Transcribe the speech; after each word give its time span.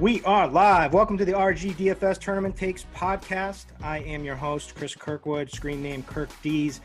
We 0.00 0.22
are 0.22 0.48
live. 0.48 0.94
Welcome 0.94 1.18
to 1.18 1.26
the 1.26 1.32
RG 1.32 1.74
DFS 1.74 2.18
Tournament 2.18 2.56
Takes 2.56 2.86
podcast. 2.96 3.66
I 3.82 3.98
am 3.98 4.24
your 4.24 4.34
host, 4.34 4.74
Chris 4.74 4.94
Kirkwood, 4.94 5.50
screen 5.50 5.82
name 5.82 6.02
Kirk 6.04 6.30
Dees, 6.40 6.80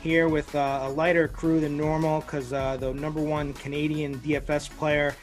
here 0.00 0.30
with 0.30 0.54
uh, 0.54 0.80
a 0.84 0.88
lighter 0.88 1.28
crew 1.28 1.60
than 1.60 1.76
normal 1.76 2.22
because 2.22 2.54
uh, 2.54 2.78
the 2.78 2.94
number 2.94 3.20
one 3.20 3.52
Canadian 3.52 4.18
DFS 4.20 4.70
player 4.78 5.14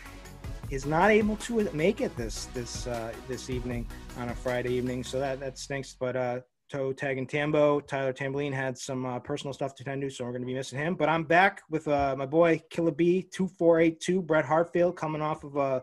is 0.69 0.85
not 0.85 1.09
able 1.09 1.35
to 1.37 1.67
make 1.73 1.99
it 1.99 2.15
this 2.15 2.45
this 2.53 2.85
uh, 2.85 3.11
this 3.27 3.49
evening 3.49 3.87
on 4.19 4.29
a 4.29 4.35
Friday 4.35 4.73
evening. 4.73 5.03
So 5.03 5.19
that 5.19 5.39
that 5.39 5.57
stinks. 5.57 5.95
But 5.99 6.15
uh, 6.15 6.39
Toe 6.69 6.93
Tag 6.93 7.17
and 7.17 7.27
Tambo, 7.27 7.79
Tyler 7.79 8.13
Tamboline 8.13 8.53
had 8.53 8.77
some 8.77 9.03
uh, 9.03 9.17
personal 9.17 9.51
stuff 9.51 9.73
to 9.77 9.83
tend 9.83 10.03
to, 10.03 10.11
so 10.11 10.25
we're 10.25 10.31
going 10.31 10.43
to 10.43 10.47
be 10.47 10.53
missing 10.53 10.77
him. 10.77 10.93
But 10.93 11.09
I'm 11.09 11.23
back 11.23 11.63
with 11.71 11.87
uh, 11.87 12.15
my 12.15 12.27
boy 12.27 12.61
Killer 12.69 12.91
B 12.91 13.23
two 13.23 13.47
four 13.47 13.79
eight 13.79 13.99
two 13.99 14.21
Brett 14.21 14.45
Hartfield 14.45 14.95
coming 14.95 15.23
off 15.23 15.43
of 15.43 15.55
a 15.55 15.81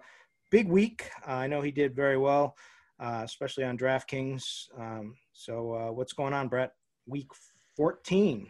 big 0.50 0.68
week. 0.68 1.10
Uh, 1.27 1.32
I 1.32 1.46
know 1.46 1.60
he 1.60 1.70
did 1.70 1.94
very 1.94 2.16
well, 2.16 2.56
uh, 3.00 3.22
especially 3.24 3.64
on 3.64 3.78
DraftKings. 3.78 4.68
Um, 4.78 5.14
so, 5.32 5.74
uh, 5.74 5.92
what's 5.92 6.12
going 6.12 6.32
on, 6.32 6.48
Brett? 6.48 6.72
Week 7.06 7.28
14. 7.77 8.48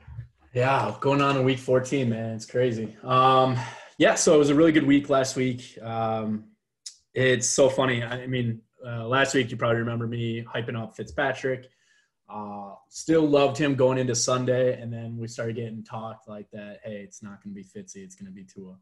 Yeah, 0.55 0.95
going 1.01 1.21
on 1.21 1.37
in 1.37 1.45
week 1.45 1.59
14, 1.59 2.09
man. 2.09 2.35
It's 2.35 2.47
crazy. 2.47 2.97
Um, 3.03 3.57
yeah, 3.99 4.15
so 4.15 4.35
it 4.35 4.39
was 4.39 4.51
a 4.51 4.55
really 4.55 4.73
good 4.73 4.87
week 4.87 5.11
last 5.11 5.37
week. 5.37 5.79
Um, 5.83 6.45
it's 7.15 7.49
so 7.49 7.69
funny. 7.69 8.03
I 8.03 8.27
mean, 8.27 8.63
uh, 8.87 9.07
last 9.07 9.35
week 9.35 9.51
you 9.51 9.57
probably 9.57 9.79
remember 9.79 10.07
me 10.07 10.45
hyping 10.45 10.81
up 10.81 10.97
Fitzpatrick. 10.97 11.69
Uh, 12.29 12.75
still 12.91 13.27
loved 13.27 13.57
him 13.57 13.75
going 13.75 13.99
into 13.99 14.15
Sunday, 14.15 14.81
and 14.81 14.93
then 14.93 15.17
we 15.17 15.27
started 15.27 15.57
getting 15.57 15.83
talked 15.83 16.29
like 16.29 16.51
that. 16.53 16.79
Hey, 16.85 17.01
it's 17.03 17.23
not 17.23 17.43
going 17.43 17.55
to 17.55 17.61
be 17.61 17.65
Fitzy, 17.65 18.05
it's 18.05 18.15
going 18.15 18.27
to 18.27 18.33
be 18.33 18.45
Tua. 18.45 18.77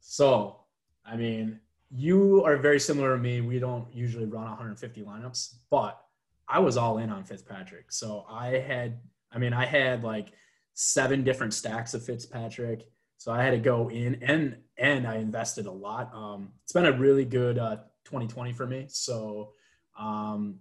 So, 0.00 0.64
I 1.06 1.16
mean, 1.16 1.60
you 1.94 2.42
are 2.44 2.56
very 2.56 2.80
similar 2.80 3.16
to 3.16 3.22
me. 3.22 3.40
We 3.40 3.58
don't 3.58 3.86
usually 3.94 4.24
run 4.24 4.44
150 4.44 5.02
lineups, 5.02 5.56
but 5.70 6.00
I 6.48 6.58
was 6.58 6.76
all 6.76 6.98
in 6.98 7.10
on 7.10 7.24
Fitzpatrick. 7.24 7.92
So 7.92 8.24
I 8.30 8.58
had, 8.58 8.98
I 9.30 9.38
mean, 9.38 9.52
I 9.52 9.66
had 9.66 10.02
like 10.02 10.32
seven 10.74 11.22
different 11.22 11.52
stacks 11.52 11.92
of 11.92 12.04
Fitzpatrick. 12.04 12.88
So 13.18 13.30
I 13.30 13.42
had 13.42 13.50
to 13.50 13.58
go 13.58 13.88
in 13.90 14.22
and 14.22 14.56
and 14.78 15.06
I 15.06 15.16
invested 15.16 15.66
a 15.66 15.70
lot. 15.70 16.10
Um, 16.14 16.50
it's 16.64 16.72
been 16.72 16.86
a 16.86 16.92
really 16.92 17.24
good 17.24 17.58
uh, 17.58 17.76
2020 18.04 18.52
for 18.52 18.66
me. 18.66 18.86
So, 18.88 19.52
um, 19.98 20.58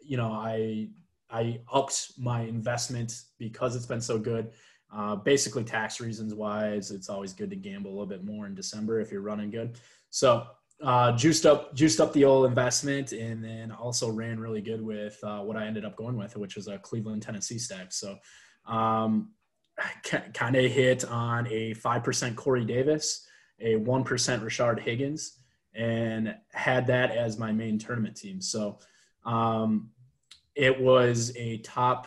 you 0.00 0.16
know, 0.16 0.32
I 0.32 0.88
I 1.28 1.60
upped 1.72 2.12
my 2.18 2.42
investment 2.42 3.22
because 3.38 3.76
it's 3.76 3.84
been 3.84 4.00
so 4.00 4.18
good. 4.18 4.52
Uh, 4.90 5.16
basically, 5.16 5.64
tax 5.64 6.00
reasons 6.00 6.32
wise, 6.34 6.90
it's 6.92 7.10
always 7.10 7.34
good 7.34 7.50
to 7.50 7.56
gamble 7.56 7.90
a 7.90 7.92
little 7.92 8.06
bit 8.06 8.24
more 8.24 8.46
in 8.46 8.54
December 8.54 9.00
if 9.00 9.12
you're 9.12 9.20
running 9.20 9.50
good. 9.50 9.78
So 10.08 10.46
uh, 10.82 11.12
juiced 11.12 11.44
up 11.44 11.74
juiced 11.74 12.00
up 12.00 12.12
the 12.12 12.24
old 12.24 12.46
investment 12.46 13.12
and 13.12 13.42
then 13.42 13.72
also 13.72 14.10
ran 14.10 14.38
really 14.38 14.60
good 14.60 14.80
with 14.80 15.18
uh, 15.24 15.40
what 15.40 15.56
I 15.56 15.66
ended 15.66 15.84
up 15.84 15.96
going 15.96 16.16
with, 16.16 16.36
which 16.36 16.56
was 16.56 16.68
a 16.68 16.78
Cleveland 16.78 17.22
Tennessee 17.22 17.58
stack. 17.58 17.92
So 17.92 18.16
um, 18.66 19.32
kind 20.34 20.56
of 20.56 20.70
hit 20.70 21.04
on 21.04 21.46
a 21.48 21.74
five 21.74 22.04
percent 22.04 22.36
Corey 22.36 22.64
Davis, 22.64 23.26
a 23.60 23.76
one 23.76 24.04
percent 24.04 24.42
Rashard 24.42 24.78
Higgins, 24.78 25.38
and 25.74 26.34
had 26.52 26.86
that 26.86 27.10
as 27.10 27.38
my 27.38 27.50
main 27.52 27.78
tournament 27.78 28.16
team. 28.16 28.40
So 28.40 28.78
um, 29.24 29.90
it 30.54 30.80
was 30.80 31.32
a 31.36 31.58
top 31.58 32.06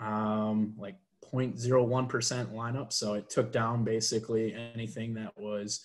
um, 0.00 0.74
like 0.78 0.96
0.01% 1.32 2.54
lineup. 2.54 2.92
So 2.92 3.14
it 3.14 3.28
took 3.28 3.52
down 3.52 3.84
basically 3.84 4.54
anything 4.54 5.14
that 5.14 5.32
was 5.36 5.80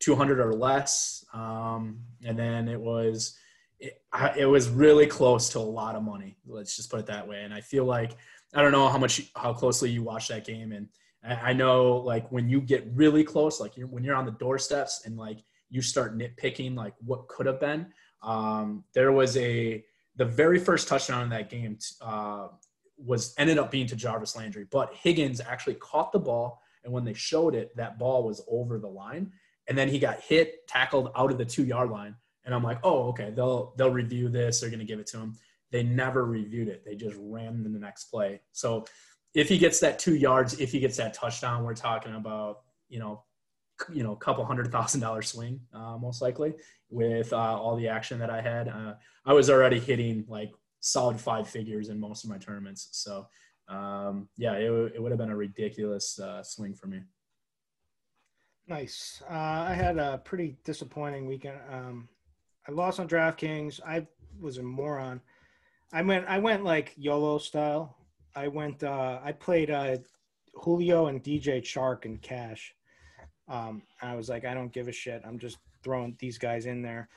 200 0.00 0.40
or 0.40 0.54
less. 0.54 1.24
Um, 1.32 2.00
and 2.24 2.38
then 2.38 2.68
it 2.68 2.80
was, 2.80 3.36
it, 3.78 4.02
it 4.36 4.46
was 4.46 4.68
really 4.68 5.06
close 5.06 5.48
to 5.50 5.58
a 5.58 5.60
lot 5.60 5.94
of 5.94 6.02
money. 6.02 6.36
Let's 6.46 6.76
just 6.76 6.90
put 6.90 7.00
it 7.00 7.06
that 7.06 7.26
way. 7.26 7.42
And 7.42 7.52
I 7.52 7.60
feel 7.60 7.84
like, 7.84 8.12
I 8.54 8.62
don't 8.62 8.72
know 8.72 8.88
how 8.88 8.98
much, 8.98 9.30
how 9.34 9.52
closely 9.52 9.90
you 9.90 10.02
watch 10.02 10.28
that 10.28 10.46
game. 10.46 10.72
And 10.72 10.88
I 11.24 11.52
know 11.52 11.96
like 11.96 12.30
when 12.30 12.48
you 12.48 12.60
get 12.60 12.86
really 12.94 13.24
close, 13.24 13.60
like 13.60 13.76
you're, 13.76 13.88
when 13.88 14.04
you're 14.04 14.14
on 14.14 14.26
the 14.26 14.32
doorsteps 14.32 15.02
and 15.04 15.16
like 15.16 15.38
you 15.68 15.82
start 15.82 16.16
nitpicking, 16.16 16.76
like 16.76 16.94
what 17.04 17.26
could 17.28 17.46
have 17.46 17.60
been, 17.60 17.86
um, 18.22 18.84
there 18.94 19.12
was 19.12 19.36
a, 19.36 19.84
the 20.16 20.24
very 20.24 20.58
first 20.58 20.88
touchdown 20.88 21.22
in 21.22 21.28
that 21.30 21.50
game 21.50 21.78
uh, 22.00 22.48
was 22.96 23.34
ended 23.38 23.58
up 23.58 23.70
being 23.70 23.86
to 23.88 23.96
Jarvis 23.96 24.36
Landry, 24.36 24.66
but 24.70 24.94
Higgins 24.94 25.40
actually 25.40 25.74
caught 25.74 26.12
the 26.12 26.18
ball. 26.18 26.62
And 26.84 26.92
when 26.92 27.04
they 27.04 27.14
showed 27.14 27.54
it, 27.54 27.76
that 27.76 27.98
ball 27.98 28.24
was 28.24 28.42
over 28.48 28.78
the 28.78 28.88
line 28.88 29.32
and 29.68 29.76
then 29.76 29.88
he 29.88 29.98
got 29.98 30.20
hit, 30.20 30.66
tackled 30.68 31.10
out 31.16 31.30
of 31.30 31.38
the 31.38 31.44
two 31.44 31.64
yard 31.64 31.90
line. 31.90 32.14
And 32.44 32.54
I'm 32.54 32.62
like, 32.62 32.78
oh, 32.84 33.08
okay, 33.08 33.30
they'll 33.30 33.74
they'll 33.76 33.90
review 33.90 34.28
this. 34.28 34.60
They're 34.60 34.70
going 34.70 34.80
to 34.80 34.86
give 34.86 35.00
it 35.00 35.06
to 35.08 35.18
him. 35.18 35.34
They 35.72 35.82
never 35.82 36.24
reviewed 36.24 36.68
it. 36.68 36.84
They 36.84 36.94
just 36.94 37.16
ran 37.18 37.62
the 37.62 37.68
next 37.68 38.04
play. 38.04 38.40
So 38.52 38.84
if 39.34 39.48
he 39.48 39.58
gets 39.58 39.80
that 39.80 39.98
two 39.98 40.14
yards, 40.14 40.60
if 40.60 40.70
he 40.70 40.78
gets 40.78 40.96
that 40.98 41.12
touchdown, 41.12 41.64
we're 41.64 41.74
talking 41.74 42.14
about 42.14 42.60
you 42.88 43.00
know, 43.00 43.24
you 43.92 44.02
know, 44.02 44.12
a 44.12 44.16
couple 44.16 44.44
hundred 44.44 44.70
thousand 44.72 45.00
dollar 45.00 45.22
swing, 45.22 45.60
uh, 45.74 45.98
most 45.98 46.22
likely 46.22 46.54
with 46.88 47.32
uh, 47.32 47.36
all 47.36 47.76
the 47.76 47.88
action 47.88 48.18
that 48.20 48.30
I 48.30 48.40
had. 48.40 48.68
Uh, 48.68 48.94
I 49.24 49.32
was 49.32 49.50
already 49.50 49.80
hitting 49.80 50.24
like 50.28 50.52
solid 50.80 51.20
five 51.20 51.48
figures 51.48 51.88
in 51.88 51.98
most 51.98 52.24
of 52.24 52.30
my 52.30 52.38
tournaments. 52.38 52.88
So 52.92 53.26
um, 53.68 54.28
yeah, 54.36 54.52
it, 54.52 54.92
it 54.94 55.02
would 55.02 55.10
have 55.10 55.18
been 55.18 55.30
a 55.30 55.36
ridiculous 55.36 56.18
uh, 56.18 56.42
swing 56.42 56.74
for 56.74 56.86
me. 56.86 57.00
Nice. 58.68 59.22
Uh, 59.30 59.34
I 59.68 59.74
had 59.74 59.98
a 59.98 60.18
pretty 60.24 60.56
disappointing 60.64 61.26
weekend. 61.26 61.58
Um, 61.70 62.08
I 62.68 62.72
lost 62.72 62.98
on 62.98 63.08
DraftKings. 63.08 63.80
I 63.86 64.06
was 64.40 64.58
a 64.58 64.62
moron. 64.62 65.20
I 65.92 66.02
went. 66.02 66.26
I 66.26 66.38
went 66.38 66.64
like 66.64 66.92
YOLO 66.96 67.38
style. 67.38 67.96
I 68.34 68.48
went. 68.48 68.82
Uh, 68.82 69.20
I 69.22 69.32
played 69.32 69.70
uh, 69.70 69.98
Julio 70.54 71.06
and 71.06 71.22
DJ 71.22 71.62
Chark 71.62 72.06
and 72.06 72.20
Cash. 72.20 72.74
Um, 73.48 73.82
I 74.02 74.16
was 74.16 74.28
like, 74.28 74.44
I 74.44 74.54
don't 74.54 74.72
give 74.72 74.88
a 74.88 74.92
shit. 74.92 75.22
I'm 75.24 75.38
just 75.38 75.58
throwing 75.84 76.16
these 76.18 76.36
guys 76.36 76.66
in 76.66 76.82
there, 76.82 77.08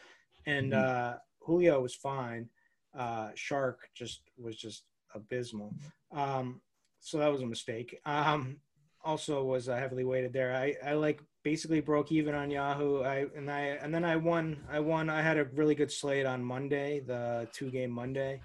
and 0.45 0.72
mm-hmm. 0.72 1.16
uh, 1.16 1.18
Julio 1.40 1.81
was 1.81 1.95
fine. 1.95 2.48
Uh, 2.95 3.30
Chark 3.30 3.75
just 3.95 4.22
was 4.38 4.56
just 4.56 4.84
abysmal. 5.16 5.74
Um, 6.12 6.62
so 7.00 7.18
that 7.18 7.31
was 7.31 7.42
a 7.42 7.48
mistake. 7.48 8.00
Um, 8.06 8.57
also 9.04 9.44
was 9.44 9.69
uh, 9.69 9.75
heavily 9.75 10.04
weighted 10.04 10.34
there. 10.34 10.54
I, 10.56 10.75
I 10.86 10.94
like 10.94 11.22
basically 11.44 11.81
broke 11.81 12.12
even 12.12 12.36
on 12.36 12.50
Yahoo. 12.51 13.04
I 13.04 13.25
and 13.36 13.50
I 13.50 13.62
and 13.81 13.94
then 13.94 14.04
I 14.06 14.16
won. 14.16 14.63
I 14.69 14.80
won. 14.80 15.10
I 15.10 15.22
had 15.22 15.38
a 15.38 15.46
really 15.56 15.75
good 15.75 15.92
slate 15.92 16.25
on 16.25 16.44
Monday, 16.44 17.00
the 17.00 17.48
two 17.54 17.69
game 17.72 17.92
Monday. 17.92 18.42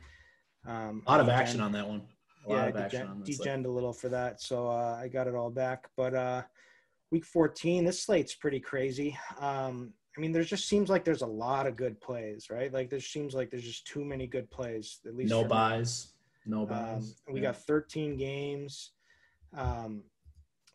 Um, 0.66 1.02
a 1.06 1.10
lot 1.10 1.20
of 1.20 1.28
action 1.28 1.60
on 1.60 1.72
that 1.72 1.86
one. 1.86 2.02
A 2.46 2.50
lot 2.52 2.68
of 2.68 2.76
action 2.76 3.00
degen- 3.00 3.10
on 3.12 3.22
this 3.22 3.40
degened 3.40 3.64
a 3.66 3.68
little 3.70 3.92
for 3.92 4.08
that, 4.10 4.40
so 4.40 4.68
uh, 4.68 4.98
I 5.00 5.08
got 5.08 5.26
it 5.26 5.34
all 5.34 5.50
back. 5.50 5.88
But 5.96 6.14
uh, 6.14 6.42
week 7.10 7.24
14, 7.24 7.84
this 7.84 8.02
slate's 8.02 8.34
pretty 8.34 8.60
crazy. 8.60 9.16
Um, 9.38 9.92
I 10.16 10.20
mean, 10.20 10.30
there 10.30 10.44
just 10.44 10.68
seems 10.68 10.88
like 10.90 11.04
there's 11.04 11.22
a 11.22 11.26
lot 11.26 11.66
of 11.66 11.74
good 11.74 12.00
plays, 12.00 12.48
right? 12.50 12.72
Like 12.72 12.88
there 12.90 13.00
seems 13.00 13.34
like 13.34 13.50
there's 13.50 13.64
just 13.64 13.86
too 13.86 14.04
many 14.04 14.26
good 14.26 14.50
plays. 14.50 15.00
At 15.06 15.16
least 15.16 15.30
No 15.30 15.38
for 15.40 15.44
me. 15.46 15.48
byes. 15.48 16.12
No 16.46 16.60
Um, 16.60 16.66
byes. 16.68 17.16
we 17.28 17.40
Yeah. 17.40 17.46
got 17.52 17.56
13 17.64 18.16
games. 18.16 18.92
Um, 19.56 20.02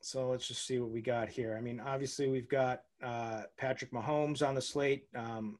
so 0.01 0.29
let's 0.29 0.47
just 0.47 0.65
see 0.65 0.79
what 0.79 0.91
we 0.91 1.01
got 1.01 1.29
here. 1.29 1.55
I 1.57 1.61
mean, 1.61 1.79
obviously 1.79 2.29
we've 2.29 2.49
got 2.49 2.83
uh, 3.03 3.43
Patrick 3.57 3.91
Mahomes 3.91 4.47
on 4.47 4.55
the 4.55 4.61
slate, 4.61 5.05
um, 5.15 5.59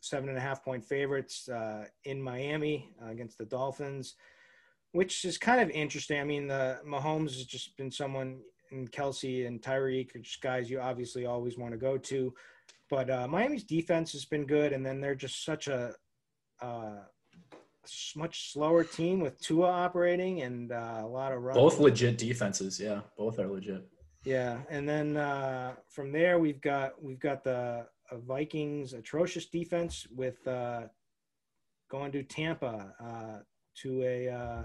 seven 0.00 0.28
and 0.28 0.38
a 0.38 0.40
half 0.40 0.64
point 0.64 0.84
favorites 0.84 1.48
uh, 1.48 1.86
in 2.04 2.20
Miami 2.20 2.90
uh, 3.02 3.10
against 3.10 3.38
the 3.38 3.44
Dolphins, 3.44 4.16
which 4.92 5.24
is 5.24 5.38
kind 5.38 5.60
of 5.60 5.70
interesting. 5.70 6.20
I 6.20 6.24
mean, 6.24 6.46
the 6.46 6.80
Mahomes 6.86 7.34
has 7.34 7.44
just 7.44 7.76
been 7.76 7.90
someone, 7.90 8.40
and 8.70 8.90
Kelce 8.90 9.46
and 9.46 9.60
Tyreek, 9.60 10.14
are 10.14 10.20
just 10.20 10.40
guys 10.40 10.70
you 10.70 10.80
obviously 10.80 11.26
always 11.26 11.58
want 11.58 11.72
to 11.72 11.78
go 11.78 11.96
to. 11.96 12.34
But 12.88 13.08
uh, 13.08 13.28
Miami's 13.28 13.64
defense 13.64 14.12
has 14.12 14.24
been 14.24 14.46
good, 14.46 14.72
and 14.72 14.84
then 14.84 15.00
they're 15.00 15.14
just 15.14 15.44
such 15.44 15.68
a 15.68 15.94
uh, 16.60 17.00
much 18.16 18.52
slower 18.52 18.84
team 18.84 19.20
with 19.20 19.40
Tua 19.40 19.68
operating 19.68 20.42
and 20.42 20.72
uh, 20.72 21.00
a 21.02 21.06
lot 21.06 21.32
of 21.32 21.42
run. 21.42 21.54
Both 21.54 21.78
legit 21.78 22.18
defenses. 22.18 22.78
Yeah, 22.80 23.00
both 23.16 23.38
are 23.38 23.48
legit. 23.48 23.88
Yeah, 24.24 24.58
and 24.68 24.88
then 24.88 25.16
uh, 25.16 25.74
from 25.88 26.12
there 26.12 26.38
we've 26.38 26.60
got 26.60 27.02
we've 27.02 27.20
got 27.20 27.42
the 27.42 27.86
uh, 28.10 28.16
Vikings 28.18 28.92
atrocious 28.92 29.46
defense 29.46 30.06
with 30.14 30.46
uh, 30.46 30.82
going 31.90 32.12
to 32.12 32.22
Tampa 32.22 32.94
uh, 33.02 33.42
to 33.82 34.02
a 34.02 34.28
uh, 34.28 34.64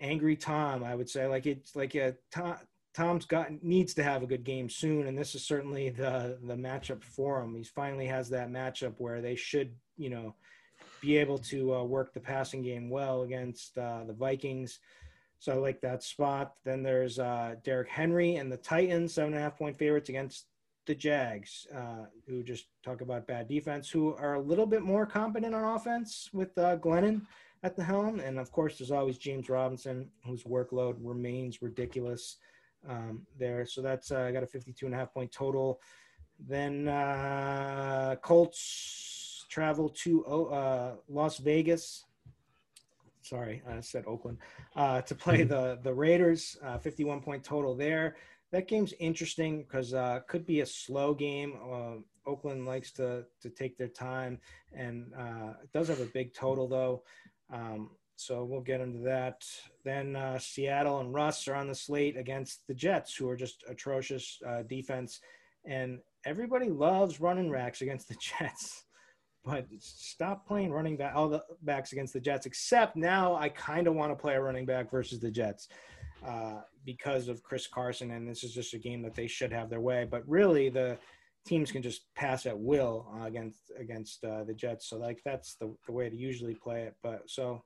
angry 0.00 0.36
Tom. 0.36 0.84
I 0.84 0.94
would 0.94 1.10
say 1.10 1.26
like 1.26 1.46
it's 1.46 1.74
like 1.74 1.94
a 1.94 2.14
Tom. 2.30 2.56
Tom's 2.94 3.26
got 3.26 3.62
needs 3.62 3.94
to 3.94 4.02
have 4.02 4.22
a 4.22 4.26
good 4.26 4.44
game 4.44 4.68
soon, 4.68 5.06
and 5.06 5.16
this 5.16 5.34
is 5.34 5.46
certainly 5.46 5.90
the 5.90 6.38
the 6.42 6.56
matchup 6.56 7.02
for 7.02 7.42
him. 7.42 7.54
He 7.54 7.64
finally 7.64 8.06
has 8.06 8.28
that 8.30 8.50
matchup 8.50 8.94
where 8.98 9.20
they 9.20 9.36
should, 9.36 9.72
you 9.96 10.10
know, 10.10 10.34
be 11.00 11.16
able 11.16 11.38
to 11.38 11.74
uh, 11.74 11.82
work 11.82 12.12
the 12.12 12.20
passing 12.20 12.62
game 12.62 12.88
well 12.90 13.22
against 13.22 13.76
uh, 13.78 14.04
the 14.06 14.12
Vikings. 14.12 14.80
So 15.38 15.52
I 15.52 15.56
like 15.56 15.80
that 15.82 16.02
spot. 16.02 16.54
Then 16.64 16.82
there's 16.82 17.18
uh, 17.18 17.54
Derrick 17.64 17.88
Henry 17.88 18.36
and 18.36 18.50
the 18.50 18.56
Titans, 18.56 19.14
seven 19.14 19.34
and 19.34 19.40
a 19.40 19.42
half 19.42 19.56
point 19.56 19.76
favorites 19.76 20.08
against 20.08 20.46
the 20.86 20.94
Jags, 20.94 21.66
uh, 21.74 22.06
who 22.26 22.42
just 22.42 22.66
talk 22.82 23.02
about 23.02 23.26
bad 23.26 23.46
defense, 23.46 23.90
who 23.90 24.14
are 24.16 24.34
a 24.34 24.40
little 24.40 24.66
bit 24.66 24.82
more 24.82 25.06
competent 25.06 25.54
on 25.54 25.76
offense 25.76 26.30
with 26.32 26.56
uh, 26.58 26.76
Glennon 26.78 27.22
at 27.62 27.76
the 27.76 27.84
helm. 27.84 28.20
And 28.20 28.38
of 28.38 28.50
course, 28.50 28.78
there's 28.78 28.90
always 28.90 29.18
James 29.18 29.48
Robinson, 29.48 30.10
whose 30.24 30.44
workload 30.44 30.96
remains 31.00 31.62
ridiculous 31.62 32.36
um, 32.88 33.26
there. 33.38 33.66
So 33.66 33.82
that's 33.82 34.10
uh, 34.10 34.30
got 34.30 34.42
a 34.42 34.46
52 34.46 34.86
and 34.86 34.94
a 34.94 34.98
half 34.98 35.12
point 35.12 35.30
total. 35.30 35.80
Then 36.38 36.88
uh, 36.88 38.16
Colts 38.22 39.17
travel 39.48 39.88
to 39.88 40.24
uh, 40.26 40.94
Las 41.08 41.38
Vegas. 41.38 42.04
Sorry, 43.22 43.62
I 43.68 43.80
said 43.80 44.04
Oakland 44.06 44.38
uh, 44.76 45.02
to 45.02 45.14
play 45.14 45.42
the 45.42 45.78
the 45.82 45.92
Raiders. 45.92 46.56
Uh, 46.62 46.78
51 46.78 47.20
point 47.20 47.44
total 47.44 47.74
there. 47.74 48.16
That 48.50 48.68
game's 48.68 48.94
interesting 48.98 49.62
because 49.62 49.92
uh, 49.92 50.20
could 50.26 50.46
be 50.46 50.60
a 50.60 50.66
slow 50.66 51.12
game. 51.14 51.54
Uh, 51.70 51.96
Oakland 52.26 52.66
likes 52.66 52.92
to 52.92 53.24
to 53.42 53.50
take 53.50 53.76
their 53.76 53.88
time, 53.88 54.38
and 54.72 55.12
uh, 55.18 55.54
it 55.62 55.72
does 55.72 55.88
have 55.88 56.00
a 56.00 56.06
big 56.06 56.32
total 56.34 56.68
though. 56.68 57.02
Um, 57.52 57.90
so 58.16 58.44
we'll 58.44 58.60
get 58.60 58.80
into 58.80 58.98
that. 59.04 59.44
Then 59.84 60.16
uh, 60.16 60.38
Seattle 60.38 60.98
and 60.98 61.14
Russ 61.14 61.46
are 61.46 61.54
on 61.54 61.68
the 61.68 61.74
slate 61.74 62.16
against 62.16 62.66
the 62.66 62.74
Jets, 62.74 63.14
who 63.14 63.28
are 63.28 63.36
just 63.36 63.62
atrocious 63.68 64.38
uh, 64.46 64.62
defense, 64.62 65.20
and 65.64 66.00
everybody 66.24 66.68
loves 66.68 67.20
running 67.20 67.48
racks 67.48 67.80
against 67.80 68.08
the 68.08 68.16
Jets. 68.20 68.84
But 69.44 69.66
stop 69.78 70.46
playing 70.46 70.72
running 70.72 70.96
back 70.96 71.14
all 71.14 71.28
the 71.28 71.42
backs 71.62 71.92
against 71.92 72.12
the 72.12 72.20
Jets. 72.20 72.46
Except 72.46 72.96
now, 72.96 73.34
I 73.34 73.48
kind 73.48 73.86
of 73.86 73.94
want 73.94 74.10
to 74.12 74.16
play 74.16 74.34
a 74.34 74.42
running 74.42 74.66
back 74.66 74.90
versus 74.90 75.20
the 75.20 75.30
Jets 75.30 75.68
uh, 76.26 76.60
because 76.84 77.28
of 77.28 77.42
Chris 77.42 77.66
Carson, 77.66 78.10
and 78.10 78.28
this 78.28 78.44
is 78.44 78.52
just 78.52 78.74
a 78.74 78.78
game 78.78 79.02
that 79.02 79.14
they 79.14 79.26
should 79.26 79.52
have 79.52 79.70
their 79.70 79.80
way. 79.80 80.06
But 80.10 80.28
really, 80.28 80.68
the 80.68 80.98
teams 81.46 81.72
can 81.72 81.82
just 81.82 82.02
pass 82.14 82.44
at 82.46 82.58
will 82.58 83.06
uh, 83.18 83.24
against 83.24 83.72
against 83.78 84.24
uh, 84.24 84.44
the 84.44 84.54
Jets. 84.54 84.88
So 84.88 84.96
like 84.98 85.20
that's 85.24 85.56
the, 85.56 85.74
the 85.86 85.92
way 85.92 86.10
to 86.10 86.16
usually 86.16 86.54
play 86.54 86.82
it. 86.82 86.94
But 87.02 87.22
so 87.26 87.62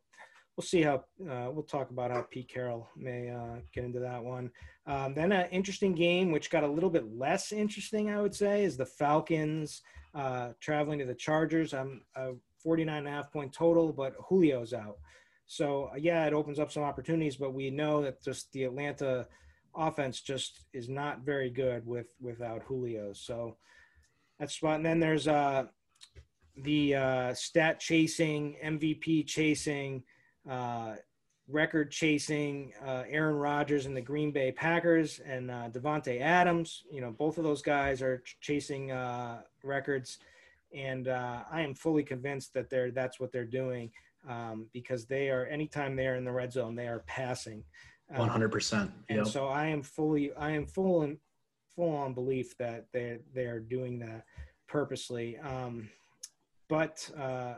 we'll 0.56 0.64
see 0.64 0.82
how 0.82 1.04
uh, 1.30 1.50
we'll 1.50 1.62
talk 1.62 1.90
about 1.90 2.10
how 2.10 2.22
Pete 2.30 2.48
Carroll 2.48 2.88
may 2.96 3.30
uh, 3.30 3.60
get 3.72 3.84
into 3.84 4.00
that 4.00 4.22
one. 4.22 4.50
Um, 4.86 5.14
then 5.14 5.32
an 5.32 5.48
interesting 5.50 5.94
game, 5.94 6.30
which 6.30 6.50
got 6.50 6.64
a 6.64 6.68
little 6.68 6.90
bit 6.90 7.16
less 7.16 7.52
interesting, 7.52 8.10
I 8.10 8.20
would 8.20 8.34
say, 8.34 8.64
is 8.64 8.76
the 8.76 8.86
Falcons 8.86 9.82
uh, 10.14 10.50
traveling 10.60 10.98
to 10.98 11.06
the 11.06 11.14
Chargers. 11.14 11.72
I'm 11.72 12.02
uh, 12.14 12.32
49 12.62 12.96
and 12.96 13.08
a 13.08 13.10
half 13.10 13.32
point 13.32 13.52
total, 13.52 13.92
but 13.92 14.14
Julio's 14.28 14.72
out. 14.72 14.98
So 15.46 15.90
uh, 15.92 15.96
yeah, 15.96 16.26
it 16.26 16.32
opens 16.32 16.58
up 16.58 16.70
some 16.70 16.82
opportunities, 16.82 17.36
but 17.36 17.54
we 17.54 17.70
know 17.70 18.02
that 18.02 18.22
just 18.22 18.52
the 18.52 18.64
Atlanta 18.64 19.26
offense 19.74 20.20
just 20.20 20.66
is 20.74 20.88
not 20.88 21.20
very 21.20 21.50
good 21.50 21.86
with 21.86 22.14
without 22.20 22.62
Julio. 22.62 23.12
So 23.14 23.56
that's 24.38 24.54
spot. 24.54 24.76
And 24.76 24.86
then 24.86 25.00
there's 25.00 25.28
uh, 25.28 25.64
the 26.56 26.94
uh, 26.94 27.34
stat 27.34 27.80
chasing, 27.80 28.56
MVP 28.64 29.26
chasing, 29.26 30.02
uh, 30.48 30.94
record 31.48 31.90
chasing 31.90 32.72
uh, 32.84 33.04
Aaron 33.08 33.36
Rodgers 33.36 33.86
and 33.86 33.96
the 33.96 34.00
Green 34.00 34.30
Bay 34.30 34.52
Packers 34.52 35.20
and 35.24 35.50
uh, 35.50 35.68
Davante 35.70 36.20
Adams. 36.20 36.82
You 36.90 37.00
know, 37.00 37.10
both 37.10 37.38
of 37.38 37.44
those 37.44 37.62
guys 37.62 38.00
are 38.02 38.18
ch- 38.18 38.36
chasing 38.40 38.90
uh, 38.92 39.42
records, 39.62 40.18
and 40.74 41.08
uh, 41.08 41.40
I 41.50 41.60
am 41.62 41.74
fully 41.74 42.02
convinced 42.02 42.54
that 42.54 42.70
they're 42.70 42.90
that's 42.90 43.20
what 43.20 43.32
they're 43.32 43.44
doing 43.44 43.90
um, 44.28 44.68
because 44.72 45.06
they 45.06 45.30
are 45.30 45.46
anytime 45.46 45.96
they 45.96 46.06
are 46.06 46.16
in 46.16 46.24
the 46.24 46.32
red 46.32 46.52
zone, 46.52 46.74
they 46.74 46.88
are 46.88 47.00
passing. 47.06 47.64
Um, 48.10 48.18
One 48.18 48.28
hundred 48.28 48.52
percent. 48.52 48.90
and 49.08 49.26
so 49.26 49.46
I 49.48 49.66
am 49.66 49.82
fully, 49.82 50.32
I 50.34 50.50
am 50.52 50.66
full 50.66 51.02
and 51.02 51.18
full 51.76 51.96
on 51.96 52.14
belief 52.14 52.56
that 52.58 52.86
they 52.92 53.18
they 53.34 53.46
are 53.46 53.60
doing 53.60 53.98
that 54.00 54.24
purposely. 54.68 55.38
Um, 55.38 55.88
but 56.68 57.08
uh, 57.18 57.54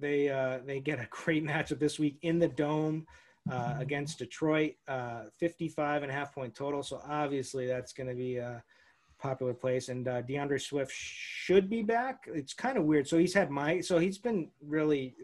they 0.00 0.28
uh, 0.28 0.58
they 0.64 0.80
get 0.80 0.98
a 0.98 1.06
great 1.10 1.44
matchup 1.44 1.78
this 1.78 1.98
week 1.98 2.18
in 2.22 2.38
the 2.38 2.48
dome 2.48 3.06
uh, 3.50 3.76
against 3.78 4.18
Detroit, 4.18 4.74
uh, 4.88 5.24
55 5.38 6.02
and 6.02 6.12
a 6.12 6.14
half 6.14 6.34
point 6.34 6.54
total. 6.54 6.82
So 6.82 7.00
obviously 7.08 7.66
that's 7.66 7.92
going 7.92 8.08
to 8.08 8.14
be 8.14 8.36
a 8.36 8.62
popular 9.18 9.54
place. 9.54 9.88
And 9.88 10.06
uh, 10.06 10.22
D'Andre 10.22 10.58
Swift 10.58 10.92
should 10.92 11.68
be 11.68 11.82
back. 11.82 12.28
It's 12.32 12.52
kind 12.52 12.76
of 12.76 12.84
weird. 12.84 13.08
So 13.08 13.18
he's 13.18 13.34
had 13.34 13.50
my 13.50 13.80
so 13.80 13.98
he's 13.98 14.18
been 14.18 14.50
really 14.60 15.14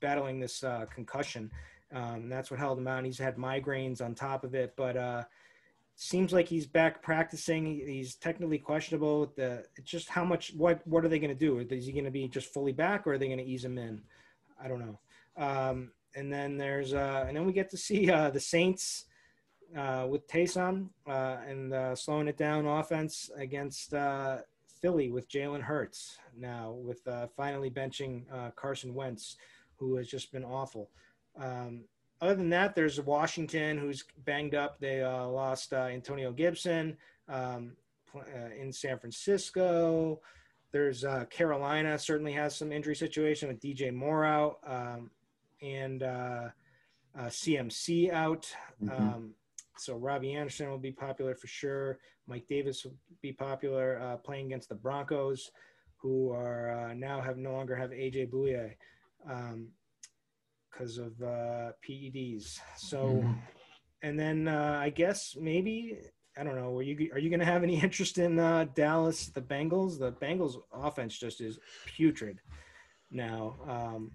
battling 0.00 0.40
this 0.40 0.64
uh, 0.64 0.86
concussion. 0.92 1.50
Um, 1.92 2.28
that's 2.28 2.50
what 2.50 2.60
held 2.60 2.78
him 2.78 2.88
out. 2.88 3.04
He's 3.04 3.18
had 3.18 3.36
migraines 3.36 4.00
on 4.00 4.14
top 4.14 4.44
of 4.44 4.54
it, 4.54 4.74
but 4.76 4.96
uh, 4.96 5.24
seems 6.02 6.32
like 6.32 6.48
he's 6.48 6.66
back 6.66 7.02
practicing. 7.02 7.66
He's 7.66 8.14
technically 8.14 8.58
questionable. 8.58 9.32
The 9.36 9.66
just 9.84 10.08
how 10.08 10.24
much. 10.24 10.54
What 10.56 10.80
what 10.86 11.04
are 11.04 11.08
they 11.08 11.18
going 11.18 11.36
to 11.36 11.38
do? 11.38 11.58
Is 11.58 11.84
he 11.84 11.92
going 11.92 12.06
to 12.06 12.10
be 12.10 12.26
just 12.26 12.54
fully 12.54 12.72
back, 12.72 13.06
or 13.06 13.12
are 13.12 13.18
they 13.18 13.26
going 13.26 13.38
to 13.38 13.44
ease 13.44 13.64
him 13.64 13.76
in? 13.76 14.00
I 14.62 14.66
don't 14.66 14.80
know. 14.80 14.98
Um, 15.36 15.92
and 16.16 16.32
then 16.32 16.56
there's 16.56 16.94
uh, 16.94 17.26
and 17.28 17.36
then 17.36 17.44
we 17.44 17.52
get 17.52 17.70
to 17.70 17.76
see 17.76 18.10
uh, 18.10 18.30
the 18.30 18.40
Saints 18.40 19.04
uh, 19.76 20.06
with 20.08 20.26
Taysom 20.26 20.88
uh, 21.06 21.36
and 21.46 21.74
uh, 21.74 21.94
slowing 21.94 22.28
it 22.28 22.38
down 22.38 22.66
offense 22.66 23.30
against 23.36 23.92
uh, 23.92 24.38
Philly 24.80 25.10
with 25.10 25.28
Jalen 25.28 25.60
Hurts 25.60 26.16
now 26.34 26.72
with 26.72 27.06
uh, 27.06 27.26
finally 27.36 27.70
benching 27.70 28.24
uh, 28.32 28.50
Carson 28.56 28.94
Wentz, 28.94 29.36
who 29.76 29.96
has 29.96 30.08
just 30.08 30.32
been 30.32 30.44
awful. 30.44 30.88
Um, 31.38 31.84
other 32.20 32.34
than 32.34 32.50
that, 32.50 32.74
there's 32.74 33.00
Washington 33.00 33.78
who's 33.78 34.04
banged 34.24 34.54
up. 34.54 34.78
They 34.78 35.02
uh, 35.02 35.26
lost 35.26 35.72
uh, 35.72 35.88
Antonio 35.90 36.32
Gibson 36.32 36.96
um, 37.28 37.72
uh, 38.14 38.54
in 38.58 38.72
San 38.72 38.98
Francisco. 38.98 40.20
There's 40.72 41.04
uh, 41.04 41.24
Carolina 41.30 41.98
certainly 41.98 42.32
has 42.32 42.54
some 42.54 42.72
injury 42.72 42.94
situation 42.94 43.48
with 43.48 43.60
DJ 43.60 43.92
Moore 43.92 44.24
out 44.24 44.58
um, 44.66 45.10
and 45.62 46.02
uh, 46.02 46.48
uh, 47.18 47.26
CMC 47.26 48.12
out. 48.12 48.46
Mhm. 48.82 49.00
Um, 49.00 49.34
so 49.76 49.96
Robbie 49.96 50.34
Anderson 50.34 50.70
will 50.70 50.78
be 50.78 50.92
popular 50.92 51.34
for 51.34 51.46
sure. 51.46 51.98
Mike 52.26 52.46
Davis 52.46 52.84
will 52.84 52.94
be 53.22 53.32
popular 53.32 53.98
uh, 54.00 54.16
playing 54.18 54.46
against 54.46 54.68
the 54.68 54.74
Broncos, 54.74 55.50
who 55.96 56.30
are 56.30 56.70
uh, 56.70 56.94
now 56.94 57.20
have 57.20 57.38
no 57.38 57.52
longer 57.52 57.74
have 57.74 57.90
AJ 57.90 58.30
Bouye 58.30 58.74
because 60.70 60.98
of 60.98 61.20
uh, 61.22 61.72
PEDs. 61.86 62.58
So, 62.76 63.22
Mhm. 63.22 63.38
and 64.02 64.18
then 64.18 64.48
uh, 64.48 64.78
I 64.80 64.90
guess 64.90 65.36
maybe 65.38 65.98
I 66.36 66.44
don't 66.44 66.56
know. 66.56 66.76
Are 66.78 66.82
you 66.82 67.10
are 67.12 67.18
you 67.18 67.28
going 67.28 67.40
to 67.40 67.46
have 67.46 67.62
any 67.62 67.80
interest 67.82 68.18
in 68.18 68.38
uh, 68.38 68.66
Dallas, 68.74 69.26
the 69.28 69.42
Bengals? 69.42 69.98
The 69.98 70.12
Bengals 70.12 70.62
offense 70.72 71.18
just 71.18 71.40
is 71.40 71.58
putrid 71.86 72.40
now. 73.10 73.56
Um, 73.68 74.12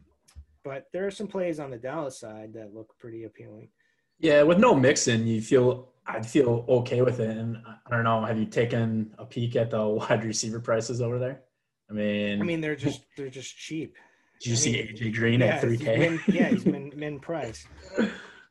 but 0.64 0.88
there 0.92 1.06
are 1.06 1.12
some 1.12 1.28
plays 1.28 1.60
on 1.60 1.70
the 1.70 1.78
Dallas 1.78 2.20
side 2.20 2.54
that 2.54 2.74
look 2.74 2.98
pretty 2.98 3.26
appealing. 3.26 3.70
Yeah, 4.20 4.44
with 4.44 4.58
no 4.60 4.74
Mixon, 4.74 5.28
you 5.28 5.42
feel 5.42 5.92
I'd 6.08 6.26
feel 6.26 6.66
okay 6.70 7.02
with 7.02 7.20
it. 7.20 7.38
And 7.38 7.58
I 7.68 7.90
don't 7.90 8.04
know, 8.04 8.24
have 8.26 8.38
you 8.40 8.46
taken 8.46 9.14
a 9.18 9.26
peek 9.26 9.56
at 9.56 9.72
the 9.72 9.86
wide 10.00 10.24
receiver 10.24 10.60
prices 10.60 11.02
over 11.02 11.20
there? 11.20 11.42
I 11.90 11.94
mean, 11.94 12.42
I 12.42 12.44
mean 12.44 12.62
they're 12.62 12.76
just 12.76 13.02
they're 13.16 13.30
just 13.30 13.56
cheap. 13.56 13.96
Did 14.42 14.48
you 14.50 14.54
I 14.54 14.58
see 14.58 14.72
mean, 14.74 14.88
AJ 14.96 15.16
Green 15.16 15.40
yeah, 15.40 15.46
at 15.48 15.62
3K? 15.64 16.00
min- 16.00 16.20
yeah, 16.28 16.48
he's 16.50 16.66
min, 16.66 16.92
min 16.96 17.20
price. 17.20 17.66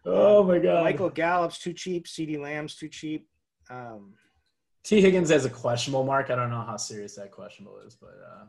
oh 0.06 0.42
my 0.44 0.58
god. 0.58 0.84
Michael 0.84 1.10
Gallup's 1.10 1.58
too 1.58 1.72
cheap. 1.72 2.06
CeeDee 2.06 2.38
Lamb's 2.40 2.74
too 2.76 2.88
cheap. 2.88 3.28
Um, 3.70 4.14
Tee 4.82 5.00
Higgins 5.00 5.30
has 5.30 5.44
a 5.46 5.50
questionable 5.50 6.04
mark. 6.04 6.30
I 6.30 6.34
don't 6.36 6.50
know 6.50 6.60
how 6.62 6.76
serious 6.76 7.14
that 7.16 7.30
questionable 7.30 7.78
is, 7.86 7.94
but 7.94 8.14
uh, 8.30 8.44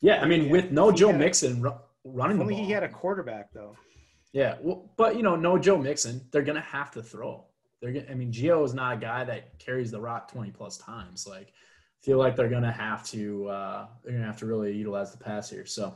yeah, 0.00 0.20
I 0.22 0.26
mean, 0.26 0.44
Yeah, 0.44 0.50
with 0.52 0.70
no 0.70 0.92
Joe 0.92 1.06
had 1.08 1.16
a- 1.16 1.18
Mixon 1.18 1.62
ru- 1.62 1.72
running 2.04 2.36
if 2.36 2.38
the 2.40 2.42
only 2.44 2.54
ball, 2.56 2.64
he 2.66 2.72
had 2.72 2.82
a 2.82 2.88
quarterback 2.88 3.52
though. 3.52 3.76
yeah. 4.32 4.56
Well, 4.60 4.90
but 4.96 5.16
you 5.16 5.22
know, 5.22 5.36
no 5.36 5.58
Joe 5.58 5.78
Mixon, 5.78 6.20
they're 6.30 6.42
gonna 6.42 6.60
have 6.60 6.90
to 6.92 7.02
throw. 7.02 7.44
They're 7.80 7.92
gonna, 7.92 8.06
I 8.10 8.14
mean, 8.14 8.30
Gio 8.32 8.64
is 8.64 8.74
not 8.74 8.94
a 8.94 8.96
guy 9.00 9.24
that 9.24 9.58
carries 9.58 9.90
the 9.90 10.00
rock 10.00 10.30
twenty 10.30 10.50
plus 10.50 10.76
times. 10.78 11.26
Like, 11.26 11.52
feel 12.00 12.18
like 12.18 12.36
they're 12.36 12.48
gonna 12.50 12.70
have 12.72 13.04
to 13.10 13.48
uh, 13.48 13.86
they're 14.04 14.12
gonna 14.12 14.26
have 14.26 14.38
to 14.38 14.46
really 14.46 14.72
utilize 14.72 15.10
the 15.12 15.18
pass 15.18 15.48
here. 15.48 15.64
So 15.66 15.94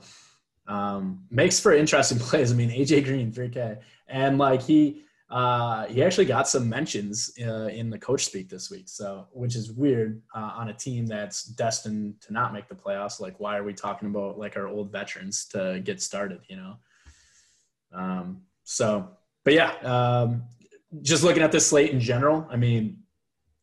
um, 0.69 1.25
makes 1.31 1.61
for 1.61 1.73
interesting 1.73 2.19
plays. 2.21 2.53
I 2.53 2.55
mean, 2.55 2.71
AJ 2.71 3.05
Green, 3.05 3.33
three 3.33 3.49
K, 3.49 3.79
and 4.09 4.39
like 4.39 4.63
he 4.63 5.03
uh, 5.29 5.87
he 5.87 6.05
actually 6.05 6.25
got 6.25 6.49
some 6.49 6.69
mentions 6.69 7.33
uh, 7.45 7.67
in 7.67 7.91
the 7.91 7.99
coach 7.99 8.25
speak 8.25 8.49
this 8.49 8.71
week. 8.71 8.89
So 8.89 9.27
which 9.33 9.57
is 9.57 9.73
weird 9.73 10.23
uh, 10.35 10.53
on 10.55 10.69
a 10.69 10.75
team 10.75 11.07
that's 11.07 11.45
destined 11.45 12.21
to 12.23 12.33
not 12.33 12.53
make 12.53 12.69
the 12.69 12.77
playoffs. 12.77 13.21
Like, 13.21 13.41
why 13.41 13.57
are 13.57 13.65
we 13.65 13.73
talking 13.73 14.09
about 14.09 14.39
like 14.39 14.57
our 14.57 14.69
old 14.69 14.93
veterans 14.93 15.47
to 15.47 15.81
get 15.83 16.01
started? 16.01 16.41
You 16.49 16.57
know. 16.57 16.77
Um, 17.93 18.43
so, 18.65 19.09
but 19.45 19.55
yeah, 19.55 19.73
um, 19.83 20.45
just 21.03 21.25
looking 21.25 21.43
at 21.43 21.53
this 21.53 21.67
slate 21.67 21.91
in 21.91 22.01
general, 22.01 22.47
I 22.51 22.57
mean, 22.57 22.99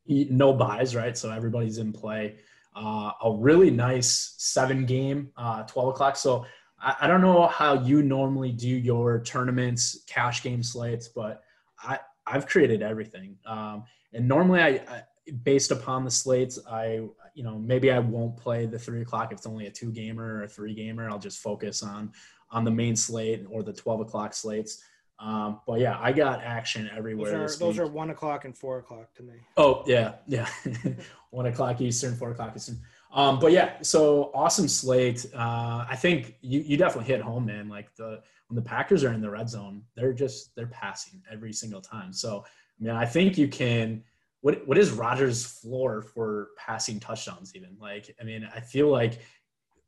no 0.08 0.54
byes, 0.54 0.96
right? 0.96 1.18
So 1.18 1.32
everybody's 1.32 1.78
in 1.78 1.94
play. 1.94 2.38
Uh, 2.76 3.12
a 3.24 3.36
really 3.38 3.70
nice 3.70 4.36
seven 4.38 4.86
game, 4.86 5.30
uh, 5.38 5.64
12 5.64 5.90
o'clock. 5.90 6.16
So 6.16 6.46
I, 6.84 6.96
I 7.02 7.08
don't 7.08 7.22
know 7.22 7.48
how 7.48 7.74
you 7.74 8.04
normally 8.04 8.52
do 8.52 8.68
your 8.68 9.22
tournaments, 9.22 10.04
cash 10.08 10.44
game 10.44 10.62
slates, 10.62 11.08
but 11.08 11.44
I, 11.80 12.00
I've 12.28 12.46
created 12.46 12.82
everything. 12.82 13.38
Um, 13.46 13.86
and 14.14 14.28
normally 14.28 14.62
I, 14.62 14.68
I, 14.68 15.04
based 15.44 15.72
upon 15.72 16.04
the 16.04 16.12
slates, 16.12 16.60
I, 16.70 17.02
you 17.34 17.44
know, 17.44 17.58
maybe 17.58 17.92
I 17.92 18.00
won't 18.00 18.38
play 18.38 18.66
the 18.66 18.78
three 18.78 19.02
o'clock 19.02 19.32
if 19.32 19.40
it's 19.40 19.48
only 19.48 19.68
a 19.68 19.72
two 19.72 19.92
gamer 19.92 20.40
or 20.40 20.44
a 20.44 20.48
three 20.48 20.76
gamer. 20.76 21.10
I'll 21.10 21.20
just 21.20 21.40
focus 21.40 21.82
on, 21.82 22.12
on 22.52 22.64
the 22.64 22.72
main 22.72 22.96
slate 22.96 23.46
or 23.50 23.64
the 23.64 23.74
12 23.74 24.02
o'clock 24.02 24.34
slates. 24.34 24.84
Um, 25.20 25.62
but 25.66 25.80
yeah, 25.80 25.98
I 26.02 26.12
got 26.12 26.44
action 26.44 26.90
everywhere. 26.96 27.32
Those 27.32 27.56
are 27.56 27.60
those 27.60 27.80
are 27.80 27.88
one 27.88 28.10
o'clock 28.10 28.44
and 28.46 28.58
four 28.58 28.80
o'clock 28.80 29.14
to 29.16 29.24
me. 29.24 29.36
Oh 29.56 29.84
yeah, 29.86 30.16
yeah. 30.28 30.50
One 31.30 31.46
o'clock 31.46 31.80
Eastern, 31.82 32.16
four 32.16 32.32
o'clock 32.32 32.54
Eastern. 32.56 32.82
Um, 33.14 33.40
but 33.40 33.52
yeah, 33.52 33.76
so 33.82 34.32
awesome 34.34 34.68
slate. 34.68 35.26
Uh, 35.34 35.86
I 35.88 35.96
think 35.96 36.36
you 36.42 36.62
you 36.62 36.78
definitely 36.78 37.14
hit 37.14 37.22
home, 37.22 37.46
man. 37.46 37.70
Like 37.70 37.94
the 37.96 38.22
when 38.48 38.56
the 38.56 38.62
Packers 38.62 39.04
are 39.04 39.14
in 39.14 39.22
the 39.22 39.30
red 39.30 39.50
zone, 39.50 39.84
they're 39.96 40.14
just 40.14 40.56
they're 40.56 40.68
passing 40.68 41.22
every 41.32 41.54
single 41.54 41.82
time. 41.82 42.12
So 42.12 42.44
I 42.80 42.84
mean, 42.84 42.94
I 42.94 43.06
think 43.06 43.38
you 43.38 43.48
can. 43.48 44.04
What 44.42 44.68
what 44.68 44.78
is 44.78 44.92
Rodgers' 44.92 45.46
floor 45.46 46.02
for 46.02 46.50
passing 46.58 47.00
touchdowns? 47.00 47.56
Even 47.56 47.78
like 47.80 48.16
I 48.20 48.24
mean, 48.24 48.50
I 48.54 48.60
feel 48.60 48.90
like 48.90 49.20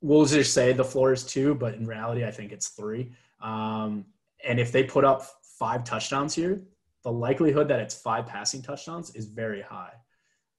we'll 0.01 0.25
just 0.25 0.53
say 0.53 0.71
the 0.71 0.83
floor 0.83 1.11
is 1.11 1.23
two, 1.23 1.55
but 1.55 1.73
in 1.73 1.85
reality, 1.85 2.23
I 2.23 2.31
think 2.31 2.51
it's 2.51 2.69
three. 2.69 3.11
Um, 3.41 4.05
and 4.45 4.59
if 4.59 4.71
they 4.71 4.83
put 4.83 5.03
up 5.03 5.25
five 5.41 5.83
touchdowns 5.83 6.35
here, 6.35 6.61
the 7.03 7.11
likelihood 7.11 7.67
that 7.69 7.79
it's 7.79 7.95
five 7.95 8.27
passing 8.27 8.61
touchdowns 8.61 9.15
is 9.15 9.25
very 9.25 9.61
high. 9.61 9.93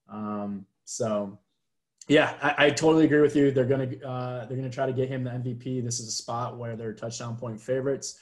Um, 0.09 0.65
so, 0.85 1.37
yeah, 2.07 2.33
I, 2.41 2.65
I, 2.65 2.69
totally 2.69 3.05
agree 3.05 3.21
with 3.21 3.35
you. 3.35 3.51
They're 3.51 3.65
gonna 3.65 3.89
uh, 4.05 4.45
they're 4.45 4.57
gonna 4.57 4.69
try 4.69 4.85
to 4.85 4.93
get 4.93 5.09
him 5.09 5.23
the 5.23 5.31
MVP. 5.31 5.83
This 5.83 5.99
is 5.99 6.07
a 6.07 6.11
spot 6.11 6.57
where 6.57 6.75
they're 6.75 6.93
touchdown 6.93 7.35
point 7.35 7.59
favorites. 7.59 8.19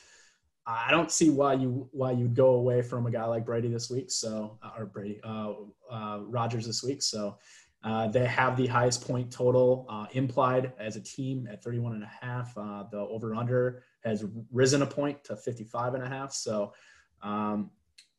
I 0.67 0.89
don't 0.89 1.11
see 1.11 1.29
why 1.29 1.53
you 1.53 1.87
why 1.91 2.11
you'd 2.11 2.35
go 2.35 2.55
away 2.55 2.81
from 2.81 3.05
a 3.05 3.11
guy 3.11 3.25
like 3.25 3.45
Brady 3.45 3.67
this 3.67 3.91
week. 3.91 4.09
So 4.09 4.57
or 4.77 4.85
Brady 4.85 5.19
uh, 5.23 5.53
uh, 5.91 6.19
Rodgers 6.23 6.65
this 6.65 6.83
week. 6.83 7.01
So. 7.01 7.37
Uh, 7.83 8.07
they 8.07 8.25
have 8.25 8.57
the 8.57 8.65
highest 8.65 9.05
point 9.05 9.31
total 9.31 9.85
uh, 9.89 10.07
implied 10.13 10.73
as 10.79 10.95
a 10.95 11.01
team 11.01 11.47
at 11.51 11.63
31 11.63 11.93
and 11.93 12.03
a 12.03 12.11
half. 12.19 12.51
Uh, 12.57 12.83
the 12.89 12.97
over 12.97 13.35
under 13.35 13.83
has 14.03 14.25
risen 14.51 14.81
a 14.81 14.87
point 14.87 15.23
to 15.23 15.35
55 15.35 15.93
and 15.93 16.03
a 16.03 16.07
half. 16.07 16.33
So, 16.33 16.73
um, 17.21 17.69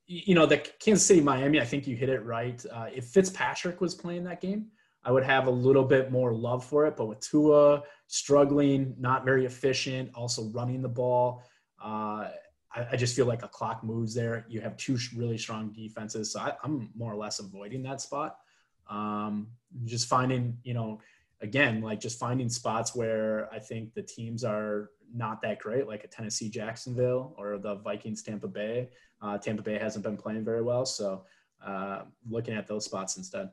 you 0.06 0.36
know, 0.36 0.46
the 0.46 0.58
Kansas 0.58 1.04
City 1.04 1.20
Miami, 1.20 1.60
I 1.60 1.64
think 1.64 1.88
you 1.88 1.96
hit 1.96 2.08
it 2.08 2.24
right. 2.24 2.64
Uh, 2.72 2.86
if 2.94 3.06
Fitzpatrick 3.06 3.80
was 3.80 3.92
playing 3.92 4.22
that 4.22 4.40
game, 4.40 4.66
I 5.06 5.12
would 5.12 5.22
have 5.22 5.46
a 5.46 5.50
little 5.50 5.84
bit 5.84 6.10
more 6.10 6.34
love 6.34 6.64
for 6.64 6.84
it. 6.86 6.96
But 6.96 7.06
with 7.06 7.20
Tua 7.20 7.84
struggling, 8.08 8.94
not 8.98 9.24
very 9.24 9.46
efficient, 9.46 10.10
also 10.14 10.50
running 10.50 10.82
the 10.82 10.88
ball, 10.88 11.44
uh, 11.82 12.28
I, 12.74 12.86
I, 12.92 12.96
just 12.96 13.14
feel 13.14 13.26
like 13.26 13.44
a 13.44 13.48
clock 13.48 13.84
moves 13.84 14.14
there. 14.14 14.44
You 14.48 14.60
have 14.62 14.76
two 14.76 14.98
really 15.14 15.38
strong 15.38 15.70
defenses. 15.70 16.32
So 16.32 16.40
I, 16.40 16.54
I'm 16.64 16.90
more 16.96 17.12
or 17.12 17.16
less 17.16 17.38
avoiding 17.38 17.84
that 17.84 18.00
spot. 18.00 18.36
Um, 18.90 19.46
just 19.84 20.08
finding, 20.08 20.58
you 20.64 20.74
know, 20.74 21.00
again, 21.40 21.82
like 21.82 22.00
just 22.00 22.18
finding 22.18 22.48
spots 22.48 22.94
where 22.94 23.48
I 23.52 23.60
think 23.60 23.94
the 23.94 24.02
teams 24.02 24.42
are 24.42 24.90
not 25.14 25.40
that 25.42 25.60
great, 25.60 25.86
like 25.86 26.02
a 26.02 26.08
Tennessee 26.08 26.48
Jacksonville 26.48 27.32
or 27.38 27.58
the 27.58 27.76
Vikings 27.76 28.22
Tampa 28.24 28.48
Bay. 28.48 28.88
Uh, 29.22 29.38
Tampa 29.38 29.62
Bay 29.62 29.78
hasn't 29.78 30.04
been 30.04 30.16
playing 30.16 30.44
very 30.44 30.62
well, 30.62 30.84
so 30.84 31.24
uh, 31.64 32.02
looking 32.28 32.54
at 32.54 32.66
those 32.66 32.84
spots 32.84 33.16
instead. 33.16 33.50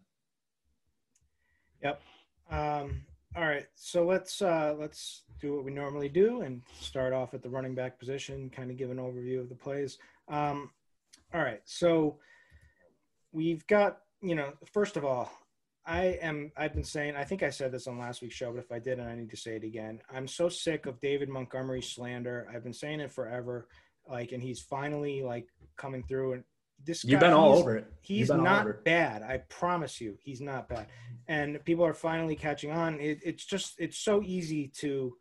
Yep. 1.83 2.01
Um, 2.49 3.01
all 3.35 3.43
right, 3.43 3.65
so 3.75 4.05
let's 4.05 4.41
uh, 4.41 4.75
let's 4.77 5.23
do 5.41 5.55
what 5.55 5.65
we 5.65 5.71
normally 5.71 6.09
do 6.09 6.41
and 6.41 6.61
start 6.79 7.13
off 7.13 7.33
at 7.33 7.41
the 7.41 7.49
running 7.49 7.75
back 7.75 7.99
position, 7.99 8.49
kind 8.49 8.69
of 8.69 8.77
give 8.77 8.91
an 8.91 8.97
overview 8.97 9.39
of 9.39 9.49
the 9.49 9.55
plays. 9.55 9.97
Um, 10.27 10.69
all 11.33 11.41
right, 11.41 11.61
so 11.65 12.19
we've 13.31 13.65
got 13.67 13.97
you 14.23 14.35
know, 14.35 14.53
first 14.71 14.95
of 14.97 15.03
all, 15.03 15.31
I 15.85 16.17
am. 16.21 16.51
I've 16.55 16.73
been 16.73 16.85
saying. 16.85 17.15
I 17.15 17.25
think 17.25 17.43
I 17.43 17.49
said 17.49 17.71
this 17.71 17.87
on 17.87 17.99
last 17.99 18.21
week's 18.21 18.35
show, 18.35 18.51
but 18.53 18.63
if 18.63 18.71
I 18.71 18.79
didn't, 18.79 19.07
I 19.07 19.15
need 19.15 19.29
to 19.31 19.37
say 19.37 19.57
it 19.57 19.65
again. 19.65 19.99
I'm 20.11 20.27
so 20.27 20.47
sick 20.47 20.85
of 20.85 21.01
David 21.01 21.27
Montgomery 21.27 21.81
slander. 21.81 22.47
I've 22.53 22.63
been 22.63 22.73
saying 22.73 23.01
it 23.01 23.11
forever. 23.11 23.67
Like, 24.09 24.31
and 24.31 24.41
he's 24.41 24.61
finally 24.61 25.23
like 25.23 25.47
coming 25.75 26.03
through. 26.03 26.33
And 26.33 26.43
this 26.85 27.03
you've 27.03 27.19
been 27.19 27.33
all 27.33 27.53
over 27.53 27.77
it. 27.77 27.91
He's 28.01 28.19
You've 28.19 28.37
been 28.37 28.47
all 28.47 28.59
over 28.59 28.73
not 28.73 28.83
bad. 28.83 29.23
I 29.23 29.37
promise 29.49 30.01
you, 30.01 30.17
he's 30.21 30.41
not 30.41 30.69
bad. 30.69 30.87
And 31.27 31.63
people 31.63 31.85
are 31.85 31.93
finally 31.93 32.35
catching 32.35 32.71
on. 32.71 32.99
It, 32.99 33.19
it's 33.23 33.45
just 33.45 33.75
it's 33.79 33.97
so 33.97 34.21
easy 34.23 34.67
to 34.79 35.15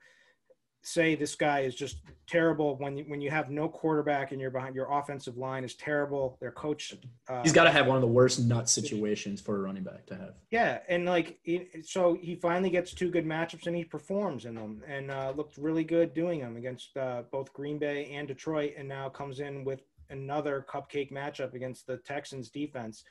say 0.82 1.14
this 1.14 1.36
guy 1.36 1.60
is 1.60 1.74
just 1.74 1.98
terrible 2.26 2.76
when 2.76 2.96
you, 2.96 3.04
when 3.06 3.20
you 3.20 3.30
have 3.30 3.50
no 3.50 3.68
quarterback 3.68 4.32
and 4.32 4.40
you're 4.40 4.50
behind 4.50 4.74
your 4.74 4.92
offensive 4.92 5.36
line 5.36 5.64
is 5.64 5.74
terrible. 5.74 6.36
Their 6.40 6.50
coach. 6.50 6.94
Uh, 7.28 7.42
He's 7.42 7.52
got 7.52 7.64
to 7.64 7.70
have 7.70 7.86
one 7.86 7.96
of 7.96 8.02
the 8.02 8.08
worst 8.08 8.40
nut 8.40 8.68
situations 8.68 9.40
for 9.40 9.56
a 9.56 9.60
running 9.60 9.84
back 9.84 10.06
to 10.06 10.16
have. 10.16 10.34
yeah, 10.50 10.80
and 10.88 11.06
like 11.06 11.38
so, 11.82 12.18
he 12.20 12.34
finally 12.34 12.70
gets 12.70 12.92
two 12.92 13.10
good 13.10 13.24
matchups 13.24 13.66
and 13.66 13.76
he 13.76 13.84
performs 13.84 14.44
in 14.44 14.56
them, 14.56 14.82
and 14.86 15.10
uh, 15.10 15.32
looked 15.36 15.56
really 15.56 15.84
good 15.84 16.14
doing 16.14 16.40
them 16.40 16.56
against 16.56 16.96
uh, 16.96 17.22
both 17.30 17.52
Green 17.52 17.78
Bay 17.78 18.10
and 18.12 18.26
Detroit, 18.26 18.74
and 18.76 18.88
now 18.88 19.08
comes 19.08 19.40
in 19.40 19.64
with 19.64 19.82
another 20.12 20.64
cupcake 20.68 21.10
matchup 21.10 21.54
against 21.54 21.86
the 21.86 21.96
Texans 21.98 22.50
defense. 22.50 23.02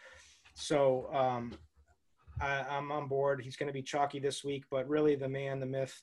So 0.53 1.09
um, 1.13 1.53
I, 2.39 2.63
I'm 2.69 2.91
on 2.91 3.07
board. 3.07 3.41
He's 3.41 3.55
going 3.55 3.67
to 3.67 3.73
be 3.73 3.81
chalky 3.81 4.19
this 4.19 4.43
week, 4.43 4.63
but 4.69 4.87
really 4.87 5.15
the 5.15 5.29
man, 5.29 5.59
the 5.59 5.65
myth, 5.65 6.01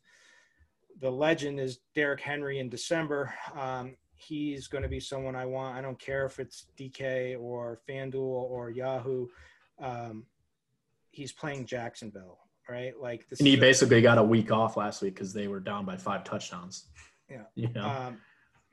the 1.00 1.10
legend 1.10 1.60
is 1.60 1.78
Derrick 1.94 2.20
Henry 2.20 2.58
in 2.58 2.68
December. 2.68 3.32
Um, 3.56 3.96
he's 4.16 4.66
going 4.66 4.82
to 4.82 4.88
be 4.88 5.00
someone 5.00 5.36
I 5.36 5.46
want. 5.46 5.76
I 5.76 5.80
don't 5.80 5.98
care 5.98 6.26
if 6.26 6.38
it's 6.38 6.66
DK 6.78 7.38
or 7.40 7.80
FanDuel 7.88 8.16
or 8.16 8.70
Yahoo. 8.70 9.26
Um, 9.80 10.24
he's 11.10 11.32
playing 11.32 11.66
Jacksonville, 11.66 12.38
right? 12.68 12.92
Like 13.00 13.28
this. 13.28 13.38
And 13.38 13.48
he 13.48 13.56
basically 13.56 14.02
got 14.02 14.18
a 14.18 14.22
week 14.22 14.50
off 14.50 14.76
last 14.76 15.02
week 15.02 15.14
because 15.14 15.32
they 15.32 15.48
were 15.48 15.60
down 15.60 15.84
by 15.84 15.96
five 15.96 16.24
touchdowns. 16.24 16.86
Yeah. 17.30 17.42
You 17.54 17.68
know? 17.74 17.84
Um, 17.84 18.18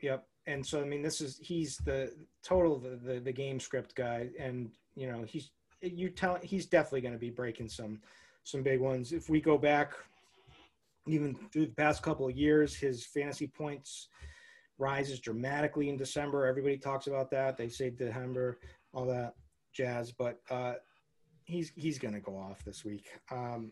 yep. 0.01 0.25
And 0.47 0.65
so 0.65 0.81
I 0.81 0.85
mean, 0.85 1.01
this 1.01 1.21
is 1.21 1.37
he's 1.41 1.77
the 1.77 2.13
total 2.43 2.77
the, 2.77 2.95
the 2.97 3.19
the 3.19 3.31
game 3.31 3.59
script 3.59 3.95
guy, 3.95 4.29
and 4.39 4.69
you 4.95 5.07
know 5.11 5.23
he's 5.23 5.51
you 5.81 6.09
tell 6.09 6.37
he's 6.43 6.65
definitely 6.65 7.01
going 7.01 7.13
to 7.13 7.19
be 7.19 7.29
breaking 7.31 7.67
some 7.69 7.99
some 8.43 8.61
big 8.61 8.79
ones. 8.79 9.11
If 9.11 9.29
we 9.29 9.41
go 9.41 9.57
back 9.57 9.93
even 11.07 11.35
through 11.51 11.67
the 11.67 11.73
past 11.73 12.01
couple 12.03 12.27
of 12.27 12.35
years, 12.35 12.75
his 12.75 13.05
fantasy 13.05 13.47
points 13.47 14.07
rises 14.77 15.19
dramatically 15.19 15.89
in 15.89 15.97
December. 15.97 16.45
Everybody 16.45 16.77
talks 16.77 17.07
about 17.07 17.29
that. 17.31 17.57
They 17.57 17.69
say 17.69 17.89
December, 17.91 18.59
all 18.93 19.05
that 19.05 19.33
jazz, 19.73 20.11
but 20.11 20.39
uh, 20.49 20.73
he's 21.43 21.71
he's 21.75 21.97
going 21.99 22.13
to 22.13 22.19
go 22.19 22.35
off 22.37 22.63
this 22.65 22.83
week. 22.85 23.07
Um, 23.31 23.71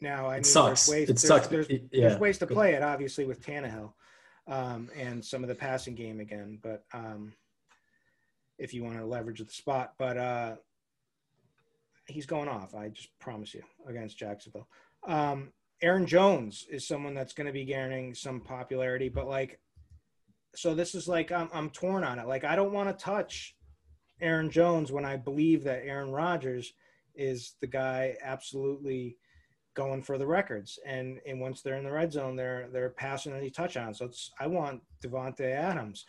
now 0.00 0.26
I 0.26 0.34
It 0.34 0.36
mean, 0.38 0.44
sucks. 0.44 0.86
There's 0.86 0.94
ways, 1.00 1.02
It 1.04 1.12
there's, 1.14 1.26
sucks. 1.26 1.46
There's, 1.46 1.66
It- 1.68 1.90
there's 1.92 2.12
yeah. 2.14 2.18
ways 2.18 2.38
to 2.38 2.46
play 2.46 2.74
it, 2.74 2.82
obviously, 2.82 3.24
with 3.24 3.40
Tannehill 3.44 3.92
um, 4.46 4.90
and 4.96 5.24
some 5.24 5.42
of 5.42 5.48
the 5.48 5.54
passing 5.54 5.94
game 5.94 6.20
again. 6.20 6.58
But 6.62 6.84
um, 6.92 7.32
if 8.62 8.72
you 8.72 8.84
want 8.84 8.96
to 8.98 9.04
leverage 9.04 9.40
the 9.40 9.52
spot. 9.52 9.94
But 9.98 10.16
uh, 10.16 10.54
he's 12.06 12.26
going 12.26 12.48
off. 12.48 12.74
I 12.74 12.88
just 12.88 13.16
promise 13.18 13.54
you 13.54 13.62
against 13.86 14.18
Jacksonville. 14.18 14.68
Um, 15.06 15.52
Aaron 15.82 16.06
Jones 16.06 16.66
is 16.70 16.86
someone 16.86 17.14
that's 17.14 17.32
going 17.32 17.48
to 17.48 17.52
be 17.52 17.64
gaining 17.64 18.14
some 18.14 18.40
popularity, 18.40 19.08
but 19.08 19.26
like, 19.26 19.58
so 20.54 20.74
this 20.74 20.94
is 20.94 21.08
like 21.08 21.32
I'm 21.32 21.48
I'm 21.52 21.70
torn 21.70 22.04
on 22.04 22.18
it. 22.18 22.28
Like 22.28 22.44
I 22.44 22.54
don't 22.54 22.72
want 22.72 22.88
to 22.88 23.04
touch 23.04 23.56
Aaron 24.20 24.50
Jones 24.50 24.92
when 24.92 25.04
I 25.04 25.16
believe 25.16 25.64
that 25.64 25.82
Aaron 25.84 26.12
Rodgers 26.12 26.72
is 27.14 27.54
the 27.60 27.66
guy 27.66 28.16
absolutely 28.22 29.16
going 29.74 30.02
for 30.02 30.18
the 30.18 30.26
records. 30.26 30.78
And 30.86 31.20
and 31.26 31.40
once 31.40 31.62
they're 31.62 31.76
in 31.76 31.84
the 31.84 31.92
red 31.92 32.12
zone, 32.12 32.36
they're 32.36 32.68
they're 32.72 32.90
passing 32.90 33.32
any 33.32 33.50
touchdowns. 33.50 33.98
So 33.98 34.06
it's 34.06 34.30
I 34.40 34.46
want 34.46 34.82
Davante 35.02 35.52
Adams. 35.52 36.06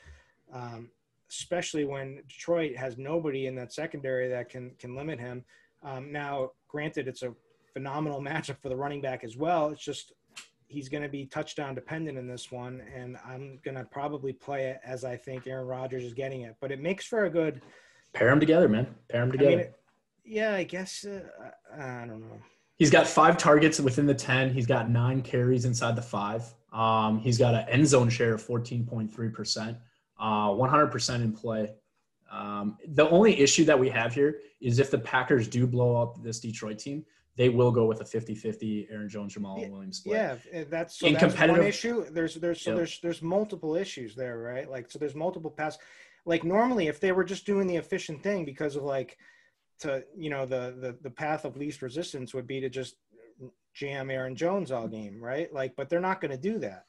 Um, 0.52 0.90
especially 1.30 1.84
when 1.84 2.22
Detroit 2.28 2.76
has 2.76 2.98
nobody 2.98 3.48
in 3.48 3.56
that 3.56 3.74
secondary 3.74 4.30
that 4.30 4.50
can 4.50 4.72
can 4.80 4.96
limit 4.96 5.20
him. 5.20 5.44
Um, 5.82 6.12
now, 6.12 6.52
granted, 6.68 7.08
it's 7.08 7.24
a 7.24 7.34
phenomenal 7.74 8.22
matchup 8.30 8.62
for 8.62 8.70
the 8.70 8.76
running 8.76 9.02
back 9.02 9.24
as 9.24 9.36
well. 9.36 9.70
It's 9.70 9.84
just 9.84 10.14
he's 10.68 10.90
going 10.90 11.04
to 11.04 11.10
be 11.10 11.26
touchdown 11.26 11.76
dependent 11.76 12.18
in 12.18 12.28
this 12.28 12.52
one, 12.52 12.82
and 12.96 13.18
I'm 13.26 13.60
going 13.64 13.76
to 13.76 13.84
probably 13.86 14.34
play 14.34 14.68
it 14.68 14.80
as 14.84 15.04
I 15.04 15.16
think 15.16 15.48
Aaron 15.48 15.68
Rodgers 15.68 16.04
is 16.04 16.14
getting 16.14 16.42
it. 16.42 16.56
But 16.60 16.72
it 16.72 16.80
makes 16.80 17.06
for 17.06 17.26
a 17.26 17.30
good 17.30 17.62
pair 18.14 18.30
them 18.30 18.40
together, 18.40 18.68
man. 18.68 18.94
Pair 19.10 19.22
them 19.22 19.32
together. 19.32 19.52
I 19.52 19.56
mean, 19.56 19.68
yeah, 20.26 20.56
I 20.56 20.64
guess 20.64 21.06
uh, 21.06 21.22
I 21.76 22.06
don't 22.06 22.22
know. 22.22 22.40
He's 22.84 22.92
got 22.92 23.08
five 23.08 23.38
targets 23.38 23.80
within 23.80 24.06
the 24.06 24.14
ten. 24.14 24.54
He's 24.54 24.68
got 24.68 24.90
nine 24.90 25.22
carries 25.22 25.64
inside 25.64 25.96
the 25.96 26.02
five. 26.02 26.54
Um, 26.74 27.18
he's 27.18 27.38
got 27.38 27.54
an 27.54 27.66
end 27.70 27.88
zone 27.88 28.10
share 28.10 28.34
of 28.34 28.42
fourteen 28.42 28.86
point 28.86 29.14
three 29.14 29.30
percent. 29.30 29.78
Uh, 30.20 30.50
one 30.50 30.70
hundred 30.70 30.88
percent 30.88 31.24
in 31.24 31.32
play. 31.32 31.72
Um, 32.30 32.78
the 32.86 33.10
only 33.10 33.40
issue 33.40 33.64
that 33.64 33.80
we 33.80 33.88
have 33.88 34.14
here 34.14 34.42
is 34.60 34.80
if 34.80 34.92
the 34.92 34.98
Packers 34.98 35.48
do 35.48 35.66
blow 35.66 35.96
up 35.96 36.22
this 36.22 36.42
Detroit 36.42 36.78
team, 36.78 37.06
they 37.38 37.48
will 37.48 37.72
go 37.72 37.86
with 37.86 38.02
a 38.02 38.04
50-50 38.04 38.92
Aaron 38.92 39.08
Jones 39.08 39.34
Jamal 39.34 39.58
yeah, 39.62 39.70
Williams 39.70 40.00
split. 40.00 40.16
Yeah, 40.52 40.64
that's 40.70 41.00
so 41.00 41.08
in 41.08 41.14
that's 41.14 41.24
competitive 41.24 41.60
one 41.60 41.68
issue. 41.68 42.04
There's 42.12 42.36
there's 42.36 42.60
so 42.60 42.72
yep. 42.72 42.78
there's 42.80 43.00
there's 43.00 43.22
multiple 43.22 43.78
issues 43.78 44.14
there, 44.14 44.40
right? 44.40 44.70
Like 44.70 44.92
so 44.92 45.00
there's 45.00 45.16
multiple 45.16 45.52
pass. 45.52 45.78
Like 46.26 46.44
normally, 46.44 46.88
if 46.88 47.00
they 47.00 47.14
were 47.14 47.24
just 47.24 47.46
doing 47.46 47.66
the 47.66 47.78
efficient 47.78 48.22
thing 48.22 48.44
because 48.44 48.76
of 48.76 48.84
like 48.84 49.18
to 49.80 50.04
you 50.16 50.30
know 50.30 50.46
the 50.46 50.76
the 50.80 50.98
the 51.02 51.10
path 51.10 51.46
of 51.46 51.58
least 51.58 51.82
resistance 51.82 52.34
would 52.34 52.48
be 52.48 52.60
to 52.62 52.70
just 52.70 52.96
jam 53.74 54.12
Aaron 54.12 54.36
Jones 54.36 54.72
all 54.72 54.88
game, 54.88 55.22
right? 55.22 55.52
Like, 55.54 55.76
but 55.76 55.90
they're 55.90 56.00
not 56.00 56.22
going 56.22 56.32
to 56.32 56.38
do 56.38 56.60
that. 56.60 56.86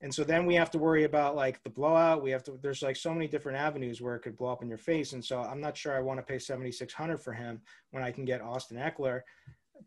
And 0.00 0.14
so 0.14 0.24
then 0.24 0.44
we 0.44 0.54
have 0.54 0.70
to 0.72 0.78
worry 0.78 1.04
about 1.04 1.36
like 1.36 1.62
the 1.62 1.70
blowout. 1.70 2.22
We 2.22 2.30
have 2.30 2.42
to, 2.44 2.58
there's 2.62 2.82
like 2.82 2.96
so 2.96 3.12
many 3.12 3.26
different 3.26 3.58
avenues 3.58 4.02
where 4.02 4.14
it 4.16 4.20
could 4.20 4.36
blow 4.36 4.52
up 4.52 4.62
in 4.62 4.68
your 4.68 4.78
face. 4.78 5.12
And 5.12 5.24
so 5.24 5.40
I'm 5.40 5.60
not 5.60 5.76
sure 5.76 5.96
I 5.96 6.00
want 6.00 6.18
to 6.18 6.22
pay 6.22 6.38
7,600 6.38 7.18
for 7.18 7.32
him 7.32 7.62
when 7.90 8.02
I 8.02 8.10
can 8.10 8.24
get 8.24 8.42
Austin 8.42 8.76
Ekeler 8.76 9.22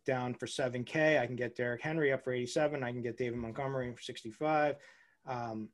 down 0.05 0.33
for 0.33 0.47
7K. 0.47 1.19
I 1.19 1.25
can 1.27 1.35
get 1.35 1.55
Derrick 1.55 1.81
Henry 1.81 2.11
up 2.11 2.23
for 2.23 2.33
87. 2.33 2.83
I 2.83 2.91
can 2.91 3.01
get 3.01 3.17
David 3.17 3.37
Montgomery 3.37 3.93
for 3.93 4.01
65. 4.01 4.75
Um, 5.27 5.69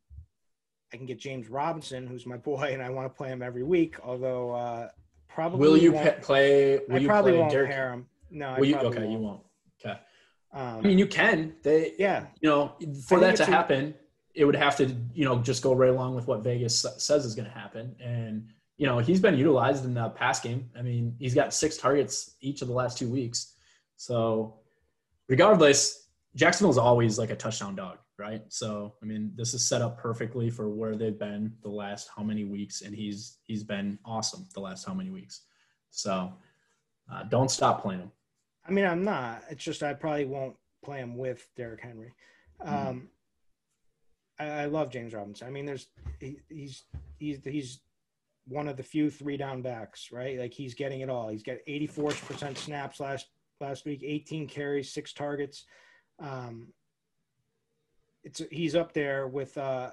I 0.93 0.98
can 0.98 1.05
get 1.05 1.20
James 1.20 1.50
Robinson, 1.50 2.05
who's 2.05 2.25
my 2.25 2.38
boy, 2.51 2.72
and 2.74 2.82
I 2.82 2.89
want 2.89 3.10
to 3.10 3.17
play 3.17 3.29
him 3.29 3.41
every 3.41 3.63
week. 3.63 3.96
Although 4.03 4.51
uh, 4.51 4.89
probably 5.34 5.60
will 5.60 5.78
you 5.78 5.92
play? 6.22 6.80
Will 6.88 6.96
I 6.96 7.06
probably 7.06 7.32
play 7.32 7.40
won't 7.40 7.52
Derrick? 7.52 7.72
pair 7.72 7.94
him. 7.94 8.06
No, 8.32 8.56
will 8.58 8.66
you, 8.66 8.75
okay, 8.78 9.00
won't. 9.00 9.12
you 9.12 9.18
won't. 9.18 9.42
Okay. 9.84 10.00
Um, 10.54 10.78
I 10.78 10.82
mean, 10.82 11.00
you 11.00 11.08
can. 11.08 11.56
They, 11.63 11.94
yeah. 11.98 12.28
You 12.42 12.50
know, 12.50 12.75
for 13.08 13.20
that 13.20 13.36
to 13.38 13.46
happen, 13.46 13.96
it 14.34 14.46
would 14.46 14.56
have 14.56 14.75
to, 14.78 14.86
you 15.13 15.25
know, 15.25 15.40
just 15.40 15.63
go 15.63 15.74
right 15.74 15.90
along 15.90 16.16
with 16.16 16.28
what 16.28 16.44
Vegas 16.44 16.86
says 16.98 17.25
is 17.25 17.36
going 17.36 17.48
to 17.48 17.54
happen. 17.54 17.96
And 18.00 18.48
you 18.78 18.88
know, 18.88 19.00
he's 19.00 19.20
been 19.20 19.38
utilized 19.38 19.86
in 19.86 19.94
the 19.94 20.10
pass 20.10 20.40
game. 20.40 20.70
I 20.78 20.82
mean, 20.82 21.16
he's 21.20 21.36
got 21.36 21.54
six 21.54 21.78
targets 21.78 22.36
each 22.42 22.62
of 22.62 22.68
the 22.68 22.74
last 22.74 22.98
two 22.98 23.08
weeks. 23.08 23.54
So, 23.98 24.56
regardless, 25.30 26.08
Jacksonville's 26.36 26.80
always 26.80 27.19
like 27.19 27.30
a 27.30 27.36
touchdown 27.36 27.76
dog, 27.76 28.00
right? 28.24 28.42
So, 28.48 28.94
I 29.02 29.06
mean, 29.06 29.34
this 29.36 29.54
is 29.54 29.68
set 29.68 29.82
up 29.82 29.98
perfectly 29.98 30.50
for 30.50 30.70
where 30.70 30.96
they've 30.96 31.20
been 31.20 31.54
the 31.62 31.70
last 31.70 32.10
how 32.16 32.24
many 32.24 32.46
weeks, 32.46 32.82
and 32.82 32.96
he's 32.96 33.38
he's 33.44 33.64
been 33.64 34.00
awesome 34.06 34.48
the 34.54 34.62
last 34.62 34.86
how 34.86 34.94
many 34.94 35.10
weeks. 35.10 35.42
So, 35.90 36.34
uh, 37.12 37.24
don't 37.24 37.52
stop 37.52 37.82
playing 37.82 38.00
him. 38.00 38.12
I 38.66 38.72
mean, 38.72 38.86
I'm 38.86 39.04
not. 39.04 39.44
It's 39.50 39.64
just 39.64 39.84
I 39.84 39.94
probably 39.94 40.24
won't 40.24 40.56
play 40.86 41.00
him 41.00 41.18
with 41.18 41.46
Derrick 41.58 41.82
Henry. 41.82 42.14
Mm-hmm. 42.66 42.74
Um, 42.74 42.96
mm-hmm. 42.96 43.06
I, 44.40 44.62
I, 44.62 44.66
love 44.66 44.90
James 44.90 45.14
Robinson. 45.14 45.48
I 45.48 45.52
mean, 45.52 45.66
there's 45.66 45.88
he, 46.20 46.40
he's 46.50 46.84
he's 47.20 47.40
he's 47.44 47.80
one 48.48 48.70
of 48.70 48.78
the 48.78 48.84
few 48.84 49.10
three 49.10 49.36
down 49.36 49.62
backs, 49.62 50.14
right? 50.14 50.40
Like 50.40 50.54
he's 50.54 50.76
getting 50.76 51.02
it 51.02 51.10
all. 51.10 51.28
He's 51.28 51.44
got 51.44 51.58
84% 51.68 52.58
snaps 52.58 53.02
last 53.02 53.28
last 53.60 53.86
week, 53.86 54.02
18 54.02 54.48
carries, 54.48 54.94
six 54.94 55.12
targets. 55.12 55.66
Um, 56.20 56.68
it's 58.24 58.42
he's 58.52 58.76
up 58.76 58.94
there 58.94 59.28
with 59.28 59.58
uh, 59.58 59.92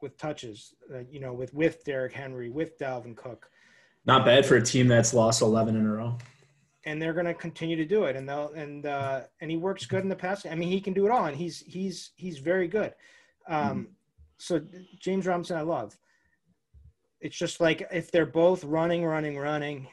with 0.00 0.16
touches, 0.16 0.74
uh, 0.94 0.98
you 1.10 1.20
know, 1.20 1.32
with 1.32 1.52
with 1.54 1.84
Derrick 1.84 2.12
Henry, 2.12 2.50
with 2.50 2.78
Dalvin 2.78 3.16
Cook. 3.16 3.50
Not 4.06 4.24
bad 4.24 4.44
for 4.44 4.56
a 4.56 4.62
team 4.62 4.86
that's 4.86 5.14
lost 5.14 5.40
11 5.40 5.76
in 5.76 5.86
a 5.86 5.92
row. 5.92 6.18
And 6.84 7.00
they're 7.00 7.14
going 7.14 7.24
to 7.24 7.32
continue 7.32 7.76
to 7.76 7.86
do 7.86 8.04
it, 8.04 8.14
and 8.14 8.28
they'll 8.28 8.52
and 8.52 8.84
uh, 8.84 9.22
and 9.40 9.50
he 9.50 9.56
works 9.56 9.86
good 9.86 10.02
in 10.02 10.08
the 10.08 10.16
pass. 10.16 10.44
I 10.44 10.54
mean, 10.54 10.68
he 10.68 10.80
can 10.80 10.92
do 10.92 11.06
it 11.06 11.10
all, 11.10 11.24
and 11.24 11.36
he's 11.36 11.60
he's 11.60 12.10
he's 12.16 12.38
very 12.38 12.68
good. 12.68 12.92
Um, 13.48 13.64
mm-hmm. 13.64 13.82
So 14.36 14.60
James 15.00 15.26
Robinson, 15.26 15.56
I 15.56 15.62
love. 15.62 15.96
It's 17.22 17.36
just 17.36 17.58
like 17.58 17.88
if 17.90 18.10
they're 18.10 18.26
both 18.26 18.62
running, 18.64 19.06
running, 19.06 19.38
running, 19.38 19.88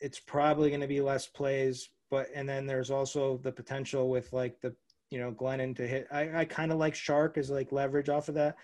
it's 0.00 0.18
probably 0.18 0.70
going 0.70 0.80
to 0.80 0.88
be 0.88 1.00
less 1.00 1.28
plays. 1.28 1.88
But 2.10 2.26
and 2.34 2.48
then 2.48 2.66
there's 2.66 2.90
also 2.90 3.38
the 3.44 3.52
potential 3.52 4.10
with 4.10 4.32
like 4.32 4.60
the 4.60 4.74
you 5.12 5.18
know 5.18 5.30
Glennon 5.30 5.76
to 5.76 5.86
hit. 5.86 6.08
I, 6.10 6.40
I 6.40 6.44
kind 6.46 6.72
of 6.72 6.78
like 6.78 6.94
Chark 6.94 7.36
as 7.36 7.50
like 7.50 7.70
leverage 7.70 8.08
off 8.08 8.30
of 8.30 8.34
that 8.36 8.56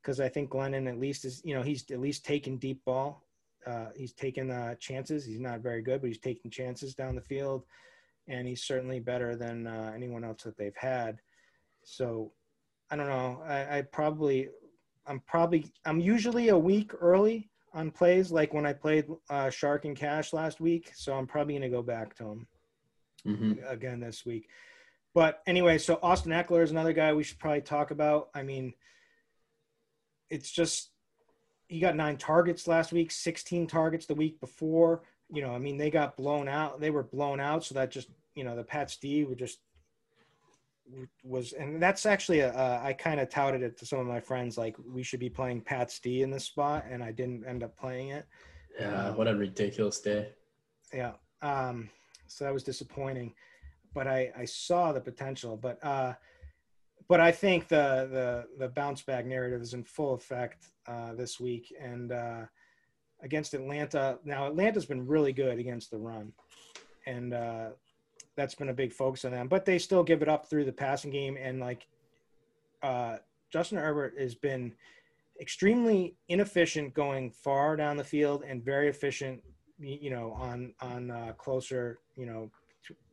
because 0.00 0.20
I 0.20 0.28
think 0.28 0.50
Glennon 0.50 0.88
at 0.88 1.00
least 1.00 1.24
is 1.24 1.42
you 1.44 1.52
know 1.52 1.62
he's 1.62 1.84
at 1.90 2.00
least 2.00 2.24
taking 2.24 2.58
deep 2.58 2.84
ball. 2.84 3.24
Uh, 3.66 3.86
he's 3.96 4.12
taking 4.12 4.52
uh, 4.52 4.76
chances. 4.76 5.24
He's 5.24 5.40
not 5.40 5.60
very 5.60 5.82
good, 5.82 6.00
but 6.00 6.06
he's 6.06 6.20
taking 6.20 6.48
chances 6.48 6.94
down 6.94 7.16
the 7.16 7.20
field, 7.20 7.64
and 8.28 8.46
he's 8.46 8.62
certainly 8.62 9.00
better 9.00 9.34
than 9.34 9.66
uh, 9.66 9.92
anyone 9.92 10.22
else 10.22 10.44
that 10.44 10.56
they've 10.56 10.76
had. 10.76 11.18
So 11.82 12.30
I 12.88 12.94
don't 12.94 13.08
know. 13.08 13.42
I, 13.44 13.78
I 13.78 13.82
probably 13.82 14.48
I'm 15.08 15.20
probably 15.26 15.66
I'm 15.84 15.98
usually 15.98 16.50
a 16.50 16.58
week 16.58 16.92
early 17.00 17.50
on 17.74 17.90
plays, 17.90 18.30
like 18.30 18.54
when 18.54 18.64
I 18.64 18.72
played 18.72 19.06
uh, 19.28 19.46
Chark 19.46 19.84
and 19.84 19.96
Cash 19.96 20.32
last 20.32 20.60
week. 20.60 20.92
So 20.94 21.14
I'm 21.14 21.26
probably 21.26 21.54
going 21.54 21.62
to 21.62 21.76
go 21.76 21.82
back 21.82 22.14
to 22.18 22.24
him 22.24 22.46
mm-hmm. 23.26 23.66
again 23.66 23.98
this 23.98 24.24
week. 24.24 24.48
But 25.16 25.42
anyway, 25.46 25.78
so 25.78 25.98
Austin 26.02 26.30
Ekeler 26.32 26.62
is 26.62 26.70
another 26.70 26.92
guy 26.92 27.14
we 27.14 27.22
should 27.22 27.38
probably 27.38 27.62
talk 27.62 27.90
about. 27.90 28.28
I 28.34 28.42
mean, 28.42 28.74
it's 30.28 30.50
just 30.50 30.90
he 31.68 31.80
got 31.80 31.96
nine 31.96 32.18
targets 32.18 32.68
last 32.68 32.92
week, 32.92 33.10
16 33.10 33.66
targets 33.66 34.04
the 34.04 34.14
week 34.14 34.38
before. 34.40 35.04
You 35.30 35.40
know, 35.40 35.54
I 35.54 35.58
mean, 35.58 35.78
they 35.78 35.90
got 35.90 36.18
blown 36.18 36.48
out. 36.48 36.82
They 36.82 36.90
were 36.90 37.02
blown 37.02 37.40
out, 37.40 37.64
so 37.64 37.74
that 37.76 37.90
just 37.90 38.10
you 38.34 38.44
know 38.44 38.56
the 38.56 38.62
Pats 38.62 38.98
D 38.98 39.24
would 39.24 39.38
just 39.38 39.60
was 41.24 41.54
and 41.54 41.82
that's 41.82 42.04
actually 42.04 42.40
a, 42.40 42.52
uh, 42.52 42.80
I 42.84 42.92
kind 42.92 43.18
of 43.18 43.30
touted 43.30 43.62
it 43.62 43.78
to 43.78 43.86
some 43.86 43.98
of 43.98 44.06
my 44.06 44.20
friends 44.20 44.58
like 44.58 44.76
we 44.86 45.02
should 45.02 45.18
be 45.18 45.30
playing 45.30 45.62
Pat's 45.62 45.98
D 45.98 46.22
in 46.22 46.30
this 46.30 46.44
spot 46.44 46.84
and 46.90 47.02
I 47.02 47.10
didn't 47.10 47.46
end 47.46 47.62
up 47.62 47.74
playing 47.74 48.10
it. 48.10 48.26
Yeah, 48.78 49.08
um, 49.08 49.16
what 49.16 49.28
a 49.28 49.34
ridiculous 49.34 49.98
day. 49.98 50.28
Yeah. 50.92 51.12
Um 51.40 51.88
so 52.28 52.44
that 52.44 52.52
was 52.52 52.62
disappointing. 52.62 53.32
But 53.96 54.06
I 54.06 54.20
I 54.42 54.44
saw 54.44 54.92
the 54.92 55.00
potential 55.10 55.52
but 55.56 55.76
uh 55.94 56.12
but 57.08 57.20
I 57.28 57.32
think 57.42 57.60
the 57.68 57.86
the 58.16 58.28
the 58.62 58.68
bounce 58.68 59.02
back 59.02 59.24
narrative 59.26 59.62
is 59.66 59.74
in 59.74 59.84
full 59.84 60.14
effect 60.20 60.60
uh 60.86 61.12
this 61.20 61.40
week 61.46 61.64
and 61.90 62.12
uh 62.12 62.42
against 63.28 63.54
Atlanta. 63.54 64.18
Now 64.24 64.40
Atlanta's 64.50 64.86
been 64.92 65.06
really 65.14 65.32
good 65.32 65.58
against 65.58 65.90
the 65.90 65.98
run. 66.10 66.26
And 67.06 67.28
uh 67.34 67.68
that's 68.36 68.54
been 68.54 68.68
a 68.68 68.74
big 68.74 68.92
focus 68.92 69.24
on 69.24 69.32
them. 69.32 69.48
But 69.48 69.64
they 69.64 69.78
still 69.78 70.04
give 70.04 70.22
it 70.22 70.28
up 70.28 70.48
through 70.48 70.66
the 70.66 70.72
passing 70.72 71.10
game, 71.10 71.36
and 71.40 71.58
like 71.58 71.88
uh, 72.82 73.16
Justin 73.50 73.78
Herbert 73.78 74.14
has 74.18 74.34
been 74.34 74.72
extremely 75.40 76.16
inefficient 76.28 76.94
going 76.94 77.30
far 77.30 77.76
down 77.76 77.96
the 77.96 78.04
field 78.04 78.44
and 78.46 78.64
very 78.64 78.88
efficient, 78.88 79.42
you 79.78 80.10
know, 80.10 80.32
on 80.32 80.74
on 80.80 81.10
uh, 81.10 81.32
closer, 81.38 81.98
you 82.14 82.26
know, 82.26 82.50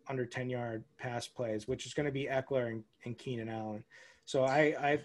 under 0.09 0.25
ten 0.25 0.49
yard 0.49 0.83
pass 0.97 1.27
plays, 1.27 1.67
which 1.67 1.85
is 1.85 1.93
going 1.93 2.05
to 2.05 2.11
be 2.11 2.25
Ekeler 2.25 2.67
and, 2.67 2.83
and 3.05 3.17
Keenan 3.17 3.49
Allen. 3.49 3.83
So 4.25 4.43
I 4.43 4.75
I 4.79 4.99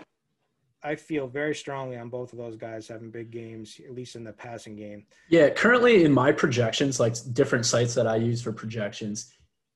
I 0.83 0.95
feel 0.95 1.27
very 1.27 1.55
strongly 1.55 1.97
on 1.97 2.09
both 2.09 2.33
of 2.33 2.39
those 2.39 2.57
guys 2.57 2.87
having 2.87 3.11
big 3.11 3.31
games, 3.31 3.81
at 3.85 3.95
least 3.95 4.15
in 4.15 4.25
the 4.25 4.33
passing 4.33 4.77
game. 4.77 5.07
Yeah, 5.29 5.51
currently 5.51 6.05
in 6.05 6.13
my 6.13 6.31
projections, 6.31 7.01
like 7.01 7.15
different 7.33 7.67
sites 7.67 7.95
that 7.95 8.07
I 8.07 8.17
use 8.17 8.41
for 8.41 8.53
projections, 8.53 9.33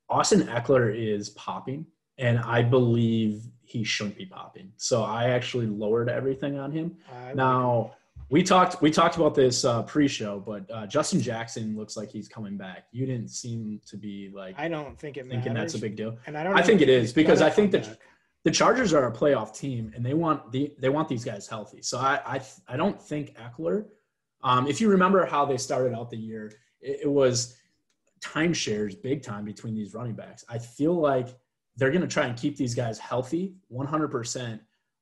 Austin 0.09 0.43
Ekeler 0.43 0.95
is 0.95 1.31
popping, 1.31 1.87
and 2.19 2.39
I 2.39 2.63
believe 2.63 3.43
he 3.65 3.83
shouldn't 3.83 4.17
be 4.17 4.27
popping. 4.27 4.73
So 4.77 5.03
I 5.03 5.31
actually 5.31 5.67
lowered 5.67 6.09
everything 6.09 6.59
on 6.59 6.71
him. 6.71 6.97
Now, 7.35 7.95
We 8.33 8.43
talked 8.43 8.81
we 8.81 8.91
talked 8.91 9.17
about 9.17 9.35
this 9.35 9.63
uh, 9.63 9.83
pre-show, 9.83 10.41
but 10.41 10.65
uh, 10.71 10.87
Justin 10.87 11.21
Jackson 11.21 11.77
looks 11.77 11.99
like 11.99 12.11
he's 12.11 12.29
coming 12.29 12.57
back. 12.57 12.87
You 12.91 13.05
didn't 13.05 13.29
seem 13.29 13.79
to 13.87 13.99
be 13.99 14.31
like 14.35 14.59
I 14.59 14.69
don't 14.69 14.99
think 14.99 15.19
it 15.19 15.27
thinking 15.27 15.53
matters. 15.53 15.75
that's 15.75 15.83
a 15.83 15.87
big 15.87 15.97
deal. 15.97 16.17
and 16.27 16.39
I 16.39 16.43
don't. 16.43 16.57
I 16.57 16.63
think 16.63 16.81
it 16.81 16.89
is 16.89 17.13
because 17.13 17.43
I 17.43 17.51
think 17.51 17.73
that 17.73 17.99
the 18.45 18.51
Chargers 18.51 18.95
are 18.95 19.07
a 19.07 19.13
playoff 19.13 19.55
team 19.55 19.93
and 19.95 20.05
they 20.05 20.15
want 20.15 20.51
the 20.51 20.73
they 20.79 20.89
want 20.89 21.09
these 21.09 21.25
guys 21.25 21.47
healthy. 21.47 21.83
So 21.83 21.99
I 21.99 22.21
I, 22.25 22.41
I 22.67 22.79
don't 22.79 22.99
think 22.99 23.37
Ekeler. 23.37 23.85
Um, 24.43 24.67
if 24.67 24.81
you 24.81 24.89
remember 24.89 25.27
how 25.27 25.45
they 25.45 25.59
started 25.59 25.95
out 25.95 26.09
the 26.09 26.17
year, 26.17 26.53
it, 26.81 27.01
it 27.03 27.11
was 27.11 27.59
timeshares 28.23 29.01
big 29.03 29.23
time 29.23 29.45
between 29.45 29.75
these 29.75 29.93
running 29.93 30.15
backs. 30.15 30.43
I 30.49 30.57
feel 30.57 30.95
like 30.95 31.29
they're 31.77 31.91
going 31.91 32.01
to 32.01 32.09
try 32.09 32.25
and 32.25 32.37
keep 32.37 32.57
these 32.57 32.75
guys 32.75 32.99
healthy 32.99 33.57
100%. 33.71 34.59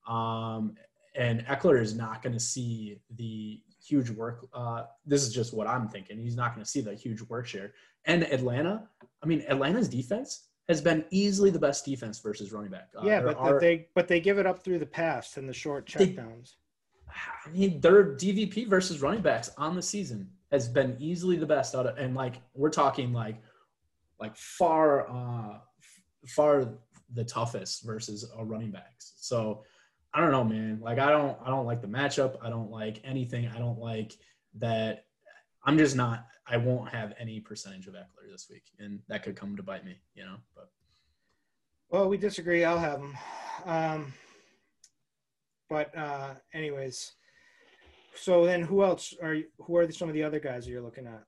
Um, 0.09 0.75
and 1.15 1.45
Ekeler 1.47 1.81
is 1.81 1.95
not 1.95 2.23
going 2.23 2.33
to 2.33 2.41
see 2.41 3.01
the 3.17 3.61
huge 3.83 4.11
work. 4.11 4.49
Uh, 4.53 4.85
this 5.07 5.23
is 5.23 5.35
just 5.35 5.53
what 5.53 5.67
I'm 5.67 5.89
thinking. 5.89 6.21
He's 6.21 6.37
not 6.37 6.55
going 6.55 6.65
to 6.65 6.71
see 6.71 6.81
the 6.81 6.95
huge 6.95 7.21
work 7.23 7.47
share. 7.47 7.73
And 8.05 8.23
Atlanta, 8.25 8.89
I 9.23 9.27
mean, 9.27 9.45
Atlanta's 9.49 9.89
defense 9.89 10.49
has 10.69 10.81
been 10.81 11.05
easily 11.11 11.51
the 11.51 11.59
best 11.59 11.85
defense 11.85 12.21
versus 12.21 12.53
running 12.53 12.71
back. 12.71 12.89
Uh, 12.97 13.05
yeah, 13.05 13.21
but 13.21 13.37
are- 13.37 13.61
they 13.61 13.89
but 13.95 14.07
they 14.07 14.21
give 14.21 14.39
it 14.39 14.47
up 14.47 14.63
through 14.63 14.79
the 14.79 14.87
pass 14.87 15.37
and 15.37 15.49
the 15.49 15.53
short 15.53 15.87
checkdowns. 15.87 16.55
I 17.47 17.51
mean, 17.51 17.81
their 17.81 18.05
DVP 18.05 18.69
versus 18.69 19.03
running 19.03 19.21
backs 19.21 19.51
on 19.59 19.75
the 19.75 19.83
season 19.83 20.31
has 20.53 20.69
been 20.69 20.97
easily 21.01 21.37
the 21.37 21.47
best 21.47 21.75
out 21.75 21.87
of, 21.87 21.99
and 21.99 22.15
like 22.15 22.37
we're 22.55 22.71
talking 22.71 23.13
like, 23.13 23.37
like 24.21 24.37
far, 24.37 25.09
uh, 25.11 25.59
far 26.29 26.69
the 27.15 27.25
toughest 27.25 27.85
versus 27.85 28.31
a 28.37 28.45
running 28.45 28.71
backs. 28.71 29.15
So 29.17 29.65
I 30.13 30.21
don't 30.21 30.33
know, 30.33 30.45
man. 30.45 30.81
Like 30.83 30.99
I 30.99 31.11
don't, 31.11 31.39
I 31.45 31.51
don't 31.51 31.67
like 31.67 31.83
the 31.83 31.89
matchup. 31.89 32.37
I 32.43 32.51
don't 32.51 32.71
like 32.71 33.01
anything. 33.05 33.49
I 33.49 33.59
don't 33.59 33.79
like 33.79 34.13
that. 34.59 35.05
I'm 35.65 35.79
just 35.79 35.95
not. 35.95 36.27
I 36.47 36.57
won't 36.57 36.89
have 36.89 37.15
any 37.19 37.39
percentage 37.39 37.87
of 37.87 37.95
Ekeler 37.95 38.31
this 38.31 38.49
week, 38.51 38.65
and 38.79 39.01
that 39.09 39.23
could 39.23 39.37
come 39.37 39.57
to 39.57 39.63
bite 39.63 39.85
me, 39.85 40.01
you 40.15 40.25
know. 40.25 40.37
But 40.57 40.71
Well, 41.91 42.09
we 42.09 42.17
disagree. 42.17 42.65
I'll 42.65 42.79
have 42.79 43.01
them. 43.01 43.17
Um, 43.67 44.13
but 45.69 45.97
uh, 45.97 46.35
anyways, 46.53 47.13
so 48.17 48.45
then 48.45 48.63
who 48.63 48.83
else 48.83 49.15
are 49.23 49.35
you, 49.35 49.45
who 49.59 49.77
are 49.77 49.91
some 49.93 50.09
of 50.09 50.15
the 50.15 50.25
other 50.25 50.41
guys 50.41 50.65
that 50.65 50.73
you're 50.73 50.83
looking 50.83 51.07
at? 51.07 51.23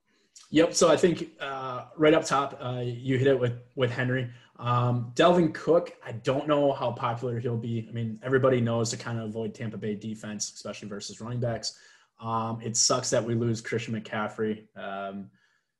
Yep. 0.52 0.74
So 0.74 0.90
I 0.90 0.98
think 0.98 1.30
uh, 1.40 1.86
right 1.96 2.12
up 2.12 2.26
top, 2.26 2.58
uh, 2.62 2.82
you 2.84 3.16
hit 3.16 3.26
it 3.26 3.40
with 3.40 3.54
with 3.74 3.90
Henry. 3.90 4.30
Um, 4.58 5.10
Dalvin 5.14 5.52
Cook. 5.54 5.96
I 6.04 6.12
don't 6.12 6.46
know 6.46 6.72
how 6.72 6.92
popular 6.92 7.40
he'll 7.40 7.56
be. 7.56 7.86
I 7.88 7.92
mean, 7.92 8.20
everybody 8.22 8.60
knows 8.60 8.90
to 8.90 8.98
kind 8.98 9.18
of 9.18 9.24
avoid 9.24 9.54
Tampa 9.54 9.78
Bay 9.78 9.94
defense, 9.94 10.52
especially 10.54 10.88
versus 10.88 11.22
running 11.22 11.40
backs. 11.40 11.78
Um, 12.20 12.60
it 12.62 12.76
sucks 12.76 13.08
that 13.10 13.24
we 13.24 13.34
lose 13.34 13.62
Christian 13.62 13.98
McCaffrey. 13.98 14.64
Um, 14.76 15.30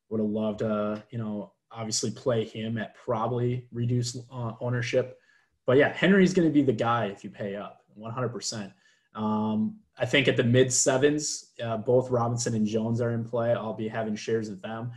would 0.09 0.21
have 0.21 0.31
loved 0.31 0.61
to, 0.61 1.05
you 1.11 1.19
know, 1.19 1.53
obviously 1.71 2.11
play 2.11 2.45
him 2.45 2.79
at 2.79 2.95
probably 2.95 3.67
reduced 3.73 4.17
uh, 4.33 4.53
ownership. 4.61 5.19
But 5.67 5.77
yeah, 5.77 5.93
Henry's 5.93 6.33
going 6.33 6.49
to 6.49 6.53
be 6.53 6.63
the 6.63 6.73
guy 6.73 7.07
if 7.07 7.23
you 7.23 7.31
pay 7.31 7.57
up 7.57 7.85
100%. 8.01 8.73
Um, 9.15 9.79
I 9.99 10.07
think 10.07 10.29
at 10.29 10.37
the 10.37 10.45
mid 10.45 10.73
sevens, 10.73 11.53
uh, 11.63 11.77
both 11.77 12.11
Robinson 12.11 12.55
and 12.55 12.67
Jones 12.67 13.01
are 13.01 13.11
in 13.11 13.25
play. 13.25 13.53
I'll 13.53 13.75
be 13.75 13.89
having 13.89 14.17
shares 14.17 14.49
of 14.49 14.63
them. 14.63 14.91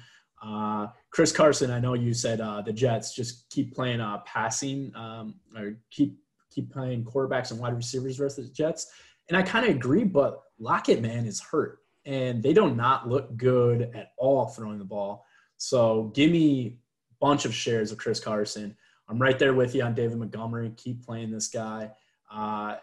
Uh, 0.44 0.88
Chris 1.10 1.32
Carson, 1.32 1.72
I 1.72 1.80
know 1.80 1.94
you 1.94 2.14
said 2.14 2.40
uh, 2.42 2.62
the 2.62 2.74
Jets 2.74 3.16
just 3.16 3.50
keep 3.50 3.74
playing 3.74 4.00
uh, 4.00 4.20
passing 4.26 4.92
um, 4.96 5.36
or 5.56 5.78
keep 5.92 6.18
keep 6.50 6.72
playing 6.72 7.04
quarterbacks 7.04 7.52
and 7.52 7.60
wide 7.60 7.76
receivers 7.76 8.18
versus 8.18 8.48
the 8.48 8.54
Jets, 8.54 8.92
and 9.30 9.38
I 9.38 9.42
kind 9.42 9.68
of 9.68 9.76
agree. 9.76 10.04
But 10.04 10.42
Lockett, 10.60 11.02
man, 11.02 11.26
is 11.26 11.42
hurt, 11.42 11.80
and 12.06 12.42
they 12.42 12.54
do 12.54 12.74
not 12.74 13.10
look 13.10 13.36
good 13.36 13.92
at 13.94 14.12
all 14.18 14.48
throwing 14.48 14.80
the 14.80 14.86
ball. 14.86 15.26
So 15.58 16.12
give 16.16 16.32
me 16.32 16.78
a 17.12 17.26
bunch 17.26 17.46
of 17.46 17.54
shares 17.54 17.92
of 17.92 17.98
Chris 17.98 18.20
Carson. 18.20 18.76
I'm 19.08 19.22
right 19.22 19.38
there 19.38 19.54
with 19.54 19.76
you 19.76 19.84
on 19.84 19.94
David 19.94 20.18
Montgomery. 20.18 20.72
Keep 20.78 21.06
playing 21.06 21.32
this 21.32 21.48
guy. 21.48 21.92
Uh, 22.32 22.78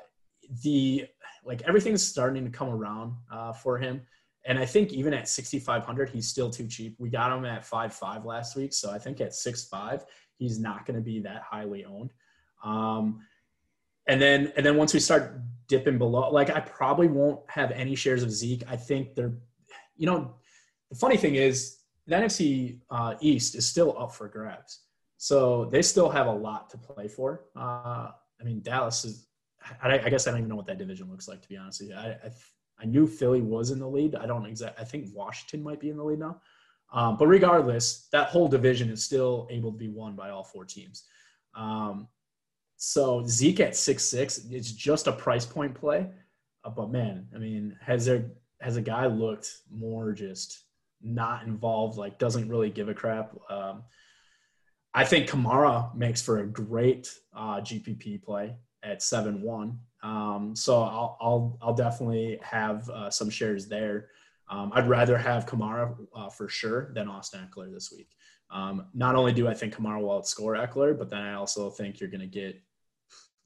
the 0.62 1.06
like 1.44 1.62
everything's 1.62 2.02
starting 2.06 2.44
to 2.44 2.50
come 2.50 2.68
around 2.68 3.14
uh, 3.30 3.52
for 3.52 3.78
him. 3.78 4.02
And 4.44 4.58
I 4.58 4.66
think 4.66 4.92
even 4.92 5.14
at 5.14 5.28
6,500, 5.28 6.08
he's 6.08 6.28
still 6.28 6.50
too 6.50 6.66
cheap. 6.66 6.96
We 6.98 7.10
got 7.10 7.36
him 7.36 7.44
at 7.44 7.62
5.5 7.62 8.24
last 8.24 8.56
week. 8.56 8.72
So 8.72 8.90
I 8.90 8.98
think 8.98 9.20
at 9.20 9.30
6.5, 9.30 10.04
he's 10.36 10.58
not 10.58 10.84
going 10.84 10.96
to 10.96 11.02
be 11.02 11.20
that 11.20 11.42
highly 11.42 11.84
owned. 11.84 12.12
Um, 12.64 13.20
and 14.08 14.20
then, 14.20 14.52
and 14.56 14.66
then 14.66 14.76
once 14.76 14.92
we 14.92 15.00
start 15.00 15.40
dipping 15.68 15.98
below, 15.98 16.30
like 16.30 16.50
I 16.50 16.60
probably 16.60 17.06
won't 17.06 17.40
have 17.48 17.70
any 17.70 17.94
shares 17.94 18.22
of 18.22 18.32
Zeke. 18.32 18.64
I 18.68 18.76
think 18.76 19.14
they're, 19.14 19.34
you 19.96 20.06
know, 20.06 20.34
the 20.90 20.96
funny 20.96 21.16
thing 21.16 21.36
is 21.36 21.78
the 22.06 22.16
NFC 22.16 22.80
uh, 22.90 23.14
East 23.20 23.54
is 23.54 23.66
still 23.66 23.96
up 23.98 24.12
for 24.12 24.28
grabs. 24.28 24.80
So 25.18 25.66
they 25.66 25.82
still 25.82 26.08
have 26.08 26.26
a 26.26 26.32
lot 26.32 26.68
to 26.70 26.78
play 26.78 27.06
for. 27.06 27.44
Uh, 27.56 28.08
I 28.40 28.44
mean, 28.44 28.60
Dallas 28.60 29.04
is, 29.04 29.28
I, 29.82 29.98
I 29.98 30.08
guess 30.08 30.26
I 30.26 30.30
don't 30.30 30.40
even 30.40 30.48
know 30.48 30.56
what 30.56 30.66
that 30.66 30.78
division 30.78 31.10
looks 31.10 31.28
like, 31.28 31.42
to 31.42 31.48
be 31.48 31.56
honest. 31.56 31.82
I, 31.96 32.16
I, 32.24 32.30
I 32.80 32.84
knew 32.84 33.06
Philly 33.06 33.40
was 33.40 33.70
in 33.70 33.78
the 33.78 33.88
lead. 33.88 34.14
I 34.14 34.26
don't 34.26 34.46
exact. 34.46 34.80
I 34.80 34.84
think 34.84 35.08
Washington 35.14 35.62
might 35.62 35.80
be 35.80 35.90
in 35.90 35.96
the 35.96 36.04
lead 36.04 36.18
now. 36.18 36.40
Um, 36.92 37.16
but 37.16 37.26
regardless, 37.26 38.08
that 38.12 38.28
whole 38.28 38.48
division 38.48 38.90
is 38.90 39.02
still 39.02 39.46
able 39.50 39.72
to 39.72 39.78
be 39.78 39.88
won 39.88 40.14
by 40.14 40.30
all 40.30 40.44
four 40.44 40.64
teams. 40.64 41.04
Um, 41.54 42.08
so 42.76 43.24
Zeke 43.26 43.60
at 43.60 43.76
six 43.76 44.04
six, 44.04 44.46
it's 44.50 44.72
just 44.72 45.06
a 45.06 45.12
price 45.12 45.46
point 45.46 45.74
play. 45.74 46.06
Uh, 46.64 46.70
but 46.70 46.90
man, 46.90 47.28
I 47.34 47.38
mean, 47.38 47.76
has 47.80 48.06
there 48.06 48.26
has 48.60 48.76
a 48.76 48.82
guy 48.82 49.06
looked 49.06 49.50
more 49.70 50.12
just 50.12 50.64
not 51.02 51.44
involved, 51.44 51.96
like 51.96 52.18
doesn't 52.18 52.48
really 52.48 52.70
give 52.70 52.88
a 52.88 52.94
crap? 52.94 53.34
Um, 53.48 53.84
I 54.94 55.04
think 55.04 55.28
Kamara 55.28 55.94
makes 55.94 56.20
for 56.20 56.40
a 56.40 56.46
great 56.46 57.12
uh, 57.34 57.60
GPP 57.60 58.22
play 58.22 58.54
at 58.82 59.02
seven 59.02 59.42
one. 59.42 59.78
Um, 60.02 60.54
so 60.56 60.82
I'll, 60.82 61.16
I'll 61.20 61.58
I'll 61.62 61.74
definitely 61.74 62.38
have 62.42 62.88
uh, 62.90 63.10
some 63.10 63.30
shares 63.30 63.68
there. 63.68 64.08
Um, 64.48 64.72
I'd 64.74 64.88
rather 64.88 65.16
have 65.16 65.46
Kamara 65.46 65.96
uh, 66.14 66.28
for 66.28 66.48
sure 66.48 66.92
than 66.94 67.08
Austin 67.08 67.48
Ekeler 67.48 67.72
this 67.72 67.92
week. 67.92 68.10
Um, 68.50 68.86
not 68.92 69.14
only 69.14 69.32
do 69.32 69.48
I 69.48 69.54
think 69.54 69.74
Kamara 69.74 70.00
will 70.00 70.20
outscore 70.20 70.56
Ekeler, 70.66 70.98
but 70.98 71.08
then 71.08 71.22
I 71.22 71.34
also 71.34 71.70
think 71.70 72.00
you're 72.00 72.10
going 72.10 72.20
to 72.20 72.26
get, 72.26 72.60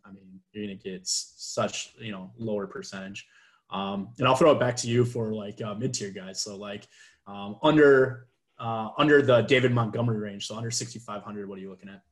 I 0.05 0.11
mean, 0.11 0.41
you're 0.53 0.67
going 0.67 0.77
to 0.77 0.83
get 0.83 1.07
such 1.07 1.95
you 2.01 2.13
know 2.13 2.33
lower 2.39 2.67
percentage. 2.67 3.27
Um, 3.71 4.09
and 4.19 4.27
I'll 4.27 4.37
throw 4.37 4.53
it 4.53 4.61
back 4.61 4.77
to 4.77 4.89
you 4.89 5.05
for 5.05 5.33
like 5.33 5.61
uh, 5.61 5.75
mid 5.75 5.95
tier 5.95 6.11
guys. 6.11 6.41
So 6.41 6.57
like 6.57 6.89
um, 7.27 7.57
under 7.63 8.29
uh, 8.59 8.91
under 8.99 9.23
the 9.23 9.43
David 9.43 9.73
Montgomery 9.73 10.19
range, 10.19 10.47
so 10.47 10.57
under 10.57 10.71
6,500. 10.71 11.49
What 11.49 11.59
are 11.59 11.61
you 11.61 11.71
looking 11.71 11.89
at? 11.89 12.03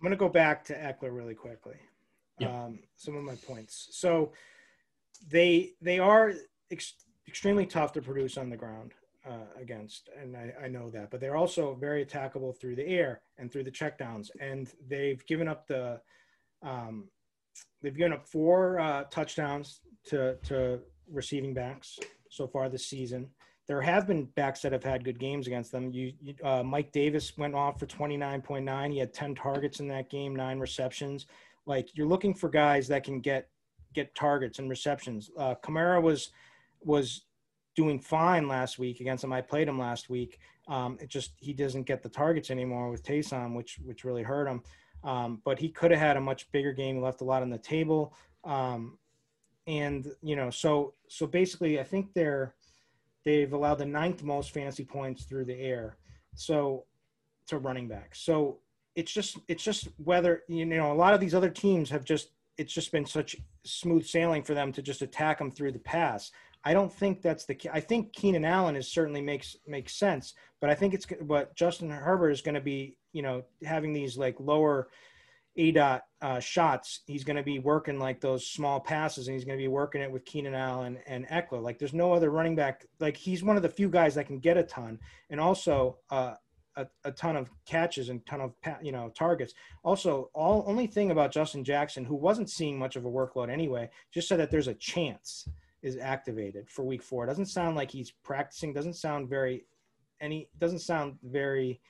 I'm 0.00 0.02
going 0.02 0.10
to 0.12 0.16
go 0.16 0.28
back 0.28 0.64
to 0.66 0.74
Ekeler 0.74 1.14
really 1.14 1.34
quickly. 1.34 1.76
Yeah. 2.40 2.64
Um, 2.64 2.78
some 2.96 3.16
of 3.16 3.22
my 3.22 3.34
points. 3.34 3.88
So 3.92 4.32
they 5.28 5.72
they 5.80 5.98
are 5.98 6.32
ex- 6.70 7.04
extremely 7.28 7.66
tough 7.66 7.92
to 7.92 8.02
produce 8.02 8.38
on 8.38 8.50
the 8.50 8.56
ground 8.56 8.92
uh, 9.28 9.60
against, 9.60 10.08
and 10.20 10.36
I, 10.36 10.52
I 10.64 10.68
know 10.68 10.88
that. 10.90 11.10
But 11.10 11.20
they're 11.20 11.36
also 11.36 11.74
very 11.74 12.04
attackable 12.04 12.58
through 12.58 12.76
the 12.76 12.86
air 12.86 13.22
and 13.38 13.52
through 13.52 13.64
the 13.64 13.70
checkdowns. 13.70 14.30
And 14.40 14.70
they've 14.88 15.24
given 15.26 15.48
up 15.48 15.66
the 15.66 16.00
um, 16.62 17.08
they've 17.82 17.96
given 17.96 18.12
up 18.12 18.26
four 18.26 18.80
uh, 18.80 19.04
touchdowns 19.04 19.80
to 20.06 20.36
to 20.44 20.80
receiving 21.10 21.54
backs 21.54 21.98
so 22.30 22.46
far 22.46 22.68
this 22.68 22.86
season. 22.86 23.28
There 23.66 23.80
have 23.82 24.06
been 24.06 24.24
backs 24.24 24.62
that 24.62 24.72
have 24.72 24.82
had 24.82 25.04
good 25.04 25.20
games 25.20 25.46
against 25.46 25.70
them. 25.70 25.92
You, 25.92 26.12
you 26.20 26.34
uh, 26.42 26.62
Mike 26.62 26.90
Davis 26.90 27.36
went 27.38 27.54
off 27.54 27.78
for 27.78 27.86
29.9. 27.86 28.92
He 28.92 28.98
had 28.98 29.14
10 29.14 29.36
targets 29.36 29.78
in 29.78 29.86
that 29.88 30.10
game, 30.10 30.34
nine 30.34 30.58
receptions. 30.58 31.26
Like 31.70 31.96
you're 31.96 32.08
looking 32.08 32.34
for 32.34 32.48
guys 32.48 32.88
that 32.88 33.04
can 33.04 33.20
get 33.20 33.48
get 33.94 34.12
targets 34.16 34.58
and 34.58 34.68
receptions. 34.68 35.30
Uh, 35.38 35.54
Kamara 35.62 36.02
was 36.02 36.32
was 36.80 37.26
doing 37.76 38.00
fine 38.00 38.48
last 38.48 38.80
week 38.80 38.98
against 38.98 39.22
him. 39.22 39.32
I 39.32 39.40
played 39.40 39.68
him 39.68 39.78
last 39.78 40.10
week. 40.10 40.40
Um, 40.66 40.98
it 41.00 41.08
just 41.08 41.30
he 41.36 41.52
doesn't 41.52 41.84
get 41.84 42.02
the 42.02 42.08
targets 42.08 42.50
anymore 42.50 42.90
with 42.90 43.04
Taysom, 43.04 43.54
which 43.54 43.78
which 43.84 44.02
really 44.02 44.24
hurt 44.24 44.48
him. 44.48 44.62
Um, 45.04 45.42
but 45.44 45.60
he 45.60 45.68
could 45.68 45.92
have 45.92 46.00
had 46.00 46.16
a 46.16 46.20
much 46.20 46.50
bigger 46.50 46.72
game. 46.72 46.96
He 46.96 47.00
left 47.00 47.20
a 47.20 47.24
lot 47.24 47.40
on 47.40 47.50
the 47.50 47.58
table. 47.58 48.14
Um, 48.42 48.98
and 49.68 50.08
you 50.22 50.34
know, 50.34 50.50
so 50.50 50.94
so 51.08 51.24
basically, 51.24 51.78
I 51.78 51.84
think 51.84 52.12
they're 52.14 52.56
they've 53.24 53.52
allowed 53.52 53.78
the 53.78 53.86
ninth 53.86 54.24
most 54.24 54.50
fantasy 54.50 54.84
points 54.84 55.22
through 55.22 55.44
the 55.44 55.60
air. 55.60 55.98
So 56.34 56.86
to 57.46 57.58
running 57.58 57.86
back. 57.86 58.16
So 58.16 58.58
it's 59.00 59.12
just 59.12 59.38
it's 59.48 59.64
just 59.64 59.88
whether 59.96 60.42
you 60.46 60.66
know 60.66 60.92
a 60.92 60.94
lot 60.94 61.14
of 61.14 61.20
these 61.20 61.34
other 61.34 61.48
teams 61.48 61.88
have 61.88 62.04
just 62.04 62.32
it's 62.58 62.72
just 62.72 62.92
been 62.92 63.06
such 63.06 63.34
smooth 63.64 64.04
sailing 64.04 64.42
for 64.42 64.52
them 64.52 64.70
to 64.72 64.82
just 64.82 65.00
attack 65.00 65.38
them 65.38 65.50
through 65.50 65.72
the 65.72 65.78
pass. 65.78 66.30
I 66.62 66.74
don't 66.74 66.92
think 66.92 67.22
that's 67.22 67.46
the. 67.46 67.58
I 67.72 67.80
think 67.80 68.12
Keenan 68.12 68.44
Allen 68.44 68.76
is 68.76 68.92
certainly 68.92 69.22
makes 69.22 69.56
makes 69.66 69.94
sense, 69.94 70.34
but 70.60 70.68
I 70.68 70.74
think 70.74 70.92
it's 70.92 71.06
what 71.22 71.56
Justin 71.56 71.88
Herbert 71.90 72.32
is 72.32 72.42
going 72.42 72.54
to 72.54 72.60
be. 72.60 72.98
You 73.12 73.22
know, 73.22 73.42
having 73.64 73.92
these 73.92 74.18
like 74.18 74.38
lower. 74.38 74.88
aDOT 75.58 76.00
uh, 76.22 76.38
shots, 76.38 77.00
he's 77.06 77.24
going 77.24 77.36
to 77.36 77.42
be 77.42 77.58
working 77.58 77.98
like 77.98 78.20
those 78.20 78.46
small 78.46 78.78
passes, 78.78 79.26
and 79.26 79.34
he's 79.34 79.44
going 79.44 79.58
to 79.58 79.62
be 79.62 79.68
working 79.68 80.00
it 80.00 80.10
with 80.10 80.24
Keenan 80.24 80.54
Allen 80.54 80.98
and 81.06 81.26
Ekeler. 81.26 81.60
Like 81.60 81.78
there's 81.78 81.92
no 81.92 82.12
other 82.12 82.30
running 82.30 82.54
back. 82.54 82.86
Like 83.00 83.16
he's 83.16 83.42
one 83.42 83.56
of 83.56 83.62
the 83.62 83.68
few 83.68 83.88
guys 83.88 84.14
that 84.14 84.28
can 84.28 84.38
get 84.38 84.56
a 84.56 84.62
ton, 84.62 85.00
and 85.28 85.40
also 85.40 85.98
uh, 86.10 86.34
a, 86.76 86.86
a 87.04 87.12
ton 87.12 87.36
of 87.36 87.50
catches 87.66 88.08
and 88.08 88.24
ton 88.26 88.40
of 88.40 88.54
you 88.82 88.92
know 88.92 89.10
targets. 89.16 89.54
Also, 89.82 90.30
all 90.34 90.64
only 90.66 90.86
thing 90.86 91.10
about 91.10 91.32
Justin 91.32 91.64
Jackson, 91.64 92.04
who 92.04 92.14
wasn't 92.14 92.50
seeing 92.50 92.78
much 92.78 92.96
of 92.96 93.04
a 93.04 93.10
workload 93.10 93.50
anyway, 93.50 93.88
just 94.12 94.28
said 94.28 94.40
that 94.40 94.50
there's 94.50 94.68
a 94.68 94.74
chance 94.74 95.48
is 95.82 95.96
activated 95.96 96.68
for 96.68 96.84
Week 96.84 97.02
Four. 97.02 97.24
It 97.24 97.28
doesn't 97.28 97.46
sound 97.46 97.76
like 97.76 97.90
he's 97.90 98.10
practicing. 98.10 98.72
Doesn't 98.72 98.94
sound 98.94 99.28
very 99.28 99.66
any. 100.20 100.48
Doesn't 100.58 100.80
sound 100.80 101.16
very 101.22 101.80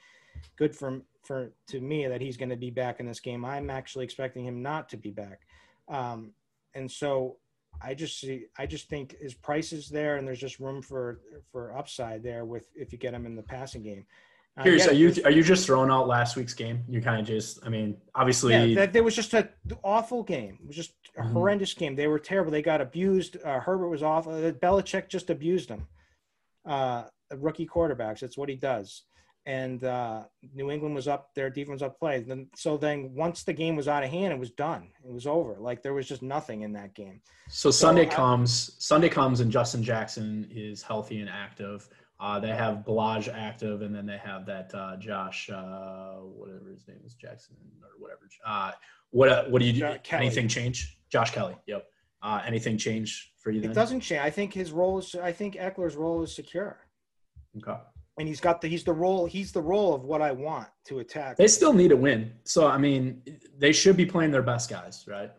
good 0.57 0.75
for 0.75 1.03
for 1.23 1.53
to 1.69 1.81
me 1.81 2.07
that 2.07 2.21
he's 2.21 2.37
going 2.37 2.51
to 2.51 2.57
be 2.57 2.71
back 2.71 3.01
in 3.01 3.07
this 3.07 3.21
game. 3.21 3.45
I'm 3.45 3.71
actually 3.71 4.05
expecting 4.05 4.45
him 4.47 4.62
not 4.62 4.88
to 4.90 4.97
be 4.97 5.11
back, 5.11 5.40
um, 5.88 6.33
and 6.75 6.90
so 6.90 7.37
I 7.83 7.95
just 7.95 8.21
see. 8.21 8.47
I 8.59 8.66
just 8.66 8.88
think 8.88 9.16
his 9.21 9.35
price 9.35 9.73
is 9.73 9.88
there, 9.88 10.16
and 10.16 10.27
there's 10.27 10.40
just 10.40 10.61
room 10.61 10.83
for 10.83 11.21
for 11.51 11.77
upside 11.77 12.23
there 12.23 12.45
with 12.45 12.64
if 12.75 12.93
you 12.93 12.99
get 12.99 13.14
him 13.14 13.27
in 13.27 13.37
the 13.37 13.43
passing 13.43 13.83
game. 13.83 14.07
Curious, 14.63 14.89
are 14.89 14.93
you 14.93 15.15
are 15.25 15.31
you 15.31 15.43
just 15.43 15.65
throwing 15.65 15.91
out 15.91 16.07
last 16.07 16.37
week's 16.37 16.55
game? 16.55 16.83
You 16.89 17.01
kind 17.01 17.21
of 17.21 17.27
just, 17.27 17.65
I 17.65 17.69
mean, 17.69 17.97
obviously, 18.15 18.53
yeah, 18.53 18.75
that, 18.81 18.93
there 18.93 19.03
was 19.03 19.15
just 19.15 19.33
an 19.33 19.49
awful 19.83 20.23
game. 20.23 20.59
It 20.61 20.67
was 20.67 20.77
just 20.77 20.93
a 21.17 21.23
mm-hmm. 21.23 21.33
horrendous 21.33 21.73
game. 21.73 21.95
They 21.95 22.09
were 22.09 22.19
terrible. 22.19 22.51
They 22.51 22.61
got 22.61 22.81
abused. 22.81 23.39
Uh, 23.43 23.61
Herbert 23.61 23.89
was 23.89 24.03
awful. 24.03 24.33
Uh, 24.33 24.53
Belichick 24.53 25.09
just 25.09 25.31
abused 25.31 25.71
them. 25.71 25.87
Uh, 26.67 27.05
rookie 27.37 27.67
quarterbacks. 27.67 28.21
That's 28.21 28.37
what 28.37 28.49
he 28.49 28.57
does. 28.57 29.05
And 29.47 29.83
uh, 29.85 30.25
New 30.55 30.71
England 30.71 30.95
was 30.95 31.09
up. 31.09 31.31
Their 31.35 31.49
defense 31.49 31.81
up 31.81 31.99
play. 31.99 32.21
Then 32.21 32.49
so 32.55 32.77
then 32.77 33.15
once 33.15 33.45
the 33.45 33.55
game 33.55 33.77
was 33.77 33.89
out 33.89 34.05
of 34.05 34.11
hand, 34.11 34.33
it 34.33 34.39
was 34.39 34.51
done. 34.51 34.91
It 35.03 35.11
was 35.11 35.27
over. 35.27 35.57
Like 35.59 35.83
there 35.83 35.95
was 35.95 36.07
just 36.07 36.23
nothing 36.23 36.63
in 36.63 36.73
that 36.75 36.95
game. 36.95 37.23
So, 37.49 37.71
so 37.71 37.87
Sunday 37.87 38.07
I, 38.07 38.15
comes. 38.15 38.77
Sunday 38.79 39.09
comes, 39.09 39.41
and 39.41 39.51
Justin 39.51 39.83
Jackson 39.83 40.47
is 40.51 40.83
healthy 40.83 41.21
and 41.21 41.31
active 41.31 41.89
uh, 42.21 42.39
they 42.39 42.49
have 42.49 42.85
Ballage 42.87 43.33
active, 43.33 43.81
and 43.81 43.95
then 43.95 44.05
they 44.05 44.19
have 44.19 44.45
that 44.47 44.71
uh, 44.75 44.97
Josh, 44.97 45.49
uh, 45.49 46.17
whatever 46.17 46.71
his 46.71 46.87
name 46.87 46.99
is, 47.05 47.15
Jackson 47.15 47.57
or 47.83 47.89
whatever. 47.99 48.21
Uh, 48.47 48.73
what 49.11 49.51
what 49.51 49.61
do 49.61 49.67
you 49.67 49.73
do? 49.73 49.97
Anything 50.11 50.47
change? 50.47 50.99
Josh 51.09 51.31
Kelley. 51.31 51.57
Yep. 51.67 51.87
Uh, 52.23 52.43
anything 52.47 52.77
change 52.77 53.33
for 53.39 53.51
you? 53.51 53.63
Then? 53.63 53.71
It 53.71 53.75
doesn't 53.75 54.01
change. 54.01 54.21
I 54.21 54.29
think 54.29 54.53
his 54.53 54.71
role 54.71 54.99
is. 54.99 55.15
I 55.15 55.33
think 55.33 55.55
Ekeler's 55.57 55.97
role 55.97 56.23
is 56.23 56.35
secure. 56.35 56.79
Okay. 57.57 57.81
And 58.19 58.29
he's 58.29 58.41
got 58.41 58.61
the 58.61 58.69
he's 58.69 58.85
the 58.85 58.93
role 58.93 59.25
he's 59.25 59.51
the 59.51 59.63
role 59.63 59.95
of 59.95 60.05
what 60.05 60.21
I 60.21 60.31
want 60.31 60.69
to 60.89 60.99
attack. 60.99 61.39
They 61.39 61.49
still 61.49 61.73
need 61.73 61.91
a 61.91 61.97
win, 61.97 62.33
so 62.45 62.67
I 62.67 62.77
mean 62.77 63.23
they 63.57 63.73
should 63.73 63.97
be 63.97 64.05
playing 64.05 64.31
their 64.31 64.43
best 64.43 64.69
guys, 64.69 65.07
right? 65.09 65.31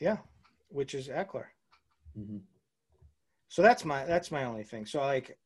Yeah, 0.00 0.16
which 0.70 0.92
is 0.92 1.06
Ekeler. 1.06 1.44
Mm-hmm. 2.18 2.38
So 3.54 3.62
that's 3.62 3.84
my 3.84 4.04
that's 4.04 4.32
my 4.32 4.42
only 4.46 4.64
thing. 4.64 4.84
So 4.84 4.98
like 4.98 5.38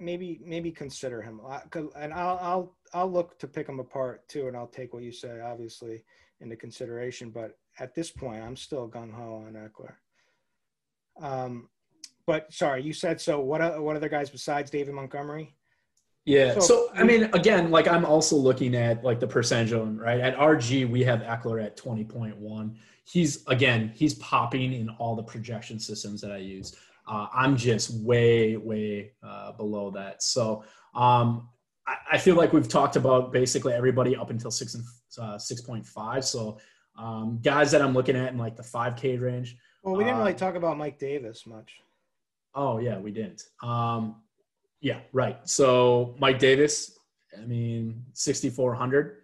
maybe 0.00 0.40
maybe 0.42 0.70
consider 0.70 1.20
him, 1.20 1.38
and 1.96 2.14
I'll 2.14 2.38
I'll 2.40 2.76
I'll 2.94 3.12
look 3.12 3.38
to 3.40 3.46
pick 3.46 3.68
him 3.68 3.78
apart 3.78 4.26
too, 4.26 4.48
and 4.48 4.56
I'll 4.56 4.66
take 4.66 4.94
what 4.94 5.02
you 5.02 5.12
say 5.12 5.42
obviously 5.42 6.02
into 6.40 6.56
consideration. 6.56 7.28
But 7.28 7.58
at 7.78 7.94
this 7.94 8.10
point, 8.10 8.42
I'm 8.42 8.56
still 8.56 8.88
gung 8.88 9.12
ho 9.12 9.44
on 9.46 9.52
Ekeler. 9.52 9.96
Um, 11.20 11.68
but 12.26 12.50
sorry, 12.50 12.82
you 12.82 12.94
said 12.94 13.20
so. 13.20 13.40
What 13.40 13.82
what 13.82 13.94
other 13.94 14.08
guys 14.08 14.30
besides 14.30 14.70
David 14.70 14.94
Montgomery? 14.94 15.54
Yeah. 16.24 16.54
So, 16.54 16.60
so, 16.60 16.90
I 16.94 17.04
mean, 17.04 17.24
again, 17.34 17.70
like 17.70 17.86
I'm 17.86 18.04
also 18.04 18.36
looking 18.36 18.74
at 18.74 19.04
like 19.04 19.20
the 19.20 19.26
percentage 19.26 19.72
on 19.72 19.98
right 19.98 20.20
at 20.20 20.36
RG, 20.36 20.88
we 20.88 21.02
have 21.04 21.20
Ekeler 21.20 21.64
at 21.64 21.76
20.1 21.76 22.74
he's 23.04 23.46
again 23.46 23.92
he's 23.94 24.14
popping 24.14 24.72
in 24.72 24.88
all 24.98 25.14
the 25.14 25.22
projection 25.22 25.78
systems 25.78 26.20
that 26.20 26.32
I 26.32 26.38
use. 26.38 26.74
Uh, 27.06 27.26
I'm 27.32 27.56
just 27.56 28.02
way 28.02 28.56
way 28.56 29.12
uh, 29.22 29.52
below 29.52 29.90
that. 29.90 30.22
So 30.22 30.64
um, 30.94 31.48
I, 31.86 31.96
I, 32.12 32.18
feel 32.18 32.34
like 32.34 32.54
we've 32.54 32.68
talked 32.68 32.96
about 32.96 33.30
basically 33.30 33.74
everybody 33.74 34.16
up 34.16 34.30
until 34.30 34.50
six 34.50 34.74
and 34.74 34.84
uh, 35.20 35.38
six 35.38 35.60
point 35.60 35.86
five. 35.86 36.24
So 36.24 36.58
um, 36.98 37.40
guys 37.42 37.70
that 37.72 37.82
I'm 37.82 37.92
looking 37.92 38.16
at 38.16 38.32
in 38.32 38.38
like 38.38 38.56
the 38.56 38.62
five 38.62 38.96
K 38.96 39.18
range. 39.18 39.56
Well, 39.82 39.96
we 39.96 40.04
didn't 40.04 40.18
really 40.18 40.32
uh, 40.32 40.38
talk 40.38 40.54
about 40.54 40.78
Mike 40.78 40.98
Davis 40.98 41.46
much. 41.46 41.80
Oh 42.54 42.78
yeah, 42.78 42.98
we 42.98 43.10
didn't. 43.10 43.42
Um, 43.62 44.22
yeah, 44.84 45.00
right. 45.12 45.38
So 45.48 46.14
Mike 46.18 46.38
Davis, 46.38 46.98
I 47.36 47.44
mean, 47.46 48.04
6,400 48.12 49.22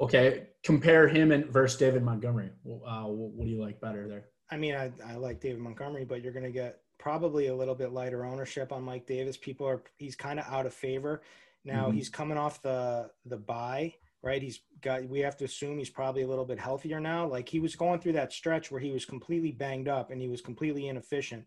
okay, 0.00 0.48
compare 0.62 1.08
him 1.08 1.32
and 1.32 1.46
versus 1.46 1.78
David 1.78 2.02
Montgomery. 2.02 2.50
Uh, 2.66 3.04
what 3.04 3.44
do 3.44 3.50
you 3.50 3.60
like 3.60 3.80
better 3.80 4.08
there? 4.08 4.26
I 4.50 4.56
mean, 4.56 4.74
I, 4.74 4.90
I 5.06 5.14
like 5.14 5.40
David 5.40 5.60
Montgomery, 5.60 6.04
but 6.04 6.22
you're 6.22 6.32
going 6.32 6.44
to 6.44 6.50
get 6.50 6.80
probably 6.98 7.48
a 7.48 7.54
little 7.54 7.74
bit 7.74 7.92
lighter 7.92 8.24
ownership 8.24 8.72
on 8.72 8.82
Mike 8.82 9.06
Davis. 9.06 9.36
People 9.36 9.66
are 9.66 9.82
he's 9.98 10.16
kind 10.16 10.40
of 10.40 10.46
out 10.46 10.66
of 10.66 10.74
favor 10.74 11.22
now. 11.64 11.86
Mm-hmm. 11.86 11.96
He's 11.96 12.08
coming 12.08 12.38
off 12.38 12.62
the 12.62 13.10
the 13.26 13.36
bye, 13.36 13.94
right? 14.22 14.42
He's 14.42 14.60
got. 14.80 15.06
We 15.08 15.20
have 15.20 15.36
to 15.38 15.44
assume 15.44 15.78
he's 15.78 15.90
probably 15.90 16.22
a 16.22 16.28
little 16.28 16.44
bit 16.44 16.58
healthier 16.58 17.00
now. 17.00 17.26
Like 17.26 17.48
he 17.48 17.60
was 17.60 17.76
going 17.76 18.00
through 18.00 18.14
that 18.14 18.32
stretch 18.32 18.70
where 18.70 18.80
he 18.80 18.90
was 18.90 19.04
completely 19.04 19.52
banged 19.52 19.88
up 19.88 20.10
and 20.10 20.20
he 20.20 20.28
was 20.28 20.40
completely 20.40 20.88
inefficient. 20.88 21.44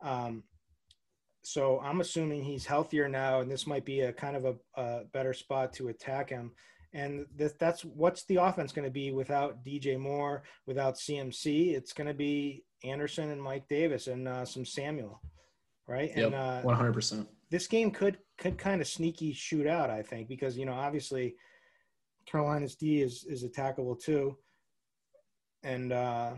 Um, 0.00 0.42
so 1.48 1.80
I'm 1.80 2.02
assuming 2.02 2.42
he's 2.42 2.66
healthier 2.66 3.08
now, 3.08 3.40
and 3.40 3.50
this 3.50 3.66
might 3.66 3.86
be 3.86 4.00
a 4.00 4.12
kind 4.12 4.36
of 4.36 4.44
a, 4.44 4.54
a 4.78 5.04
better 5.14 5.32
spot 5.32 5.72
to 5.74 5.88
attack 5.88 6.28
him. 6.28 6.52
And 6.92 7.24
that's 7.58 7.86
what's 7.86 8.24
the 8.24 8.36
offense 8.36 8.70
going 8.70 8.84
to 8.84 8.92
be 8.92 9.12
without 9.12 9.64
DJ 9.64 9.98
Moore, 9.98 10.42
without 10.66 10.96
CMC? 10.96 11.72
It's 11.74 11.94
going 11.94 12.06
to 12.06 12.12
be 12.12 12.64
Anderson 12.84 13.30
and 13.30 13.42
Mike 13.42 13.66
Davis 13.66 14.08
and 14.08 14.28
uh, 14.28 14.44
some 14.44 14.66
Samuel, 14.66 15.22
right? 15.86 16.10
Yep, 16.14 16.34
and 16.34 16.64
one 16.64 16.76
hundred 16.76 16.92
percent. 16.92 17.26
This 17.50 17.66
game 17.66 17.92
could 17.92 18.18
could 18.36 18.58
kind 18.58 18.82
of 18.82 18.86
sneaky 18.86 19.32
shoot 19.32 19.66
out, 19.66 19.88
I 19.88 20.02
think, 20.02 20.28
because 20.28 20.58
you 20.58 20.66
know 20.66 20.74
obviously 20.74 21.34
Carolina's 22.26 22.76
D 22.76 23.00
is 23.00 23.24
is 23.24 23.42
attackable 23.42 23.98
too, 23.98 24.36
and 25.62 25.94
uh, 25.94 26.32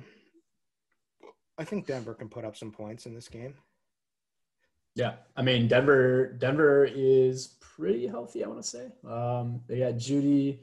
I 1.58 1.64
think 1.64 1.88
Denver 1.88 2.14
can 2.14 2.28
put 2.28 2.44
up 2.44 2.56
some 2.56 2.70
points 2.70 3.06
in 3.06 3.14
this 3.14 3.28
game. 3.28 3.54
Yeah, 5.00 5.14
I 5.34 5.40
mean 5.40 5.66
Denver. 5.66 6.34
Denver 6.38 6.84
is 6.84 7.56
pretty 7.60 8.06
healthy. 8.06 8.44
I 8.44 8.48
want 8.48 8.62
to 8.62 8.68
say. 8.68 8.92
Um, 9.08 9.62
they 9.66 9.78
got 9.78 9.94
Jeudy. 9.94 10.58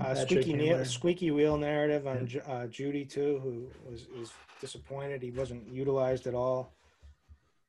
Uh, 0.00 0.14
squeaky, 0.14 0.84
squeaky 0.84 1.30
wheel 1.30 1.56
narrative 1.56 2.06
on 2.06 2.28
uh, 2.46 2.66
Jeudy 2.66 3.08
too, 3.08 3.40
who 3.42 3.68
was 3.88 4.08
is 4.20 4.32
disappointed. 4.60 5.22
He 5.22 5.30
wasn't 5.30 5.72
utilized 5.72 6.26
at 6.26 6.34
all 6.34 6.74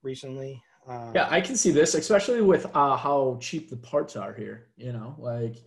recently. 0.02 0.62
Um, 0.88 1.12
yeah, 1.14 1.28
I 1.30 1.42
can 1.42 1.56
see 1.56 1.70
this, 1.70 1.94
especially 1.94 2.42
with 2.42 2.66
uh, 2.76 2.98
how 2.98 3.38
cheap 3.40 3.70
the 3.70 3.78
parts 3.78 4.16
are 4.16 4.34
here. 4.34 4.68
You 4.78 4.94
know, 4.94 5.16
like 5.20 5.58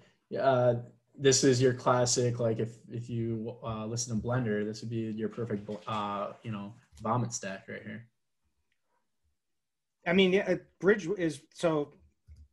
uh, 0.40 0.74
this 1.16 1.44
is 1.44 1.62
your 1.62 1.74
classic. 1.74 2.40
Like 2.40 2.58
if 2.58 2.78
if 2.90 3.08
you 3.08 3.56
uh, 3.62 3.86
listen 3.86 4.16
to 4.16 4.26
Blender, 4.26 4.64
this 4.64 4.80
would 4.80 4.90
be 4.90 5.12
your 5.16 5.28
perfect, 5.28 5.70
uh, 5.86 6.32
you 6.42 6.50
know, 6.50 6.74
vomit 7.00 7.32
stack 7.32 7.66
right 7.68 7.82
here. 7.82 8.08
I 10.06 10.12
mean, 10.12 10.32
yeah, 10.32 10.56
Bridge 10.80 11.08
is 11.18 11.42
so 11.54 11.94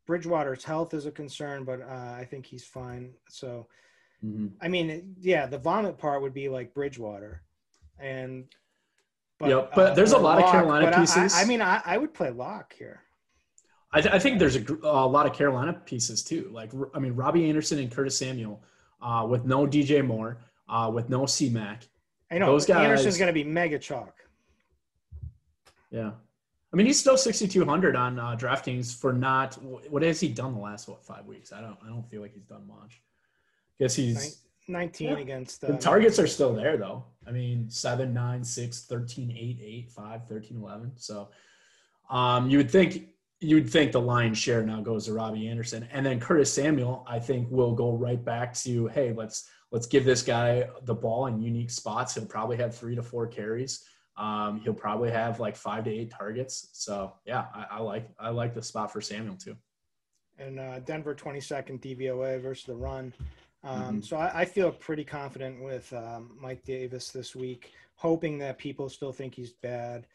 Bridgewater's 0.05 0.63
health 0.63 0.93
is 0.93 1.05
a 1.05 1.11
concern, 1.11 1.63
but 1.63 1.81
uh, 1.81 2.15
I 2.17 2.27
think 2.29 2.45
he's 2.45 2.65
fine. 2.65 3.13
So, 3.29 3.67
mm-hmm. 4.23 4.47
I 4.61 4.67
mean, 4.67 5.15
yeah, 5.19 5.45
the 5.45 5.57
vomit 5.57 5.97
part 5.97 6.21
would 6.21 6.33
be 6.33 6.49
like 6.49 6.73
Bridgewater, 6.73 7.43
and 7.99 8.45
but, 9.39 9.49
yeah, 9.49 9.65
but 9.73 9.91
uh, 9.91 9.93
there's 9.93 10.11
a 10.11 10.17
lot 10.17 10.43
of 10.43 10.51
Carolina 10.51 10.91
pieces. 10.97 11.33
I, 11.33 11.43
I 11.43 11.45
mean, 11.45 11.61
I, 11.61 11.81
I, 11.85 11.97
would 11.97 12.13
play 12.13 12.29
lock 12.29 12.73
here. 12.73 13.01
I, 13.93 14.01
th- 14.01 14.13
I 14.13 14.19
think 14.19 14.37
there's 14.37 14.57
a, 14.57 14.65
a, 14.83 15.07
lot 15.07 15.25
of 15.25 15.33
Carolina 15.33 15.73
pieces 15.85 16.23
too. 16.23 16.49
Like, 16.51 16.71
I 16.93 16.99
mean, 16.99 17.15
Robbie 17.15 17.47
Anderson 17.47 17.79
and 17.79 17.89
Curtis 17.89 18.17
Samuel, 18.17 18.61
uh, 19.01 19.25
with 19.29 19.45
no 19.45 19.65
DJ 19.65 20.05
Moore, 20.05 20.39
uh, 20.67 20.91
with 20.93 21.09
no 21.09 21.25
C 21.25 21.49
Mac. 21.49 21.87
I 22.29 22.37
know 22.37 22.47
those 22.47 22.65
guys. 22.65 22.83
Anderson's 22.83 23.17
going 23.17 23.27
to 23.27 23.33
be 23.33 23.43
mega 23.43 23.79
chalk. 23.79 24.15
Yeah, 25.91 26.11
I 26.71 26.75
mean, 26.75 26.85
he's 26.85 26.99
still 26.99 27.17
6,200 27.17 27.95
on 27.95 28.19
uh, 28.19 28.35
DraftKings 28.35 28.95
for 28.95 29.11
not 29.11 29.55
what 29.63 30.03
has 30.03 30.19
he 30.19 30.29
done 30.29 30.53
the 30.53 30.61
last 30.61 30.87
what 30.87 31.03
five 31.03 31.25
weeks? 31.25 31.51
I 31.51 31.61
don't 31.61 31.77
I 31.83 31.87
don't 31.87 32.07
feel 32.09 32.21
like 32.21 32.33
he's 32.33 32.45
done 32.45 32.67
much. 32.67 33.01
Guess 33.79 33.95
he's 33.95 34.43
19 34.67 35.09
yeah. 35.09 35.17
against 35.17 35.63
uh, 35.63 35.71
the 35.71 35.77
targets 35.77 36.19
are 36.19 36.27
still 36.27 36.53
there 36.53 36.77
though. 36.77 37.05
I 37.27 37.31
mean, 37.31 37.69
7, 37.69 38.13
9, 38.13 38.43
6, 38.43 38.81
13, 38.81 39.31
8, 39.31 39.59
8, 39.61 39.91
5, 39.91 40.27
13, 40.27 40.57
11. 40.57 40.91
So 40.95 41.29
um, 42.09 42.49
you 42.49 42.57
would 42.57 42.69
think 42.69 43.09
you 43.41 43.55
would 43.55 43.69
think 43.69 43.91
the 43.91 44.01
lion's 44.01 44.37
share 44.37 44.63
now 44.63 44.81
goes 44.81 45.05
to 45.05 45.13
Robbie 45.13 45.47
Anderson, 45.47 45.87
and 45.91 46.05
then 46.05 46.19
Curtis 46.19 46.53
Samuel. 46.53 47.05
I 47.07 47.19
think 47.19 47.49
will 47.49 47.73
go 47.73 47.93
right 47.93 48.23
back 48.23 48.53
to 48.55 48.87
hey, 48.87 49.13
let's 49.13 49.49
let's 49.71 49.87
give 49.87 50.05
this 50.05 50.21
guy 50.21 50.69
the 50.83 50.93
ball 50.93 51.27
in 51.27 51.41
unique 51.41 51.71
spots. 51.71 52.15
He'll 52.15 52.25
probably 52.25 52.57
have 52.57 52.75
three 52.75 52.95
to 52.95 53.03
four 53.03 53.27
carries. 53.27 53.85
Um, 54.19 54.59
he'll 54.59 54.73
probably 54.73 55.09
have 55.11 55.39
like 55.39 55.55
five 55.55 55.85
to 55.85 55.89
eight 55.89 56.11
targets. 56.11 56.69
So 56.73 57.13
yeah, 57.25 57.45
I, 57.55 57.65
I, 57.71 57.79
like 57.79 58.09
I 58.19 58.29
like 58.29 58.53
the 58.53 58.61
spot 58.61 58.91
for 58.91 58.99
Samuel 59.01 59.37
too. 59.37 59.55
and 60.37 60.59
uh, 60.59 60.79
Denver 60.79 61.15
22nd 61.15 61.79
DVOA 61.79 62.41
versus 62.41 62.65
the 62.65 62.75
run. 62.75 63.13
Um, 63.63 63.81
Mm-hmm. 63.81 64.01
So 64.01 64.17
I, 64.17 64.41
I 64.41 64.45
feel 64.45 64.71
pretty 64.71 65.03
confident 65.03 65.61
with 65.63 65.91
um, 65.93 66.37
Mike 66.39 66.63
Davis 66.63 67.09
this 67.11 67.35
week, 67.35 67.71
hoping 67.95 68.37
that 68.39 68.57
people 68.57 68.89
still 68.89 69.11
think 69.11 69.35
he's 69.35 69.51
bad 69.51 70.05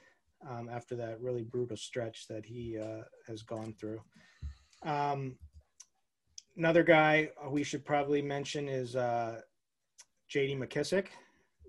um, 0.48 0.68
after 0.70 0.94
that 0.96 1.20
really 1.20 1.42
brutal 1.42 1.76
stretch 1.76 2.26
that 2.28 2.44
he 2.44 2.78
uh, 2.78 3.04
has 3.26 3.42
gone 3.42 3.74
through. 3.78 4.00
Um, 4.82 5.36
another 6.56 6.82
guy 6.82 7.30
we 7.48 7.62
should 7.62 7.84
probably 7.84 8.22
mention 8.22 8.68
is 8.68 8.96
uh, 8.96 9.40
J.D. 10.28 10.56
McKissic. 10.56 11.06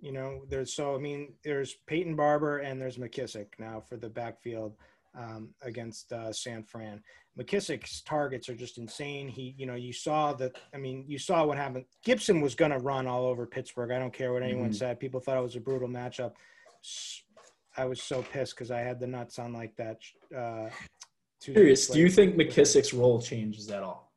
You 0.02 0.12
know, 0.12 0.42
there's 0.50 0.74
so 0.74 0.96
I 0.96 1.00
mean, 1.00 1.34
there's 1.44 1.76
Peyton 1.88 2.16
Barber 2.16 2.60
and 2.60 2.80
there's 2.82 2.98
McKissic 2.98 3.48
now 3.60 3.80
for 3.80 3.98
the 3.98 4.10
backfield 4.10 4.76
um, 5.18 5.50
against 5.62 6.12
uh, 6.12 6.32
San 6.32 6.64
Fran. 6.64 7.02
McKissic's 7.40 8.02
targets 8.02 8.48
are 8.48 8.56
just 8.56 8.78
insane. 8.78 9.28
He, 9.28 9.56
you 9.58 9.66
know, 9.66 9.76
you 9.76 9.92
saw 9.94 10.34
that. 10.34 10.58
I 10.74 10.78
mean, 10.78 11.04
you 11.08 11.18
saw 11.18 11.46
what 11.46 11.58
happened. 11.58 11.86
Gibson 12.04 12.40
was 12.40 12.56
going 12.56 12.72
to 12.72 12.78
run 12.78 13.08
all 13.08 13.26
over 13.26 13.46
Pittsburgh. 13.46 13.92
I 13.92 14.00
don't 14.00 14.14
care 14.14 14.32
what 14.32 14.44
anyone 14.44 14.70
Mhm. 14.70 14.76
said. 14.76 15.00
People 15.00 15.20
thought 15.20 15.38
it 15.38 15.42
was 15.44 15.56
a 15.56 15.60
brutal 15.60 15.90
matchup. 15.90 16.34
I 17.78 17.86
was 17.86 18.02
so 18.02 18.22
pissed 18.22 18.56
because 18.56 18.72
I 18.72 18.80
had 18.80 19.00
the 19.00 19.08
nuts 19.08 19.38
on 19.40 19.52
like 19.54 19.76
that. 19.76 19.98
Uh, 20.36 20.70
Curious, 21.42 21.88
do 21.88 22.00
you 22.00 22.10
think 22.10 22.36
McKissic's 22.36 22.94
role 22.94 23.22
changes 23.22 23.70
at 23.70 23.84
all? 23.84 24.14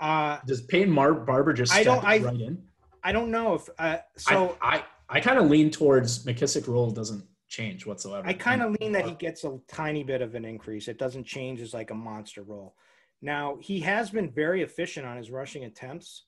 Uh, 0.00 0.38
Does 0.46 0.62
Peyton 0.62 0.92
Mar- 0.92 1.14
Barber 1.14 1.52
just 1.52 1.72
I 1.72 1.82
don't- 1.84 2.04
I- 2.04 2.18
right 2.18 2.40
in? 2.40 2.62
I 3.02 3.12
don't 3.12 3.30
know 3.30 3.54
if 3.54 3.68
uh, 3.78 3.98
so. 4.16 4.58
I 4.60 4.78
I, 4.78 4.84
I 5.08 5.20
kind 5.20 5.38
of 5.38 5.48
lean 5.50 5.70
towards 5.70 6.24
McKissic 6.24 6.66
role 6.66 6.90
doesn't 6.90 7.24
change 7.48 7.86
whatsoever. 7.86 8.26
I 8.26 8.32
kind 8.32 8.62
of 8.62 8.76
lean 8.80 8.92
that 8.92 9.06
he 9.06 9.14
gets 9.14 9.44
a 9.44 9.58
tiny 9.68 10.02
bit 10.02 10.20
of 10.20 10.34
an 10.34 10.44
increase. 10.44 10.88
It 10.88 10.98
doesn't 10.98 11.24
change 11.24 11.60
as 11.60 11.72
like 11.72 11.90
a 11.90 11.94
monster 11.94 12.42
role. 12.42 12.74
Now 13.22 13.56
he 13.60 13.80
has 13.80 14.10
been 14.10 14.30
very 14.30 14.62
efficient 14.62 15.06
on 15.06 15.16
his 15.16 15.30
rushing 15.30 15.64
attempts. 15.64 16.24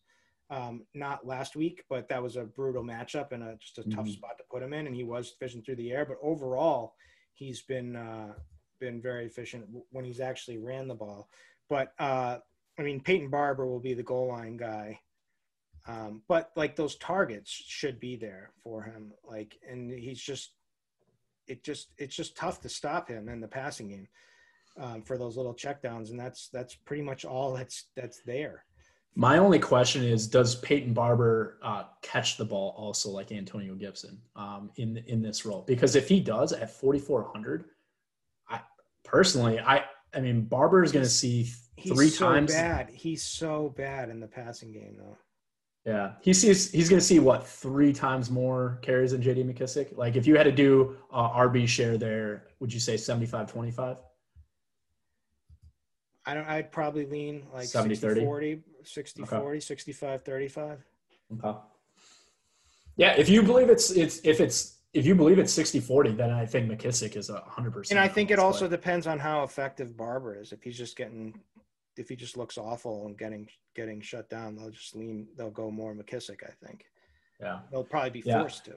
Um, 0.51 0.87
not 0.95 1.27
last 1.27 1.57
week, 1.57 1.85
but 1.91 2.09
that 2.09 2.23
was 2.23 2.37
a 2.37 2.45
brutal 2.45 2.83
matchup 2.83 3.33
and 3.33 3.43
a, 3.43 3.57
just 3.61 3.77
a 3.79 3.91
tough 3.91 4.07
Mhm. 4.07 4.13
spot 4.15 4.39
to 4.39 4.45
put 4.51 4.63
him 4.63 4.73
in. 4.73 4.87
And 4.87 4.97
he 4.97 5.05
was 5.05 5.33
efficient 5.33 5.67
through 5.67 5.77
the 5.77 5.93
air, 5.93 6.07
but 6.07 6.17
overall, 6.23 6.95
he's 7.35 7.61
been 7.63 7.97
uh, 7.97 8.35
been 8.81 9.03
very 9.03 9.27
efficient 9.27 9.67
when 9.91 10.05
he's 10.07 10.21
actually 10.21 10.57
ran 10.57 10.89
the 10.89 10.95
ball. 10.95 11.29
But 11.69 11.93
uh, 11.99 12.39
I 12.79 12.83
mean, 12.83 13.03
Peyton 13.03 13.29
Barber 13.29 13.67
will 13.67 13.81
be 13.81 13.93
the 13.93 14.03
goal 14.03 14.29
line 14.29 14.57
guy. 14.57 15.01
Um, 15.89 16.23
but 16.29 16.51
like 16.55 16.77
those 16.77 16.97
targets 16.97 17.51
should 17.51 17.99
be 17.99 18.15
there 18.15 18.51
for 18.63 18.83
him. 18.83 19.13
Like, 19.29 19.59
and 19.69 19.91
he's 19.91 20.21
just 20.21 20.53
it 21.47 21.65
just 21.65 21.89
it's 21.97 22.15
just 22.15 22.37
tough 22.37 22.61
to 22.61 22.69
stop 22.69 23.09
him 23.09 23.29
in 23.29 23.41
the 23.41 23.49
passing 23.49 23.89
game 23.89 24.09
um, 24.79 25.03
for 25.03 25.17
those 25.17 25.37
little 25.37 25.55
checkdowns, 25.55 26.11
and 26.11 26.21
that's 26.21 26.49
that's 26.53 26.75
pretty 26.75 27.03
much 27.03 27.25
all 27.25 27.55
that's 27.55 27.87
that's 27.97 28.21
there. 28.21 28.65
My 29.15 29.39
only 29.39 29.59
question 29.59 30.05
is, 30.05 30.29
does 30.29 30.57
Peyton 30.57 30.93
Barber 30.93 31.59
uh, 31.63 31.85
catch 32.03 32.37
the 32.37 32.45
ball 32.45 32.75
also 32.77 33.11
like 33.11 33.33
Antonio 33.33 33.75
Gibson 33.75 34.21
um, 34.37 34.71
in 34.77 35.03
in 35.07 35.23
this 35.23 35.47
role? 35.47 35.65
Because 35.67 35.97
if 35.97 36.07
he 36.07 36.21
does 36.21 36.53
at 36.53 36.71
4,400, 36.71 37.65
I 38.49 38.61
personally, 39.05 39.59
I 39.59 39.85
I 40.15 40.21
mean, 40.21 40.43
Barber 40.43 40.85
is 40.85 40.93
going 40.93 41.05
to 41.05 41.11
see 41.11 41.51
He's 41.77 41.93
three 41.93 42.09
so 42.09 42.29
times. 42.29 42.53
bad. 42.53 42.91
He's 42.91 43.23
so 43.23 43.73
bad 43.77 44.11
in 44.11 44.21
the 44.21 44.27
passing 44.27 44.73
game, 44.73 44.97
though. 44.99 45.17
Yeah, 45.89 46.13
he 46.21 46.35
sees 46.35 46.71
he's 46.71 46.91
going 46.91 47.01
to 47.01 47.05
see 47.05 47.19
what 47.19 47.47
three 47.47 47.95
times 47.95 48.31
more 48.31 48.79
carries 48.83 49.13
than 49.13 49.23
J.D. 49.23 49.43
McKissic. 49.45 49.97
Like 49.97 50.17
if 50.17 50.27
you 50.27 50.37
had 50.37 50.43
to 50.43 50.53
do 50.53 50.99
uh, 51.11 51.31
RB 51.31 51.67
share 51.67 51.97
there, 51.97 52.49
would 52.61 52.71
you 52.71 52.79
say 52.79 52.97
75-25? 52.97 53.97
I 56.27 56.35
don't. 56.35 56.47
I'd 56.47 56.71
probably 56.71 57.07
lean 57.07 57.47
like 57.55 57.69
70, 57.69 57.95
60, 57.95 58.07
30? 58.07 58.21
40, 58.21 58.63
60, 58.83 59.23
Okay. 59.23 59.37
40, 59.39 59.61
65, 59.61 60.23
35. 60.25 60.85
Okay. 61.43 61.59
Yeah, 62.99 63.15
if 63.17 63.31
you 63.31 63.43
believe 63.43 63.71
it's 63.71 63.91
it's 63.91 64.21
if 64.25 64.43
it's 64.43 64.81
if 64.93 65.07
you 65.07 65.15
believe 65.15 65.39
it's 65.39 65.57
60-40, 65.57 66.19
then 66.19 66.31
I 66.31 66.45
think 66.45 66.71
McKissic 66.71 67.17
is 67.17 67.31
a 67.31 67.41
hundred 67.47 67.73
percent. 67.73 67.99
And 67.99 68.05
I 68.05 68.13
think 68.13 68.31
it 68.31 68.39
also 68.39 68.69
depends 68.69 69.07
on 69.07 69.19
how 69.19 69.43
effective 69.43 69.97
Barber 69.97 70.39
is. 70.39 70.53
If 70.53 70.63
he's 70.63 70.77
just 70.77 70.99
getting, 70.99 71.41
if 71.99 72.09
he 72.09 72.17
just 72.17 72.37
looks 72.37 72.57
awful 72.59 73.07
and 73.07 73.19
getting 73.19 73.49
getting 73.75 74.01
shut 74.01 74.29
down, 74.31 74.57
they'll 74.57 74.71
just 74.71 74.95
lean. 74.97 75.27
They'll 75.37 75.51
go 75.51 75.71
more 75.71 75.95
McKissic. 75.95 76.39
I 76.47 76.53
think 76.67 76.85
yeah. 77.41 77.61
they'll 77.71 77.85
probably 77.85 78.11
be 78.11 78.23
Yeah. 78.25 78.41
forced 78.41 78.65
to. 78.67 78.75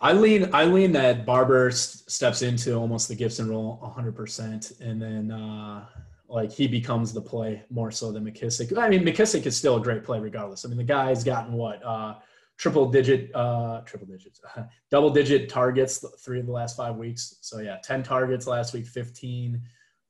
I 0.00 0.12
lean 0.12 0.50
I 0.52 0.64
lean 0.64 0.92
that 0.92 1.26
Barber 1.26 1.68
s- 1.68 2.04
steps 2.06 2.42
into 2.42 2.74
almost 2.74 3.08
the 3.08 3.16
Gibson 3.16 3.48
role 3.48 3.80
100% 3.82 4.80
and 4.80 5.02
then 5.02 5.30
uh 5.32 5.86
like 6.28 6.52
he 6.52 6.68
becomes 6.68 7.12
the 7.12 7.22
play 7.22 7.64
more 7.70 7.90
so 7.90 8.12
than 8.12 8.24
McKissic. 8.24 8.76
I 8.78 8.88
mean 8.88 9.02
McKissic 9.04 9.44
is 9.46 9.56
still 9.56 9.76
a 9.76 9.80
great 9.80 10.04
play 10.04 10.20
regardless. 10.20 10.64
I 10.64 10.68
mean 10.68 10.78
the 10.78 10.84
guy's 10.84 11.24
gotten 11.24 11.54
what 11.54 11.84
uh 11.84 12.14
triple 12.58 12.88
digit 12.90 13.34
uh 13.34 13.80
triple 13.82 14.06
digits 14.06 14.40
double 14.90 15.10
digit 15.10 15.48
targets 15.48 16.04
three 16.24 16.38
of 16.40 16.46
the 16.46 16.52
last 16.52 16.76
5 16.76 16.94
weeks. 16.96 17.38
So 17.40 17.58
yeah, 17.58 17.78
10 17.82 18.02
targets 18.04 18.46
last 18.46 18.74
week, 18.74 18.86
15 18.86 19.60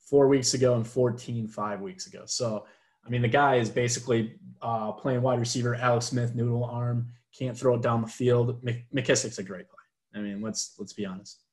4 0.09 0.29
weeks 0.29 0.55
ago 0.55 0.75
and 0.75 0.87
14 0.87 1.49
5 1.49 1.81
weeks 1.81 2.07
ago. 2.07 2.23
So 2.27 2.67
I 3.07 3.11
mean 3.11 3.23
the 3.23 3.29
guy 3.29 3.57
is 3.57 3.71
basically 3.71 4.35
uh 4.63 4.93
playing 4.93 5.23
wide 5.23 5.39
receiver 5.39 5.75
Alex 5.75 6.07
Smith 6.07 6.35
noodle 6.35 6.65
arm 6.65 7.13
can't 7.39 7.57
throw 7.57 7.75
it 7.75 7.83
down 7.83 8.03
the 8.03 8.09
field. 8.09 8.63
Mc- 8.63 8.87
McKissic's 8.95 9.39
a 9.39 9.43
great 9.43 9.69
play. 9.69 9.79
I 10.15 10.21
mean, 10.21 10.43
let's 10.43 10.75
let's 10.79 10.93
be 10.93 11.07
honest. 11.07 11.45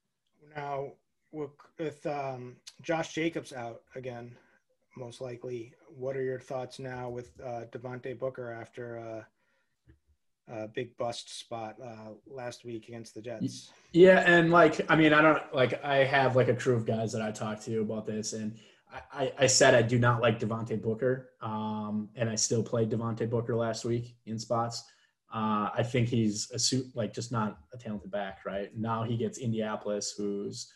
Now, 0.55 0.93
with, 1.31 2.05
um, 2.05 2.55
Josh 2.81 3.13
Jacobs 3.13 3.51
out 3.51 3.81
again, 3.95 4.35
most 4.95 5.19
likely, 5.19 5.73
what 5.89 6.15
are 6.15 6.23
your 6.23 6.39
thoughts 6.39 6.79
now 6.79 7.09
with 7.09 7.31
uh, 7.43 7.65
Devontae 7.71 8.17
Booker 8.17 8.51
after 8.51 9.25
uh, 10.51 10.63
a 10.63 10.67
big 10.67 10.95
bust 10.97 11.39
spot 11.39 11.75
uh, 11.83 12.11
last 12.27 12.65
week 12.65 12.87
against 12.87 13.15
the 13.15 13.21
Jets? 13.21 13.71
Yeah, 13.91 14.23
and 14.25 14.51
like 14.51 14.85
I 14.89 14.95
mean, 14.95 15.13
I 15.13 15.21
don't 15.21 15.41
like 15.53 15.83
I 15.83 15.97
have 15.97 16.35
like 16.35 16.47
a 16.47 16.55
crew 16.55 16.75
of 16.75 16.85
guys 16.85 17.11
that 17.13 17.21
I 17.21 17.31
talk 17.31 17.61
to 17.61 17.81
about 17.81 18.05
this, 18.05 18.33
and 18.33 18.55
I, 18.91 19.23
I, 19.23 19.33
I 19.39 19.47
said 19.47 19.73
I 19.73 19.81
do 19.81 19.97
not 19.97 20.21
like 20.21 20.39
Devontae 20.39 20.81
Booker, 20.81 21.29
um, 21.41 22.09
and 22.15 22.29
I 22.29 22.35
still 22.35 22.63
played 22.63 22.89
Devontae 22.89 23.29
Booker 23.29 23.55
last 23.55 23.85
week 23.85 24.15
in 24.25 24.37
spots. 24.37 24.83
Uh, 25.33 25.69
I 25.75 25.83
think 25.83 26.07
he's 26.07 26.49
a 26.51 26.59
suit 26.59 26.85
like 26.95 27.13
just 27.13 27.31
not 27.31 27.57
a 27.73 27.77
talented 27.77 28.11
back, 28.11 28.45
right? 28.45 28.69
Now 28.77 29.03
he 29.03 29.17
gets 29.17 29.37
Indianapolis, 29.37 30.13
who's 30.17 30.71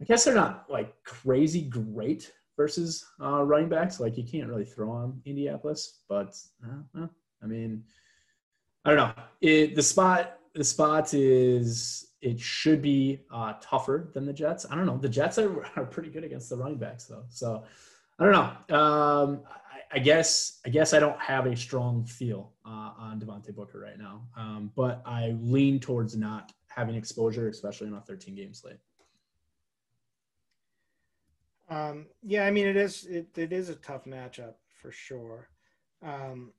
I 0.00 0.04
guess 0.04 0.24
they're 0.24 0.34
not 0.34 0.64
like 0.70 0.94
crazy 1.04 1.62
great 1.62 2.32
versus 2.56 3.04
uh, 3.22 3.42
running 3.42 3.68
backs. 3.68 4.00
Like 4.00 4.16
you 4.16 4.24
can't 4.24 4.48
really 4.48 4.64
throw 4.64 4.90
on 4.90 5.20
Indianapolis, 5.26 6.02
but 6.08 6.34
uh, 6.64 7.06
I 7.42 7.46
mean, 7.46 7.84
I 8.84 8.90
don't 8.90 8.96
know. 8.96 9.12
It, 9.40 9.74
the 9.74 9.82
spot 9.82 10.38
the 10.54 10.64
spot 10.64 11.14
is 11.14 12.10
it 12.20 12.38
should 12.40 12.82
be 12.82 13.20
uh, 13.32 13.54
tougher 13.60 14.10
than 14.12 14.26
the 14.26 14.32
Jets. 14.32 14.66
I 14.70 14.74
don't 14.74 14.86
know. 14.86 14.98
The 14.98 15.08
Jets 15.08 15.38
are, 15.38 15.64
are 15.76 15.84
pretty 15.84 16.10
good 16.10 16.24
against 16.24 16.50
the 16.50 16.56
running 16.56 16.78
backs 16.78 17.04
though, 17.04 17.24
so 17.28 17.64
I 18.18 18.24
don't 18.24 18.32
know. 18.32 18.76
Um, 18.76 19.42
I, 19.48 19.96
I 19.96 19.98
guess 19.98 20.60
I 20.64 20.70
guess 20.70 20.92
I 20.92 21.00
don't 21.00 21.18
have 21.20 21.46
a 21.46 21.56
strong 21.56 22.04
feel 22.04 22.52
uh, 22.66 22.92
on 22.98 23.20
Devontae 23.20 23.54
Booker 23.54 23.80
right 23.80 23.98
now, 23.98 24.22
um, 24.36 24.72
but 24.76 25.02
I 25.04 25.36
lean 25.40 25.80
towards 25.80 26.16
not 26.16 26.52
having 26.68 26.94
exposure, 26.94 27.48
especially 27.48 27.88
in 27.88 27.94
a 27.94 28.00
13 28.00 28.34
game 28.34 28.54
slate. 28.54 28.78
Um, 31.68 32.06
yeah, 32.22 32.44
I 32.44 32.50
mean 32.50 32.66
it 32.66 32.76
is 32.76 33.06
it, 33.06 33.28
it 33.36 33.52
is 33.52 33.68
a 33.68 33.76
tough 33.76 34.04
matchup 34.04 34.54
for 34.80 34.90
sure. 34.90 35.48
Um, 36.02 36.52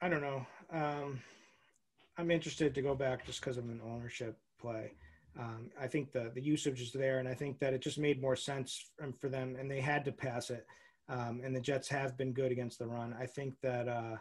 I 0.00 0.08
don't 0.08 0.22
know. 0.22 0.46
Um, 0.70 1.20
I'm 2.16 2.30
interested 2.30 2.74
to 2.74 2.82
go 2.82 2.94
back 2.94 3.26
just 3.26 3.40
because 3.40 3.58
of 3.58 3.68
an 3.68 3.80
ownership 3.84 4.38
play. 4.60 4.92
Um, 5.38 5.70
I 5.80 5.86
think 5.86 6.12
the 6.12 6.30
the 6.34 6.42
usage 6.42 6.80
is 6.80 6.92
there, 6.92 7.18
and 7.18 7.28
I 7.28 7.34
think 7.34 7.58
that 7.60 7.72
it 7.72 7.80
just 7.80 7.98
made 7.98 8.20
more 8.20 8.36
sense 8.36 8.90
for, 9.20 9.28
them, 9.28 9.56
and 9.58 9.70
they 9.70 9.80
had 9.80 10.04
to 10.04 10.12
pass 10.12 10.50
it. 10.50 10.66
Um, 11.08 11.40
and 11.44 11.54
the 11.54 11.60
Jets 11.60 11.88
have 11.88 12.18
been 12.18 12.32
good 12.32 12.52
against 12.52 12.78
the 12.78 12.86
run. 12.86 13.14
I 13.18 13.26
think 13.26 13.54
that 13.62 13.88
uh, 13.88 14.16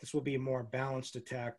this 0.00 0.14
will 0.14 0.20
be 0.20 0.36
a 0.36 0.40
more 0.40 0.62
balanced 0.62 1.16
attack 1.16 1.54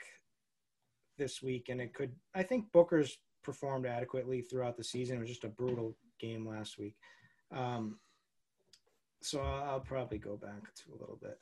this 1.17 1.41
week, 1.41 1.67
and 1.69 1.81
it 1.81 1.93
could. 1.93 2.13
I 2.33 2.43
think 2.43 2.71
Booker's 2.71 3.17
performed 3.43 3.85
adequately 3.85 4.41
throughout 4.41 4.77
the 4.77 4.83
season. 4.83 5.17
It 5.17 5.21
was 5.21 5.29
just 5.29 5.43
a 5.43 5.49
brutal 5.49 5.95
game 6.19 6.47
last 6.47 6.77
week. 6.77 6.95
Um, 7.51 7.99
so 9.21 9.41
I'll, 9.41 9.71
I'll 9.71 9.79
probably 9.81 10.19
go 10.19 10.37
back 10.37 10.73
to 10.75 10.83
a 10.91 10.99
little 10.99 11.19
bit. 11.21 11.37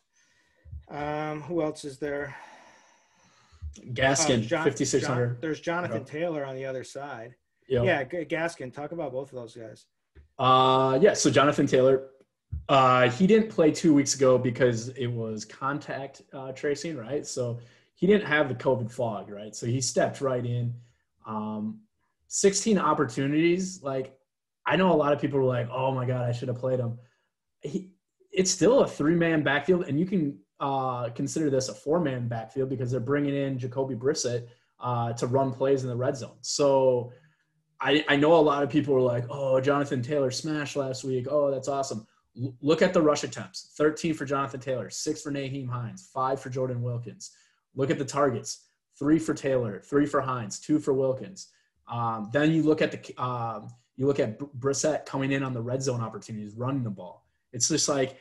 Um, 0.89 1.41
who 1.41 1.61
else 1.61 1.83
is 1.85 1.97
there? 1.99 2.35
Gaskin, 3.93 4.41
John- 4.41 4.63
5600. 4.63 5.27
John- 5.33 5.37
there's 5.41 5.59
Jonathan 5.59 6.01
Okay. 6.01 6.19
Taylor 6.19 6.45
on 6.45 6.55
the 6.55 6.65
other 6.65 6.83
side. 6.83 7.35
Yep. 7.67 7.85
Yeah, 7.85 8.03
G- 8.03 8.25
Gaskin. 8.25 8.73
Talk 8.73 8.91
about 8.91 9.11
both 9.11 9.31
of 9.31 9.35
those 9.39 9.55
guys. 9.55 9.85
Uh, 10.39 10.97
yeah. 11.01 11.13
So 11.13 11.29
Jonathan 11.29 11.67
Taylor, 11.67 12.09
uh, 12.69 13.09
he 13.09 13.27
didn't 13.27 13.49
play 13.49 13.71
two 13.71 13.93
weeks 13.93 14.15
ago 14.15 14.37
because 14.37 14.89
it 14.89 15.07
was 15.07 15.43
contact 15.45 16.21
uh, 16.33 16.51
tracing, 16.53 16.95
right? 16.97 17.25
So 17.25 17.59
he 17.95 18.07
didn't 18.07 18.25
have 18.25 18.47
the 18.47 18.55
COVID 18.55 18.89
fog, 18.91 19.29
right? 19.29 19.55
So 19.55 19.65
he 19.65 19.81
stepped 19.81 20.21
right 20.21 20.45
in. 20.45 20.73
Um, 21.25 21.81
16 22.29 22.77
opportunities. 22.77 23.81
Like 23.83 24.17
I 24.65 24.75
know 24.75 24.91
a 24.91 24.95
lot 24.95 25.13
of 25.13 25.19
people 25.19 25.39
were 25.39 25.45
like, 25.45 25.69
"Oh 25.71 25.91
my 25.93 26.05
god, 26.05 26.27
I 26.27 26.31
should 26.31 26.47
have 26.49 26.57
played 26.57 26.79
him." 26.79 26.97
He 27.61 27.89
it's 28.31 28.51
still 28.51 28.81
a 28.81 28.87
three 28.87 29.15
man 29.15 29.43
backfield, 29.43 29.85
and 29.87 29.99
you 29.99 30.05
can 30.05 30.37
uh, 30.59 31.09
consider 31.09 31.49
this 31.49 31.69
a 31.69 31.73
four 31.73 31.99
man 31.99 32.27
backfield 32.27 32.69
because 32.69 32.91
they're 32.91 32.99
bringing 32.99 33.35
in 33.35 33.57
Jacoby 33.59 33.95
Brissett 33.95 34.47
uh, 34.79 35.13
to 35.13 35.27
run 35.27 35.51
plays 35.51 35.83
in 35.83 35.89
the 35.89 35.95
red 35.95 36.17
zone. 36.17 36.37
So 36.41 37.11
I, 37.79 38.03
I 38.07 38.15
know 38.15 38.35
a 38.35 38.41
lot 38.41 38.63
of 38.63 38.69
people 38.69 38.93
were 38.93 39.01
like, 39.01 39.25
oh, 39.29 39.59
Jonathan 39.59 40.01
Taylor 40.01 40.31
smashed 40.31 40.75
last 40.75 41.03
week. 41.03 41.27
Oh, 41.29 41.51
that's 41.51 41.67
awesome. 41.67 42.07
L- 42.41 42.55
look 42.61 42.81
at 42.81 42.93
the 42.93 43.01
rush 43.01 43.23
attempts 43.23 43.71
13 43.77 44.13
for 44.13 44.25
Jonathan 44.25 44.59
Taylor, 44.59 44.89
six 44.89 45.21
for 45.21 45.31
Nyheim 45.31 45.69
Hines, 45.69 46.09
five 46.13 46.39
for 46.39 46.49
Jordan 46.49 46.81
Wilkins. 46.81 47.31
Look 47.75 47.91
at 47.91 47.99
the 47.99 48.05
targets 48.05 48.65
three 48.97 49.19
for 49.19 49.33
Taylor, 49.33 49.79
three 49.79 50.05
for 50.05 50.21
Hines, 50.21 50.59
two 50.59 50.79
for 50.79 50.93
Wilkins. 50.93 51.47
Um, 51.87 52.29
then 52.33 52.51
you 52.51 52.63
look 52.63 52.81
at 52.81 52.91
the 52.91 53.23
um, 53.23 53.69
you 53.95 54.05
look 54.05 54.19
at 54.19 54.37
Brissett 54.39 55.05
coming 55.05 55.31
in 55.31 55.43
on 55.43 55.53
the 55.53 55.61
red 55.61 55.81
zone 55.81 56.01
opportunities, 56.01 56.55
running 56.55 56.83
the 56.83 56.89
ball. 56.89 57.25
It's 57.53 57.67
just 57.67 57.89
like 57.89 58.17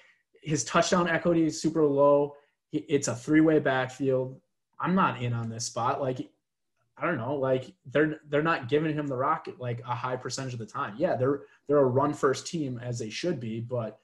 his 0.46 0.62
touchdown 0.64 1.08
equity 1.08 1.44
is 1.44 1.60
super 1.60 1.84
low. 1.84 2.36
It's 2.72 3.08
a 3.08 3.14
three 3.14 3.40
way 3.40 3.58
backfield. 3.58 4.40
I'm 4.78 4.94
not 4.94 5.20
in 5.20 5.32
on 5.32 5.48
this 5.48 5.64
spot. 5.64 6.00
Like 6.00 6.30
I 6.96 7.04
don't 7.04 7.18
know, 7.18 7.34
like 7.34 7.74
they're 7.86 8.20
they're 8.28 8.42
not 8.42 8.68
giving 8.68 8.94
him 8.94 9.06
the 9.06 9.16
rock 9.16 9.48
like 9.58 9.80
a 9.80 9.94
high 9.94 10.16
percentage 10.16 10.52
of 10.52 10.60
the 10.60 10.66
time. 10.66 10.94
Yeah, 10.96 11.16
they're 11.16 11.42
they're 11.66 11.78
a 11.78 11.84
run 11.84 12.14
first 12.14 12.46
team 12.46 12.80
as 12.82 12.98
they 12.98 13.10
should 13.10 13.40
be, 13.40 13.60
but 13.60 13.98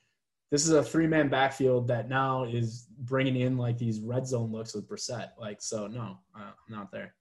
this 0.51 0.67
is 0.67 0.73
a 0.73 0.83
three 0.83 1.07
man 1.07 1.29
backfield 1.29 1.87
that 1.89 2.09
now 2.09 2.45
is 2.45 2.89
bringing 2.99 3.37
in 3.37 3.57
like 3.57 3.79
these 3.79 4.01
red 4.01 4.27
zone 4.27 4.51
looks 4.53 4.75
with 4.75 4.89
Brissett. 4.89 5.31
Like 5.39 5.63
so, 5.63 5.87
no, 5.87 6.19
uh, 6.37 6.51
I'm 6.51 6.75
not 6.77 6.91
there. 6.91 7.15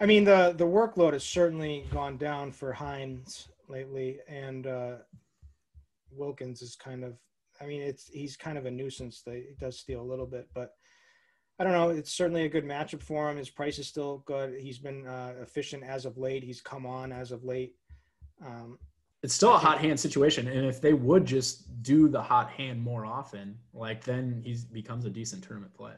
I 0.00 0.06
mean 0.06 0.24
the 0.24 0.54
the 0.56 0.66
workload 0.66 1.12
has 1.12 1.24
certainly 1.24 1.84
gone 1.92 2.16
down 2.16 2.52
for 2.52 2.72
Hines 2.72 3.48
lately, 3.68 4.18
and 4.28 4.66
uh, 4.66 4.92
Wilkins 6.16 6.62
is 6.62 6.76
kind 6.76 7.04
of. 7.04 7.14
I 7.60 7.66
mean, 7.66 7.82
it's 7.82 8.08
he's 8.08 8.36
kind 8.36 8.58
of 8.58 8.66
a 8.66 8.70
nuisance. 8.70 9.22
That 9.24 9.34
he 9.34 9.54
does 9.58 9.78
steal 9.78 10.00
a 10.00 10.02
little 10.02 10.26
bit, 10.26 10.48
but 10.54 10.70
I 11.58 11.64
don't 11.64 11.72
know. 11.72 11.90
It's 11.90 12.12
certainly 12.12 12.44
a 12.44 12.48
good 12.48 12.64
matchup 12.64 13.02
for 13.02 13.30
him. 13.30 13.36
His 13.36 13.50
price 13.50 13.78
is 13.78 13.86
still 13.86 14.24
good. 14.26 14.54
He's 14.58 14.78
been 14.78 15.06
uh, 15.06 15.34
efficient 15.40 15.84
as 15.84 16.04
of 16.04 16.18
late. 16.18 16.42
He's 16.42 16.60
come 16.60 16.84
on 16.84 17.12
as 17.12 17.30
of 17.30 17.44
late. 17.44 17.74
Um, 18.44 18.78
it's 19.22 19.34
still 19.34 19.54
a 19.54 19.58
hot 19.58 19.78
hand 19.78 19.98
situation, 19.98 20.48
and 20.48 20.66
if 20.66 20.80
they 20.80 20.92
would 20.92 21.24
just 21.24 21.82
do 21.82 22.08
the 22.08 22.20
hot 22.20 22.50
hand 22.50 22.82
more 22.82 23.06
often, 23.06 23.56
like 23.72 24.04
then 24.04 24.42
he 24.44 24.56
becomes 24.72 25.04
a 25.06 25.10
decent 25.10 25.44
tournament 25.44 25.72
play. 25.74 25.94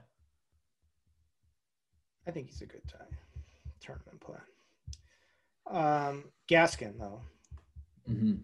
I 2.29 2.31
think 2.31 2.49
he's 2.49 2.63
a 2.63 2.67
good 2.67 2.87
time 2.87 3.09
tournament 3.81 4.21
play. 4.21 4.39
Um, 5.71 6.25
Gaskin 6.49 6.99
though, 6.99 7.23
mm-hmm. 8.09 8.35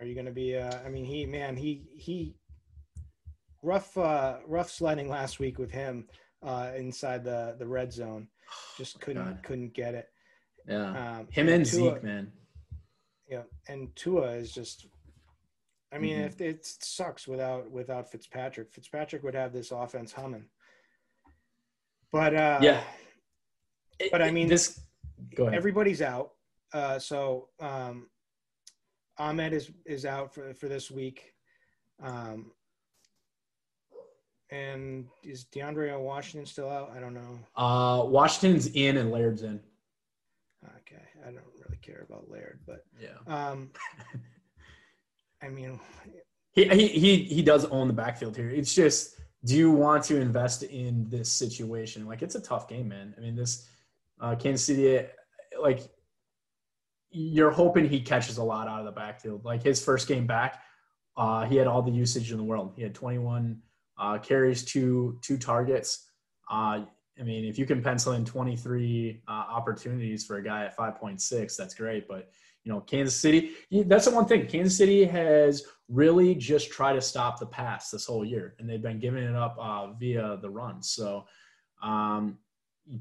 Are 0.00 0.06
you 0.06 0.14
going 0.14 0.26
to 0.26 0.32
be? 0.32 0.56
Uh, 0.56 0.78
I 0.84 0.88
mean, 0.88 1.04
he 1.04 1.26
man, 1.26 1.56
he 1.56 1.84
he 1.96 2.36
rough 3.62 3.96
uh, 3.96 4.36
rough 4.46 4.70
sledding 4.70 5.08
last 5.08 5.40
week 5.40 5.58
with 5.58 5.70
him 5.70 6.06
uh, 6.42 6.70
inside 6.76 7.24
the 7.24 7.56
the 7.58 7.66
red 7.66 7.92
zone. 7.92 8.28
Just 8.76 9.00
couldn't 9.00 9.24
God. 9.24 9.42
couldn't 9.42 9.74
get 9.74 9.94
it. 9.94 10.08
Yeah, 10.66 10.90
um, 10.90 11.28
him 11.30 11.48
and, 11.48 11.50
and 11.50 11.66
Tua, 11.66 11.94
Zeke, 11.94 12.02
man. 12.02 12.32
Yeah, 13.28 13.42
and 13.68 13.94
Tua 13.96 14.32
is 14.32 14.52
just. 14.52 14.86
I 15.90 15.96
mean, 15.96 16.16
mm-hmm. 16.16 16.26
if 16.26 16.40
it 16.42 16.66
sucks 16.66 17.26
without 17.26 17.70
without 17.70 18.10
Fitzpatrick, 18.10 18.70
Fitzpatrick 18.70 19.22
would 19.22 19.34
have 19.34 19.54
this 19.54 19.70
offense 19.70 20.12
humming. 20.12 20.44
But 22.12 22.34
uh, 22.34 22.58
yeah, 22.60 22.82
but 24.10 24.20
I 24.20 24.30
mean, 24.30 24.48
this. 24.48 24.80
Go 25.34 25.44
ahead. 25.44 25.56
Everybody's 25.56 26.02
out, 26.02 26.32
uh, 26.74 26.98
so 26.98 27.48
um, 27.60 28.08
Ahmed 29.18 29.52
is 29.52 29.70
is 29.86 30.04
out 30.04 30.32
for 30.34 30.54
for 30.54 30.68
this 30.68 30.90
week. 30.90 31.32
Um, 32.02 32.52
and 34.50 35.06
is 35.22 35.46
DeAndre 35.52 35.98
Washington 36.00 36.46
still 36.46 36.70
out? 36.70 36.92
I 36.96 37.00
don't 37.00 37.14
know. 37.14 37.38
Uh, 37.56 38.04
Washington's 38.04 38.68
in 38.68 38.96
and 38.96 39.10
Laird's 39.10 39.42
in. 39.42 39.60
Okay, 40.64 41.02
I 41.22 41.26
don't 41.26 41.44
really 41.60 41.78
care 41.82 42.06
about 42.08 42.30
Laird, 42.30 42.60
but 42.66 42.84
yeah. 43.00 43.18
Um, 43.26 43.70
I 45.42 45.48
mean, 45.48 45.78
he, 46.52 46.64
he 46.68 46.88
he 46.88 47.16
he 47.24 47.42
does 47.42 47.64
own 47.66 47.86
the 47.86 47.94
backfield 47.94 48.36
here. 48.36 48.48
It's 48.50 48.74
just, 48.74 49.16
do 49.44 49.56
you 49.56 49.70
want 49.70 50.02
to 50.04 50.20
invest 50.20 50.62
in 50.64 51.08
this 51.08 51.30
situation? 51.30 52.06
Like, 52.06 52.22
it's 52.22 52.34
a 52.34 52.40
tough 52.40 52.68
game, 52.68 52.88
man. 52.88 53.14
I 53.16 53.20
mean, 53.20 53.36
this 53.36 53.68
uh, 54.20 54.34
Kansas 54.34 54.66
City, 54.66 55.06
like, 55.60 55.88
you're 57.10 57.50
hoping 57.50 57.88
he 57.88 58.00
catches 58.00 58.38
a 58.38 58.42
lot 58.42 58.68
out 58.68 58.80
of 58.80 58.84
the 58.84 58.92
backfield. 58.92 59.44
Like 59.44 59.62
his 59.62 59.82
first 59.82 60.08
game 60.08 60.26
back, 60.26 60.62
uh, 61.16 61.44
he 61.46 61.56
had 61.56 61.66
all 61.66 61.82
the 61.82 61.90
usage 61.90 62.30
in 62.30 62.38
the 62.38 62.44
world. 62.44 62.72
He 62.76 62.82
had 62.82 62.94
21 62.94 63.60
uh, 63.98 64.18
carries 64.18 64.64
two 64.64 65.18
two 65.22 65.36
targets. 65.36 66.06
Uh, 66.50 66.84
I 67.20 67.24
mean, 67.24 67.44
if 67.44 67.58
you 67.58 67.66
can 67.66 67.82
pencil 67.82 68.12
in 68.12 68.24
23 68.24 69.22
uh, 69.26 69.30
opportunities 69.30 70.24
for 70.24 70.36
a 70.36 70.42
guy 70.42 70.64
at 70.64 70.76
5.6, 70.76 71.56
that's 71.56 71.74
great. 71.74 72.06
But 72.06 72.30
you 72.64 72.72
know, 72.72 72.80
Kansas 72.80 73.18
City, 73.18 73.52
that's 73.86 74.04
the 74.04 74.14
one 74.14 74.26
thing. 74.26 74.46
Kansas 74.46 74.76
City 74.76 75.04
has 75.04 75.64
really 75.88 76.34
just 76.34 76.70
tried 76.70 76.92
to 76.92 77.00
stop 77.00 77.40
the 77.40 77.46
pass 77.46 77.90
this 77.90 78.06
whole 78.06 78.24
year, 78.24 78.54
and 78.58 78.68
they've 78.68 78.82
been 78.82 79.00
giving 79.00 79.24
it 79.24 79.34
up 79.34 79.56
uh, 79.58 79.92
via 79.92 80.38
the 80.42 80.50
run. 80.50 80.82
So 80.82 81.24
um, 81.82 82.38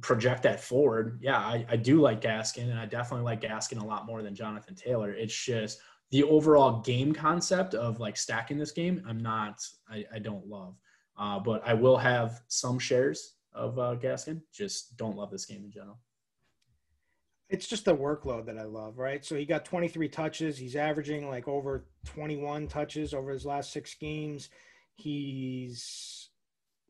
project 0.01 0.43
that 0.43 0.59
forward. 0.59 1.19
Yeah, 1.21 1.37
I, 1.37 1.65
I 1.69 1.75
do 1.75 2.01
like 2.01 2.21
Gaskin, 2.21 2.69
and 2.69 2.79
I 2.79 2.85
definitely 2.85 3.25
like 3.25 3.41
Gaskin 3.41 3.81
a 3.81 3.85
lot 3.85 4.05
more 4.05 4.21
than 4.21 4.35
Jonathan 4.35 4.75
Taylor. 4.75 5.13
It's 5.13 5.35
just 5.35 5.79
the 6.11 6.23
overall 6.23 6.81
game 6.81 7.13
concept 7.13 7.73
of 7.73 7.99
like 7.99 8.17
stacking 8.17 8.57
this 8.57 8.71
game. 8.71 9.03
I'm 9.07 9.19
not. 9.19 9.65
I, 9.89 10.05
I 10.13 10.19
don't 10.19 10.47
love. 10.47 10.75
Uh, 11.17 11.39
but 11.39 11.61
I 11.65 11.73
will 11.73 11.97
have 11.97 12.41
some 12.47 12.77
shares 12.77 13.35
of 13.53 13.79
uh, 13.79 13.95
Gaskin. 13.95 14.41
Just 14.53 14.97
don't 14.97 15.17
love 15.17 15.31
this 15.31 15.45
game 15.45 15.63
in 15.65 15.71
general. 15.71 15.99
It's 17.49 17.67
just 17.67 17.85
the 17.85 17.95
workload 17.95 18.45
that 18.47 18.57
I 18.57 18.63
love, 18.63 18.97
right? 18.97 19.23
So 19.23 19.35
he 19.35 19.45
got 19.45 19.63
23 19.63 20.09
touches. 20.09 20.57
He's 20.57 20.75
averaging 20.75 21.29
like 21.29 21.47
over 21.47 21.85
21 22.05 22.67
touches 22.67 23.13
over 23.13 23.31
his 23.31 23.45
last 23.45 23.71
six 23.71 23.95
games. 23.95 24.49
He's 24.95 26.29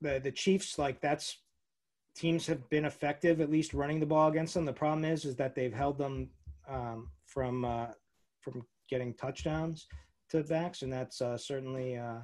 the 0.01 0.19
the 0.23 0.31
Chiefs 0.31 0.79
like 0.79 0.99
that's 0.99 1.37
teams 2.17 2.47
have 2.47 2.67
been 2.69 2.85
effective 2.85 3.39
at 3.39 3.51
least 3.51 3.73
running 3.73 3.99
the 3.99 4.05
ball 4.05 4.29
against 4.29 4.55
them. 4.55 4.65
The 4.65 4.73
problem 4.73 5.05
is 5.05 5.23
is 5.23 5.35
that 5.35 5.55
they've 5.55 5.73
held 5.73 5.97
them 5.97 6.29
um, 6.67 7.09
from 7.25 7.63
uh, 7.63 7.87
from 8.41 8.65
getting 8.89 9.13
touchdowns 9.13 9.87
to 10.29 10.43
backs, 10.43 10.81
and 10.81 10.91
that's 10.91 11.21
uh, 11.21 11.37
certainly 11.37 11.97
uh, 11.97 12.19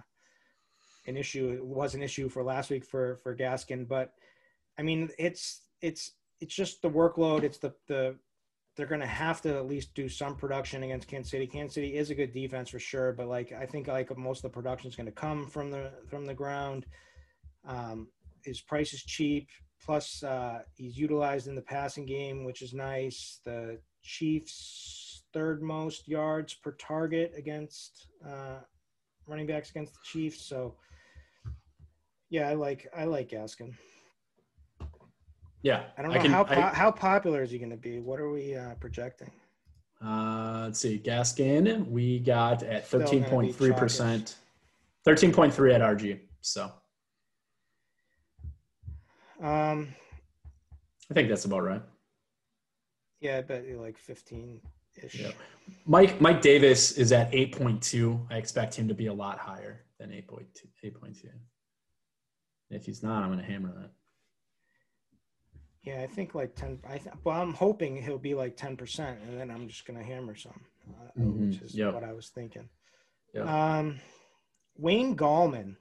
an 1.07 1.17
issue. 1.17 1.51
It 1.51 1.65
was 1.65 1.95
an 1.95 2.01
issue 2.01 2.27
for 2.27 2.43
last 2.43 2.69
week 2.69 2.85
for 2.85 3.17
for 3.23 3.35
Gaskin, 3.35 3.87
but 3.87 4.13
I 4.77 4.81
mean, 4.81 5.09
it's 5.19 5.61
it's 5.81 6.13
it's 6.39 6.55
just 6.55 6.81
the 6.81 6.89
workload. 6.89 7.43
It's 7.43 7.59
the 7.59 7.73
the 7.87 8.15
they're 8.75 8.87
going 8.87 9.01
to 9.01 9.07
have 9.07 9.39
to 9.41 9.55
at 9.55 9.67
least 9.67 9.93
do 9.93 10.09
some 10.09 10.35
production 10.35 10.81
against 10.81 11.07
Kansas 11.07 11.29
City. 11.29 11.45
Kansas 11.45 11.75
City 11.75 11.95
is 11.95 12.09
a 12.09 12.15
good 12.15 12.33
defense 12.33 12.69
for 12.69 12.79
sure, 12.79 13.13
but 13.13 13.27
like 13.27 13.51
I 13.51 13.67
think 13.67 13.87
like 13.87 14.15
most 14.17 14.39
of 14.39 14.51
the 14.51 14.55
production 14.55 14.89
is 14.89 14.95
going 14.95 15.05
to 15.05 15.11
come 15.11 15.47
from 15.47 15.69
the 15.69 15.91
from 16.09 16.25
the 16.25 16.33
ground. 16.33 16.85
Um, 17.65 18.07
his 18.43 18.61
price 18.61 18.93
is 18.93 19.03
cheap. 19.03 19.47
Plus, 19.85 20.23
uh, 20.23 20.59
he's 20.75 20.97
utilized 20.97 21.47
in 21.47 21.55
the 21.55 21.61
passing 21.61 22.05
game, 22.05 22.45
which 22.45 22.61
is 22.61 22.73
nice. 22.73 23.39
The 23.43 23.79
Chiefs' 24.01 25.23
third 25.33 25.61
most 25.61 26.07
yards 26.07 26.53
per 26.53 26.71
target 26.73 27.33
against 27.35 28.07
uh, 28.25 28.59
running 29.27 29.47
backs 29.47 29.71
against 29.71 29.93
the 29.93 29.99
Chiefs. 30.03 30.45
So 30.45 30.75
yeah, 32.29 32.49
I 32.49 32.53
like 32.53 32.87
I 32.95 33.05
like 33.05 33.29
Gaskin. 33.29 33.73
Yeah, 35.61 35.83
I 35.97 36.01
don't 36.01 36.11
know 36.11 36.19
I 36.19 36.21
can, 36.21 36.31
how 36.31 36.45
I, 36.49 36.55
how 36.73 36.91
popular 36.91 37.43
is 37.43 37.51
he 37.51 37.57
going 37.57 37.69
to 37.69 37.77
be. 37.77 37.99
What 37.99 38.19
are 38.19 38.29
we 38.29 38.55
uh, 38.55 38.75
projecting? 38.75 39.31
Uh, 40.03 40.63
let's 40.65 40.79
see, 40.79 40.99
Gaskin 40.99 41.87
we 41.89 42.19
got 42.19 42.63
at 42.63 42.87
thirteen 42.87 43.23
point 43.23 43.55
three 43.55 43.71
percent, 43.71 44.35
thirteen 45.05 45.31
point 45.31 45.53
three 45.53 45.73
at 45.73 45.81
RG. 45.81 46.19
So, 46.41 46.71
um, 49.43 49.93
I 51.09 51.13
think 51.13 51.29
that's 51.29 51.45
about 51.45 51.63
right. 51.63 51.81
Yeah, 53.19 53.37
I 53.37 53.41
bet 53.41 53.67
you 53.67 53.79
like 53.79 53.97
fifteen 53.97 54.61
ish. 55.01 55.15
Yeah. 55.15 55.31
Mike 55.85 56.19
Mike 56.19 56.41
Davis 56.41 56.93
is 56.93 57.11
at 57.11 57.33
eight 57.33 57.55
point 57.55 57.81
two. 57.81 58.25
I 58.29 58.37
expect 58.37 58.75
him 58.75 58.87
to 58.87 58.93
be 58.93 59.07
a 59.07 59.13
lot 59.13 59.39
higher 59.39 59.83
than 59.99 60.09
8.2. 60.09 60.45
8.2. 60.83 61.25
If 62.69 62.85
he's 62.85 63.03
not, 63.03 63.23
I'm 63.23 63.29
going 63.29 63.39
to 63.39 63.45
hammer 63.45 63.73
that. 63.73 63.91
Yeah, 65.83 66.01
I 66.01 66.07
think 66.07 66.33
like 66.33 66.55
10. 66.55 66.79
I 66.87 66.97
th- 66.97 67.15
well, 67.23 67.41
I'm 67.41 67.53
hoping 67.53 68.01
he'll 68.01 68.17
be 68.17 68.33
like 68.33 68.55
10%, 68.55 68.99
and 68.99 69.39
then 69.39 69.51
I'm 69.51 69.67
just 69.67 69.85
going 69.85 69.99
to 69.99 70.05
hammer 70.05 70.35
some, 70.35 70.61
uh, 70.89 71.19
mm-hmm. 71.19 71.49
which 71.49 71.61
is 71.61 71.75
yep. 71.75 71.93
what 71.93 72.03
I 72.03 72.13
was 72.13 72.29
thinking. 72.29 72.69
Yep. 73.33 73.47
Um, 73.47 73.99
Wayne 74.77 75.15
Gallman. 75.15 75.75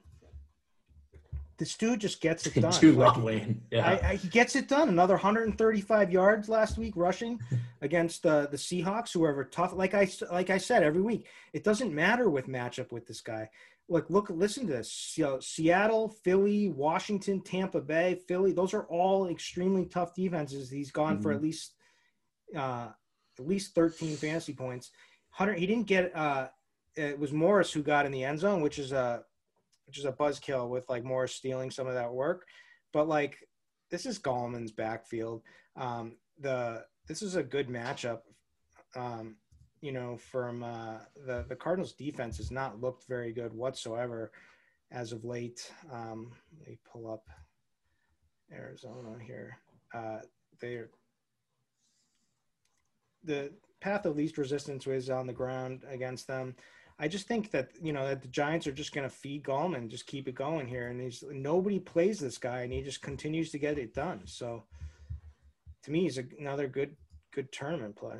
This 1.57 1.75
dude 1.75 1.99
just 1.99 2.21
gets 2.21 2.45
it 2.47 2.53
done. 2.61 2.71
Too 2.71 2.93
like, 2.93 3.17
lane. 3.17 3.61
Yeah. 3.71 3.87
I, 3.87 4.09
I, 4.09 4.15
he 4.15 4.27
gets 4.27 4.55
it 4.55 4.67
done. 4.67 4.89
Another 4.89 5.15
135 5.15 6.11
yards 6.11 6.49
last 6.49 6.77
week 6.77 6.93
rushing 6.95 7.39
against 7.81 8.25
uh, 8.25 8.47
the 8.47 8.57
Seahawks, 8.57 9.13
whoever 9.13 9.43
tough. 9.43 9.73
Like 9.73 9.93
I 9.93 10.09
like 10.31 10.49
I 10.49 10.57
said 10.57 10.83
every 10.83 11.01
week, 11.01 11.27
it 11.53 11.63
doesn't 11.63 11.93
matter 11.93 12.29
with 12.29 12.47
matchup 12.47 12.91
with 12.91 13.05
this 13.07 13.21
guy. 13.21 13.49
Like 13.89 14.09
look, 14.09 14.29
listen 14.29 14.67
to 14.67 14.73
this. 14.73 15.13
You 15.17 15.25
know, 15.25 15.39
Seattle, 15.39 16.09
Philly, 16.09 16.69
Washington, 16.69 17.41
Tampa 17.41 17.81
Bay, 17.81 18.19
Philly. 18.27 18.53
Those 18.53 18.73
are 18.73 18.83
all 18.83 19.27
extremely 19.27 19.85
tough 19.85 20.15
defenses. 20.15 20.69
He's 20.69 20.91
gone 20.91 21.15
mm-hmm. 21.15 21.23
for 21.23 21.31
at 21.31 21.41
least 21.41 21.73
uh, 22.55 22.89
at 23.39 23.47
least 23.47 23.75
13 23.75 24.15
fantasy 24.15 24.53
points. 24.53 24.91
Hunter, 25.29 25.53
he 25.53 25.67
didn't 25.67 25.87
get. 25.87 26.15
Uh, 26.15 26.47
it 26.95 27.17
was 27.17 27.33
Morris 27.33 27.71
who 27.71 27.81
got 27.81 28.05
in 28.05 28.11
the 28.11 28.23
end 28.23 28.39
zone, 28.39 28.61
which 28.61 28.77
is 28.77 28.91
a 28.91 29.23
which 29.85 29.99
is 29.99 30.05
a 30.05 30.11
buzzkill 30.11 30.69
with 30.69 30.87
like 30.89 31.03
Morris 31.03 31.35
stealing 31.35 31.71
some 31.71 31.87
of 31.87 31.93
that 31.93 32.13
work. 32.13 32.45
But 32.91 33.07
like 33.07 33.37
this 33.89 34.05
is 34.05 34.19
Gallman's 34.19 34.71
backfield. 34.71 35.41
Um, 35.75 36.17
the 36.39 36.85
this 37.07 37.21
is 37.21 37.35
a 37.35 37.43
good 37.43 37.67
matchup. 37.67 38.19
Um, 38.95 39.35
you 39.81 39.91
know, 39.91 40.17
from 40.17 40.63
uh, 40.63 40.99
the 41.25 41.45
the 41.47 41.55
Cardinals' 41.55 41.93
defense 41.93 42.37
has 42.37 42.51
not 42.51 42.81
looked 42.81 43.07
very 43.07 43.33
good 43.33 43.53
whatsoever 43.53 44.31
as 44.91 45.11
of 45.11 45.25
late. 45.25 45.71
Um, 45.91 46.31
let 46.59 46.69
me 46.69 46.79
pull 46.91 47.11
up 47.11 47.25
Arizona 48.51 49.17
here. 49.25 49.57
Uh, 49.93 50.19
they're 50.61 50.89
the 53.23 53.51
path 53.79 54.05
of 54.05 54.15
least 54.15 54.37
resistance 54.37 54.85
was 54.85 55.09
on 55.09 55.27
the 55.27 55.33
ground 55.33 55.83
against 55.89 56.27
them. 56.27 56.55
I 56.99 57.07
just 57.07 57.27
think 57.27 57.51
that 57.51 57.69
you 57.81 57.93
know 57.93 58.07
that 58.07 58.21
the 58.21 58.27
Giants 58.27 58.67
are 58.67 58.71
just 58.71 58.93
going 58.93 59.07
to 59.07 59.15
feed 59.15 59.43
Gallman, 59.43 59.89
just 59.89 60.07
keep 60.07 60.27
it 60.27 60.35
going 60.35 60.67
here, 60.67 60.87
and 60.87 61.01
he's 61.01 61.23
nobody 61.31 61.79
plays 61.79 62.19
this 62.19 62.37
guy, 62.37 62.61
and 62.61 62.71
he 62.71 62.81
just 62.81 63.01
continues 63.01 63.51
to 63.51 63.59
get 63.59 63.77
it 63.77 63.93
done. 63.93 64.21
So, 64.25 64.63
to 65.83 65.91
me, 65.91 66.01
he's 66.01 66.19
another 66.39 66.67
good 66.67 66.95
good 67.33 67.51
tournament 67.51 67.95
play. 67.95 68.17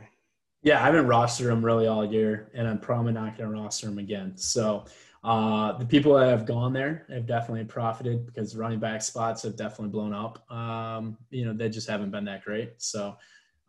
Yeah, 0.63 0.81
I 0.81 0.85
haven't 0.85 1.07
rostered 1.07 1.51
him 1.51 1.63
really 1.63 1.87
all 1.87 2.05
year, 2.05 2.49
and 2.53 2.67
I'm 2.67 2.79
probably 2.79 3.13
not 3.13 3.37
going 3.37 3.49
to 3.49 3.61
roster 3.61 3.87
him 3.87 3.99
again. 3.99 4.37
So, 4.37 4.85
uh, 5.23 5.77
the 5.77 5.85
people 5.85 6.13
that 6.15 6.29
have 6.29 6.45
gone 6.45 6.73
there 6.73 7.05
have 7.09 7.25
definitely 7.25 7.65
profited 7.65 8.25
because 8.25 8.55
running 8.55 8.79
back 8.79 9.01
spots 9.01 9.43
have 9.43 9.55
definitely 9.55 9.89
blown 9.89 10.13
up. 10.13 10.49
Um, 10.51 11.17
you 11.29 11.45
know, 11.45 11.53
they 11.53 11.69
just 11.69 11.87
haven't 11.87 12.11
been 12.11 12.25
that 12.25 12.43
great. 12.43 12.73
So, 12.81 13.17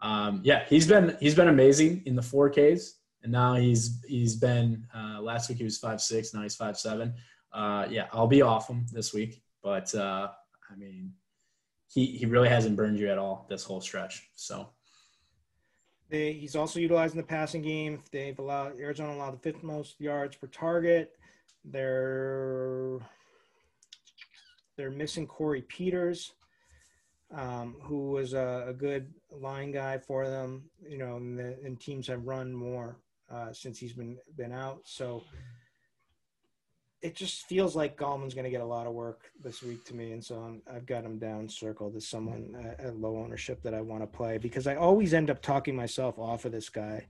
um, 0.03 0.41
yeah, 0.45 0.65
he's 0.69 0.87
been 0.87 1.17
he's 1.21 1.35
been 1.35 1.49
amazing 1.49 2.03
in 2.07 2.17
the 2.17 2.23
4Ks 2.23 2.95
and 3.25 3.33
now 3.33 3.55
he's 3.55 4.01
he's 4.07 4.37
been 4.37 4.87
uh, 4.95 5.21
last 5.21 5.49
week 5.49 5.59
he 5.59 5.65
was 5.65 5.79
five 5.79 6.01
six, 6.01 6.33
now 6.33 6.43
he's 6.43 6.55
five 6.55 6.79
seven. 6.79 7.15
Uh, 7.53 7.87
yeah, 7.91 8.07
I'll 8.13 8.27
be 8.27 8.43
off 8.43 8.69
him 8.69 8.87
this 8.93 9.15
week, 9.15 9.43
but 9.63 9.93
uh, 9.95 10.29
I 10.71 10.77
mean, 10.77 11.13
he 11.89 12.07
he 12.07 12.27
really 12.27 12.51
hasn't 12.51 12.77
burned 12.77 13.01
you 13.01 13.09
at 13.09 13.19
all 13.19 13.47
this 13.49 13.65
whole 13.65 13.81
stretch. 13.81 14.29
So. 14.35 14.69
They, 16.11 16.35
he's 16.35 16.55
also 16.55 16.81
utilizing 16.81 17.17
the 17.17 17.27
passing 17.27 17.63
game. 17.63 18.03
They've 18.13 18.39
allowed 18.39 18.79
Arizona 18.79 19.15
allowed 19.15 19.33
the 19.33 19.39
fifth 19.39 19.63
most 19.63 19.99
yards 19.99 20.37
per 20.37 20.47
target. 20.49 21.17
They're 21.65 22.99
they're 24.77 24.91
missing 24.91 25.27
Corey 25.27 25.63
Peters, 25.63 26.33
um, 27.35 27.77
who 27.81 28.11
was 28.11 28.35
a, 28.35 28.67
a, 28.69 28.75
good 28.75 29.15
line 29.31 29.71
guy 29.73 29.97
for 29.97 30.29
them. 30.29 30.65
You 30.87 30.99
know, 30.99 31.17
and, 31.17 31.39
the, 31.39 31.57
and 31.65 31.81
teams 31.81 32.07
have 32.09 32.27
run 32.27 32.53
more 32.53 32.99
uh, 33.31 33.53
since 33.53 33.79
he's 33.79 33.93
been 33.93 34.19
been 34.37 34.53
out. 34.53 34.81
So 34.85 35.23
it 37.03 37.15
just 37.15 37.45
feels 37.45 37.77
like 37.77 37.99
Gallman's 37.99 38.33
going 38.33 38.45
to 38.45 38.51
get 38.51 38.63
a 38.63 38.67
lot 38.67 38.87
of 38.87 38.95
work 38.95 39.31
this 39.43 39.63
week 39.63 39.85
to 39.85 39.95
me, 39.95 40.13
and 40.13 40.25
so 40.25 40.37
I'm, 40.37 40.63
I've 40.75 40.87
got 40.87 41.05
him 41.05 41.19
down 41.19 41.49
circled 41.51 41.97
as 41.97 42.09
someone 42.09 42.57
at, 42.59 42.81
at 42.81 42.97
low 42.97 43.19
ownership 43.19 43.63
that 43.63 43.75
I 43.75 43.83
want 43.83 44.03
to 44.03 44.07
play 44.07 44.39
because 44.39 44.67
I 44.67 44.77
always 44.77 45.13
end 45.13 45.29
up 45.29 45.43
talking 45.43 45.77
myself 45.77 46.19
off 46.19 46.47
of 46.47 46.53
this 46.53 46.71
guy. 46.71 47.07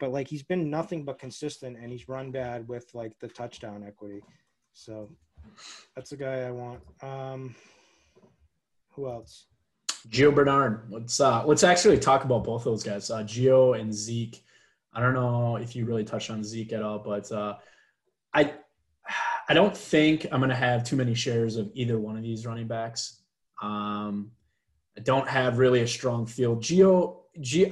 But 0.00 0.12
like 0.12 0.28
he's 0.28 0.42
been 0.42 0.70
nothing 0.70 1.04
but 1.04 1.18
consistent, 1.18 1.76
and 1.76 1.92
he's 1.92 2.08
run 2.08 2.30
bad 2.30 2.66
with 2.68 2.86
like 2.94 3.18
the 3.20 3.28
touchdown 3.28 3.84
equity. 3.86 4.22
So 4.72 5.10
that's 5.94 6.10
the 6.10 6.16
guy 6.16 6.42
I 6.42 6.50
want. 6.50 6.80
Um, 7.02 7.54
who 8.92 9.08
else? 9.08 9.46
Gio 10.08 10.34
Bernard. 10.34 10.86
Let's 10.90 11.20
uh, 11.20 11.44
let's 11.44 11.64
actually 11.64 11.98
talk 11.98 12.24
about 12.24 12.44
both 12.44 12.64
those 12.64 12.82
guys, 12.82 13.10
uh, 13.10 13.24
Gio 13.24 13.78
and 13.78 13.92
Zeke. 13.92 14.42
I 14.92 15.00
don't 15.00 15.14
know 15.14 15.56
if 15.56 15.76
you 15.76 15.84
really 15.84 16.04
touched 16.04 16.30
on 16.30 16.42
Zeke 16.42 16.72
at 16.72 16.82
all, 16.82 16.98
but 16.98 17.30
uh, 17.30 17.56
I 18.34 18.54
I 19.48 19.54
don't 19.54 19.76
think 19.76 20.26
I'm 20.30 20.40
going 20.40 20.50
to 20.50 20.56
have 20.56 20.84
too 20.84 20.96
many 20.96 21.14
shares 21.14 21.56
of 21.56 21.70
either 21.74 21.98
one 21.98 22.16
of 22.16 22.22
these 22.22 22.46
running 22.46 22.66
backs. 22.66 23.22
Um, 23.62 24.30
I 24.96 25.00
don't 25.00 25.28
have 25.28 25.58
really 25.58 25.80
a 25.80 25.88
strong 25.88 26.26
field. 26.26 26.62
Gio, 26.62 27.16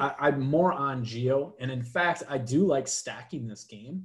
I, 0.01 0.14
I'm 0.19 0.41
more 0.41 0.73
on 0.73 1.05
Gio, 1.05 1.53
and 1.59 1.71
in 1.71 1.83
fact, 1.83 2.23
I 2.29 2.39
do 2.39 2.67
like 2.67 2.89
stacking 2.89 3.47
this 3.47 3.64
game. 3.64 4.05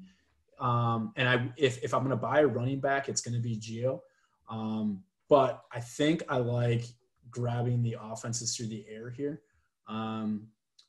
Um, 0.59 1.13
and 1.15 1.27
I 1.27 1.49
if 1.57 1.83
if 1.83 1.93
I'm 1.93 2.01
going 2.01 2.11
to 2.11 2.15
buy 2.15 2.41
a 2.41 2.47
running 2.47 2.79
back, 2.79 3.09
it's 3.09 3.21
going 3.21 3.35
to 3.35 3.39
be 3.41 3.57
Gio. 3.57 3.99
Um, 4.49 5.03
but 5.29 5.63
I 5.71 5.79
think 5.79 6.23
I 6.27 6.37
like 6.37 6.83
grabbing 7.29 7.81
the 7.81 7.95
offenses 8.01 8.55
through 8.55 8.67
the 8.67 8.85
air 8.89 9.09
here. 9.09 9.41
Um, 9.87 10.47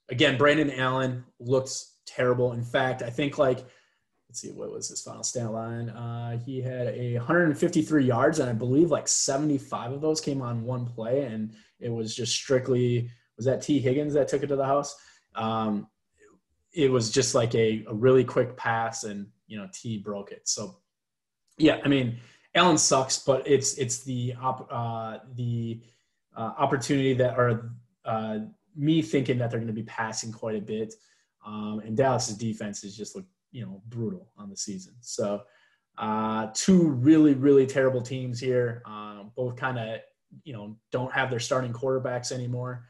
again, 0.08 0.36
Brandon 0.36 0.70
Allen 0.72 1.24
looks 1.38 1.91
terrible. 2.06 2.52
In 2.52 2.64
fact, 2.64 3.02
I 3.02 3.10
think 3.10 3.38
like 3.38 3.64
let's 4.28 4.40
see 4.40 4.50
what 4.50 4.72
was 4.72 4.88
his 4.88 5.02
final 5.02 5.22
stat 5.22 5.52
line. 5.52 5.90
Uh, 5.90 6.38
he 6.38 6.60
had 6.60 6.88
a 6.88 7.16
153 7.16 8.04
yards, 8.04 8.38
and 8.38 8.48
I 8.48 8.54
believe 8.54 8.90
like 8.90 9.06
75 9.06 9.92
of 9.92 10.00
those 10.00 10.20
came 10.20 10.40
on 10.40 10.64
one 10.64 10.86
play, 10.86 11.24
and 11.24 11.52
it 11.80 11.90
was 11.90 12.14
just 12.14 12.34
strictly 12.34 13.10
was 13.36 13.46
that 13.46 13.62
Tee 13.62 13.78
Higgins 13.78 14.14
that 14.14 14.28
took 14.28 14.42
it 14.42 14.48
to 14.48 14.56
the 14.56 14.64
house. 14.64 14.96
Um, 15.34 15.88
it 16.72 16.90
was 16.90 17.10
just 17.10 17.34
like 17.34 17.54
a, 17.54 17.84
a 17.88 17.94
really 17.94 18.24
quick 18.24 18.56
pass, 18.56 19.04
and 19.04 19.26
you 19.46 19.58
know 19.58 19.68
T 19.72 19.98
broke 19.98 20.32
it. 20.32 20.48
So 20.48 20.78
yeah, 21.58 21.80
I 21.84 21.88
mean 21.88 22.18
Allen 22.54 22.78
sucks, 22.78 23.18
but 23.18 23.46
it's 23.46 23.74
it's 23.74 24.02
the 24.02 24.34
op, 24.40 24.68
uh, 24.70 25.18
the 25.34 25.80
uh, 26.36 26.52
opportunity 26.58 27.14
that 27.14 27.38
or 27.38 27.72
uh, 28.04 28.38
me 28.74 29.02
thinking 29.02 29.38
that 29.38 29.50
they're 29.50 29.60
going 29.60 29.66
to 29.66 29.72
be 29.72 29.82
passing 29.82 30.32
quite 30.32 30.56
a 30.56 30.60
bit. 30.60 30.94
Um, 31.44 31.80
and 31.84 31.96
Dallas's 31.96 32.36
defense 32.36 32.84
is 32.84 32.96
just 32.96 33.16
look, 33.16 33.24
you 33.50 33.64
know, 33.64 33.82
brutal 33.88 34.28
on 34.36 34.48
the 34.48 34.56
season. 34.56 34.94
So 35.00 35.42
uh, 35.98 36.48
two 36.54 36.88
really, 36.88 37.34
really 37.34 37.66
terrible 37.66 38.00
teams 38.00 38.40
here. 38.40 38.82
Um, 38.86 39.32
both 39.36 39.56
kind 39.56 39.78
of, 39.78 40.00
you 40.44 40.52
know, 40.52 40.76
don't 40.90 41.12
have 41.12 41.30
their 41.30 41.40
starting 41.40 41.72
quarterbacks 41.72 42.32
anymore. 42.32 42.86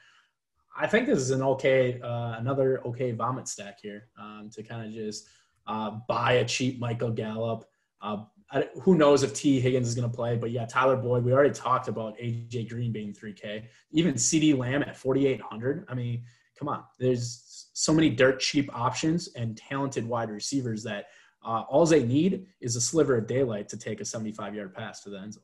I 0.76 0.86
think 0.86 1.06
this 1.06 1.18
is 1.18 1.30
an 1.30 1.42
okay, 1.42 2.00
uh, 2.00 2.36
another 2.38 2.80
okay 2.86 3.12
vomit 3.12 3.48
stack 3.48 3.78
here 3.82 4.08
um, 4.18 4.48
to 4.54 4.62
kind 4.62 4.86
of 4.86 4.92
just 4.92 5.26
uh, 5.66 5.98
buy 6.08 6.34
a 6.34 6.44
cheap 6.44 6.78
Michael 6.78 7.10
Gallup. 7.10 7.64
Uh, 8.00 8.24
I, 8.50 8.68
who 8.82 8.96
knows 8.96 9.22
if 9.22 9.32
Tee 9.32 9.60
Higgins 9.60 9.88
is 9.88 9.94
going 9.94 10.10
to 10.10 10.14
play, 10.14 10.36
but 10.36 10.50
yeah, 10.50 10.66
Tyler 10.66 10.96
Boyd. 10.96 11.24
We 11.24 11.32
already 11.32 11.54
talked 11.54 11.88
about 11.88 12.18
AJ 12.18 12.68
Green 12.68 12.92
being 12.92 13.12
3K. 13.12 13.64
Even 13.92 14.14
CeeDee 14.14 14.56
Lamb 14.56 14.82
at 14.82 14.96
4,800. 14.96 15.86
I 15.88 15.94
mean, 15.94 16.24
come 16.62 16.68
on. 16.68 16.84
There's 16.98 17.68
so 17.72 17.92
many 17.92 18.08
dirt 18.08 18.38
cheap 18.38 18.70
options 18.72 19.28
and 19.34 19.56
talented 19.56 20.06
wide 20.06 20.30
receivers 20.30 20.84
that 20.84 21.06
uh, 21.44 21.62
all 21.68 21.84
they 21.84 22.04
need 22.04 22.46
is 22.60 22.76
a 22.76 22.80
sliver 22.80 23.16
of 23.16 23.26
daylight 23.26 23.68
to 23.70 23.76
take 23.76 24.00
a 24.00 24.04
75 24.04 24.54
yard 24.54 24.72
pass 24.72 25.02
to 25.02 25.10
the 25.10 25.18
end 25.18 25.34
zone. 25.34 25.42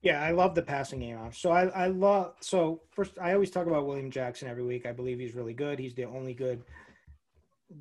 Yeah, 0.00 0.22
I 0.22 0.30
love 0.30 0.54
the 0.54 0.62
passing 0.62 1.00
game. 1.00 1.18
So 1.32 1.50
I, 1.50 1.66
I 1.66 1.86
love 1.88 2.34
so 2.40 2.80
first 2.92 3.12
I 3.20 3.34
always 3.34 3.50
talk 3.50 3.66
about 3.66 3.86
William 3.86 4.10
Jackson 4.10 4.48
every 4.48 4.64
week. 4.64 4.86
I 4.86 4.92
believe 4.92 5.18
he's 5.18 5.34
really 5.34 5.54
good. 5.54 5.78
He's 5.78 5.94
the 5.94 6.04
only 6.04 6.32
good 6.32 6.62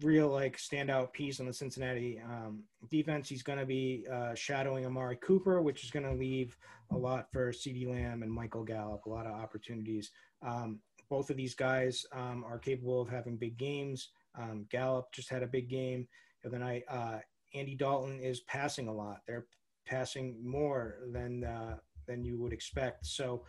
real 0.01 0.27
like 0.27 0.57
standout 0.57 1.13
piece 1.13 1.39
on 1.39 1.45
the 1.45 1.53
Cincinnati 1.53 2.21
um, 2.25 2.63
defense. 2.89 3.29
He's 3.29 3.43
going 3.43 3.59
to 3.59 3.65
be 3.65 4.05
uh, 4.11 4.35
shadowing 4.35 4.85
Amari 4.85 5.17
Cooper, 5.17 5.61
which 5.61 5.85
is 5.85 5.91
going 5.91 6.05
to 6.05 6.13
leave 6.13 6.57
a 6.91 6.97
lot 6.97 7.27
for 7.31 7.51
CeeDee 7.51 7.89
Lamb 7.89 8.23
and 8.23 8.31
Michael 8.31 8.63
Gallup, 8.63 9.05
a 9.05 9.09
lot 9.09 9.25
of 9.25 9.33
opportunities. 9.33 10.11
Um, 10.45 10.79
both 11.13 11.29
of 11.29 11.37
these 11.37 11.53
guys 11.53 12.07
um, 12.11 12.43
are 12.43 12.57
capable 12.57 12.99
of 12.99 13.07
having 13.07 13.37
big 13.37 13.55
games. 13.55 14.09
Um, 14.35 14.65
Gallup 14.71 15.13
just 15.13 15.29
had 15.29 15.43
a 15.43 15.47
big 15.47 15.69
game 15.69 16.07
the 16.41 16.49
other 16.49 16.57
night. 16.57 16.85
Uh, 16.89 17.19
Andy 17.53 17.75
Dalton 17.75 18.19
is 18.19 18.39
passing 18.41 18.87
a 18.87 18.91
lot. 18.91 19.21
They're 19.27 19.45
passing 19.85 20.37
more 20.43 20.97
than 21.11 21.43
uh, 21.43 21.75
than 22.07 22.23
you 22.23 22.41
would 22.41 22.51
expect. 22.51 23.05
So 23.05 23.45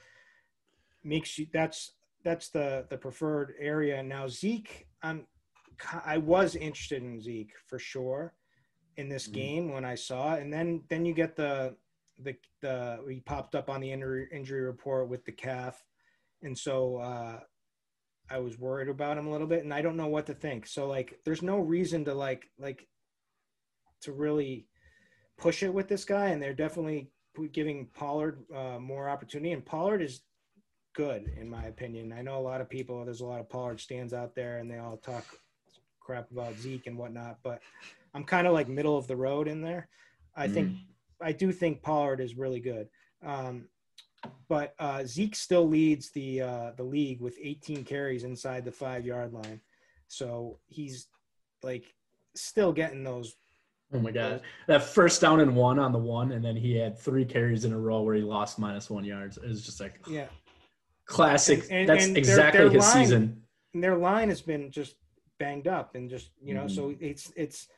makes 1.05 1.39
you 1.39 1.47
that's 1.55 1.93
that's 2.23 2.51
the 2.51 2.85
the 2.91 2.99
preferred 2.99 3.55
area. 3.59 4.03
Now 4.03 4.29
Zeke, 4.29 4.87
I'm 5.03 5.27
I 6.05 6.19
was 6.19 6.57
interested 6.57 7.03
in 7.03 7.19
Zeke 7.19 7.55
for 7.67 7.79
sure 7.79 8.35
in 8.99 9.09
this 9.09 9.25
mm-hmm. 9.25 9.41
game 9.41 9.73
when 9.73 9.87
I 9.87 9.95
saw 9.95 10.35
it, 10.35 10.43
and 10.43 10.53
then 10.53 10.83
then 10.91 11.07
you 11.07 11.15
get 11.15 11.35
the 11.35 11.77
the 12.23 12.37
the 12.61 12.99
he 13.09 13.21
popped 13.21 13.55
up 13.55 13.71
on 13.71 13.81
the 13.81 13.91
injury 13.91 14.29
injury 14.31 14.61
report 14.61 15.09
with 15.09 15.25
the 15.25 15.33
calf, 15.33 15.83
and 16.43 16.57
so 16.59 16.99
uh, 16.99 17.41
I 18.31 18.39
was 18.39 18.59
worried 18.59 18.89
about 18.89 19.19
him 19.19 19.27
a 19.27 19.31
little 19.31 19.47
bit 19.47 19.65
and 19.65 19.75
I 19.75 19.83
don't 19.83 19.97
know 19.97 20.09
what 20.09 20.27
to 20.27 20.35
think. 20.35 20.67
So 20.67 20.87
like 20.87 21.21
there's 21.25 21.43
no 21.43 21.59
reason 21.59 22.05
to 22.07 22.15
like 22.15 22.51
like 22.59 22.87
to 24.03 24.13
really 24.13 24.67
push 25.37 25.63
it 25.63 25.73
with 25.73 25.89
this 25.89 26.05
guy 26.05 26.29
and 26.29 26.43
they're 26.43 26.55
definitely 26.55 27.11
giving 27.53 27.89
Pollard 27.95 28.45
uh, 28.55 28.79
more 28.79 29.09
opportunity, 29.09 29.53
and 29.53 29.65
Pollard 29.65 30.03
is 30.03 30.23
good 30.95 31.33
in 31.37 31.49
my 31.49 31.65
opinion. 31.65 32.13
I 32.13 32.23
know 32.23 32.39
a 32.39 32.41
lot 32.41 32.61
of 32.61 32.69
people. 32.71 33.05
There's 33.05 33.21
a 33.21 33.27
lot 33.27 33.41
of 33.41 33.49
Pollard 33.49 33.81
stands 33.81 34.13
out 34.13 34.35
there, 34.35 34.59
and 34.59 34.71
they 34.71 34.79
all 34.79 34.97
talk 34.97 35.25
crap 36.01 36.31
about 36.31 36.59
Zeke 36.59 36.87
and 36.87 36.97
whatnot. 36.97 37.39
But 37.43 37.61
I'm 38.15 38.25
kind 38.25 38.47
of 38.47 38.53
like 38.53 38.69
middle 38.69 38.97
of 38.97 39.07
the 39.07 39.17
road 39.17 39.49
in 39.49 39.61
there. 39.61 39.89
I 40.37 40.49
mm. 40.49 40.55
think 40.55 40.77
I 41.21 41.33
do 41.33 41.53
think 41.53 41.83
Pollard 41.83 42.21
is 42.21 42.37
really 42.37 42.61
good. 42.61 42.89
Um, 43.25 43.69
but 44.49 44.75
uh, 44.79 45.05
Zeke 45.05 45.37
still 45.37 45.69
leads 45.69 46.11
the 46.11 46.43
uh, 46.43 46.71
the 46.77 46.83
league 46.83 47.21
with 47.21 47.37
18 47.41 47.85
carries 47.85 48.25
inside 48.25 48.65
the 48.65 48.73
five 48.73 49.07
yard 49.07 49.33
line, 49.33 49.61
so 50.09 50.59
he's 50.67 51.09
like 51.63 51.95
still 52.35 52.73
getting 52.73 53.05
those. 53.05 53.35
Oh 53.93 54.01
my 54.01 54.11
god, 54.11 54.43
that 54.67 54.83
first 54.83 55.21
down 55.21 55.41
and 55.41 55.55
one 55.55 55.79
on 55.79 55.93
the 55.93 55.99
one, 55.99 56.33
and 56.33 56.45
then 56.45 56.57
he 56.57 56.77
had 56.77 56.99
three 56.99 57.25
carries 57.25 57.65
in 57.65 57.73
a 57.73 57.79
row 57.79 58.03
where 58.03 58.15
he 58.15 58.23
lost 58.23 58.59
minus 58.59 58.91
one 58.91 59.05
yards. 59.05 59.37
It 59.37 59.49
was 59.49 59.65
just 59.65 59.81
like 59.81 60.01
yeah, 60.09 60.27
classic. 61.07 61.65
And, 61.65 61.73
and, 61.73 61.89
That's 61.89 62.07
and 62.07 62.17
exactly 62.17 62.61
their, 62.61 62.69
their 62.71 62.81
his 62.81 62.95
line, 62.95 63.05
season. 63.05 63.43
Their 63.75 63.97
line 63.97 64.29
has 64.29 64.43
been 64.43 64.71
just 64.71 64.97
banged 65.39 65.69
up 65.69 65.95
and 65.95 66.09
just 66.11 66.31
you 66.43 66.55
know, 66.55 66.65
mm-hmm. 66.65 66.75
so 66.75 66.95
it's 67.01 67.33
it's 67.37 67.69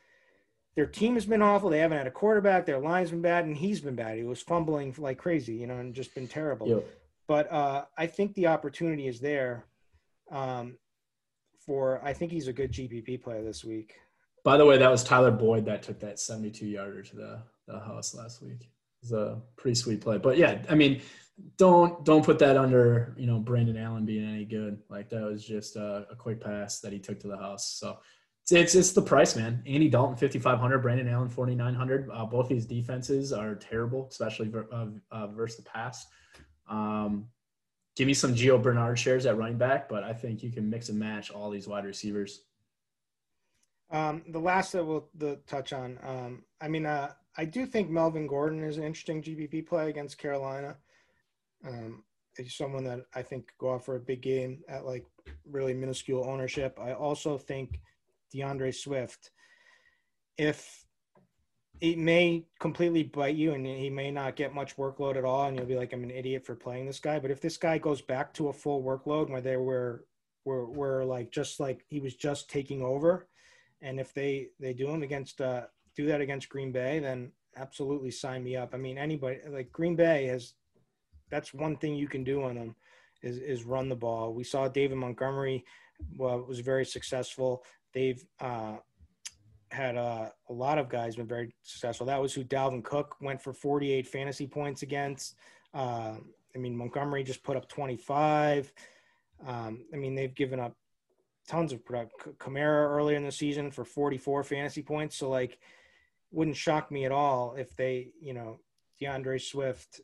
their 0.77 0.85
team 0.85 1.15
has 1.15 1.25
been 1.25 1.41
awful. 1.41 1.71
They 1.71 1.79
haven't 1.79 1.97
had 1.97 2.05
a 2.05 2.11
quarterback. 2.11 2.67
Their 2.67 2.77
line's 2.77 3.09
been 3.09 3.23
bad, 3.23 3.45
and 3.45 3.57
he's 3.57 3.81
been 3.81 3.95
bad. 3.95 4.15
He 4.15 4.23
was 4.23 4.43
fumbling 4.43 4.93
like 4.99 5.17
crazy, 5.17 5.55
you 5.55 5.65
know, 5.65 5.77
and 5.77 5.91
just 5.91 6.13
been 6.13 6.27
terrible. 6.27 6.83
But 7.27 7.51
uh, 7.51 7.85
I 7.97 8.05
think 8.05 8.35
the 8.35 8.45
opportunity 8.45 9.07
is 9.07 9.19
there 9.19 9.65
um, 10.31 10.77
for. 11.65 11.99
I 12.03 12.13
think 12.13 12.31
he's 12.31 12.47
a 12.47 12.53
good 12.53 12.71
GPP 12.71 13.23
player 13.23 13.43
this 13.43 13.65
week. 13.65 13.95
By 14.43 14.55
the 14.55 14.67
way, 14.67 14.77
that 14.77 14.91
was 14.91 15.03
Tyler 15.03 15.31
Boyd 15.31 15.65
that 15.65 15.81
took 15.81 15.99
that 16.01 16.19
72 16.19 16.67
yarder 16.67 17.01
to 17.01 17.15
the, 17.15 17.39
the 17.67 17.79
house 17.79 18.13
last 18.13 18.43
week. 18.43 18.61
It 18.61 18.69
was 19.01 19.13
a 19.13 19.41
pretty 19.55 19.75
sweet 19.75 19.99
play. 19.99 20.19
But 20.19 20.37
yeah, 20.37 20.61
I 20.69 20.75
mean, 20.75 21.01
don't 21.57 22.05
don't 22.05 22.23
put 22.23 22.37
that 22.37 22.55
under 22.55 23.15
you 23.17 23.25
know 23.25 23.39
Brandon 23.39 23.77
Allen 23.77 24.05
being 24.05 24.29
any 24.29 24.45
good. 24.45 24.79
Like 24.89 25.09
that 25.09 25.23
was 25.23 25.43
just 25.43 25.75
a, 25.75 26.05
a 26.11 26.15
quick 26.15 26.39
pass 26.39 26.81
that 26.81 26.93
he 26.93 26.99
took 26.99 27.19
to 27.21 27.27
the 27.27 27.37
house. 27.37 27.67
So 27.79 27.97
it's 28.49 28.75
it's 28.75 28.91
the 28.93 29.01
price, 29.01 29.35
man. 29.35 29.61
Andy 29.65 29.89
Dalton, 29.89 30.15
fifty 30.15 30.39
five 30.39 30.59
hundred. 30.59 30.79
Brandon 30.79 31.07
Allen, 31.09 31.27
forty 31.27 31.53
nine 31.53 31.73
hundred. 31.73 32.09
Uh, 32.11 32.25
both 32.25 32.47
these 32.47 32.65
defenses 32.65 33.33
are 33.33 33.55
terrible, 33.55 34.07
especially 34.09 34.47
ver, 34.47 34.67
uh, 34.71 34.87
uh, 35.11 35.27
versus 35.27 35.57
the 35.57 35.63
pass. 35.63 36.07
Um, 36.69 37.27
give 37.95 38.07
me 38.07 38.13
some 38.13 38.33
Gio 38.33 38.61
Bernard 38.61 38.97
shares 38.97 39.25
at 39.25 39.37
running 39.37 39.57
back, 39.57 39.89
but 39.89 40.03
I 40.03 40.13
think 40.13 40.43
you 40.43 40.51
can 40.51 40.69
mix 40.69 40.89
and 40.89 40.97
match 40.97 41.29
all 41.29 41.49
these 41.49 41.67
wide 41.67 41.85
receivers. 41.85 42.43
Um, 43.89 44.23
the 44.29 44.39
last 44.39 44.71
that 44.73 44.85
we'll 44.85 45.09
the 45.15 45.39
touch 45.47 45.73
on. 45.73 45.99
Um, 46.03 46.43
I 46.61 46.69
mean, 46.69 46.85
uh, 46.85 47.11
I 47.37 47.45
do 47.45 47.65
think 47.65 47.89
Melvin 47.89 48.27
Gordon 48.27 48.63
is 48.63 48.77
an 48.77 48.83
interesting 48.83 49.21
GPP 49.21 49.67
play 49.67 49.89
against 49.89 50.17
Carolina. 50.17 50.77
Um, 51.67 52.03
he's 52.37 52.55
someone 52.55 52.83
that 52.85 53.01
I 53.13 53.23
think 53.23 53.51
go 53.57 53.73
out 53.73 53.83
for 53.83 53.95
a 53.95 53.99
big 53.99 54.21
game 54.21 54.61
at 54.69 54.85
like 54.85 55.05
really 55.49 55.73
minuscule 55.73 56.25
ownership. 56.27 56.77
I 56.81 56.93
also 56.93 57.37
think 57.37 57.79
D'Andre 58.33 58.71
Swift, 58.71 59.31
if 60.37 60.85
it 61.79 61.97
may 61.97 62.45
completely 62.59 63.03
bite 63.03 63.35
you 63.35 63.53
and 63.53 63.65
he 63.65 63.89
may 63.89 64.09
not 64.09 64.35
get 64.35 64.53
much 64.53 64.77
workload 64.77 65.15
at 65.15 65.25
all, 65.25 65.45
and 65.47 65.55
you'll 65.57 65.67
be 65.67 65.75
like, 65.75 65.93
I'm 65.93 66.03
an 66.03 66.11
idiot 66.11 66.45
for 66.45 66.55
playing 66.55 66.85
this 66.85 66.99
guy. 66.99 67.19
But 67.19 67.31
if 67.31 67.39
this 67.39 67.57
guy 67.57 67.77
goes 67.77 68.01
back 68.01 68.33
to 68.35 68.49
a 68.49 68.53
full 68.53 68.83
workload 68.83 69.29
where 69.29 69.41
they 69.41 69.57
were 69.57 70.05
were 70.45 70.65
were 70.65 71.03
like 71.03 71.31
just 71.31 71.59
like 71.59 71.83
he 71.89 71.99
was 71.99 72.15
just 72.15 72.49
taking 72.49 72.81
over, 72.81 73.27
and 73.81 73.99
if 73.99 74.13
they 74.13 74.47
they 74.59 74.73
do 74.73 74.89
him 74.89 75.03
against 75.03 75.41
uh 75.41 75.63
do 75.95 76.07
that 76.07 76.21
against 76.21 76.49
Green 76.49 76.71
Bay, 76.71 76.99
then 76.99 77.31
absolutely 77.55 78.11
sign 78.11 78.43
me 78.43 78.55
up. 78.55 78.73
I 78.73 78.77
mean, 78.77 78.97
anybody 78.97 79.39
like 79.47 79.71
Green 79.71 79.95
Bay 79.95 80.25
has 80.27 80.53
that's 81.29 81.53
one 81.53 81.75
thing 81.75 81.95
you 81.95 82.07
can 82.07 82.23
do 82.23 82.43
on 82.43 82.55
them 82.55 82.75
is 83.21 83.37
is 83.37 83.63
run 83.63 83.89
the 83.89 83.95
ball. 83.95 84.33
We 84.33 84.43
saw 84.43 84.67
David 84.67 84.97
Montgomery 84.97 85.63
well, 86.17 86.45
was 86.47 86.59
very 86.59 86.85
successful. 86.85 87.63
They've 87.97 88.23
uh, 88.39 88.75
had 89.71 89.97
uh, 89.97 90.29
a 90.49 90.53
lot 90.53 90.77
of 90.77 90.87
guys 90.87 91.15
been 91.15 91.25
very 91.25 91.55
successful. 91.63 92.05
That 92.05 92.21
was 92.21 92.31
who 92.31 92.43
Dalvin 92.43 92.83
Cook 92.83 93.15
went 93.19 93.41
for 93.41 93.53
48 93.53 94.07
fantasy 94.07 94.45
points 94.45 94.83
against. 94.83 95.33
Uh, 95.73 96.17
I 96.55 96.59
mean, 96.59 96.77
Montgomery 96.77 97.23
just 97.23 97.41
put 97.41 97.57
up 97.57 97.67
25. 97.67 98.71
Um, 99.47 99.85
I 99.91 99.97
mean, 99.97 100.13
they've 100.13 100.35
given 100.35 100.59
up 100.59 100.75
tons 101.47 101.73
of 101.73 101.83
production. 101.83 102.33
Kamara 102.37 102.87
earlier 102.87 103.17
in 103.17 103.25
the 103.25 103.31
season 103.31 103.71
for 103.71 103.83
44 103.83 104.43
fantasy 104.43 104.83
points. 104.83 105.15
So, 105.15 105.27
like, 105.27 105.57
wouldn't 106.29 106.55
shock 106.55 106.91
me 106.91 107.05
at 107.05 107.11
all 107.11 107.55
if 107.55 107.75
they, 107.75 108.09
you 108.21 108.35
know, 108.35 108.59
D'Andre 109.01 109.39
Swift 109.39 110.01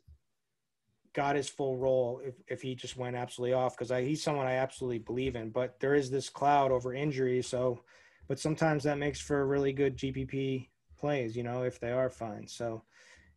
got 1.14 1.36
his 1.36 1.48
full 1.48 1.76
role 1.76 2.20
if, 2.24 2.34
if 2.48 2.60
he 2.60 2.74
just 2.74 2.96
went 2.96 3.16
absolutely 3.16 3.54
off 3.54 3.76
because 3.76 3.90
he's 4.04 4.22
someone 4.22 4.46
I 4.46 4.54
absolutely 4.54 4.98
believe 4.98 5.36
in. 5.36 5.50
But 5.50 5.78
there 5.80 5.94
is 5.94 6.10
this 6.10 6.28
cloud 6.28 6.72
over 6.72 6.92
injury, 6.92 7.40
so 7.42 7.80
but 8.28 8.38
sometimes 8.38 8.84
that 8.84 8.98
makes 8.98 9.20
for 9.20 9.46
really 9.46 9.72
good 9.72 9.96
GPP 9.96 10.68
plays, 10.98 11.36
you 11.36 11.42
know, 11.42 11.62
if 11.62 11.78
they 11.78 11.92
are 11.92 12.10
fine. 12.10 12.48
So 12.48 12.82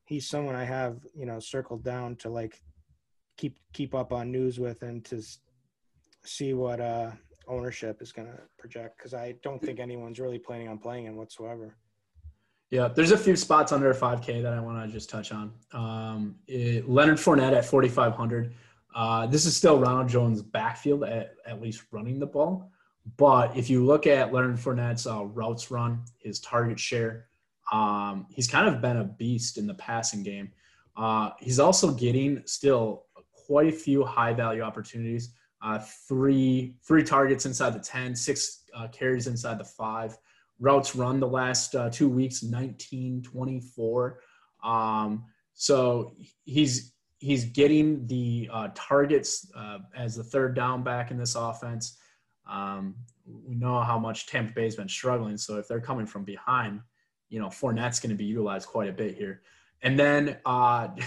he's 0.05 0.27
someone 0.27 0.55
I 0.55 0.63
have, 0.63 0.99
you 1.13 1.25
know, 1.25 1.39
circled 1.39 1.83
down 1.83 2.15
to 2.17 2.29
like 2.29 2.61
keep 3.37 3.59
keep 3.73 3.93
up 3.93 4.11
on 4.11 4.31
news 4.31 4.59
with 4.59 4.81
and 4.81 5.05
to 5.05 5.21
see 6.25 6.53
what 6.53 6.81
uh 6.81 7.11
ownership 7.47 8.01
is 8.01 8.11
going 8.11 8.27
to 8.27 8.37
project 8.57 8.97
because 8.97 9.13
I 9.13 9.35
don't 9.41 9.61
think 9.61 9.79
anyone's 9.79 10.19
really 10.19 10.39
planning 10.39 10.67
on 10.67 10.79
playing 10.79 11.05
him 11.05 11.15
whatsoever. 11.15 11.77
Yeah, 12.69 12.89
there's 12.89 13.11
a 13.11 13.17
few 13.17 13.35
spots 13.35 13.71
under 13.71 13.93
5K 13.93 14.41
that 14.41 14.53
I 14.53 14.59
want 14.59 14.85
to 14.85 14.91
just 14.91 15.09
touch 15.09 15.31
on. 15.31 15.53
Um, 15.71 16.35
it, 16.47 16.89
Leonard 16.89 17.17
Fournette 17.17 17.55
at 17.55 17.65
4,500. 17.65 18.53
Uh, 18.93 19.25
this 19.27 19.45
is 19.45 19.55
still 19.55 19.79
Ronald 19.79 20.09
Jones' 20.09 20.41
backfield 20.41 21.03
at, 21.05 21.35
at 21.45 21.61
least 21.61 21.83
running 21.91 22.19
the 22.19 22.25
ball. 22.25 22.71
But 23.15 23.55
if 23.55 23.69
you 23.69 23.85
look 23.85 24.05
at 24.05 24.33
Leonard 24.33 24.57
Fournette's 24.57 25.07
uh, 25.07 25.23
routes 25.23 25.71
run, 25.71 26.03
his 26.17 26.41
target 26.41 26.77
share, 26.77 27.27
um, 27.71 28.25
he's 28.29 28.47
kind 28.47 28.67
of 28.67 28.81
been 28.81 28.97
a 28.97 29.03
beast 29.05 29.57
in 29.57 29.65
the 29.65 29.73
passing 29.75 30.23
game. 30.23 30.51
Uh, 30.97 31.29
he's 31.39 31.59
also 31.59 31.91
getting 31.91 32.41
still 32.45 33.05
quite 33.31 33.69
a 33.69 33.71
few 33.71 34.03
high 34.03 34.33
value 34.33 34.61
opportunities. 34.61 35.33
Uh, 35.61 35.79
three 36.07 36.75
three 36.85 37.03
targets 37.03 37.45
inside 37.45 37.73
the 37.73 37.79
10, 37.79 38.15
six 38.15 38.63
uh, 38.75 38.87
carries 38.89 39.27
inside 39.27 39.57
the 39.57 39.63
five 39.63 40.17
routes 40.59 40.95
run 40.95 41.19
the 41.19 41.27
last 41.27 41.75
uh, 41.75 41.89
two 41.89 42.09
weeks 42.09 42.43
19 42.43 43.21
24 43.23 44.19
um, 44.63 45.25
so 45.53 46.15
he's 46.45 46.93
he's 47.19 47.45
getting 47.45 48.05
the 48.07 48.49
uh, 48.51 48.69
targets 48.75 49.51
uh, 49.55 49.79
as 49.95 50.15
the 50.15 50.23
third 50.23 50.55
down 50.55 50.83
back 50.83 51.09
in 51.09 51.17
this 51.17 51.35
offense. 51.35 51.97
Um, 52.47 52.95
we 53.25 53.55
know 53.55 53.81
how 53.81 53.97
much 53.97 54.27
Tampa 54.27 54.53
Bay's 54.53 54.75
been 54.75 54.87
struggling 54.87 55.37
so 55.37 55.57
if 55.57 55.67
they're 55.67 55.81
coming 55.81 56.05
from 56.05 56.23
behind 56.23 56.79
you 57.29 57.39
know 57.39 57.47
Fournette's 57.47 57.99
going 57.99 58.11
to 58.11 58.15
be 58.15 58.23
utilized 58.23 58.67
quite 58.67 58.89
a 58.89 58.93
bit 58.93 59.15
here. 59.15 59.41
And 59.81 59.99
then 59.99 60.37
uh, 60.45 60.89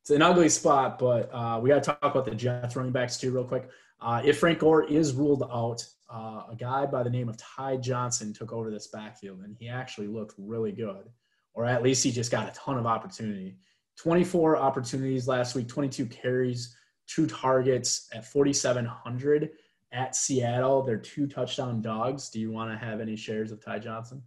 it's 0.00 0.10
an 0.10 0.22
ugly 0.22 0.48
spot 0.48 0.98
but 0.98 1.28
uh, 1.34 1.58
we 1.60 1.68
got 1.68 1.82
to 1.82 1.90
talk 1.90 1.98
about 2.02 2.24
the 2.24 2.34
Jets 2.34 2.76
running 2.76 2.92
backs 2.92 3.18
too 3.18 3.30
real 3.30 3.44
quick 3.44 3.68
uh, 4.02 4.22
if 4.24 4.38
Frank 4.38 4.58
Gore 4.60 4.84
is 4.84 5.12
ruled 5.12 5.42
out 5.42 5.86
uh, 6.12 6.44
a 6.50 6.56
guy 6.56 6.86
by 6.86 7.02
the 7.02 7.10
name 7.10 7.28
of 7.28 7.36
Ty 7.36 7.76
Johnson 7.76 8.32
took 8.32 8.52
over 8.52 8.70
this 8.70 8.88
backfield, 8.88 9.40
and 9.40 9.54
he 9.58 9.68
actually 9.68 10.08
looked 10.08 10.34
really 10.38 10.72
good, 10.72 11.08
or 11.54 11.64
at 11.64 11.82
least 11.82 12.02
he 12.02 12.10
just 12.10 12.30
got 12.30 12.48
a 12.48 12.52
ton 12.52 12.78
of 12.78 12.86
opportunity. 12.86 13.56
24 13.96 14.56
opportunities 14.56 15.28
last 15.28 15.54
week, 15.54 15.68
22 15.68 16.06
carries, 16.06 16.76
two 17.06 17.26
targets 17.26 18.08
at 18.12 18.24
4,700 18.24 19.50
at 19.92 20.16
Seattle. 20.16 20.82
They're 20.82 20.96
two 20.96 21.26
touchdown 21.26 21.82
dogs. 21.82 22.30
Do 22.30 22.40
you 22.40 22.50
want 22.50 22.70
to 22.70 22.84
have 22.84 23.00
any 23.00 23.16
shares 23.16 23.52
of 23.52 23.62
Ty 23.62 23.80
Johnson? 23.80 24.22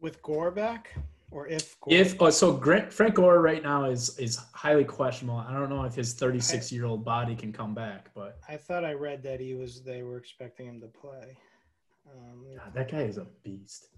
With 0.00 0.20
Gore 0.22 0.50
back? 0.50 0.96
Or 1.30 1.46
if 1.46 1.78
Gore 1.80 1.94
if 1.94 2.20
oh, 2.20 2.30
so 2.30 2.52
Grant, 2.52 2.92
Frank 2.92 3.14
Gore 3.14 3.40
right 3.40 3.62
now 3.62 3.84
is 3.84 4.18
is 4.18 4.36
highly 4.54 4.84
questionable. 4.84 5.38
I 5.38 5.52
don't 5.52 5.68
know 5.68 5.84
if 5.84 5.94
his 5.94 6.14
36 6.14 6.72
year 6.72 6.86
old 6.86 7.04
body 7.04 7.34
can 7.34 7.52
come 7.52 7.74
back, 7.74 8.10
but 8.14 8.38
I 8.48 8.56
thought 8.56 8.84
I 8.84 8.94
read 8.94 9.22
that 9.24 9.40
he 9.40 9.54
was 9.54 9.82
they 9.82 10.02
were 10.02 10.16
expecting 10.16 10.66
him 10.66 10.80
to 10.80 10.86
play. 10.86 11.36
Um, 12.10 12.46
God, 12.56 12.74
that 12.74 12.90
guy 12.90 13.02
is 13.02 13.18
a 13.18 13.26
beast. 13.44 13.88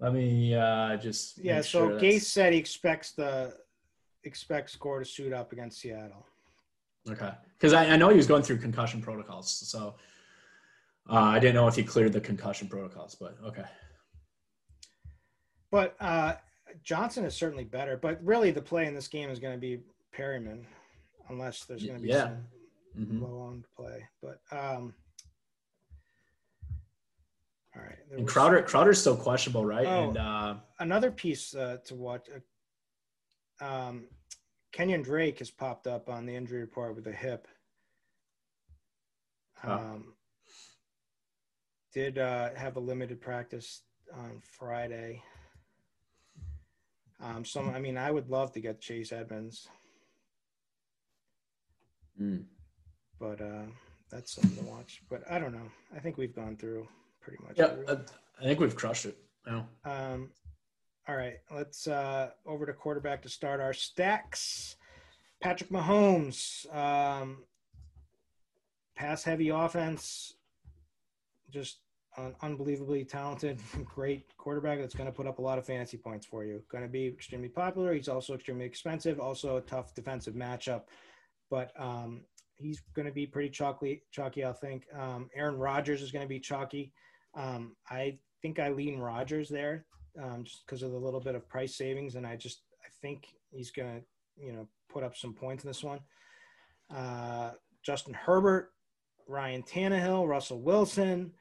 Let 0.00 0.12
me 0.12 0.54
uh, 0.54 0.96
just 0.98 1.38
yeah. 1.38 1.62
So 1.62 1.88
sure 1.88 2.00
Gase 2.00 2.22
said 2.22 2.52
he 2.52 2.58
expects 2.58 3.12
the 3.12 3.56
expects 4.24 4.76
Gore 4.76 4.98
to 4.98 5.04
suit 5.04 5.32
up 5.32 5.52
against 5.52 5.80
Seattle. 5.80 6.26
Okay, 7.08 7.30
because 7.56 7.72
I, 7.72 7.86
I 7.86 7.96
know 7.96 8.10
he 8.10 8.16
was 8.16 8.26
going 8.26 8.42
through 8.42 8.58
concussion 8.58 9.00
protocols, 9.00 9.50
so 9.50 9.94
uh, 11.08 11.14
I 11.14 11.38
didn't 11.38 11.54
know 11.54 11.68
if 11.68 11.76
he 11.76 11.82
cleared 11.82 12.12
the 12.12 12.20
concussion 12.20 12.68
protocols, 12.68 13.14
but 13.14 13.36
okay. 13.46 13.64
But 15.74 15.96
uh, 15.98 16.34
Johnson 16.84 17.24
is 17.24 17.34
certainly 17.34 17.64
better. 17.64 17.96
But 17.96 18.22
really, 18.24 18.52
the 18.52 18.62
play 18.62 18.86
in 18.86 18.94
this 18.94 19.08
game 19.08 19.28
is 19.28 19.40
going 19.40 19.54
to 19.54 19.60
be 19.60 19.80
Perriman, 20.16 20.60
unless 21.28 21.64
there's 21.64 21.82
going 21.82 21.96
to 21.96 22.00
be 22.00 22.10
yeah. 22.10 22.28
some 22.28 22.46
mm-hmm. 22.96 23.24
low 23.24 23.40
on 23.40 23.64
play. 23.76 24.04
But 24.22 24.38
um, 24.52 24.94
all 27.74 27.82
right, 27.82 27.98
and 28.16 28.24
Crowder 28.24 28.62
Crowder's 28.62 29.00
still 29.00 29.16
questionable, 29.16 29.66
right? 29.66 29.84
Oh, 29.84 30.04
and 30.04 30.16
uh, 30.16 30.54
another 30.78 31.10
piece 31.10 31.56
uh, 31.56 31.78
to 31.86 31.96
watch. 31.96 32.28
Uh, 33.60 33.64
um, 33.64 34.04
Kenyon 34.70 35.02
Drake 35.02 35.40
has 35.40 35.50
popped 35.50 35.88
up 35.88 36.08
on 36.08 36.24
the 36.24 36.36
injury 36.36 36.60
report 36.60 36.94
with 36.94 37.08
a 37.08 37.12
hip. 37.12 37.48
Um, 39.64 40.14
Did 41.92 42.18
uh, 42.18 42.50
have 42.54 42.76
a 42.76 42.80
limited 42.80 43.20
practice 43.20 43.82
on 44.16 44.40
Friday. 44.56 45.20
Um, 47.22 47.44
some, 47.44 47.70
I 47.70 47.80
mean, 47.80 47.96
I 47.96 48.10
would 48.10 48.28
love 48.28 48.52
to 48.52 48.60
get 48.60 48.80
Chase 48.80 49.12
Edmonds, 49.12 49.68
mm. 52.20 52.44
but 53.18 53.40
uh, 53.40 53.66
that's 54.10 54.34
something 54.34 54.64
to 54.64 54.70
watch. 54.70 55.02
But 55.08 55.22
I 55.30 55.38
don't 55.38 55.52
know. 55.52 55.70
I 55.94 56.00
think 56.00 56.18
we've 56.18 56.34
gone 56.34 56.56
through 56.56 56.86
pretty 57.20 57.42
much. 57.46 57.56
Yeah, 57.56 57.74
I 58.40 58.44
think 58.44 58.60
we've 58.60 58.74
crushed 58.76 59.06
it. 59.06 59.16
Now. 59.46 59.68
Um, 59.84 60.30
all 61.06 61.16
right, 61.16 61.34
let's 61.50 61.86
uh, 61.86 62.30
over 62.46 62.66
to 62.66 62.72
quarterback 62.72 63.22
to 63.22 63.28
start 63.28 63.60
our 63.60 63.74
stacks. 63.74 64.76
Patrick 65.40 65.70
Mahomes, 65.70 66.64
um, 66.74 67.44
pass 68.96 69.22
heavy 69.22 69.50
offense, 69.50 70.34
just 71.50 71.78
an 72.16 72.34
unbelievably 72.42 73.04
talented, 73.04 73.58
great 73.84 74.36
quarterback 74.36 74.78
that's 74.78 74.94
going 74.94 75.06
to 75.06 75.12
put 75.12 75.26
up 75.26 75.38
a 75.38 75.42
lot 75.42 75.58
of 75.58 75.66
fantasy 75.66 75.96
points 75.96 76.26
for 76.26 76.44
you. 76.44 76.62
Going 76.70 76.84
to 76.84 76.90
be 76.90 77.06
extremely 77.06 77.48
popular. 77.48 77.94
He's 77.94 78.08
also 78.08 78.34
extremely 78.34 78.64
expensive. 78.64 79.20
Also 79.20 79.56
a 79.56 79.60
tough 79.62 79.94
defensive 79.94 80.34
matchup, 80.34 80.82
but 81.50 81.72
um, 81.78 82.22
he's 82.56 82.82
going 82.94 83.06
to 83.06 83.12
be 83.12 83.26
pretty 83.26 83.50
chalky. 83.50 84.02
Chalky, 84.10 84.44
I 84.44 84.52
think. 84.52 84.84
Um, 84.98 85.28
Aaron 85.34 85.58
Rodgers 85.58 86.02
is 86.02 86.12
going 86.12 86.24
to 86.24 86.28
be 86.28 86.40
chalky. 86.40 86.92
Um, 87.34 87.76
I 87.90 88.18
think 88.42 88.58
I 88.58 88.68
lean 88.68 88.98
Rodgers 88.98 89.48
there 89.48 89.86
um, 90.22 90.44
just 90.44 90.64
because 90.66 90.82
of 90.82 90.92
the 90.92 90.98
little 90.98 91.20
bit 91.20 91.34
of 91.34 91.48
price 91.48 91.76
savings, 91.76 92.14
and 92.14 92.26
I 92.26 92.36
just 92.36 92.62
I 92.84 92.88
think 93.02 93.26
he's 93.50 93.70
going 93.70 94.00
to 94.00 94.44
you 94.44 94.52
know 94.52 94.68
put 94.88 95.02
up 95.02 95.16
some 95.16 95.34
points 95.34 95.64
in 95.64 95.70
this 95.70 95.82
one. 95.82 96.00
Uh, 96.94 97.52
Justin 97.82 98.14
Herbert, 98.14 98.70
Ryan 99.26 99.62
Tannehill, 99.62 100.28
Russell 100.28 100.60
Wilson. 100.60 101.32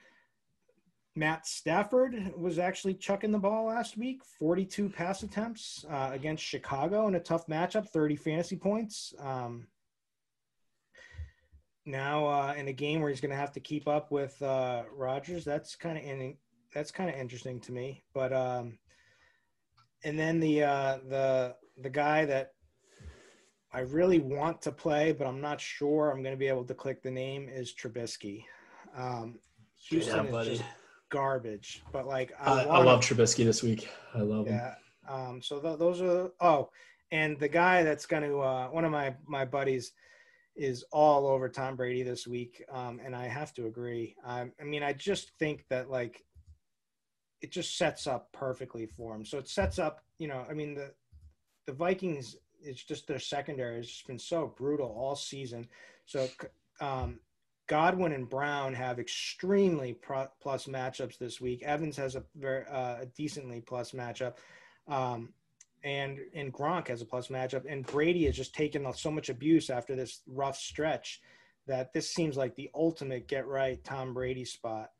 Matt 1.15 1.45
Stafford 1.45 2.33
was 2.35 2.57
actually 2.57 2.95
chucking 2.95 3.31
the 3.31 3.37
ball 3.37 3.65
last 3.65 3.97
week, 3.97 4.23
42 4.39 4.89
pass 4.89 5.21
attempts 5.21 5.85
uh, 5.89 6.09
against 6.11 6.43
Chicago 6.43 7.07
in 7.07 7.15
a 7.15 7.19
tough 7.19 7.45
matchup, 7.45 7.87
30 7.87 8.15
fantasy 8.15 8.55
points. 8.55 9.13
Um, 9.19 9.67
now 11.85 12.25
uh, 12.25 12.53
in 12.57 12.67
a 12.67 12.73
game 12.73 13.01
where 13.01 13.09
he's 13.09 13.21
going 13.21 13.31
to 13.31 13.37
have 13.37 13.51
to 13.51 13.59
keep 13.59 13.87
up 13.87 14.11
with 14.11 14.41
uh, 14.41 14.83
Rodgers, 14.91 15.45
that's 15.45 15.75
kind 15.75 15.97
of 15.97 16.03
in, 16.03 16.35
that's 16.73 16.91
kind 16.91 17.09
of 17.09 17.15
interesting 17.15 17.59
to 17.61 17.71
me. 17.71 18.03
But 18.13 18.33
um, 18.33 18.79
and 20.03 20.17
then 20.17 20.39
the 20.39 20.63
uh, 20.63 20.97
the 21.07 21.55
the 21.81 21.89
guy 21.89 22.25
that 22.25 22.53
I 23.71 23.81
really 23.81 24.19
want 24.19 24.61
to 24.63 24.71
play, 24.71 25.11
but 25.11 25.27
I'm 25.27 25.41
not 25.41 25.59
sure 25.59 26.09
I'm 26.09 26.23
going 26.23 26.35
to 26.35 26.39
be 26.39 26.47
able 26.47 26.65
to 26.65 26.73
click 26.73 27.03
the 27.03 27.11
name 27.11 27.49
is 27.49 27.73
Trubisky. 27.73 28.45
Um, 28.95 29.39
Houston 29.89 30.27
yeah, 30.31 30.39
is 30.39 30.47
just 30.59 30.63
garbage, 31.13 31.83
but 31.91 32.07
like 32.07 32.33
I, 32.41 32.63
I 32.63 32.83
love 32.83 33.01
Trubisky 33.01 33.45
this 33.45 33.61
week. 33.61 33.87
I 34.15 34.21
love 34.21 34.47
yeah. 34.47 34.69
him. 34.71 34.75
Um, 35.07 35.41
so 35.43 35.59
th- 35.59 35.77
those 35.77 36.01
are 36.01 36.31
oh, 36.41 36.71
and 37.11 37.39
the 37.39 37.47
guy 37.47 37.83
that's 37.83 38.07
going 38.07 38.23
to 38.23 38.39
uh, 38.39 38.67
one 38.69 38.83
of 38.83 38.91
my 38.91 39.15
my 39.27 39.45
buddies 39.45 39.91
is 40.55 40.83
all 40.91 41.27
over 41.27 41.49
Tom 41.49 41.75
Brady 41.75 42.01
this 42.01 42.25
week, 42.25 42.63
um, 42.71 42.99
and 43.05 43.15
I 43.15 43.27
have 43.27 43.53
to 43.53 43.67
agree. 43.67 44.15
I 44.25 44.47
mean, 44.63 44.81
I 44.81 44.93
just 44.93 45.31
think 45.37 45.65
that 45.69 45.91
like 45.91 46.23
it 47.43 47.51
just 47.51 47.77
sets 47.77 48.07
up 48.07 48.29
perfectly 48.33 48.87
for 48.87 49.15
him. 49.15 49.23
So 49.23 49.37
it 49.37 49.47
sets 49.47 49.77
up, 49.77 50.03
you 50.17 50.27
know, 50.27 50.43
I 50.49 50.53
mean 50.53 50.73
the 50.73 50.91
the 51.67 51.73
Vikings. 51.73 52.37
It's 52.65 52.83
just 52.83 53.07
their 53.07 53.19
secondary 53.19 53.75
has 53.75 53.87
just 53.87 54.07
been 54.07 54.17
so 54.17 54.51
brutal 54.57 54.87
all 54.87 55.15
season. 55.15 55.67
So 56.05 56.27
um, 56.81 57.19
Godwin 57.67 58.11
and 58.11 58.29
Brown 58.29 58.73
have 58.73 58.99
extremely 58.99 59.93
pro- 59.93 60.27
plus 60.41 60.65
matchups 60.65 61.17
this 61.17 61.39
week. 61.39 61.63
Evans 61.63 61.95
has 61.97 62.15
a 62.15 62.23
very 62.35 62.65
uh, 62.67 63.01
a 63.01 63.05
decently 63.15 63.61
plus 63.61 63.91
matchup. 63.91 64.35
Um, 64.87 65.33
and 65.83 66.19
and 66.33 66.53
Gronk 66.53 66.87
has 66.87 67.01
a 67.01 67.05
plus 67.05 67.27
matchup, 67.27 67.63
and 67.69 67.85
Brady 67.85 68.25
has 68.25 68.35
just 68.35 68.55
taken 68.55 68.91
so 68.93 69.11
much 69.11 69.29
abuse 69.29 69.69
after 69.69 69.95
this 69.95 70.21
rough 70.27 70.57
stretch 70.57 71.21
that 71.67 71.93
this 71.93 72.09
seems 72.09 72.37
like 72.37 72.55
the 72.55 72.69
ultimate 72.73 73.27
get 73.27 73.47
right 73.47 73.83
Tom 73.83 74.13
Brady 74.13 74.45
spot 74.45 74.91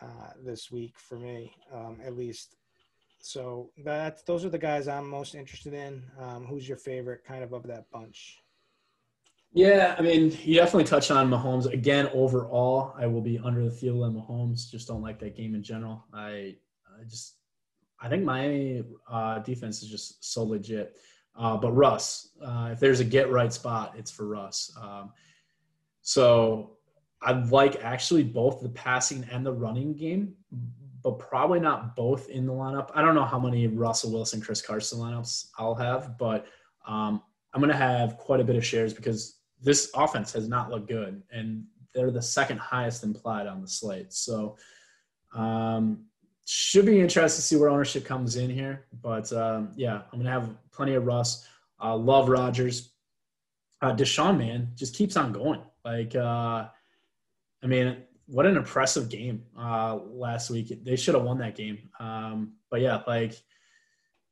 uh, 0.00 0.30
this 0.44 0.70
week 0.70 0.98
for 0.98 1.18
me, 1.18 1.54
um, 1.74 1.98
at 2.04 2.16
least. 2.16 2.56
So 3.20 3.70
that 3.84 4.24
those 4.26 4.44
are 4.44 4.50
the 4.50 4.58
guys 4.58 4.86
I'm 4.86 5.08
most 5.08 5.34
interested 5.34 5.74
in. 5.74 6.04
Um, 6.18 6.46
who's 6.46 6.68
your 6.68 6.78
favorite, 6.78 7.24
kind 7.24 7.42
of 7.42 7.52
of 7.52 7.66
that 7.66 7.90
bunch? 7.90 8.38
Yeah, 9.52 9.94
I 9.98 10.02
mean, 10.02 10.36
you 10.42 10.54
definitely 10.54 10.84
touched 10.84 11.10
on 11.10 11.30
Mahomes 11.30 11.72
again. 11.72 12.08
Overall, 12.12 12.94
I 12.98 13.06
will 13.06 13.22
be 13.22 13.38
under 13.38 13.64
the 13.64 13.70
field 13.70 14.04
on 14.04 14.14
Mahomes. 14.14 14.70
Just 14.70 14.88
don't 14.88 15.02
like 15.02 15.18
that 15.20 15.36
game 15.36 15.54
in 15.54 15.62
general. 15.62 16.04
I, 16.12 16.56
I 16.86 17.04
just 17.08 17.36
I 18.00 18.08
think 18.08 18.24
my 18.24 18.82
uh, 19.10 19.40
defense 19.40 19.82
is 19.82 19.88
just 19.88 20.32
so 20.32 20.44
legit. 20.44 20.96
Uh, 21.36 21.56
but 21.56 21.72
Russ, 21.72 22.30
uh, 22.44 22.70
if 22.72 22.80
there's 22.80 23.00
a 23.00 23.04
get 23.04 23.30
right 23.30 23.52
spot, 23.52 23.94
it's 23.96 24.10
for 24.10 24.26
Russ. 24.26 24.72
Um, 24.80 25.12
so 26.02 26.78
I 27.22 27.32
like 27.32 27.82
actually 27.82 28.24
both 28.24 28.60
the 28.60 28.68
passing 28.70 29.26
and 29.30 29.44
the 29.44 29.52
running 29.52 29.94
game, 29.94 30.34
but 31.02 31.18
probably 31.18 31.60
not 31.60 31.96
both 31.96 32.28
in 32.28 32.46
the 32.46 32.52
lineup. 32.52 32.90
I 32.94 33.02
don't 33.02 33.14
know 33.14 33.24
how 33.24 33.38
many 33.38 33.66
Russell 33.66 34.12
Wilson, 34.12 34.40
Chris 34.40 34.62
Carson 34.62 34.98
lineups 34.98 35.48
I'll 35.58 35.74
have, 35.74 36.18
but 36.18 36.46
um, 36.86 37.22
I'm 37.52 37.60
going 37.60 37.70
to 37.70 37.76
have 37.76 38.16
quite 38.18 38.40
a 38.40 38.44
bit 38.44 38.56
of 38.56 38.64
shares 38.64 38.92
because 38.92 39.37
this 39.62 39.90
offense 39.94 40.32
has 40.32 40.48
not 40.48 40.70
looked 40.70 40.88
good, 40.88 41.22
and 41.32 41.64
they're 41.94 42.10
the 42.10 42.22
second 42.22 42.58
highest 42.58 43.04
implied 43.04 43.46
on 43.46 43.60
the 43.60 43.68
slate. 43.68 44.12
So 44.12 44.56
um, 45.34 46.04
should 46.44 46.86
be 46.86 47.00
interesting 47.00 47.38
to 47.38 47.42
see 47.42 47.56
where 47.56 47.68
ownership 47.68 48.04
comes 48.04 48.36
in 48.36 48.50
here. 48.50 48.86
But 49.02 49.32
um, 49.32 49.72
yeah, 49.76 50.02
I'm 50.12 50.18
gonna 50.18 50.30
have 50.30 50.54
plenty 50.70 50.94
of 50.94 51.06
Russ. 51.06 51.46
Uh, 51.82 51.96
love 51.96 52.28
Rodgers. 52.28 52.90
Uh, 53.80 53.94
Deshaun, 53.94 54.38
man, 54.38 54.70
just 54.74 54.96
keeps 54.96 55.16
on 55.16 55.32
going. 55.32 55.60
Like, 55.84 56.16
uh, 56.16 56.66
I 57.62 57.66
mean, 57.66 57.96
what 58.26 58.44
an 58.44 58.56
impressive 58.56 59.08
game 59.08 59.44
uh, 59.58 59.96
last 60.04 60.50
week. 60.50 60.84
They 60.84 60.96
should 60.96 61.14
have 61.14 61.24
won 61.24 61.38
that 61.38 61.54
game. 61.54 61.78
Um, 62.00 62.54
but 62.70 62.80
yeah, 62.80 63.02
like, 63.06 63.40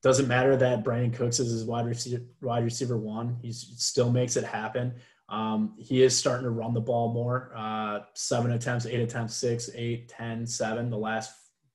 doesn't 0.03 0.29
matter 0.29 0.57
that 0.57 0.85
Brandin 0.85 1.15
Cooks 1.15 1.39
is 1.39 1.51
his 1.51 1.65
wide 1.65 1.87
receiver, 1.87 2.23
wide 2.41 2.65
receiver 2.65 2.97
one. 2.97 3.39
He 3.41 3.53
still 3.53 4.11
makes 4.11 4.37
it 4.37 4.45
happen. 4.45 4.95
Um, 5.29 5.75
he 5.79 6.03
is 6.03 6.17
starting 6.17 6.45
to 6.45 6.51
run 6.51 6.73
the 6.73 6.81
ball 6.81 7.13
more. 7.13 7.53
Uh, 7.57 8.01
seven 8.15 8.53
attempts, 8.53 8.87
eight 8.87 9.01
attempts, 9.01 9.35
six, 9.35 9.71
eight, 9.75 10.09
ten, 10.09 10.47
seven. 10.47 10.91
The 10.91 10.99
last 10.99 11.33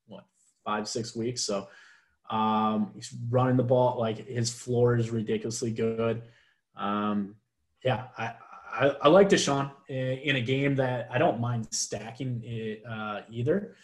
what, 0.07 0.25
five 0.63 0.87
six 0.87 1.15
weeks. 1.15 1.41
So 1.41 1.67
um, 2.29 2.91
he's 2.95 3.13
running 3.29 3.57
the 3.57 3.63
ball 3.63 3.99
like 3.99 4.25
his 4.27 4.51
floor 4.51 4.95
is 4.95 5.09
ridiculously 5.09 5.71
good. 5.71 6.23
Um, 6.77 7.35
yeah, 7.83 8.07
I, 8.17 8.33
I, 8.73 8.95
I 9.01 9.07
like 9.09 9.27
Deshaun 9.27 9.71
in, 9.89 9.97
in, 9.97 10.35
a 10.37 10.41
game 10.41 10.75
that 10.75 11.09
I 11.11 11.17
don't 11.17 11.41
mind 11.41 11.67
stacking 11.71 12.41
it 12.45 12.83
uh, 12.89 13.21
either. 13.29 13.75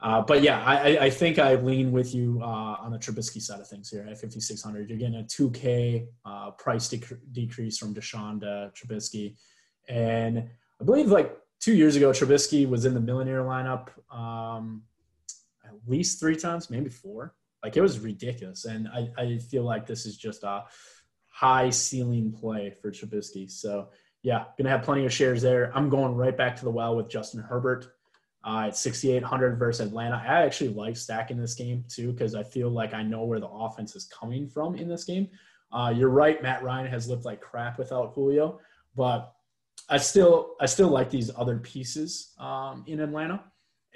Uh, 0.00 0.20
but 0.20 0.42
yeah, 0.42 0.62
I, 0.62 1.06
I 1.06 1.10
think 1.10 1.38
I 1.38 1.54
lean 1.54 1.90
with 1.90 2.14
you 2.14 2.40
uh, 2.42 2.76
on 2.80 2.92
the 2.92 2.98
Trubisky 2.98 3.40
side 3.40 3.60
of 3.60 3.68
things 3.68 3.88
here 3.88 4.02
at 4.02 4.20
5,600. 4.20 4.90
You're 4.90 4.98
getting 4.98 5.16
a 5.16 5.24
2K 5.24 6.06
uh, 6.24 6.50
price 6.52 6.88
dec- 6.88 7.18
decrease 7.32 7.78
from 7.78 7.94
Deshaun 7.94 8.40
to 8.40 8.72
Trubisky. 8.76 9.36
And 9.88 10.50
I 10.80 10.84
believe 10.84 11.08
like 11.08 11.36
two 11.60 11.74
years 11.74 11.96
ago, 11.96 12.10
Trubisky 12.10 12.68
was 12.68 12.84
in 12.84 12.92
the 12.92 13.00
millionaire 13.00 13.42
lineup. 13.42 13.88
Um, 14.14 14.82
at 15.64 15.72
least 15.86 16.20
three 16.20 16.36
times, 16.36 16.68
maybe 16.68 16.90
four. 16.90 17.34
Like 17.62 17.76
it 17.76 17.80
was 17.80 17.98
ridiculous. 17.98 18.66
And 18.66 18.88
I, 18.88 19.08
I 19.16 19.38
feel 19.38 19.64
like 19.64 19.86
this 19.86 20.04
is 20.04 20.16
just 20.16 20.44
a 20.44 20.64
high 21.32 21.70
ceiling 21.70 22.32
play 22.32 22.74
for 22.82 22.90
Trubisky. 22.90 23.50
So 23.50 23.88
yeah, 24.22 24.44
gonna 24.58 24.70
have 24.70 24.82
plenty 24.82 25.06
of 25.06 25.12
shares 25.12 25.40
there. 25.40 25.72
I'm 25.74 25.88
going 25.88 26.14
right 26.14 26.36
back 26.36 26.56
to 26.56 26.64
the 26.64 26.70
well 26.70 26.96
with 26.96 27.08
Justin 27.08 27.40
Herbert 27.40 27.95
uh, 28.46 28.66
at 28.68 28.76
6,800 28.76 29.58
versus 29.58 29.88
Atlanta. 29.88 30.22
I 30.24 30.44
actually 30.44 30.72
like 30.72 30.96
stacking 30.96 31.36
this 31.36 31.54
game 31.54 31.84
too 31.88 32.12
because 32.12 32.36
I 32.36 32.44
feel 32.44 32.70
like 32.70 32.94
I 32.94 33.02
know 33.02 33.24
where 33.24 33.40
the 33.40 33.48
offense 33.48 33.96
is 33.96 34.04
coming 34.04 34.48
from 34.48 34.76
in 34.76 34.88
this 34.88 35.04
game. 35.04 35.28
Uh, 35.72 35.92
you're 35.94 36.10
right, 36.10 36.40
Matt 36.40 36.62
Ryan 36.62 36.86
has 36.86 37.08
looked 37.08 37.24
like 37.24 37.40
crap 37.40 37.76
without 37.76 38.14
Julio, 38.14 38.60
but 38.94 39.34
I 39.88 39.98
still 39.98 40.54
I 40.60 40.66
still 40.66 40.88
like 40.88 41.10
these 41.10 41.30
other 41.36 41.58
pieces 41.58 42.34
um, 42.38 42.84
in 42.86 43.00
Atlanta. 43.00 43.42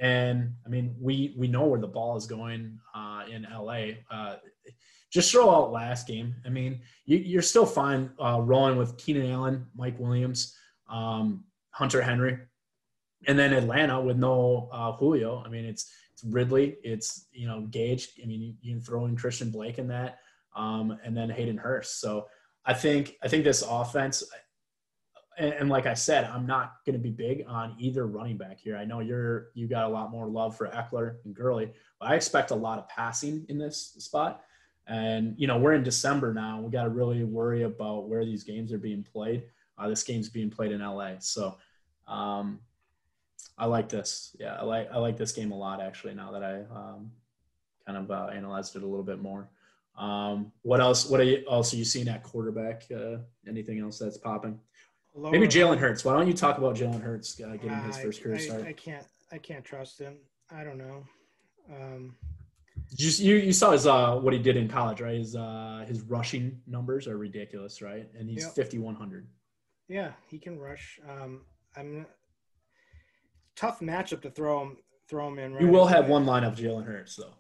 And 0.01 0.55
I 0.67 0.69
mean, 0.69 0.97
we 1.01 1.35
we 1.39 1.47
know 1.47 1.67
where 1.67 1.81
the 1.81 1.87
ball 1.87 2.17
is 2.17 2.27
going 2.27 2.79
uh, 2.93 3.25
in 3.31 3.47
LA. 3.51 3.93
Uh, 4.11 4.37
just 5.13 5.31
throw 5.31 5.49
out 5.51 5.73
last 5.73 6.09
game. 6.09 6.35
I 6.45 6.49
mean, 6.49 6.81
you, 7.05 7.39
are 7.39 7.43
still 7.43 7.67
fine 7.67 8.11
uh, 8.23 8.41
rolling 8.41 8.79
with 8.79 8.97
Keenan 8.97 9.31
Allen, 9.31 9.67
Mike 9.75 9.99
Williams, 9.99 10.57
um, 10.89 11.45
Hunter 11.71 12.01
Henry. 12.01 12.39
And 13.27 13.39
then 13.39 13.53
Atlanta 13.53 14.01
with 14.01 14.17
no 14.17 14.69
uh, 14.73 14.93
Julio. 14.93 15.43
I 15.45 15.49
mean, 15.49 15.65
it's 15.65 15.93
it's 16.23 16.25
Ridley, 16.25 16.77
it's 16.83 17.27
you 17.33 17.47
know 17.47 17.63
Gage. 17.71 18.09
I 18.23 18.27
mean, 18.27 18.41
you, 18.41 18.55
you 18.61 18.75
can 18.75 18.83
throw 18.83 19.07
in 19.07 19.17
Christian 19.17 19.51
Blake 19.51 19.79
in 19.79 19.89
that, 19.89 20.19
um, 20.55 20.99
and 21.05 21.17
then 21.17 21.31
Hayden 21.31 21.57
Hurst. 21.57 22.01
So 22.01 22.27
I 22.65 22.75
think 22.75 23.17
I 23.23 23.29
think 23.29 23.45
this 23.45 23.63
offense. 23.63 24.23
And, 25.39 25.55
and 25.55 25.69
like 25.71 25.87
I 25.87 25.95
said, 25.95 26.25
I'm 26.25 26.45
not 26.47 26.75
going 26.85 26.95
to 26.95 27.03
be 27.03 27.11
big 27.11 27.45
on 27.49 27.75
either 27.79 28.07
running 28.07 28.37
back 28.37 28.59
here. 28.59 28.77
I 28.77 28.85
know 28.85 29.01
you're 29.01 29.49
you 29.55 29.69
got 29.69 29.85
a 29.85 29.89
lot 29.89 30.11
more 30.11 30.29
love 30.29 30.57
for 30.57 30.69
Ekeler 30.69 31.17
and 31.25 31.35
Gurley, 31.35 31.73
but 31.99 32.11
I 32.11 32.17
expect 32.17 32.51
a 32.51 32.57
lot 32.57 32.79
of 32.79 32.89
passing 32.89 33.47
in 33.49 33.59
this 33.59 33.95
spot. 33.99 34.43
And 34.87 35.35
you 35.39 35.47
know 35.47 35.59
we're 35.59 35.75
in 35.75 35.83
December 35.83 36.35
now. 36.35 36.61
We 36.61 36.71
got 36.71 36.85
to 36.85 36.91
really 36.91 37.25
worry 37.25 37.63
about 37.63 38.09
where 38.09 38.25
these 38.25 38.45
games 38.45 38.73
are 38.73 38.79
being 38.79 39.05
played. 39.05 39.45
Uh, 39.79 39.89
this 39.89 40.03
game's 40.03 40.29
being 40.29 40.51
played 40.51 40.73
in 40.73 40.81
LA, 40.81 41.13
so 41.21 41.57
um, 42.07 42.61
I 43.61 43.67
like 43.67 43.91
this. 43.91 44.35
Yeah, 44.41 44.57
I 44.59 44.65
like 44.65 44.91
I 44.91 44.99
like 44.99 45.19
this 45.19 45.33
game 45.33 45.53
a 45.53 45.57
lot 45.57 45.83
actually. 45.83 46.15
Now 46.15 46.33
that 46.33 46.43
I 46.43 46.61
um, 46.75 47.13
kind 47.87 47.99
of 47.99 48.11
uh, 48.11 48.31
analyzed 48.33 48.75
it 48.75 48.83
a 48.83 48.87
little 48.87 49.05
bit 49.05 49.21
more. 49.21 49.51
Um, 49.99 50.51
what 50.63 50.81
else? 50.81 51.11
What 51.11 51.21
are 51.21 51.25
you, 51.25 51.45
else 51.49 51.75
are 51.75 51.77
you 51.77 51.85
seeing 51.85 52.09
at 52.09 52.23
quarterback? 52.23 52.85
Uh, 52.91 53.19
anything 53.47 53.79
else 53.79 53.99
that's 53.99 54.17
popping? 54.17 54.59
Lower 55.15 55.31
Maybe 55.31 55.47
Jalen 55.47 55.77
Hurts. 55.77 56.05
Why 56.05 56.15
don't 56.15 56.27
you 56.27 56.33
talk 56.33 56.57
about 56.57 56.75
Jalen 56.75 57.03
Hurts 57.03 57.39
uh, 57.41 57.57
getting 57.57 57.83
his 57.83 57.99
first 57.99 58.23
career 58.23 58.39
start? 58.39 58.65
I, 58.65 58.73
can't. 58.73 59.05
I 59.31 59.39
can't 59.39 59.65
trust 59.65 59.99
him. 59.99 60.17
I 60.51 60.65
don't 60.65 60.79
know. 60.79 61.05
Um, 61.71 62.17
you, 62.97 63.11
you 63.11 63.37
you 63.37 63.53
saw 63.53 63.73
his 63.73 63.87
uh 63.87 64.17
what 64.17 64.33
he 64.33 64.39
did 64.39 64.57
in 64.57 64.69
college, 64.69 65.03
right? 65.03 65.19
His 65.19 65.37
uh 65.37 65.85
his 65.87 66.01
rushing 66.03 66.61
numbers 66.67 67.07
are 67.07 67.19
ridiculous, 67.19 67.83
right? 67.83 68.09
And 68.19 68.29
he's 68.31 68.45
yep. 68.45 68.55
fifty 68.55 68.79
one 68.79 68.95
hundred. 68.95 69.29
Yeah, 69.89 70.13
he 70.29 70.39
can 70.39 70.59
rush. 70.59 70.99
Um, 71.09 71.43
I'm 71.77 72.07
tough 73.61 73.81
matchup 73.81 74.23
to 74.23 74.31
throw 74.31 74.63
him 74.63 74.77
throw 75.09 75.29
him 75.29 75.39
in. 75.39 75.53
Right 75.53 75.63
you 75.63 75.69
will 75.69 75.87
have 75.87 76.09
one 76.09 76.25
line 76.25 76.45
of 76.45 76.55
Jalen 76.55 76.87
Hurts 76.87 77.17
though. 77.17 77.35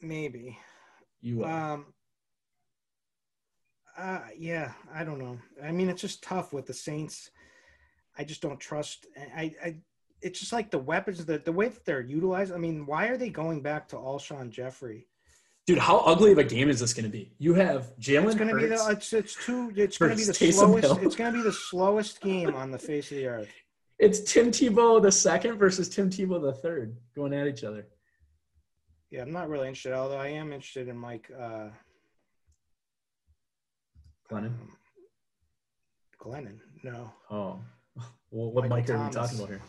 Maybe. 0.00 0.58
You 1.20 1.38
will. 1.38 1.46
Um. 1.46 1.86
Uh, 3.96 4.20
yeah, 4.38 4.72
I 4.94 5.04
don't 5.04 5.18
know. 5.18 5.38
I 5.62 5.70
mean, 5.70 5.90
it's 5.90 6.00
just 6.00 6.22
tough 6.22 6.52
with 6.52 6.64
the 6.66 6.72
Saints. 6.72 7.30
I 8.16 8.24
just 8.24 8.40
don't 8.40 8.58
trust. 8.58 9.06
I, 9.36 9.54
I, 9.62 9.76
it's 10.22 10.40
just 10.40 10.52
like 10.52 10.70
the 10.70 10.78
weapons, 10.78 11.24
the 11.26 11.38
the 11.38 11.52
way 11.52 11.68
that 11.68 11.84
they're 11.84 12.00
utilized. 12.00 12.52
I 12.52 12.56
mean, 12.56 12.86
why 12.86 13.08
are 13.08 13.16
they 13.16 13.28
going 13.28 13.60
back 13.60 13.88
to 13.88 13.96
Alshon 13.96 14.50
Jeffery? 14.50 15.08
Dude, 15.66 15.78
how 15.78 15.98
ugly 15.98 16.32
of 16.32 16.38
a 16.38 16.44
game 16.44 16.68
is 16.70 16.80
this 16.80 16.94
going 16.94 17.04
to 17.04 17.10
be? 17.10 17.32
You 17.38 17.54
have 17.54 17.92
Jalen. 18.00 18.26
It's 18.26 18.34
going 18.34 18.48
to 18.48 18.56
be 18.56 18.66
the. 18.66 18.86
It's 18.90 19.12
it's 19.12 19.34
too. 19.44 19.72
It's 19.76 19.98
going 19.98 20.12
to 20.12 20.16
be 20.16 20.24
the 20.24 20.32
Taysom 20.32 20.52
slowest. 20.52 20.84
Hill. 20.84 20.98
It's 21.02 21.16
going 21.16 21.32
to 21.32 21.38
be 21.38 21.42
the 21.42 21.52
slowest 21.52 22.20
game 22.20 22.54
on 22.54 22.70
the 22.70 22.78
face 22.78 23.10
of 23.10 23.18
the 23.18 23.26
earth. 23.26 23.52
It's 24.02 24.18
Tim 24.18 24.50
Tebow 24.50 25.00
the 25.00 25.12
second 25.12 25.58
versus 25.58 25.88
Tim 25.88 26.10
Tebow 26.10 26.42
the 26.42 26.52
third 26.52 26.96
going 27.14 27.32
at 27.32 27.46
each 27.46 27.62
other. 27.62 27.86
Yeah, 29.12 29.22
I'm 29.22 29.30
not 29.30 29.48
really 29.48 29.68
interested, 29.68 29.92
although 29.92 30.16
I 30.16 30.26
am 30.26 30.52
interested 30.52 30.88
in 30.88 30.96
Mike 30.96 31.30
uh, 31.30 31.68
Glennon. 34.28 34.46
Um, 34.46 34.76
Glennon, 36.20 36.58
no. 36.82 37.12
Oh, 37.30 37.60
well, 38.32 38.50
what 38.50 38.68
Mike 38.68 38.90
are 38.90 39.04
we 39.04 39.10
talking 39.10 39.38
about 39.38 39.50
here? 39.50 39.62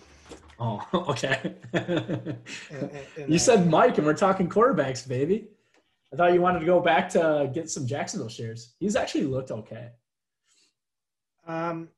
Oh, 0.59 0.84
okay. 1.09 1.53
and, 1.73 2.38
and, 2.71 2.91
and 3.15 3.31
you 3.31 3.38
said 3.38 3.69
Mike, 3.69 3.99
and 3.99 4.07
we're 4.07 4.15
talking 4.15 4.49
quarterbacks, 4.49 5.07
baby. 5.07 5.49
I 6.11 6.15
thought 6.15 6.34
you 6.34 6.41
wanted 6.41 6.61
to 6.61 6.65
go 6.65 6.79
back 6.79 7.07
to 7.09 7.51
get 7.53 7.69
some 7.69 7.86
Jacksonville 7.86 8.29
shares. 8.29 8.73
He's 8.79 8.95
actually 8.95 9.25
looked 9.25 9.51
okay. 9.51 9.89
Um, 11.45 11.89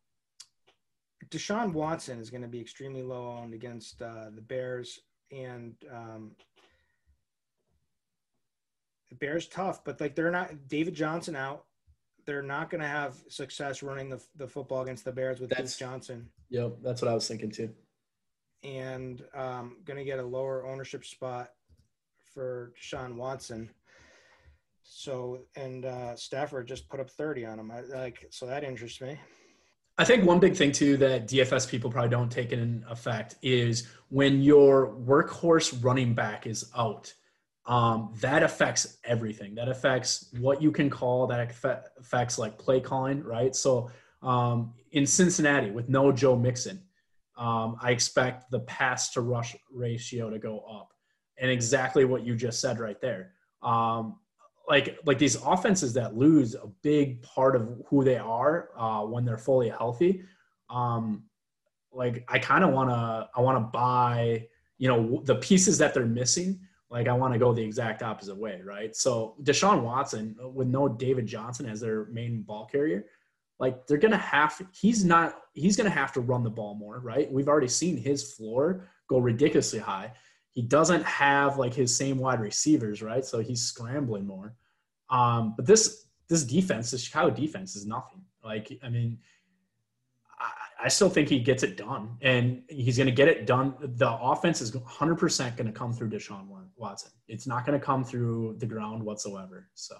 Deshaun 1.29 1.73
Watson 1.73 2.19
is 2.19 2.29
going 2.29 2.41
to 2.41 2.47
be 2.47 2.59
extremely 2.59 3.01
low 3.01 3.37
owned 3.39 3.53
against 3.53 4.01
uh, 4.01 4.29
the 4.33 4.41
Bears, 4.41 4.99
and 5.31 5.75
um, 5.91 6.31
the 9.09 9.15
Bears 9.15 9.47
tough, 9.47 9.83
but 9.83 9.99
like 10.01 10.15
they're 10.15 10.31
not 10.31 10.67
David 10.67 10.93
Johnson 10.93 11.35
out. 11.35 11.65
They're 12.25 12.41
not 12.41 12.69
going 12.69 12.81
to 12.81 12.87
have 12.87 13.15
success 13.29 13.83
running 13.83 14.09
the, 14.09 14.19
the 14.35 14.47
football 14.47 14.81
against 14.81 15.05
the 15.05 15.11
Bears 15.11 15.39
with 15.39 15.55
Duke 15.55 15.77
Johnson. 15.77 16.27
Yep, 16.49 16.77
that's 16.83 17.01
what 17.01 17.11
I 17.11 17.13
was 17.13 17.27
thinking 17.27 17.51
too. 17.51 17.69
And 18.63 19.23
um, 19.35 19.77
going 19.85 19.97
to 19.97 20.03
get 20.03 20.17
a 20.17 20.25
lower 20.25 20.65
ownership 20.65 21.05
spot 21.05 21.51
for 22.33 22.73
Deshaun 22.81 23.15
Watson. 23.15 23.69
So 24.83 25.39
and 25.55 25.85
uh, 25.85 26.15
Stafford 26.15 26.67
just 26.67 26.89
put 26.89 26.99
up 26.99 27.09
thirty 27.09 27.45
on 27.45 27.59
him. 27.59 27.71
I, 27.71 27.81
like 27.81 28.27
so 28.31 28.45
that 28.45 28.63
interests 28.63 29.01
me. 29.01 29.19
I 29.97 30.03
think 30.03 30.25
one 30.25 30.39
big 30.39 30.55
thing 30.55 30.71
too 30.71 30.97
that 30.97 31.27
DFS 31.27 31.69
people 31.69 31.89
probably 31.89 32.09
don't 32.09 32.31
take 32.31 32.51
in 32.51 32.83
effect 32.89 33.35
is 33.41 33.87
when 34.09 34.41
your 34.41 34.93
workhorse 34.93 35.81
running 35.83 36.13
back 36.13 36.47
is 36.47 36.69
out. 36.75 37.13
Um, 37.65 38.13
that 38.19 38.43
affects 38.43 38.97
everything. 39.03 39.55
That 39.55 39.69
affects 39.69 40.29
what 40.39 40.61
you 40.61 40.71
can 40.71 40.89
call. 40.89 41.27
That 41.27 41.49
affects 41.97 42.37
like 42.37 42.59
play 42.59 42.79
calling, 42.79 43.23
right? 43.23 43.55
So 43.55 43.89
um, 44.21 44.73
in 44.91 45.05
Cincinnati 45.05 45.71
with 45.71 45.89
no 45.89 46.11
Joe 46.11 46.35
Mixon, 46.35 46.83
um, 47.37 47.77
I 47.81 47.91
expect 47.91 48.51
the 48.51 48.59
pass 48.61 49.11
to 49.13 49.21
rush 49.21 49.55
ratio 49.71 50.29
to 50.29 50.39
go 50.39 50.59
up, 50.59 50.93
and 51.37 51.51
exactly 51.51 52.05
what 52.05 52.23
you 52.23 52.35
just 52.35 52.61
said 52.61 52.79
right 52.79 52.99
there. 53.01 53.31
Um, 53.61 54.19
like 54.67 54.97
like 55.05 55.19
these 55.19 55.35
offenses 55.35 55.93
that 55.93 56.15
lose 56.15 56.55
a 56.55 56.67
big 56.81 57.21
part 57.21 57.55
of 57.55 57.81
who 57.87 58.03
they 58.03 58.17
are 58.17 58.69
uh, 58.77 59.01
when 59.01 59.25
they're 59.25 59.37
fully 59.37 59.69
healthy. 59.69 60.23
Um, 60.69 61.23
like 61.91 62.25
I 62.27 62.39
kind 62.39 62.63
of 62.63 62.71
want 62.71 62.89
to 62.89 63.29
I 63.35 63.41
want 63.41 63.57
to 63.57 63.69
buy 63.71 64.47
you 64.77 64.87
know 64.87 65.21
the 65.23 65.35
pieces 65.35 65.77
that 65.77 65.93
they're 65.93 66.05
missing. 66.05 66.59
Like 66.89 67.07
I 67.07 67.13
want 67.13 67.33
to 67.33 67.39
go 67.39 67.53
the 67.53 67.63
exact 67.63 68.03
opposite 68.03 68.37
way, 68.37 68.61
right? 68.63 68.95
So 68.95 69.35
Deshaun 69.43 69.81
Watson 69.81 70.35
with 70.39 70.67
no 70.67 70.87
David 70.87 71.25
Johnson 71.25 71.67
as 71.67 71.81
their 71.81 72.05
main 72.05 72.41
ball 72.41 72.65
carrier, 72.65 73.05
like 73.59 73.87
they're 73.87 73.97
gonna 73.97 74.17
have 74.17 74.61
he's 74.71 75.03
not 75.03 75.41
he's 75.53 75.75
gonna 75.77 75.89
have 75.89 76.11
to 76.13 76.21
run 76.21 76.43
the 76.43 76.49
ball 76.49 76.75
more, 76.75 76.99
right? 76.99 77.31
We've 77.31 77.47
already 77.47 77.67
seen 77.67 77.97
his 77.97 78.33
floor 78.33 78.87
go 79.07 79.19
ridiculously 79.19 79.79
high 79.79 80.11
he 80.55 80.61
doesn't 80.61 81.03
have 81.03 81.57
like 81.57 81.73
his 81.73 81.95
same 81.95 82.17
wide 82.17 82.39
receivers, 82.39 83.01
right? 83.01 83.25
So 83.25 83.39
he's 83.39 83.61
scrambling 83.61 84.25
more. 84.25 84.55
Um, 85.09 85.53
but 85.55 85.65
this 85.67 86.07
this 86.29 86.43
defense, 86.43 86.89
the 86.89 86.97
Chicago 86.97 87.29
defense, 87.29 87.75
is 87.75 87.85
nothing. 87.85 88.21
Like, 88.43 88.79
I 88.81 88.89
mean, 88.89 89.19
I, 90.39 90.85
I 90.85 90.87
still 90.87 91.09
think 91.09 91.27
he 91.27 91.39
gets 91.39 91.61
it 91.61 91.75
done, 91.75 92.17
and 92.21 92.63
he's 92.69 92.97
going 92.97 93.07
to 93.07 93.13
get 93.13 93.27
it 93.27 93.45
done. 93.45 93.75
The 93.79 94.09
offense 94.09 94.61
is 94.61 94.73
100 94.73 95.15
percent 95.17 95.57
going 95.57 95.67
to 95.67 95.77
come 95.77 95.91
through 95.91 96.09
Deshaun 96.09 96.47
Watson. 96.77 97.11
It's 97.27 97.45
not 97.45 97.65
going 97.65 97.77
to 97.77 97.85
come 97.85 98.05
through 98.05 98.55
the 98.57 98.65
ground 98.65 99.03
whatsoever. 99.03 99.67
So. 99.75 99.97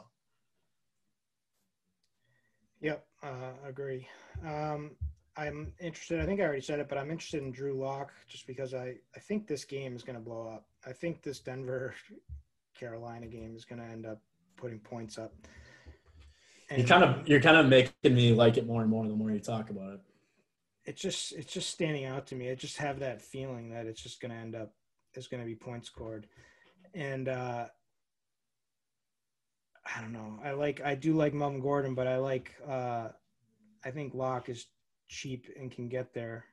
Yep, 2.80 3.06
uh, 3.24 3.68
agree. 3.68 4.08
Um, 4.46 4.92
I'm 5.38 5.74
interested. 5.80 6.22
I 6.22 6.26
think 6.26 6.40
I 6.40 6.44
already 6.44 6.62
said 6.62 6.80
it, 6.80 6.88
but 6.88 6.98
I'm 6.98 7.12
interested 7.12 7.44
in 7.44 7.52
Drew 7.52 7.74
Lock 7.74 8.14
just 8.28 8.48
because 8.48 8.74
I, 8.74 8.96
I 9.16 9.20
think 9.20 9.48
this 9.48 9.66
game 9.66 9.96
is 9.96 10.04
going 10.04 10.18
to 10.18 10.22
blow 10.22 10.48
up. 10.48 10.66
I 10.86 10.94
think 10.94 11.22
this 11.24 11.40
Denver 11.40 11.94
Carolina 12.80 13.28
game 13.28 13.56
is 13.56 13.66
going 13.66 13.82
to 13.82 13.88
end 13.88 14.06
up 14.06 14.22
putting 14.56 14.80
points 14.80 15.18
up. 15.18 15.34
And 16.70 16.82
you 16.82 16.88
kind 16.88 17.04
of 17.04 17.28
you're 17.28 17.42
kind 17.42 17.58
of 17.58 17.68
making 17.68 18.16
me 18.16 18.34
like 18.34 18.58
it 18.58 18.66
more 18.66 18.82
and 18.82 18.90
more 18.90 19.06
the 19.08 19.14
more 19.14 19.30
you 19.30 19.40
talk 19.40 19.70
about 19.70 19.94
it. 19.94 20.00
It's 20.86 21.02
just 21.02 21.34
it's 21.34 21.54
just 21.54 21.70
standing 21.70 22.06
out 22.06 22.26
to 22.28 22.36
me. 22.36 22.50
I 22.50 22.56
just 22.56 22.78
have 22.78 23.00
that 23.00 23.22
feeling 23.22 23.70
that 23.70 23.86
it's 23.86 24.02
just 24.02 24.20
going 24.20 24.32
to 24.32 24.38
end 24.38 24.56
up 24.56 24.74
is 25.14 25.28
going 25.28 25.42
to 25.42 25.46
be 25.46 25.56
points 25.56 25.88
scored, 25.88 26.28
and 26.96 27.30
uh, 27.30 27.68
I 29.96 30.02
don't 30.02 30.12
know. 30.12 30.40
I 30.44 30.52
like 30.52 30.82
I 30.84 30.96
do 30.96 31.14
like 31.14 31.36
Melvin 31.36 31.60
Gordon, 31.60 31.94
but 31.94 32.08
I 32.08 32.18
like 32.18 32.56
uh, 32.68 33.10
I 33.84 33.92
think 33.92 34.16
Lock 34.16 34.50
is 34.50 34.66
cheap 35.08 35.48
and 35.60 35.72
can 35.72 35.88
get 35.88 36.14
there, 36.14 36.46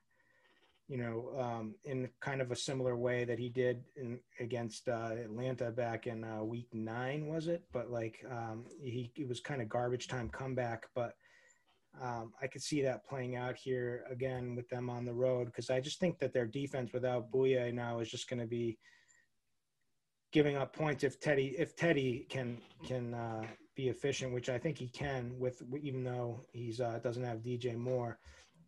you 0.89 0.99
know, 0.99 1.33
um, 1.39 1.75
in 1.85 2.09
kind 2.21 2.41
of 2.41 2.51
a 2.51 2.57
similar 2.57 2.97
way 2.97 3.25
that 3.25 3.39
he 3.39 3.49
did 3.49 3.85
in, 3.97 4.19
against 4.41 4.89
uh, 4.89 5.11
Atlanta 5.13 5.71
back 5.71 6.07
in 6.07 6.25
uh, 6.25 6.43
week 6.43 6.69
nine, 6.73 7.27
was 7.27 7.49
it? 7.49 7.63
But 7.73 7.91
like 7.91 8.25
um, 8.31 8.65
he 8.81 9.13
it 9.17 9.29
was 9.29 9.41
kind 9.41 9.63
of 9.63 9.69
garbage 9.69 10.09
time 10.09 10.29
comeback, 10.29 10.87
but 10.95 11.15
um, 12.01 12.33
I 12.41 12.47
could 12.47 12.63
see 12.63 12.83
that 12.83 13.07
playing 13.07 13.37
out 13.37 13.57
here 13.57 14.05
again 14.11 14.55
with 14.57 14.69
them 14.69 14.89
on 14.89 15.05
the 15.05 15.13
road 15.13 15.47
because 15.47 15.69
I 15.69 15.81
just 15.81 16.01
think 16.01 16.19
that 16.21 16.33
their 16.33 16.47
defense 16.47 16.93
without 16.93 17.31
Bouye 17.31 17.73
now 17.73 18.01
is 18.01 18.11
just 18.11 18.31
going 18.31 18.41
to 18.41 18.47
be 18.47 18.79
giving 20.33 20.57
up 20.57 20.75
points 20.75 21.05
if 21.05 21.21
Teddy 21.21 21.55
if 21.59 21.77
Teddy 21.77 22.27
can 22.31 22.59
can 22.85 23.15
uh, 23.15 23.45
be 23.77 23.89
efficient, 23.89 24.33
which 24.33 24.49
I 24.49 24.59
think 24.59 24.79
he 24.79 24.89
can 24.89 25.39
with 25.39 25.63
even 25.81 26.03
though 26.03 26.45
he's 26.53 26.81
uh, 26.81 26.99
doesn't 27.03 27.25
have 27.25 27.39
DJ 27.39 27.77
Moore. 27.77 28.19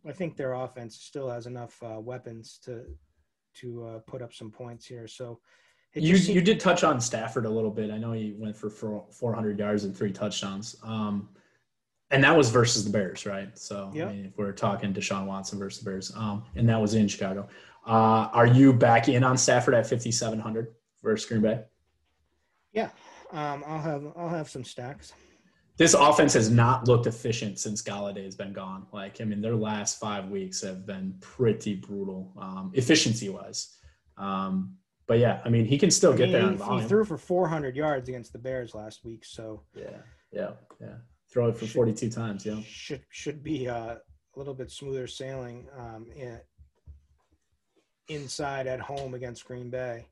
I 0.07 0.11
think 0.11 0.35
their 0.35 0.53
offense 0.53 0.97
still 0.97 1.29
has 1.29 1.47
enough 1.47 1.81
uh, 1.83 1.99
weapons 1.99 2.59
to 2.65 2.83
to 3.61 3.85
uh, 3.85 3.99
put 3.99 4.21
up 4.21 4.33
some 4.33 4.51
points 4.51 4.85
here. 4.85 5.07
So 5.07 5.39
you 5.93 6.17
seemed- 6.17 6.35
you 6.35 6.41
did 6.41 6.59
touch 6.59 6.83
on 6.83 6.99
Stafford 6.99 7.45
a 7.45 7.49
little 7.49 7.71
bit. 7.71 7.89
I 7.89 7.97
know 7.97 8.11
he 8.11 8.35
went 8.37 8.55
for 8.55 8.69
400 8.69 9.57
yards 9.57 9.85
and 9.85 9.95
three 9.95 10.11
touchdowns. 10.11 10.75
Um, 10.83 11.29
and 12.11 12.23
that 12.23 12.35
was 12.35 12.49
versus 12.49 12.83
the 12.83 12.91
Bears, 12.91 13.25
right? 13.25 13.57
So 13.57 13.91
yep. 13.93 14.09
I 14.09 14.13
mean, 14.13 14.25
if 14.25 14.37
we're 14.37 14.51
talking 14.51 14.93
Deshaun 14.93 15.25
Watson 15.25 15.57
versus 15.57 15.83
the 15.83 15.89
Bears, 15.89 16.11
um, 16.15 16.43
and 16.55 16.67
that 16.69 16.79
was 16.79 16.93
in 16.93 17.07
Chicago. 17.07 17.47
Uh, 17.87 18.29
are 18.33 18.45
you 18.47 18.73
back 18.73 19.07
in 19.09 19.23
on 19.23 19.37
Stafford 19.37 19.73
at 19.73 19.87
5,700 19.87 20.73
for 21.01 21.15
Green 21.27 21.41
Bay? 21.41 21.61
Yeah, 22.73 22.89
um, 23.31 23.63
I'll 23.65 23.81
have 23.81 24.03
I'll 24.15 24.29
have 24.29 24.49
some 24.49 24.63
stacks. 24.63 25.13
This 25.77 25.93
offense 25.93 26.33
has 26.33 26.49
not 26.49 26.87
looked 26.87 27.05
efficient 27.05 27.59
since 27.59 27.81
Golladay 27.81 28.23
has 28.23 28.35
been 28.35 28.53
gone. 28.53 28.87
Like, 28.93 29.19
I 29.19 29.25
mean, 29.25 29.41
their 29.41 29.55
last 29.55 29.99
five 29.99 30.29
weeks 30.29 30.61
have 30.61 30.85
been 30.85 31.15
pretty 31.19 31.75
brutal, 31.75 32.31
um, 32.37 32.71
efficiency 32.73 33.27
wise. 33.27 33.75
Um, 34.17 34.77
but 35.07 35.19
yeah, 35.19 35.41
I 35.43 35.49
mean, 35.49 35.65
he 35.65 35.77
can 35.77 35.91
still 35.91 36.13
I 36.13 36.17
get 36.17 36.23
mean, 36.23 36.31
there 36.31 36.43
on 36.43 36.51
he, 36.53 36.57
volume. 36.57 36.81
he 36.81 36.87
threw 36.87 37.03
for 37.05 37.17
400 37.17 37.75
yards 37.75 38.07
against 38.07 38.31
the 38.31 38.39
Bears 38.39 38.73
last 38.73 39.03
week, 39.03 39.25
so 39.25 39.63
yeah, 39.75 39.97
yeah, 40.31 40.51
yeah. 40.81 40.95
Throw 41.31 41.49
it 41.49 41.57
for 41.57 41.65
42 41.65 42.09
times. 42.09 42.45
Yeah. 42.45 42.61
should 42.65 43.03
should 43.09 43.43
be 43.43 43.67
uh, 43.67 43.95
a 43.95 43.99
little 44.35 44.53
bit 44.53 44.71
smoother 44.71 45.07
sailing 45.07 45.67
um, 45.77 46.07
in, 46.15 46.39
inside 48.07 48.67
at 48.67 48.79
home 48.79 49.13
against 49.13 49.45
Green 49.45 49.69
Bay. 49.69 50.07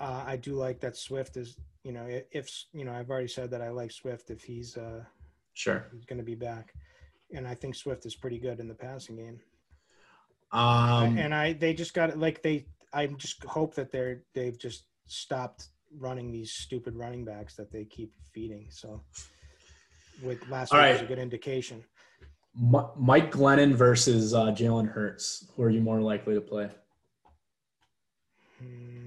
Uh, 0.00 0.22
I 0.26 0.36
do 0.36 0.54
like 0.54 0.80
that 0.80 0.96
Swift 0.96 1.36
is, 1.36 1.56
you 1.88 1.94
know, 1.94 2.06
if 2.30 2.64
you 2.74 2.84
know, 2.84 2.92
I've 2.92 3.08
already 3.08 3.28
said 3.28 3.50
that 3.52 3.62
I 3.62 3.70
like 3.70 3.90
Swift 3.90 4.28
if 4.30 4.42
he's 4.42 4.76
uh, 4.76 5.02
Sure. 5.54 5.86
he's 5.90 6.04
going 6.04 6.18
to 6.18 6.24
be 6.24 6.34
back, 6.34 6.74
and 7.34 7.48
I 7.48 7.54
think 7.54 7.74
Swift 7.74 8.04
is 8.04 8.14
pretty 8.14 8.38
good 8.38 8.60
in 8.60 8.68
the 8.68 8.74
passing 8.74 9.16
game. 9.16 9.40
Um, 10.52 11.16
and 11.16 11.34
I 11.34 11.54
they 11.54 11.72
just 11.72 11.94
got 11.94 12.18
like 12.18 12.42
they 12.42 12.66
I 12.92 13.06
just 13.06 13.42
hope 13.44 13.74
that 13.76 13.90
they're 13.90 14.22
they've 14.34 14.58
just 14.58 14.84
stopped 15.06 15.68
running 15.96 16.30
these 16.30 16.52
stupid 16.52 16.94
running 16.94 17.24
backs 17.24 17.56
that 17.56 17.72
they 17.72 17.86
keep 17.86 18.12
feeding. 18.34 18.66
So 18.68 19.02
with 20.22 20.46
last 20.50 20.74
week 20.74 20.80
right. 20.82 20.92
was 20.92 21.00
a 21.00 21.06
good 21.06 21.18
indication. 21.18 21.82
Mi- 22.54 22.92
Mike 22.98 23.32
Glennon 23.32 23.72
versus 23.72 24.34
uh, 24.34 24.46
Jalen 24.48 24.92
Hurts. 24.92 25.50
Who 25.56 25.62
are 25.62 25.70
you 25.70 25.80
more 25.80 26.02
likely 26.02 26.34
to 26.34 26.40
play 26.42 26.68
Hmm, 28.60 28.97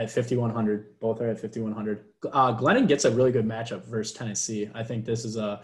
at 0.00 0.10
5100? 0.10 0.98
Both 0.98 1.20
are 1.20 1.28
at 1.28 1.38
5100. 1.38 2.04
Uh, 2.32 2.56
Glennon 2.56 2.88
gets 2.88 3.04
a 3.04 3.10
really 3.10 3.30
good 3.30 3.46
matchup 3.46 3.84
versus 3.84 4.16
Tennessee. 4.16 4.68
I 4.74 4.82
think 4.82 5.04
this 5.04 5.26
is 5.26 5.36
a, 5.36 5.60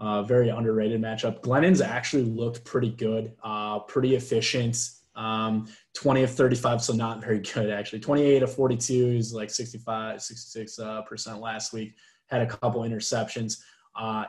a 0.00 0.22
very 0.22 0.48
underrated 0.48 1.02
matchup. 1.02 1.40
Glennon's 1.40 1.80
actually 1.80 2.22
looked 2.22 2.64
pretty 2.64 2.90
good, 2.90 3.32
uh, 3.42 3.80
pretty 3.80 4.14
efficient. 4.14 4.90
Um, 5.16 5.68
20 5.94 6.22
of 6.22 6.30
35, 6.30 6.82
so 6.82 6.92
not 6.92 7.20
very 7.20 7.40
good 7.40 7.70
actually. 7.70 8.00
28 8.00 8.42
of 8.44 8.54
42 8.54 9.08
is 9.16 9.34
like 9.34 9.50
65, 9.50 10.22
66 10.22 10.78
uh, 10.78 11.02
percent 11.02 11.40
last 11.40 11.72
week. 11.72 11.94
Had 12.26 12.42
a 12.42 12.46
couple 12.46 12.82
interceptions. 12.82 13.60
Uh, 13.94 14.24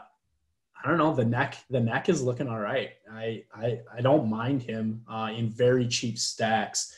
I 0.84 0.88
don't 0.88 0.98
know. 0.98 1.14
The 1.16 1.26
neck, 1.26 1.58
the 1.70 1.80
neck 1.80 2.10
is 2.10 2.22
looking 2.22 2.48
all 2.48 2.60
right. 2.60 2.92
I 3.12 3.44
I, 3.56 3.80
I 3.96 4.02
don't 4.02 4.30
mind 4.30 4.62
him 4.62 5.02
uh, 5.10 5.32
in 5.36 5.50
very 5.50 5.88
cheap 5.88 6.20
stacks. 6.20 6.96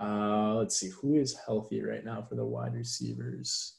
Uh, 0.00 0.54
let's 0.54 0.76
see 0.76 0.90
who 0.90 1.16
is 1.16 1.36
healthy 1.46 1.82
right 1.82 2.04
now 2.04 2.22
for 2.22 2.34
the 2.34 2.44
wide 2.44 2.74
receivers. 2.74 3.78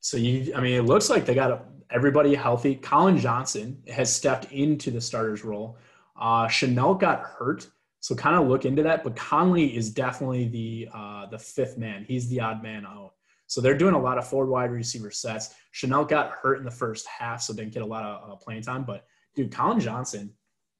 So 0.00 0.16
you, 0.16 0.52
I 0.54 0.60
mean, 0.60 0.74
it 0.74 0.84
looks 0.84 1.10
like 1.10 1.26
they 1.26 1.34
got 1.34 1.66
everybody 1.90 2.34
healthy. 2.34 2.74
Collin 2.74 3.18
Johnson 3.18 3.82
has 3.88 4.12
stepped 4.12 4.50
into 4.50 4.90
the 4.90 5.00
starter's 5.00 5.44
role. 5.44 5.78
Uh, 6.18 6.46
Shenault 6.46 7.00
got 7.00 7.20
hurt, 7.20 7.68
so 8.00 8.14
kind 8.14 8.36
of 8.36 8.48
look 8.48 8.64
into 8.64 8.82
that. 8.82 9.04
But 9.04 9.14
Conley 9.14 9.76
is 9.76 9.90
definitely 9.90 10.48
the 10.48 10.88
uh, 10.92 11.26
the 11.26 11.38
fifth 11.38 11.78
man. 11.78 12.04
He's 12.06 12.28
the 12.28 12.40
odd 12.40 12.62
man 12.62 12.84
out. 12.84 13.12
So 13.46 13.60
they're 13.60 13.76
doing 13.76 13.94
a 13.94 14.00
lot 14.00 14.18
of 14.18 14.26
forward 14.26 14.50
wide 14.50 14.70
receiver 14.70 15.10
sets. 15.10 15.54
Shenault 15.74 16.08
got 16.08 16.30
hurt 16.30 16.58
in 16.58 16.64
the 16.64 16.70
first 16.70 17.06
half, 17.06 17.42
so 17.42 17.52
didn't 17.52 17.74
get 17.74 17.82
a 17.82 17.86
lot 17.86 18.02
of 18.02 18.30
uh, 18.30 18.36
playing 18.36 18.62
time. 18.62 18.84
But 18.84 19.04
dude, 19.36 19.52
Collin 19.52 19.78
Johnson, 19.78 20.32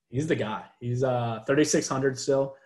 he's 0.08 0.26
the 0.26 0.36
guy. 0.36 0.64
He's 0.80 1.04
uh 1.04 1.40
3600 1.46 2.18
still. 2.18 2.56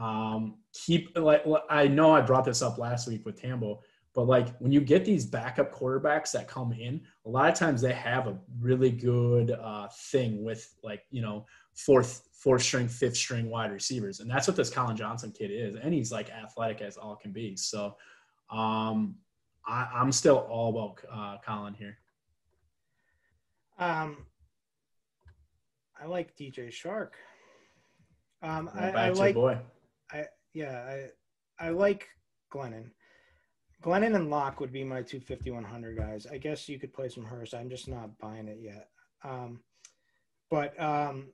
Um, 0.00 0.56
keep 0.72 1.16
like 1.16 1.44
I 1.68 1.86
know 1.86 2.12
I 2.12 2.22
brought 2.22 2.46
this 2.46 2.62
up 2.62 2.78
last 2.78 3.06
week 3.06 3.26
with 3.26 3.40
Tambo, 3.40 3.80
but 4.14 4.22
like 4.22 4.56
when 4.58 4.72
you 4.72 4.80
get 4.80 5.04
these 5.04 5.26
backup 5.26 5.74
quarterbacks 5.74 6.32
that 6.32 6.48
come 6.48 6.72
in, 6.72 7.02
a 7.26 7.28
lot 7.28 7.50
of 7.50 7.54
times 7.54 7.82
they 7.82 7.92
have 7.92 8.26
a 8.26 8.38
really 8.58 8.90
good 8.90 9.50
uh, 9.50 9.88
thing 10.10 10.42
with 10.42 10.74
like 10.82 11.02
you 11.10 11.20
know 11.20 11.44
fourth 11.74 12.28
fourth 12.32 12.62
string, 12.62 12.88
fifth 12.88 13.16
string 13.16 13.50
wide 13.50 13.70
receivers, 13.72 14.20
and 14.20 14.30
that's 14.30 14.48
what 14.48 14.56
this 14.56 14.70
Collin 14.70 14.96
Johnson 14.96 15.32
kid 15.32 15.50
is, 15.50 15.76
and 15.76 15.92
he's 15.92 16.10
like 16.10 16.30
athletic 16.30 16.80
as 16.80 16.96
all 16.96 17.14
can 17.14 17.32
be. 17.32 17.54
So 17.54 17.94
um, 18.50 19.16
I, 19.66 19.86
I'm 19.94 20.12
still 20.12 20.38
all 20.38 20.70
about 20.70 20.98
uh, 21.12 21.36
Collin 21.44 21.74
here. 21.74 21.98
Um, 23.78 24.16
I 26.02 26.06
like 26.06 26.34
DJ 26.38 26.68
Chark. 26.68 27.10
Um, 28.42 28.70
I, 28.74 28.80
Back 28.80 28.96
I 28.96 29.10
to 29.10 29.18
like 29.18 29.34
boy. 29.34 29.58
Yeah 30.54 31.06
I 31.60 31.66
I 31.66 31.70
like 31.70 32.08
Glennon. 32.52 32.90
Glennon 33.82 34.14
and 34.14 34.28
Lock 34.30 34.60
would 34.60 34.72
be 34.72 34.84
my 34.84 35.02
two 35.02 35.20
fifty 35.20 35.50
one 35.50 35.64
hundred 35.64 35.96
guys. 35.96 36.26
I 36.26 36.38
guess 36.38 36.68
you 36.68 36.78
could 36.78 36.92
play 36.92 37.08
some 37.08 37.24
Hurts. 37.24 37.54
I'm 37.54 37.70
just 37.70 37.88
not 37.88 38.18
buying 38.18 38.48
it 38.48 38.58
yet. 38.60 38.88
Um, 39.24 39.60
but 40.50 40.78
um, 40.80 41.28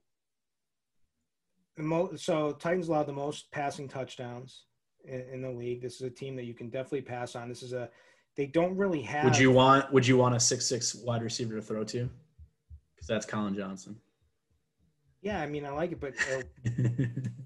the 1.77 1.83
mo- 1.83 2.14
so 2.17 2.53
Titans 2.53 2.89
allowed 2.89 3.07
the 3.07 3.12
most 3.12 3.51
passing 3.51 3.89
touchdowns 3.89 4.64
in, 5.05 5.21
in 5.33 5.43
the 5.43 5.51
league. 5.51 5.83
This 5.83 5.97
is 5.97 6.03
a 6.03 6.11
team 6.11 6.37
that 6.37 6.45
you 6.45 6.55
can 6.55 6.69
definitely 6.69 7.03
pass 7.03 7.35
on. 7.35 7.49
This 7.49 7.62
is 7.62 7.73
a 7.73 7.89
they 8.37 8.47
don't 8.47 8.77
really 8.77 9.03
have. 9.03 9.25
Would 9.25 9.39
you 9.39 9.51
want 9.51 9.93
Would 9.93 10.07
you 10.07 10.17
want 10.17 10.35
a 10.35 10.41
six 10.41 10.67
six 10.67 10.95
wide 10.95 11.23
receiver 11.23 11.57
to 11.57 11.62
throw 11.62 11.85
to? 11.85 12.09
Because 12.95 13.09
that's 13.09 13.27
Collin 13.27 13.57
Johnson. 13.57 13.97
Yeah, 15.23 15.41
I 15.41 15.47
mean 15.47 15.64
I 15.64 15.71
like 15.71 15.93
it, 15.93 16.01
but 16.01 16.14
uh, 16.33 16.43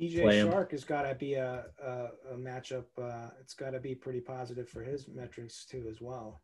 DJ 0.00 0.22
Play 0.22 0.38
him. 0.38 0.48
Chark 0.48 0.70
has 0.70 0.84
got 0.84 1.02
to 1.02 1.14
be 1.14 1.34
a, 1.34 1.64
a, 1.84 1.90
a 2.32 2.36
matchup. 2.36 2.84
Uh, 3.00 3.28
it's 3.40 3.54
got 3.54 3.70
to 3.70 3.80
be 3.80 3.94
pretty 3.94 4.20
positive 4.20 4.68
for 4.68 4.82
his 4.82 5.08
metrics 5.08 5.66
too, 5.66 5.86
as 5.90 6.00
well. 6.00 6.40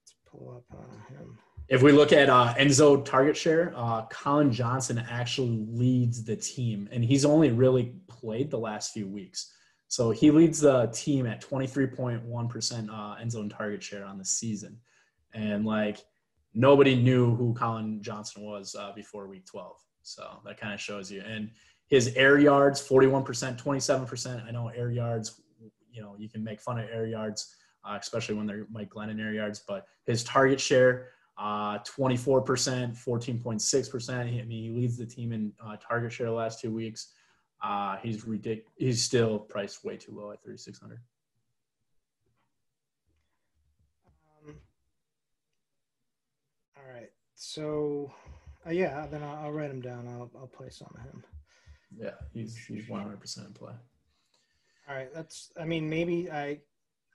Let's 0.00 0.14
pull 0.26 0.56
up 0.56 0.78
uh, 0.78 1.14
him. 1.14 1.38
If 1.68 1.82
we 1.82 1.92
look 1.92 2.14
at 2.14 2.30
uh, 2.30 2.54
end 2.56 2.72
zone 2.72 3.04
target 3.04 3.36
share, 3.36 3.74
uh, 3.76 4.02
Collin 4.06 4.50
Johnson 4.50 5.04
actually 5.10 5.66
leads 5.68 6.24
the 6.24 6.36
team, 6.36 6.88
and 6.90 7.04
he's 7.04 7.26
only 7.26 7.50
really 7.50 7.94
played 8.08 8.50
the 8.50 8.58
last 8.58 8.92
few 8.92 9.06
weeks. 9.06 9.52
So 9.88 10.10
he 10.10 10.30
leads 10.30 10.60
the 10.60 10.86
team 10.94 11.26
at 11.26 11.42
23.1% 11.42 12.88
uh, 12.90 13.14
end 13.20 13.32
zone 13.32 13.48
target 13.50 13.82
share 13.82 14.04
on 14.04 14.16
the 14.16 14.24
season. 14.24 14.78
And 15.34 15.66
like 15.66 15.98
nobody 16.54 16.94
knew 16.94 17.34
who 17.36 17.52
Collin 17.54 18.02
Johnson 18.02 18.44
was 18.44 18.74
uh, 18.74 18.92
before 18.94 19.28
week 19.28 19.44
12. 19.44 19.76
So 20.02 20.40
that 20.46 20.58
kind 20.58 20.72
of 20.72 20.80
shows 20.80 21.10
you. 21.10 21.22
And 21.26 21.50
his 21.88 22.08
air 22.14 22.38
yards, 22.38 22.86
41%, 22.86 23.58
27%. 23.60 24.46
I 24.46 24.50
know 24.50 24.68
air 24.68 24.90
yards, 24.90 25.40
you 25.90 26.02
know, 26.02 26.14
you 26.18 26.28
can 26.28 26.44
make 26.44 26.60
fun 26.60 26.78
of 26.78 26.86
air 26.90 27.06
yards, 27.06 27.54
uh, 27.84 27.98
especially 28.00 28.34
when 28.34 28.46
they're 28.46 28.66
Mike 28.70 28.90
Glennon 28.90 29.20
air 29.20 29.32
yards, 29.32 29.62
but 29.66 29.86
his 30.04 30.22
target 30.22 30.60
share, 30.60 31.08
uh, 31.38 31.78
24%, 31.78 32.44
14.6%. 32.94 34.14
I 34.14 34.24
mean, 34.44 34.50
he 34.50 34.70
leads 34.70 34.96
the 34.98 35.06
team 35.06 35.32
in 35.32 35.52
uh, 35.64 35.76
target 35.76 36.12
share 36.12 36.26
the 36.26 36.32
last 36.32 36.60
two 36.60 36.72
weeks. 36.72 37.12
Uh, 37.62 37.96
he's 38.02 38.24
ridic- 38.24 38.64
He's 38.76 39.02
still 39.02 39.38
priced 39.38 39.84
way 39.84 39.96
too 39.96 40.12
low 40.12 40.30
at 40.30 40.42
3,600. 40.42 41.00
Um, 44.46 44.54
all 46.76 46.92
right, 46.92 47.10
so 47.34 48.12
uh, 48.66 48.70
yeah, 48.70 49.06
then 49.10 49.22
I'll, 49.22 49.46
I'll 49.46 49.52
write 49.52 49.70
him 49.70 49.80
down. 49.80 50.06
I'll 50.06 50.30
I'll 50.38 50.46
play 50.46 50.68
some 50.70 50.88
of 50.94 51.00
him. 51.02 51.24
Yeah, 51.96 52.10
he's 52.32 52.56
he's 52.56 52.86
100% 52.86 53.46
in 53.46 53.52
play. 53.52 53.72
All 54.88 54.94
right, 54.94 55.12
that's. 55.14 55.52
I 55.60 55.64
mean, 55.64 55.88
maybe 55.88 56.30
I. 56.30 56.60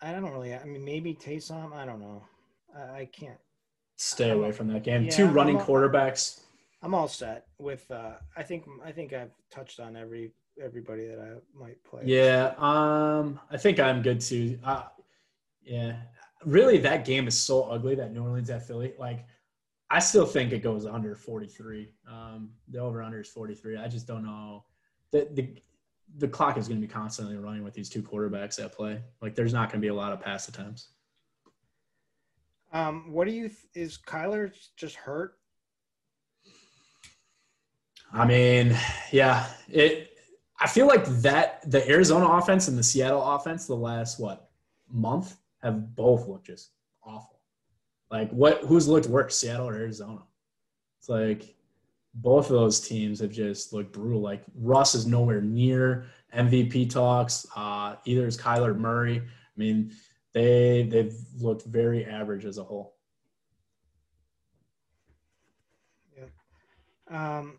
I 0.01 0.11
don't 0.11 0.31
really. 0.31 0.53
I 0.53 0.63
mean, 0.63 0.83
maybe 0.83 1.13
Taysom. 1.13 1.73
I 1.73 1.85
don't 1.85 1.99
know. 1.99 2.23
I, 2.75 3.01
I 3.01 3.05
can't. 3.11 3.37
Stay 3.95 4.31
away 4.31 4.51
from 4.51 4.67
that 4.73 4.83
game. 4.83 5.03
Yeah, 5.05 5.11
Two 5.11 5.27
running 5.27 5.57
I'm 5.57 5.63
a- 5.63 5.65
quarterbacks. 5.65 6.41
I'm 6.81 6.93
all 6.93 7.07
set 7.07 7.47
with. 7.57 7.89
Uh, 7.89 8.13
I 8.35 8.43
think. 8.43 8.65
I 8.83 8.91
think 8.91 9.13
I've 9.13 9.31
touched 9.49 9.79
on 9.79 9.95
every 9.95 10.33
everybody 10.63 11.07
that 11.07 11.19
I 11.19 11.59
might 11.59 11.83
play. 11.83 12.03
Yeah, 12.05 12.53
um, 12.57 13.39
I 13.49 13.57
think 13.57 13.79
I'm 13.79 14.01
good 14.01 14.21
too. 14.21 14.59
Uh, 14.63 14.83
yeah, 15.63 15.95
really, 16.45 16.77
that 16.79 17.05
game 17.05 17.27
is 17.27 17.39
so 17.39 17.63
ugly 17.63 17.95
that 17.95 18.11
New 18.13 18.23
Orleans 18.23 18.49
at 18.49 18.67
Philly. 18.67 18.93
Like, 18.99 19.25
I 19.93 19.99
still 19.99 20.25
think 20.25 20.51
it 20.53 20.63
goes 20.63 20.87
under 20.87 21.13
43. 21.13 21.87
Um, 22.09 22.49
the 22.67 22.79
over 22.79 23.03
under 23.03 23.21
is 23.21 23.27
43. 23.27 23.77
I 23.77 23.87
just 23.87 24.07
don't 24.07 24.25
know. 24.25 24.65
The 25.11 25.27
the 25.33 25.55
the 26.17 26.27
clock 26.27 26.57
is 26.57 26.67
going 26.67 26.81
to 26.81 26.87
be 26.87 26.91
constantly 26.91 27.37
running 27.37 27.63
with 27.63 27.75
these 27.75 27.89
two 27.89 28.01
quarterbacks 28.01 28.63
at 28.63 28.71
play. 28.71 29.01
Like, 29.21 29.35
there's 29.35 29.53
not 29.53 29.69
going 29.69 29.81
to 29.81 29.85
be 29.85 29.89
a 29.89 29.93
lot 29.93 30.11
of 30.11 30.19
pass 30.19 30.47
attempts. 30.47 30.89
Um, 32.71 33.11
what 33.13 33.27
do 33.27 33.33
you? 33.33 33.49
Th- 33.49 33.59
is 33.75 33.99
Kyler 33.99 34.51
just 34.75 34.95
hurt? 34.95 35.35
I 38.11 38.25
mean, 38.25 38.75
yeah, 39.11 39.45
it. 39.69 40.17
I 40.59 40.67
feel 40.67 40.87
like 40.87 41.05
that 41.05 41.69
the 41.69 41.87
Arizona 41.87 42.25
offense 42.29 42.67
and 42.67 42.75
the 42.75 42.83
Seattle 42.83 43.21
offense 43.21 43.67
the 43.67 43.75
last 43.75 44.19
what 44.19 44.49
month 44.91 45.37
have 45.61 45.95
both 45.95 46.27
looked 46.27 46.47
just 46.47 46.71
awful. 47.03 47.32
Like 48.13 48.29
what? 48.29 48.61
Who's 48.65 48.87
looked 48.87 49.07
worse, 49.07 49.39
Seattle 49.39 49.67
or 49.67 49.73
Arizona? 49.73 50.21
It's 50.99 51.09
like 51.09 51.55
both 52.13 52.45
of 52.45 52.51
those 52.51 52.79
teams 52.79 53.19
have 53.19 53.31
just 53.31 53.73
looked 53.73 53.91
brutal. 53.91 54.21
Like 54.21 54.43
Russ 54.55 54.93
is 54.93 55.07
nowhere 55.07 55.41
near 55.41 56.05
MVP 56.31 56.91
talks. 56.91 57.47
Uh, 57.55 57.95
either 58.05 58.27
is 58.27 58.37
Kyler 58.37 58.77
Murray. 58.77 59.17
I 59.17 59.57
mean, 59.57 59.91
they 60.31 60.83
they've 60.83 61.15
looked 61.39 61.65
very 61.65 62.05
average 62.05 62.45
as 62.45 62.59
a 62.59 62.63
whole. 62.63 62.93
Yeah. 66.15 67.39
Um, 67.39 67.57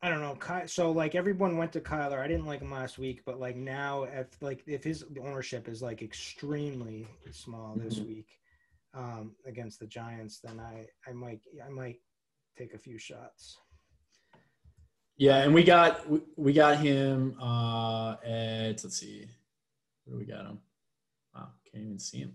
I 0.00 0.08
don't 0.08 0.20
know. 0.20 0.38
So 0.66 0.92
like 0.92 1.14
everyone 1.16 1.56
went 1.56 1.72
to 1.72 1.80
Kyler. 1.80 2.20
I 2.20 2.28
didn't 2.28 2.46
like 2.46 2.60
him 2.60 2.70
last 2.70 2.98
week, 2.98 3.22
but 3.26 3.40
like 3.40 3.56
now, 3.56 4.04
if 4.04 4.28
like 4.40 4.62
if 4.66 4.84
his 4.84 5.04
ownership 5.20 5.68
is 5.68 5.82
like 5.82 6.02
extremely 6.02 7.08
small 7.32 7.74
this 7.76 7.96
mm-hmm. 7.96 8.08
week 8.08 8.28
um, 8.94 9.32
against 9.44 9.80
the 9.80 9.86
Giants, 9.86 10.38
then 10.42 10.60
I 10.60 10.86
I 11.08 11.12
might 11.12 11.40
I 11.66 11.68
might 11.68 11.96
take 12.56 12.74
a 12.74 12.78
few 12.78 12.96
shots. 12.96 13.58
Yeah, 15.16 15.38
and 15.38 15.52
we 15.52 15.64
got 15.64 16.06
we 16.36 16.52
got 16.52 16.76
him 16.76 17.34
uh, 17.42 18.12
at 18.24 18.84
let's 18.84 18.98
see, 18.98 19.26
where 20.04 20.14
do 20.14 20.18
we 20.20 20.32
got 20.32 20.46
him? 20.46 20.60
Wow, 21.34 21.48
can't 21.72 21.84
even 21.84 21.98
see 21.98 22.18
him. 22.18 22.34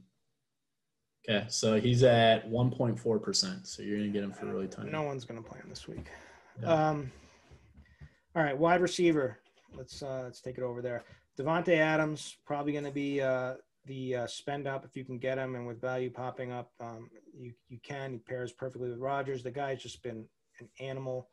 Okay, 1.30 1.46
so 1.48 1.80
he's 1.80 2.04
at 2.04 2.52
1.4 2.52 3.22
percent. 3.22 3.68
So 3.68 3.84
you're 3.84 4.00
gonna 4.00 4.10
get 4.10 4.24
him 4.26 4.34
for 4.34 4.48
really 4.48 4.68
tiny. 4.68 4.92
No 4.92 5.04
one's 5.04 5.24
gonna 5.24 5.42
play 5.42 5.60
him 5.60 5.70
this 5.70 5.88
week. 5.88 6.10
Yeah. 6.62 6.90
Um, 6.90 7.12
all 8.36 8.44
right, 8.44 8.58
wide 8.58 8.82
receiver. 8.82 9.38
Let's 9.76 10.02
uh, 10.02 10.22
let's 10.24 10.42
take 10.42 10.58
it 10.58 10.64
over 10.64 10.82
there. 10.82 11.04
Davante 11.38 11.78
Adams 11.78 12.38
probably 12.46 12.72
going 12.72 12.86
to 12.86 12.92
be 12.92 13.22
uh, 13.22 13.56
the 13.86 14.16
uh, 14.16 14.28
spend 14.28 14.68
up 14.68 14.86
if 14.86 14.96
you 14.96 15.04
can 15.04 15.18
get 15.18 15.38
him, 15.38 15.56
and 15.56 15.68
with 15.68 15.80
value 15.80 16.10
popping 16.10 16.52
up, 16.52 16.72
um, 16.80 17.10
you 17.38 17.54
you 17.70 17.80
can. 17.84 18.14
He 18.14 18.18
pairs 18.20 18.52
perfectly 18.52 18.90
with 18.90 19.00
Rodgers. 19.00 19.44
The 19.44 19.52
guy's 19.52 19.82
just 19.82 20.02
been 20.02 20.26
an 20.60 20.70
animal. 20.80 21.30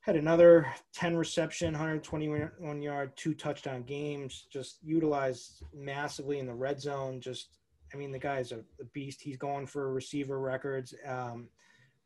Had 0.00 0.14
another 0.14 0.72
10 0.94 1.16
reception, 1.16 1.72
121 1.72 2.80
yard, 2.80 3.16
two 3.16 3.34
touchdown 3.34 3.82
games. 3.82 4.46
Just 4.52 4.78
utilized 4.84 5.64
massively 5.74 6.38
in 6.38 6.46
the 6.46 6.54
red 6.54 6.80
zone. 6.80 7.20
Just, 7.20 7.58
I 7.92 7.96
mean, 7.96 8.12
the 8.12 8.18
guy's 8.18 8.52
a, 8.52 8.58
a 8.80 8.84
beast. 8.92 9.20
He's 9.20 9.36
going 9.36 9.66
for 9.66 9.92
receiver 9.92 10.38
records. 10.38 10.94
Um, 11.04 11.48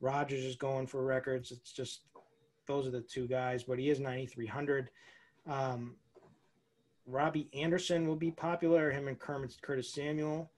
Rodgers 0.00 0.44
is 0.44 0.56
going 0.56 0.86
for 0.86 1.04
records. 1.04 1.50
It's 1.50 1.72
just 1.72 2.04
those 2.70 2.86
are 2.86 2.90
the 2.90 3.00
two 3.00 3.26
guys, 3.26 3.64
but 3.64 3.78
he 3.78 3.90
is 3.90 3.98
9,300. 3.98 4.90
Um, 5.48 5.96
Robbie 7.04 7.48
Anderson 7.52 8.06
will 8.06 8.16
be 8.16 8.30
popular. 8.30 8.90
Him 8.90 9.08
and 9.08 9.18
Kermit, 9.18 9.56
Curtis 9.60 9.92
Samuel. 9.92 10.50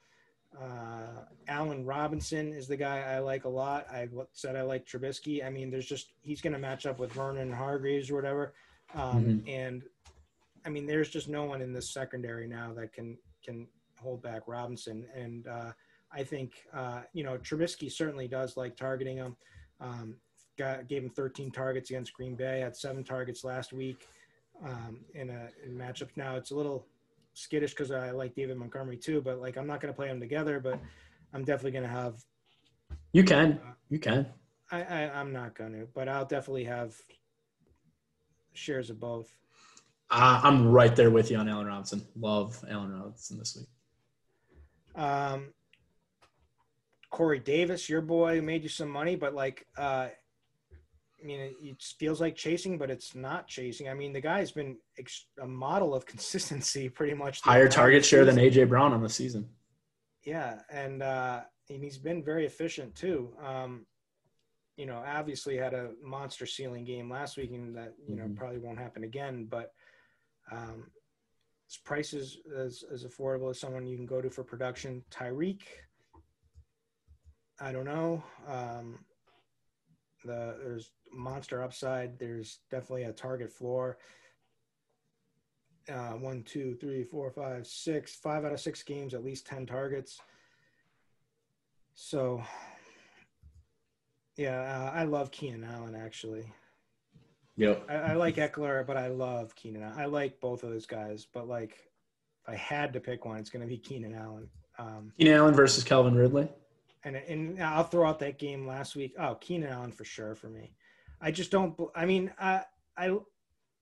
Uh, 0.61 1.25
Allen 1.49 1.87
Robinson 1.87 2.53
is 2.53 2.69
the 2.69 2.77
guy 2.77 2.99
I 2.99 3.21
like 3.21 3.45
a 3.45 3.49
lot. 3.49 3.87
I 3.91 4.09
said 4.33 4.57
I 4.57 4.63
like 4.63 4.87
Trubisky. 4.87 5.43
I 5.45 5.49
mean, 5.49 5.71
there's 5.71 5.87
just 5.87 6.13
he's 6.21 6.43
going 6.43 6.53
to 6.53 6.59
match 6.59 6.85
up 6.85 6.99
with 6.99 7.13
Vernon 7.13 7.51
Hargreaves 7.51 8.11
or 8.11 8.17
whatever. 8.17 8.53
Um, 8.95 9.25
mm-hmm. 9.25 9.49
And 9.49 9.83
I 10.67 10.69
mean, 10.69 10.87
there's 10.87 11.09
just 11.09 11.31
no 11.31 11.45
one 11.45 11.63
in 11.63 11.73
this 11.73 11.91
secondary 11.91 12.47
now 12.47 12.75
that 12.75 12.93
can 12.93 13.17
can 13.43 13.67
hold 13.99 14.23
back 14.23 14.43
Robinson. 14.47 15.07
And 15.17 15.47
uh, 15.47 15.73
I 16.13 16.23
think 16.23 16.53
uh, 16.75 17.01
you 17.15 17.25
know 17.25 17.39
Trubisky 17.39 17.91
certainly 17.91 18.29
does 18.29 18.59
like 18.59 18.77
targeting 18.77 19.17
him. 19.17 19.37
Um, 19.81 20.17
got 20.59 20.89
gave 20.89 21.03
him 21.03 21.11
13 21.11 21.51
targets 21.51 21.91
against 21.91 22.13
Green 22.13 22.35
Bay. 22.35 22.61
Had 22.61 22.77
seven 22.77 23.05
targets 23.05 23.45
last 23.45 23.73
week 23.73 24.07
um, 24.65 25.01
in 25.15 25.31
a 25.31 25.49
in 25.65 25.77
matchup. 25.77 26.09
Now 26.17 26.37
it's 26.37 26.51
a 26.51 26.55
little 26.55 26.87
skittish 27.35 27.71
because 27.71 27.91
I 27.91 28.11
like 28.11 28.35
David 28.35 28.57
Montgomery 28.57 28.97
too, 28.97 29.21
but 29.21 29.41
like 29.41 29.57
I'm 29.57 29.67
not 29.67 29.81
going 29.81 29.93
to 29.93 29.97
play 29.97 30.09
them 30.09 30.21
together. 30.21 30.61
But 30.61 30.81
I'm 31.33 31.45
definitely 31.45 31.73
going 31.73 31.85
to 31.85 31.91
have. 31.91 32.23
You 33.13 33.25
can. 33.25 33.61
Uh, 33.65 33.73
you 33.89 33.99
can. 33.99 34.27
I, 34.71 34.83
I 34.83 35.21
I'm 35.21 35.33
not 35.33 35.55
going 35.55 35.73
to, 35.73 35.89
but 35.95 36.09
I'll 36.09 36.25
definitely 36.25 36.65
have 36.65 36.95
shares 38.55 38.91
of 38.91 39.01
both. 39.01 39.31
Uh, 40.11 40.41
I'm 40.43 40.69
right 40.69 40.95
there 40.95 41.11
with 41.11 41.31
you 41.31 41.39
on 41.39 41.49
Allen 41.49 41.67
Robinson. 41.67 42.07
Love 42.19 42.63
Allen 42.69 42.93
Robinson 42.93 43.39
this 43.39 43.57
week. 43.57 45.03
Um, 45.03 45.55
Corey 47.11 47.39
Davis, 47.39 47.89
your 47.89 48.03
boy, 48.03 48.41
made 48.43 48.63
you 48.63 48.69
some 48.69 48.91
money, 48.91 49.17
but 49.17 49.35
like 49.35 49.67
uh, 49.79 50.09
I 51.23 51.27
mean, 51.27 51.41
it, 51.41 51.55
it, 51.61 51.83
feels 51.99 52.21
like 52.21 52.35
chasing, 52.35 52.79
but 52.79 52.91
it's 52.91 53.15
not 53.15 53.47
chasing. 53.47 53.89
I 53.89 53.95
mean, 53.95 54.13
the 54.13 54.21
guy's 54.21 54.51
been 54.51 54.77
ex- 54.99 55.27
a 55.41 55.47
model 55.47 55.95
of 55.95 56.05
consistency 56.13 56.89
pretty 56.89 57.15
much. 57.15 57.41
Higher 57.43 57.69
target 57.69 58.05
share 58.05 58.25
than 58.25 58.37
AJ 58.37 58.69
Brown 58.69 58.93
on 58.93 59.03
the 59.03 59.09
season. 59.09 59.49
Yeah, 60.25 60.61
and 60.71 61.03
uh, 61.03 61.43
and 61.69 61.83
he's 61.83 61.99
been 61.99 62.23
very 62.23 62.47
efficient 62.47 62.95
too. 62.95 63.35
Um, 63.45 63.87
you 64.77 64.87
know, 64.87 65.03
obviously 65.07 65.57
had 65.57 65.75
a 65.75 65.91
monster 66.03 66.47
ceiling 66.47 66.85
game 66.85 67.11
last 67.11 67.37
week, 67.37 67.53
and 67.53 67.77
that 67.77 67.95
you 68.09 68.17
know 68.17 68.25
mm-hmm. 68.25 68.35
probably 68.35 68.59
won't 68.59 68.79
happen 68.79 69.05
again. 69.05 69.47
But 69.49 69.73
um, 70.51 70.91
his 71.69 71.77
price 71.79 72.13
is 72.13 72.39
as, 72.57 72.85
as 72.93 73.05
affordable 73.05 73.51
as 73.51 73.61
someone 73.61 73.87
you 73.87 73.97
can 73.97 74.07
go 74.07 74.21
to 74.21 74.31
for 74.31 74.45
production. 74.45 75.03
Tyreek, 75.11 75.63
I 77.61 77.73
don't 77.73 77.85
know. 77.85 78.23
Um, 78.47 78.99
the 80.25 80.57
there's 80.63 80.91
monster 81.13 81.63
upside. 81.63 82.19
There's 82.19 82.59
definitely 82.71 83.05
a 83.05 83.13
target 83.13 83.53
floor. 83.53 83.99
Uh, 85.89 86.13
one, 86.13 86.43
two, 86.45 86.77
three, 86.81 87.05
four, 87.05 87.31
five, 87.31 87.67
six, 87.67 88.15
five 88.15 88.45
out 88.45 88.53
of 88.53 88.61
six 88.61 88.83
games, 88.83 89.15
at 89.15 89.25
least 89.25 89.47
10 89.47 89.67
targets. 89.67 90.21
So, 91.95 92.43
yeah, 94.37 94.61
uh, 94.61 94.97
I 94.97 95.05
love 95.05 95.31
Keenan 95.31 95.65
Allen 95.65 95.95
actually. 95.95 96.45
Yep. 97.57 97.87
I, 97.89 97.95
I, 97.95 98.13
like 98.15 98.37
Ekeler, 98.37 98.87
but 98.87 98.97
I 98.97 99.09
love 99.09 99.55
Keenan. 99.55 99.93
I 99.97 100.07
like 100.07 100.41
both 100.41 100.63
of 100.63 100.71
those 100.71 100.87
guys, 100.87 101.27
but 101.33 101.49
like, 101.49 101.73
if 102.43 102.49
I 102.49 102.57
had 102.57 102.93
to 102.95 103.01
pick 103.01 103.25
one, 103.25 103.39
it's 103.39 103.51
going 103.51 103.63
to 103.63 103.69
be 103.69 103.77
Keenan 103.77 104.15
Allen. 104.15 104.49
Um, 104.79 105.13
Keenan 105.19 105.35
Allen 105.35 105.55
versus 105.55 105.85
Calvin 105.85 106.15
Ridley. 106.15 106.49
And 107.05 107.17
and 107.17 107.63
I'll 107.63 107.85
throw 107.85 108.09
out 108.09 108.21
that 108.21 108.39
game 108.39 108.67
last 108.67 108.95
week. 108.95 109.15
Oh, 109.19 109.35
Keenan 109.35 109.71
Allen 109.71 109.93
for 109.93 110.05
sure 110.05 110.35
for 110.35 110.49
me. 110.49 110.73
I 111.23 111.31
just 111.31 111.51
don't. 111.51 111.75
I 111.95 112.05
mean, 112.05 112.33
I 112.39 112.63
I 112.97 113.17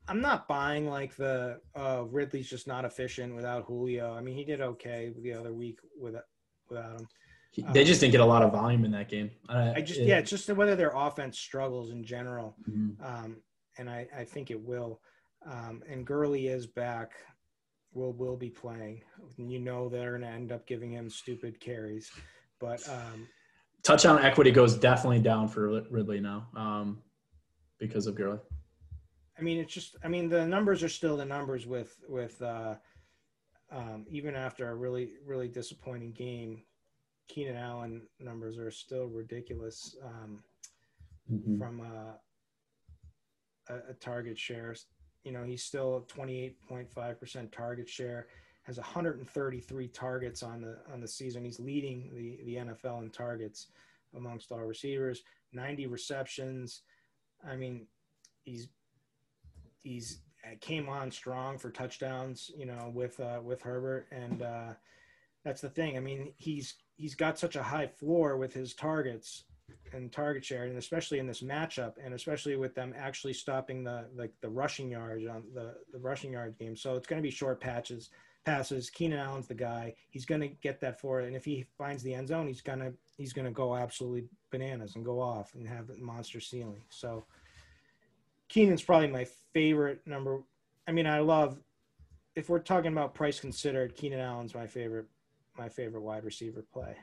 I'm 0.09 0.21
not 0.21 0.47
buying 0.49 0.89
like 0.89 1.17
the 1.17 1.61
uh, 1.75 2.05
Ridley's 2.11 2.51
just 2.51 2.67
not 2.67 2.85
efficient 2.85 3.35
without 3.35 3.65
Julio. 3.65 4.15
I 4.15 4.21
mean, 4.21 4.37
he 4.37 4.45
did 4.45 4.61
okay 4.61 5.13
the 5.23 5.33
other 5.33 5.53
week 5.53 5.79
with 5.99 6.17
without 6.69 7.01
him. 7.01 7.09
They 7.73 7.85
just 7.85 8.01
didn't 8.01 8.13
get 8.13 8.21
a 8.21 8.27
lot 8.27 8.43
of 8.43 8.53
volume 8.53 8.85
in 8.85 8.93
that 8.93 9.09
game. 9.09 9.31
I, 9.49 9.75
I 9.75 9.81
just 9.81 10.01
it, 10.01 10.07
yeah, 10.07 10.19
it's 10.19 10.31
just 10.31 10.49
whether 10.51 10.77
their 10.77 10.93
offense 10.95 11.39
struggles 11.39 11.91
in 11.91 12.05
general, 12.05 12.57
mm-hmm. 12.69 13.05
um, 13.05 13.37
and 13.79 13.91
I, 13.91 14.07
I 14.17 14.25
think 14.25 14.51
it 14.51 14.61
will. 14.61 15.01
Um, 15.51 15.83
and 15.89 16.07
Gurley 16.07 16.49
is 16.49 16.67
back. 16.67 17.13
Will 17.93 18.13
will 18.13 18.37
be 18.37 18.51
playing. 18.51 19.03
You 19.37 19.59
know 19.59 19.89
they're 19.89 20.11
going 20.11 20.23
to 20.23 20.29
end 20.29 20.53
up 20.53 20.67
giving 20.67 20.93
him 20.93 21.11
stupid 21.11 21.59
carries, 21.61 22.11
but 22.61 22.89
um, 22.89 23.27
touchdown 23.83 24.21
equity 24.21 24.53
goes 24.53 24.77
definitely 24.77 25.21
down 25.21 25.49
for 25.49 25.83
Ridley 25.91 26.21
now. 26.21 26.47
Um, 26.55 27.03
because 27.81 28.07
of 28.07 28.15
Gurley? 28.15 28.39
I 29.39 29.43
mean, 29.43 29.59
it's 29.59 29.73
just. 29.73 29.97
I 30.05 30.09
mean, 30.09 30.29
the 30.29 30.47
numbers 30.47 30.83
are 30.83 30.89
still 30.89 31.17
the 31.17 31.25
numbers 31.25 31.67
with 31.67 31.97
with 32.09 32.41
uh, 32.43 32.75
um, 33.73 34.07
even 34.09 34.37
after 34.37 34.69
a 34.69 34.75
really 34.75 35.15
really 35.27 35.49
disappointing 35.49 36.13
game. 36.13 36.63
Keenan 37.27 37.57
Allen 37.57 38.03
numbers 38.19 38.59
are 38.59 38.73
still 38.73 39.07
ridiculous 39.07 39.97
um, 40.05 40.43
mm-hmm. 41.33 41.59
from 41.59 41.81
uh, 41.81 42.13
a, 43.73 43.91
a 43.91 43.95
target 43.95 44.37
share. 44.37 44.75
You 45.23 45.33
know, 45.33 45.45
he's 45.45 45.63
still 45.63 46.07
28.5% 46.13 47.53
target 47.53 47.89
share, 47.89 48.27
has 48.65 48.79
133 48.79 49.89
targets 49.89 50.43
on 50.43 50.61
the 50.61 50.79
on 50.93 51.01
the 51.01 51.09
season. 51.09 51.45
He's 51.45 51.61
leading 51.61 52.11
the 52.15 52.41
the 52.45 52.57
NFL 52.57 53.03
in 53.03 53.11
targets 53.11 53.69
amongst 54.15 54.53
all 54.53 54.59
receivers. 54.59 55.23
90 55.53 55.87
receptions, 55.87 56.83
I 57.47 57.57
mean, 57.57 57.87
he's 58.45 58.69
he's 59.83 60.21
uh, 60.45 60.55
came 60.61 60.89
on 60.89 61.11
strong 61.11 61.59
for 61.59 61.71
touchdowns, 61.71 62.51
you 62.57 62.67
know, 62.67 62.91
with 62.95 63.19
uh, 63.21 63.41
with 63.43 63.63
Herbert, 63.63 64.07
and 64.11 64.43
uh, 64.43 64.73
that's 65.45 65.61
the 65.61 65.71
thing. 65.71 65.97
I 65.97 66.01
mean, 66.01 66.33
he's 66.37 66.75
he's 66.97 67.15
got 67.15 67.39
such 67.39 67.57
a 67.57 67.63
high 67.63 67.87
floor 67.87 68.37
with 68.37 68.53
his 68.53 68.75
targets 68.75 69.45
and 69.93 70.13
target 70.13 70.45
share, 70.45 70.65
and 70.65 70.79
especially 70.79 71.19
in 71.19 71.27
this 71.27 71.43
matchup, 71.43 71.95
and 72.03 72.15
especially 72.15 72.57
with 72.57 72.75
them 72.75 72.95
actually 72.97 73.33
stopping 73.33 73.85
the 73.85 74.07
like 74.15 74.33
the, 74.41 74.49
rushing 74.49 74.91
yards 74.91 75.27
on 75.27 75.45
the 75.55 75.75
the 75.93 75.99
rushing 75.99 76.33
yard 76.33 76.57
game. 76.59 76.77
So 76.77 76.97
it's 76.97 77.07
going 77.07 77.21
to 77.21 77.27
be 77.27 77.31
short 77.31 77.61
patches 77.61 78.11
passes. 78.51 78.91
Keenan 78.91 79.19
Allen's 79.19 79.47
the 79.47 79.55
guy. 79.55 79.95
He's 80.11 80.27
going 80.27 80.41
to 80.41 80.49
get 80.49 80.81
that 80.81 81.01
for 81.01 81.21
it, 81.21 81.27
and 81.27 81.37
if 81.37 81.45
he 81.45 81.65
finds 81.79 82.03
the 82.03 82.15
end 82.15 82.29
zone, 82.29 82.47
he's 82.47 82.63
gonna 82.63 82.93
he's 83.17 83.33
gonna 83.33 83.51
go 83.63 83.77
absolutely 83.77 84.25
bananas 84.51 84.97
and 84.97 85.05
go 85.05 85.21
off 85.21 85.55
and 85.55 85.69
have 85.69 85.91
a 85.91 85.97
monster 85.99 86.41
ceiling. 86.41 86.83
So 86.89 87.25
Keenan's 88.49 88.83
probably 88.83 89.09
my 89.09 89.27
favorite 89.55 90.01
number. 90.07 90.43
I 90.89 90.93
mean, 90.93 91.07
I 91.07 91.21
love 91.21 91.59
if 92.35 92.49
we're 92.49 92.59
talking 92.59 92.93
about 92.93 93.15
price 93.15 93.39
considered, 93.41 93.95
Keenan 93.95 94.21
Allen's 94.21 94.55
my 94.55 94.67
favorite 94.67 95.07
my 95.59 95.69
favorite 95.69 96.03
wide 96.03 96.25
receiver 96.25 96.65
play. 96.73 96.97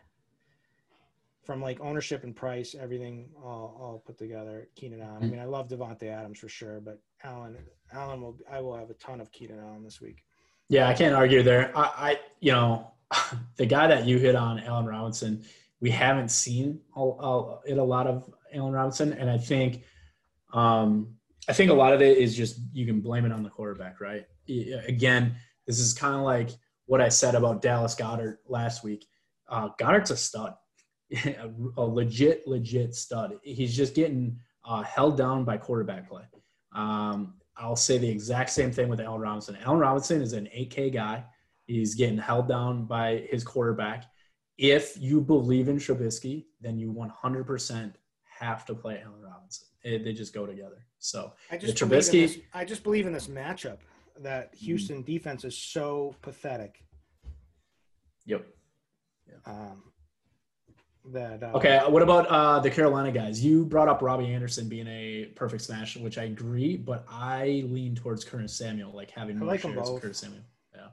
from 1.48 1.62
like 1.62 1.80
ownership 1.80 2.24
and 2.26 2.36
price, 2.36 2.76
everything 2.76 3.30
all, 3.42 3.78
all 3.80 4.04
put 4.06 4.18
together. 4.18 4.68
Keenan 4.76 5.02
Allen. 5.02 5.24
I 5.24 5.28
mean, 5.28 5.40
I 5.40 5.46
love 5.46 5.70
Davante 5.70 6.04
Adams 6.12 6.40
for 6.40 6.50
sure, 6.50 6.82
but 6.82 7.00
Allen, 7.24 7.56
Allen 7.94 8.22
will. 8.22 8.38
I 8.52 8.60
will 8.60 8.76
have 8.76 8.90
a 8.90 8.96
ton 8.96 9.22
of 9.22 9.32
Keenan 9.32 9.60
Allen 9.60 9.84
this 9.84 10.02
week. 10.02 10.24
Yeah, 10.70 10.88
I 10.88 10.94
can't 10.94 11.16
argue 11.16 11.44
there. 11.44 11.72
I, 11.78 11.82
I 11.82 12.20
you 12.40 12.52
know, 12.52 12.92
the 13.56 13.66
guy 13.66 13.88
that 13.88 14.06
you 14.06 14.18
hit 14.18 14.36
on, 14.36 14.60
Allen 14.60 14.86
Robinson, 14.86 15.44
we 15.80 15.90
haven't 15.90 16.30
seen 16.30 16.82
a, 16.96 17.02
a, 17.02 17.60
it 17.66 17.78
a 17.78 17.84
lot 17.84 18.08
of 18.08 18.30
Allen 18.54 18.74
Robinson, 18.74 19.14
and 19.14 19.30
I 19.30 19.38
think, 19.38 19.84
um, 20.54 21.16
I 21.48 21.54
think 21.54 21.72
a 21.72 21.74
lot 21.74 21.94
of 21.94 22.02
it 22.02 22.18
is 22.18 22.36
just 22.36 22.60
you 22.74 22.86
can 22.86 23.00
blame 23.00 23.26
it 23.26 23.32
on 23.32 23.44
the 23.44 23.50
quarterback, 23.50 24.02
right? 24.02 24.26
Again, 24.88 25.36
this 25.66 25.80
is 25.80 25.94
kind 25.94 26.16
of 26.16 26.22
like 26.22 26.50
what 26.86 27.02
I 27.02 27.10
said 27.10 27.36
about 27.36 27.62
Dallas 27.62 27.96
Goedert 27.96 28.38
last 28.48 28.84
week. 28.84 29.06
Uh, 29.48 29.70
Goedert's 29.80 30.12
a 30.12 30.18
stud, 30.18 30.54
a, 31.14 31.50
a 31.78 31.84
legit, 31.84 32.48
legit 32.48 32.96
stud. 32.96 33.36
He's 33.44 33.76
just 33.76 33.96
getting 33.96 34.40
uh, 34.66 34.84
held 34.84 35.18
down 35.18 35.46
by 35.46 35.58
quarterback 35.58 36.10
play. 36.10 36.24
Um, 36.74 37.36
I'll 37.58 37.76
say 37.76 37.98
the 37.98 38.08
exact 38.10 38.50
same 38.52 38.72
thing 38.72 38.88
with 38.90 39.00
Allen 39.00 39.22
Robinson. 39.22 39.58
Allen 39.66 39.80
Robinson 39.80 40.22
is 40.22 40.34
an 40.34 40.46
8K 40.56 40.94
guy. 40.94 41.26
He's 41.66 41.96
getting 41.96 42.18
held 42.18 42.48
down 42.48 42.86
by 42.86 43.26
his 43.30 43.44
quarterback. 43.44 44.06
If 44.58 44.96
you 45.00 45.22
believe 45.22 45.68
in 45.68 45.78
Trubisky, 45.78 46.46
then 46.62 46.78
you 46.78 46.94
100% 46.94 47.94
have 48.40 48.66
to 48.68 48.76
play 48.76 49.02
Allen 49.06 49.22
Robinson. 49.22 49.68
They, 49.84 49.98
they 49.98 50.14
just 50.14 50.34
go 50.34 50.46
together. 50.46 50.86
So 51.00 51.34
I 51.52 51.58
just 51.58 51.78
The 51.80 51.86
believe 51.86 52.04
in 52.04 52.10
Trubisky- 52.10 52.28
this, 52.36 52.38
I 52.54 52.66
just 52.66 52.84
believe 52.84 53.06
in 53.08 53.14
this 53.14 53.28
matchup 53.28 53.78
that 54.20 54.54
Mm-hmm. 54.56 54.66
Houston 54.66 55.04
defense 55.04 55.44
is 55.44 55.58
so 55.58 56.16
pathetic. 56.22 56.84
Yep. 58.26 58.46
Um, 59.46 59.84
that 61.14 61.44
uh, 61.44 61.52
Okay. 61.56 61.82
What 61.88 62.02
about 62.02 62.28
uh, 62.28 62.60
the 62.60 62.70
Carolina 62.70 63.12
guys? 63.12 63.44
You 63.44 63.66
brought 63.66 63.88
up 63.88 64.02
Robbie 64.02 64.34
Anderson 64.34 64.68
being 64.68 64.88
a 64.88 65.26
perfect 65.36 65.64
smash, 65.64 65.96
which 65.98 66.18
I 66.18 66.26
agree, 66.26 66.78
but 66.78 67.06
I 67.10 67.66
lean 67.68 67.96
towards 67.96 68.24
Curtis 68.24 68.54
Samuel, 68.54 68.92
like 68.94 69.12
having 69.12 69.38
more 69.38 69.48
like 69.48 69.62
shares 69.62 69.90
of. 69.90 70.02
Curtis 70.02 70.20
Samuel. 70.20 70.42
Yeah. 70.76 70.88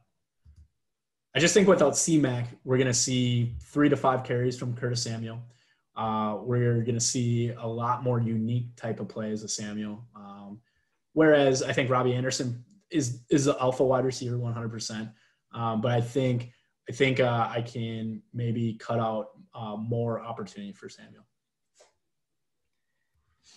I 1.35 1.41
just 1.41 1.55
think 1.55 1.69
without 1.69 1.95
CMAC, 1.95 2.47
we're 2.65 2.78
going 2.78 2.86
to 2.86 2.95
see 2.95 3.55
three 3.61 3.89
to 3.89 3.97
five 3.97 4.24
carries 4.24 4.59
from 4.59 4.74
Curtis 4.74 5.03
Samuel. 5.03 5.41
Uh, 5.97 6.39
we're 6.41 6.81
going 6.82 6.95
to 6.97 7.01
see 7.01 7.51
a 7.51 7.66
lot 7.66 8.03
more 8.03 8.20
unique 8.20 8.74
type 8.77 9.01
of 9.01 9.09
plays 9.09 9.45
of 9.45 9.51
Samuel. 9.51 10.05
Um, 10.16 10.61
whereas 11.12 11.62
I 11.62 11.73
think 11.73 11.91
Robbie 11.91 12.15
Anderson 12.15 12.65
is 12.91 13.20
is 13.31 13.47
the 13.47 13.57
alpha 13.61 13.85
wide 13.85 14.05
receiver 14.05 14.36
100%. 14.36 15.12
Um, 15.53 15.81
but 15.81 15.93
I 15.93 16.01
think 16.01 16.53
I 16.89 16.93
think 16.93 17.20
uh, 17.20 17.49
I 17.51 17.62
can 17.62 18.23
maybe 18.32 18.74
cut 18.74 18.99
out 18.99 19.28
uh, 19.55 19.77
more 19.77 20.21
opportunity 20.21 20.73
for 20.73 20.89
Samuel. 20.89 21.25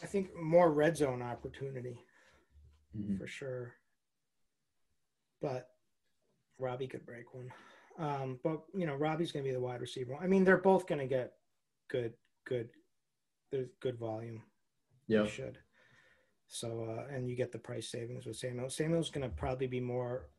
I 0.03 0.05
think 0.05 0.35
more 0.35 0.71
red 0.71 0.95
zone 0.97 1.21
opportunity 1.21 1.99
Mhm. 2.95 3.17
for 3.17 3.27
sure. 3.27 3.75
But 5.41 5.75
Robbie 6.59 6.87
could 6.87 7.05
break 7.05 7.33
one. 7.33 7.51
Um, 7.97 8.39
but 8.43 8.63
you 8.73 8.85
know, 8.85 8.95
Robbie's 8.95 9.31
going 9.31 9.43
to 9.43 9.49
be 9.49 9.53
the 9.53 9.61
wide 9.61 9.81
receiver. 9.81 10.15
I 10.15 10.27
mean, 10.27 10.43
they're 10.43 10.57
both 10.57 10.85
going 10.87 10.99
to 10.99 11.07
get 11.07 11.37
good, 11.87 12.13
good, 12.45 12.69
there's 13.49 13.69
good 13.79 13.97
volume. 13.97 14.43
Yeah. 15.07 15.25
Should. 15.25 15.57
So, 16.47 16.83
uh, 16.85 17.07
and 17.13 17.29
you 17.29 17.35
get 17.35 17.51
the 17.51 17.59
price 17.59 17.89
savings 17.89 18.25
with 18.25 18.37
Samuel. 18.37 18.69
Samuel's 18.69 19.09
going 19.09 19.27
to 19.29 19.35
probably 19.35 19.67
be 19.67 19.79
more 19.79 20.29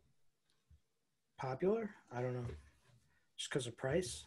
popular. 1.37 1.91
I 2.13 2.23
don't 2.23 2.35
know, 2.35 2.47
just 3.37 3.51
because 3.51 3.67
of 3.67 3.77
price. 3.77 4.25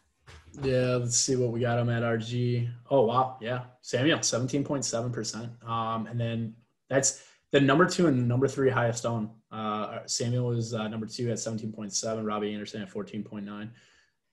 Yeah, 0.61 0.97
let's 0.97 1.17
see 1.17 1.35
what 1.35 1.51
we 1.51 1.61
got 1.61 1.79
him 1.79 1.89
at 1.89 2.03
RG. 2.03 2.69
Oh 2.89 3.05
wow, 3.05 3.37
yeah, 3.41 3.63
Samuel, 3.81 4.21
seventeen 4.21 4.63
point 4.63 4.83
seven 4.83 5.11
percent. 5.11 5.51
Um, 5.65 6.07
and 6.07 6.19
then 6.19 6.55
that's 6.89 7.23
the 7.51 7.61
number 7.61 7.85
two 7.85 8.07
and 8.07 8.27
number 8.27 8.47
three 8.47 8.69
highest 8.69 9.05
owned. 9.05 9.29
Uh, 9.51 9.99
Samuel 10.05 10.47
was 10.47 10.73
uh, 10.73 10.87
number 10.87 11.05
two 11.05 11.31
at 11.31 11.39
seventeen 11.39 11.71
point 11.71 11.93
seven. 11.93 12.25
Robbie 12.25 12.53
Anderson 12.53 12.81
at 12.81 12.89
fourteen 12.89 13.23
point 13.23 13.45
nine. 13.45 13.71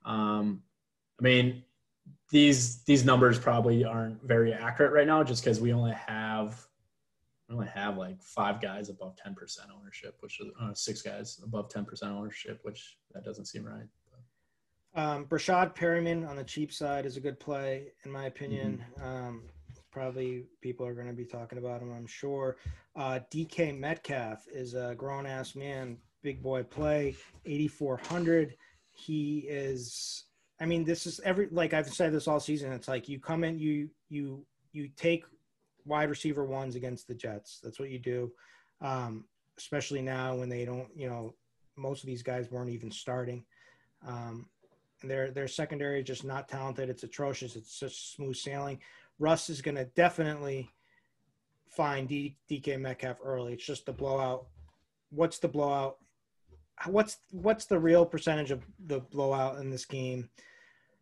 Um, 0.04 0.62
I 1.20 1.22
mean, 1.22 1.62
these 2.30 2.82
these 2.84 3.04
numbers 3.04 3.38
probably 3.38 3.84
aren't 3.84 4.22
very 4.22 4.52
accurate 4.52 4.92
right 4.92 5.06
now, 5.06 5.22
just 5.22 5.44
because 5.44 5.60
we 5.60 5.72
only 5.72 5.92
have 5.92 6.66
we 7.48 7.54
only 7.54 7.68
have 7.68 7.96
like 7.96 8.22
five 8.22 8.60
guys 8.60 8.88
above 8.88 9.16
ten 9.16 9.34
percent 9.34 9.70
ownership, 9.76 10.16
which 10.20 10.40
is 10.40 10.48
uh, 10.60 10.74
six 10.74 11.00
guys 11.02 11.40
above 11.44 11.68
ten 11.68 11.84
percent 11.84 12.12
ownership, 12.12 12.58
which 12.62 12.98
that 13.14 13.24
doesn't 13.24 13.46
seem 13.46 13.64
right. 13.64 13.86
Um, 14.98 15.26
Breshad 15.26 15.76
Perriman 15.76 16.28
on 16.28 16.34
the 16.34 16.42
cheap 16.42 16.72
side 16.72 17.06
is 17.06 17.16
a 17.16 17.20
good 17.20 17.38
play, 17.38 17.92
in 18.04 18.10
my 18.10 18.24
opinion. 18.24 18.84
Um, 19.00 19.44
probably 19.92 20.46
people 20.60 20.84
are 20.84 20.92
going 20.92 21.06
to 21.06 21.12
be 21.12 21.24
talking 21.24 21.56
about 21.56 21.80
him, 21.80 21.92
I'm 21.92 22.08
sure. 22.08 22.56
Uh, 22.96 23.20
DK 23.32 23.78
Metcalf 23.78 24.44
is 24.52 24.74
a 24.74 24.96
grown 24.96 25.24
ass 25.24 25.54
man, 25.54 25.98
big 26.24 26.42
boy 26.42 26.64
play, 26.64 27.14
8,400. 27.46 28.56
He 28.90 29.46
is, 29.48 30.24
I 30.60 30.66
mean, 30.66 30.82
this 30.82 31.06
is 31.06 31.20
every, 31.20 31.46
like 31.52 31.74
I've 31.74 31.88
said 31.88 32.12
this 32.12 32.26
all 32.26 32.40
season. 32.40 32.72
It's 32.72 32.88
like 32.88 33.08
you 33.08 33.20
come 33.20 33.44
in, 33.44 33.56
you, 33.60 33.90
you, 34.08 34.44
you 34.72 34.88
take 34.96 35.24
wide 35.84 36.10
receiver 36.10 36.44
ones 36.44 36.74
against 36.74 37.06
the 37.06 37.14
Jets. 37.14 37.60
That's 37.62 37.78
what 37.78 37.90
you 37.90 38.00
do. 38.00 38.32
Um, 38.80 39.26
especially 39.58 40.02
now 40.02 40.34
when 40.34 40.48
they 40.48 40.64
don't, 40.64 40.88
you 40.96 41.08
know, 41.08 41.36
most 41.76 42.02
of 42.02 42.08
these 42.08 42.24
guys 42.24 42.50
weren't 42.50 42.70
even 42.70 42.90
starting. 42.90 43.44
Um, 44.04 44.48
their 45.02 45.30
their 45.30 45.48
secondary 45.48 46.02
just 46.02 46.24
not 46.24 46.48
talented. 46.48 46.88
It's 46.88 47.04
atrocious. 47.04 47.56
It's 47.56 47.78
just 47.78 48.14
smooth 48.14 48.36
sailing. 48.36 48.80
Russ 49.18 49.50
is 49.50 49.62
going 49.62 49.76
to 49.76 49.84
definitely 49.84 50.70
find 51.68 52.08
D, 52.08 52.36
DK 52.50 52.80
Metcalf 52.80 53.18
early. 53.22 53.52
It's 53.52 53.66
just 53.66 53.86
the 53.86 53.92
blowout. 53.92 54.46
What's 55.10 55.38
the 55.38 55.48
blowout? 55.48 55.96
What's 56.86 57.18
what's 57.30 57.66
the 57.66 57.78
real 57.78 58.06
percentage 58.06 58.50
of 58.50 58.64
the 58.86 59.00
blowout 59.00 59.58
in 59.58 59.70
this 59.70 59.84
game? 59.84 60.28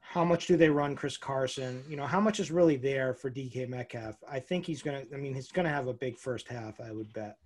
How 0.00 0.24
much 0.24 0.46
do 0.46 0.56
they 0.56 0.70
run 0.70 0.94
Chris 0.94 1.16
Carson? 1.16 1.82
You 1.88 1.96
know, 1.96 2.06
how 2.06 2.20
much 2.20 2.38
is 2.38 2.50
really 2.50 2.76
there 2.76 3.12
for 3.12 3.30
DK 3.30 3.68
Metcalf? 3.68 4.16
I 4.30 4.38
think 4.38 4.64
he's 4.64 4.82
going 4.82 5.06
to. 5.06 5.14
I 5.14 5.18
mean, 5.18 5.34
he's 5.34 5.52
going 5.52 5.66
to 5.66 5.72
have 5.72 5.88
a 5.88 5.92
big 5.92 6.16
first 6.16 6.48
half. 6.48 6.80
I 6.80 6.92
would 6.92 7.12
bet. 7.12 7.36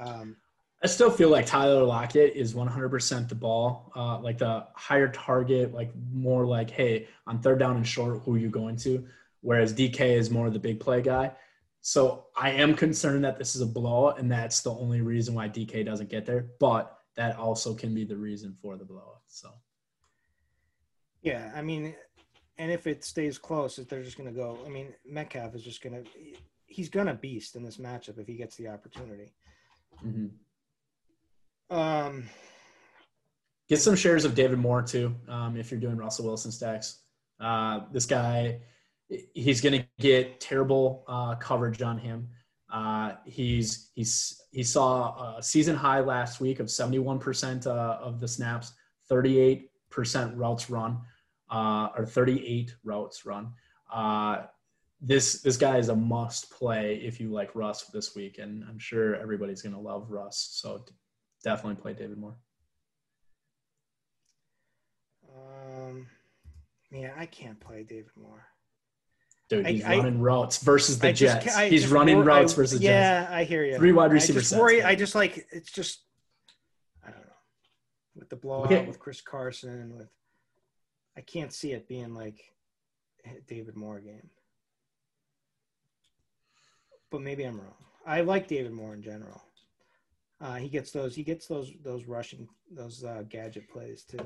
Um, 0.00 0.36
I 0.82 0.86
still 0.86 1.10
feel 1.10 1.28
like 1.28 1.44
Tyler 1.44 1.82
Lockett 1.82 2.36
is 2.36 2.54
100% 2.54 3.28
the 3.28 3.34
ball, 3.34 3.92
uh, 3.96 4.20
like 4.20 4.38
the 4.38 4.66
higher 4.74 5.08
target, 5.08 5.74
like 5.74 5.90
more 6.12 6.46
like, 6.46 6.70
hey, 6.70 7.08
on 7.26 7.40
third 7.40 7.58
down 7.58 7.76
and 7.76 7.86
short, 7.86 8.22
who 8.22 8.36
are 8.36 8.38
you 8.38 8.48
going 8.48 8.76
to? 8.76 9.04
Whereas 9.40 9.72
DK 9.74 10.00
is 10.00 10.30
more 10.30 10.46
of 10.46 10.52
the 10.52 10.58
big 10.60 10.78
play 10.78 11.02
guy. 11.02 11.32
So 11.80 12.26
I 12.36 12.50
am 12.50 12.74
concerned 12.74 13.24
that 13.24 13.38
this 13.38 13.56
is 13.56 13.60
a 13.60 13.66
blowout, 13.66 14.20
and 14.20 14.30
that's 14.30 14.60
the 14.60 14.70
only 14.70 15.00
reason 15.00 15.34
why 15.34 15.48
DK 15.48 15.84
doesn't 15.84 16.10
get 16.10 16.26
there. 16.26 16.46
But 16.60 16.96
that 17.16 17.36
also 17.36 17.74
can 17.74 17.92
be 17.92 18.04
the 18.04 18.16
reason 18.16 18.56
for 18.62 18.76
the 18.76 18.84
blowout. 18.84 19.22
So 19.26 19.50
Yeah, 21.22 21.50
I 21.56 21.62
mean, 21.62 21.94
and 22.56 22.70
if 22.70 22.86
it 22.86 23.04
stays 23.04 23.36
close, 23.36 23.78
if 23.78 23.88
they're 23.88 24.02
just 24.02 24.16
going 24.16 24.28
to 24.28 24.34
go. 24.34 24.58
I 24.64 24.68
mean, 24.68 24.94
Metcalf 25.04 25.56
is 25.56 25.62
just 25.64 25.82
going 25.82 26.04
to, 26.04 26.10
he's 26.66 26.88
going 26.88 27.06
to 27.08 27.14
beast 27.14 27.56
in 27.56 27.64
this 27.64 27.78
matchup 27.78 28.18
if 28.18 28.28
he 28.28 28.34
gets 28.34 28.54
the 28.56 28.68
opportunity. 28.68 29.32
mhm. 30.04 30.30
Um, 31.70 32.28
get 33.68 33.80
some 33.80 33.96
shares 33.96 34.24
of 34.24 34.34
David 34.34 34.58
Moore 34.58 34.82
too, 34.82 35.14
um, 35.28 35.56
if 35.56 35.70
you're 35.70 35.80
doing 35.80 35.96
Russell 35.96 36.26
Wilson 36.26 36.52
stacks. 36.52 37.00
Uh, 37.40 37.80
this 37.92 38.06
guy, 38.06 38.60
he's 39.34 39.60
going 39.60 39.80
to 39.80 39.86
get 40.00 40.40
terrible 40.40 41.04
uh, 41.08 41.34
coverage 41.36 41.82
on 41.82 41.98
him. 41.98 42.28
Uh, 42.70 43.12
he's 43.24 43.90
he's 43.94 44.42
he 44.52 44.62
saw 44.62 45.36
a 45.36 45.42
season 45.42 45.74
high 45.74 46.00
last 46.00 46.40
week 46.40 46.60
of 46.60 46.66
71% 46.66 47.66
uh, 47.66 47.70
of 47.70 48.20
the 48.20 48.28
snaps, 48.28 48.72
38% 49.10 49.68
routes 50.34 50.68
run, 50.68 50.98
uh, 51.50 51.88
or 51.96 52.04
38 52.04 52.74
routes 52.84 53.24
run. 53.24 53.52
Uh, 53.90 54.42
this 55.00 55.40
this 55.42 55.56
guy 55.56 55.78
is 55.78 55.88
a 55.88 55.96
must 55.96 56.50
play 56.50 56.96
if 56.96 57.20
you 57.20 57.30
like 57.30 57.54
Russ 57.54 57.84
this 57.84 58.14
week, 58.14 58.38
and 58.38 58.64
I'm 58.68 58.78
sure 58.78 59.16
everybody's 59.16 59.62
going 59.62 59.74
to 59.74 59.80
love 59.80 60.10
Russ. 60.10 60.50
So 60.52 60.84
definitely 61.44 61.80
play 61.80 61.92
David 61.94 62.18
Moore. 62.18 62.36
um, 65.34 66.06
yeah, 66.90 67.12
I 67.16 67.26
can't 67.26 67.60
play 67.60 67.82
David 67.84 68.10
Moore. 68.16 68.44
Dude, 69.48 69.66
he's 69.66 69.84
I- 69.84 69.96
running 69.96 70.20
routes 70.20 70.58
versus 70.62 70.98
the 70.98 71.08
I 71.08 71.12
Jets. 71.12 71.56
I 71.56 71.68
he's 71.68 71.82
just 71.82 71.92
running 71.92 72.16
wor- 72.16 72.24
routes 72.24 72.52
I- 72.52 72.56
versus 72.56 72.80
yeah, 72.80 73.20
Jets. 73.22 73.32
I 73.32 73.44
hear 73.44 73.64
you. 73.64 73.76
Three 73.76 73.92
wide 73.92 74.10
I 74.10 74.14
receiver 74.14 74.40
just 74.40 74.50
sets, 74.50 74.60
worry. 74.60 74.78
man. 74.78 74.86
I 74.86 74.94
just 74.94 75.14
like 75.14 75.46
it's 75.52 75.70
just 75.72 76.02
I 77.06 77.10
don't 77.10 77.20
know 77.20 77.32
with 78.14 78.28
the 78.28 78.36
blowout 78.36 78.66
Okay. 78.72 78.86
with 78.86 78.98
Chris 78.98 79.20
Carson 79.22 79.96
with 79.96 80.08
I 81.16 81.20
can't 81.22 81.52
see 81.52 81.72
it 81.72 81.88
being 81.88 82.14
like 82.14 82.40
David 83.46 83.74
Moore 83.76 84.00
game. 84.00 84.28
But 87.10 87.22
maybe 87.22 87.44
I'm 87.44 87.58
wrong. 87.58 87.74
I 88.06 88.20
like 88.20 88.48
David 88.48 88.72
Moore 88.72 88.92
in 88.94 89.02
general. 89.02 89.42
Uh, 90.40 90.54
he 90.54 90.68
gets 90.68 90.90
those. 90.92 91.14
He 91.14 91.22
gets 91.22 91.46
those. 91.46 91.72
Those 91.84 92.06
rushing. 92.06 92.48
Those 92.70 93.04
uh, 93.04 93.24
gadget 93.28 93.68
plays 93.68 94.02
too. 94.02 94.24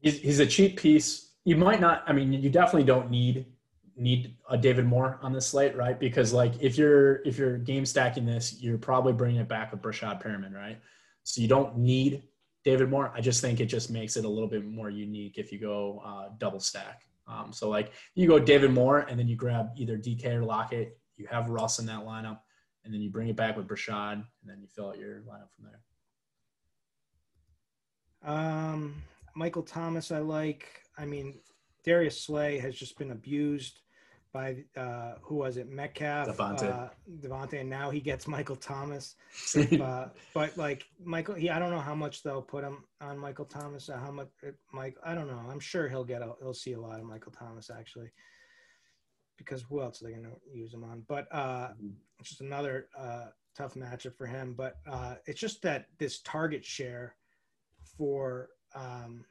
He's, 0.00 0.20
he's 0.20 0.40
a 0.40 0.46
cheap 0.46 0.78
piece. 0.78 1.30
You 1.44 1.56
might 1.56 1.80
not. 1.80 2.04
I 2.06 2.12
mean, 2.12 2.32
you 2.32 2.50
definitely 2.50 2.84
don't 2.84 3.10
need 3.10 3.46
need 3.96 4.36
a 4.50 4.58
David 4.58 4.86
Moore 4.86 5.18
on 5.22 5.32
this 5.32 5.46
slate, 5.46 5.76
right? 5.76 5.98
Because 5.98 6.32
like 6.32 6.54
if 6.60 6.76
you're 6.76 7.16
if 7.26 7.38
you're 7.38 7.58
game 7.58 7.86
stacking 7.86 8.26
this, 8.26 8.60
you're 8.60 8.78
probably 8.78 9.12
bringing 9.12 9.40
it 9.40 9.48
back 9.48 9.72
with 9.72 9.82
Breshad 9.82 10.22
Perriman, 10.22 10.54
right? 10.54 10.78
So 11.22 11.40
you 11.40 11.48
don't 11.48 11.78
need 11.78 12.24
David 12.64 12.90
Moore. 12.90 13.12
I 13.14 13.20
just 13.20 13.40
think 13.40 13.60
it 13.60 13.66
just 13.66 13.90
makes 13.90 14.16
it 14.16 14.24
a 14.24 14.28
little 14.28 14.48
bit 14.48 14.64
more 14.64 14.90
unique 14.90 15.38
if 15.38 15.52
you 15.52 15.58
go 15.58 16.02
uh, 16.04 16.30
double 16.38 16.60
stack. 16.60 17.02
Um, 17.26 17.52
so 17.52 17.68
like 17.68 17.92
you 18.14 18.28
go 18.28 18.38
David 18.38 18.72
Moore 18.72 19.00
and 19.00 19.18
then 19.18 19.28
you 19.28 19.36
grab 19.36 19.70
either 19.76 19.96
DK 19.96 20.26
or 20.26 20.44
Lockett. 20.44 20.98
You 21.16 21.26
have 21.30 21.48
Russ 21.48 21.78
in 21.78 21.86
that 21.86 22.04
lineup, 22.04 22.40
and 22.84 22.92
then 22.92 23.00
you 23.00 23.10
bring 23.10 23.28
it 23.28 23.36
back 23.36 23.56
with 23.56 23.66
Breshad, 23.66 24.12
and 24.12 24.24
then 24.44 24.60
you 24.60 24.66
fill 24.66 24.88
out 24.88 24.98
your 24.98 25.22
lineup 25.22 25.50
from 25.54 25.64
there. 25.64 25.80
Um, 28.24 29.02
Michael 29.34 29.62
Thomas, 29.62 30.10
I 30.10 30.18
like. 30.18 30.82
I 30.96 31.06
mean, 31.06 31.40
Darius 31.84 32.20
Slay 32.20 32.58
has 32.58 32.74
just 32.74 32.98
been 32.98 33.10
abused 33.10 33.80
by 34.34 34.56
uh, 34.76 35.14
who 35.22 35.36
was 35.36 35.56
it? 35.56 35.70
Metcalf, 35.70 36.26
Davante, 36.28 36.64
uh, 36.64 36.88
Davante, 37.22 37.60
and 37.60 37.70
now 37.70 37.90
he 37.90 38.00
gets 38.00 38.26
Michael 38.26 38.56
Thomas. 38.56 39.14
uh, 39.80 40.08
but 40.34 40.56
like 40.58 40.84
Michael, 41.02 41.36
he 41.36 41.48
I 41.48 41.58
don't 41.58 41.70
know 41.70 41.80
how 41.80 41.94
much 41.94 42.22
they'll 42.22 42.42
put 42.42 42.64
him 42.64 42.84
on 43.00 43.16
Michael 43.16 43.44
Thomas. 43.44 43.88
Or 43.88 43.96
how 43.96 44.10
much 44.10 44.28
uh, 44.46 44.50
Mike? 44.72 44.96
I 45.04 45.14
don't 45.14 45.28
know. 45.28 45.40
I'm 45.50 45.60
sure 45.60 45.88
he'll 45.88 46.04
get 46.04 46.20
a, 46.20 46.32
he'll 46.42 46.52
see 46.52 46.72
a 46.72 46.80
lot 46.80 46.98
of 46.98 47.06
Michael 47.06 47.32
Thomas 47.32 47.70
actually, 47.70 48.10
because 49.36 49.62
who 49.62 49.80
else 49.80 50.00
are 50.02 50.06
they 50.06 50.12
going 50.12 50.24
to 50.24 50.36
use 50.52 50.72
him 50.72 50.84
on? 50.84 51.04
But 51.08 51.26
uh, 51.32 51.68
Mm-hmm. 51.68 51.88
it's 52.20 52.28
just 52.30 52.40
another 52.40 52.88
uh, 52.98 53.26
tough 53.56 53.74
matchup 53.74 54.16
for 54.16 54.26
him. 54.26 54.54
But 54.56 54.76
uh, 54.90 55.16
it's 55.26 55.40
just 55.40 55.62
that 55.62 55.86
this 55.98 56.20
target 56.20 56.64
share 56.64 57.16
for 57.96 58.48
um, 58.74 59.24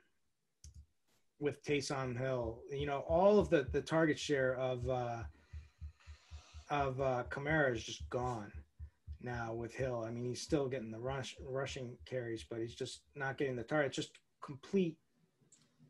with 1.39 1.63
Taysom 1.63 2.17
Hill, 2.17 2.59
you 2.71 2.85
know, 2.85 2.99
all 3.07 3.39
of 3.39 3.49
the 3.49 3.67
the 3.71 3.81
target 3.81 4.17
share 4.19 4.55
of 4.55 4.87
uh, 4.89 5.23
of 6.69 7.01
uh, 7.01 7.23
Kamara 7.29 7.73
is 7.75 7.83
just 7.83 8.09
gone 8.09 8.51
now 9.21 9.53
with 9.53 9.73
Hill. 9.73 10.03
I 10.07 10.11
mean, 10.11 10.25
he's 10.25 10.41
still 10.41 10.67
getting 10.67 10.91
the 10.91 10.99
rush 10.99 11.35
rushing 11.45 11.97
carries, 12.05 12.45
but 12.49 12.59
he's 12.59 12.75
just 12.75 13.01
not 13.15 13.37
getting 13.37 13.55
the 13.55 13.63
target. 13.63 13.87
It's 13.87 13.95
Just 13.97 14.19
complete 14.43 14.97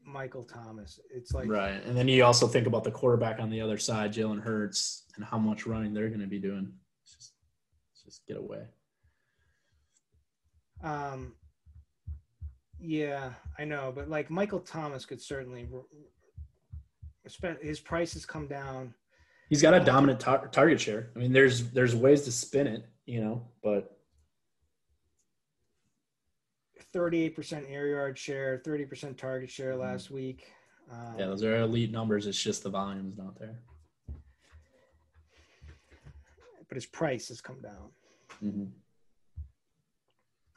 Michael 0.05 0.43
Thomas. 0.43 0.99
It's 1.13 1.33
like 1.33 1.47
right, 1.47 1.83
and 1.85 1.97
then 1.97 2.07
you 2.07 2.23
also 2.23 2.47
think 2.47 2.67
about 2.67 2.83
the 2.83 2.91
quarterback 2.91 3.39
on 3.39 3.49
the 3.49 3.61
other 3.61 3.77
side, 3.77 4.13
Jalen 4.13 4.41
Hurts, 4.41 5.03
and 5.15 5.25
how 5.25 5.37
much 5.37 5.65
running 5.65 5.93
they're 5.93 6.09
going 6.09 6.21
to 6.21 6.27
be 6.27 6.39
doing. 6.39 6.71
It's 7.03 7.15
just, 7.15 7.33
it's 7.93 8.03
just 8.03 8.27
get 8.27 8.37
away. 8.37 8.63
Um, 10.83 11.33
yeah, 12.79 13.31
I 13.57 13.63
know, 13.63 13.93
but 13.95 14.09
like 14.09 14.29
Michael 14.29 14.59
Thomas 14.59 15.05
could 15.05 15.21
certainly, 15.21 15.67
his 17.61 17.79
price 17.79 18.13
has 18.13 18.25
come 18.25 18.47
down. 18.47 18.93
He's 19.49 19.61
got 19.61 19.73
a 19.73 19.79
dominant 19.79 20.19
tar- 20.19 20.47
target 20.47 20.81
share. 20.81 21.09
I 21.15 21.19
mean, 21.19 21.31
there's 21.31 21.69
there's 21.71 21.95
ways 21.95 22.23
to 22.23 22.31
spin 22.31 22.67
it, 22.67 22.85
you 23.05 23.21
know, 23.21 23.47
but 23.63 23.92
38% 26.93 27.65
air 27.69 27.87
yard 27.87 28.17
share, 28.17 28.61
30% 28.65 29.17
target 29.17 29.49
share 29.49 29.75
last 29.75 30.11
week. 30.11 30.45
Um, 30.91 31.15
yeah, 31.17 31.25
those 31.25 31.43
are 31.43 31.55
elite 31.61 31.91
numbers. 31.91 32.27
It's 32.27 32.41
just 32.41 32.63
the 32.63 32.69
volume's 32.69 33.17
not 33.17 33.39
there. 33.39 33.59
but 36.73 36.75
his 36.77 36.85
price 36.87 37.27
has 37.27 37.39
come 37.39 37.61
down. 37.61 37.91
Mm-hmm. 38.43 38.65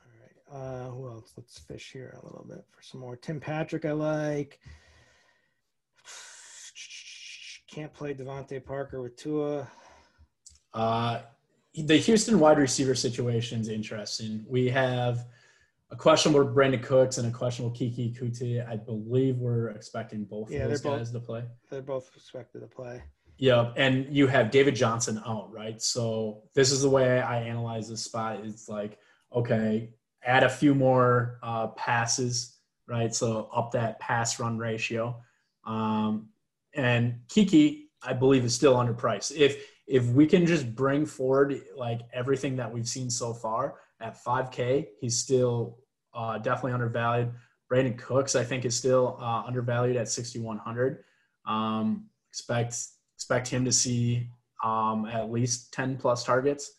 All 0.00 0.58
right. 0.58 0.86
Uh, 0.86 0.90
who 0.90 1.08
else? 1.08 1.34
Let's 1.36 1.58
fish 1.58 1.90
here 1.92 2.18
a 2.18 2.24
little 2.24 2.46
bit 2.48 2.64
for 2.70 2.82
some 2.82 3.00
more. 3.00 3.16
Tim 3.16 3.38
Patrick, 3.38 3.84
I 3.84 3.92
like. 3.92 4.58
Can't 7.70 7.92
play 7.92 8.14
DeVante 8.14 8.64
Parker 8.64 9.02
with 9.02 9.16
Tua. 9.16 9.68
Uh, 10.72 11.20
the 11.74 11.98
Houston 11.98 12.40
wide 12.40 12.58
receiver 12.58 12.94
situation 12.94 13.60
is 13.60 13.68
interesting. 13.68 14.42
We 14.48 14.70
have 14.70 15.26
a 15.90 15.96
questionable 15.96 16.44
Brandin 16.46 16.82
Cooks 16.82 17.18
and 17.18 17.28
a 17.28 17.30
questionable 17.30 17.76
Keke 17.76 18.18
Coutee. 18.18 18.66
I 18.66 18.76
believe 18.76 19.38
we're 19.38 19.68
expecting 19.70 20.24
both 20.24 20.50
Yeah, 20.50 20.64
of 20.64 20.70
those 20.70 20.80
guys 20.80 21.10
to 21.12 21.20
play. 21.20 21.44
They're 21.70 21.82
both 21.82 22.10
expected 22.16 22.60
to 22.60 22.66
play. 22.66 23.02
Yeah, 23.38 23.72
and 23.76 24.06
you 24.14 24.26
have 24.26 24.50
David 24.50 24.74
Johnson 24.74 25.20
out, 25.26 25.52
right? 25.52 25.80
So 25.80 26.42
this 26.54 26.72
is 26.72 26.82
the 26.82 26.88
way 26.88 27.20
I 27.20 27.42
analyze 27.42 27.88
this 27.88 28.02
spot. 28.02 28.40
It's 28.42 28.68
like, 28.68 28.98
okay, 29.32 29.90
add 30.24 30.42
a 30.42 30.48
few 30.48 30.74
more 30.74 31.38
uh, 31.42 31.68
passes, 31.68 32.56
right? 32.88 33.14
So 33.14 33.48
up 33.54 33.72
that 33.72 34.00
pass 34.00 34.40
run 34.40 34.58
ratio. 34.58 35.20
Um, 35.64 36.30
and 36.74 37.20
Keke, 37.28 37.84
I 38.02 38.14
believe, 38.14 38.44
is 38.44 38.54
still 38.54 38.74
underpriced. 38.76 39.36
If 39.36 39.64
if 39.86 40.04
we 40.06 40.26
can 40.26 40.46
just 40.46 40.74
bring 40.74 41.06
forward 41.06 41.60
like 41.76 42.00
everything 42.12 42.56
that 42.56 42.72
we've 42.72 42.88
seen 42.88 43.08
so 43.08 43.32
far 43.32 43.76
at 44.00 44.22
5K, 44.22 44.86
he's 45.00 45.18
still 45.18 45.78
uh, 46.14 46.38
definitely 46.38 46.72
undervalued. 46.72 47.32
Brandin 47.70 47.98
Cooks, 47.98 48.36
I 48.36 48.44
think, 48.44 48.64
is 48.64 48.76
still 48.76 49.18
uh, 49.20 49.42
undervalued 49.46 49.96
at 49.96 50.08
6,100. 50.08 51.04
Um, 51.46 52.06
expect 52.30 52.76
expect 53.16 53.48
him 53.48 53.64
to 53.64 53.72
see 53.72 54.28
um, 54.62 55.06
at 55.06 55.30
least 55.30 55.72
10 55.72 55.96
plus 55.96 56.22
targets. 56.22 56.72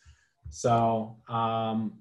So 0.49 1.17
um, 1.27 1.93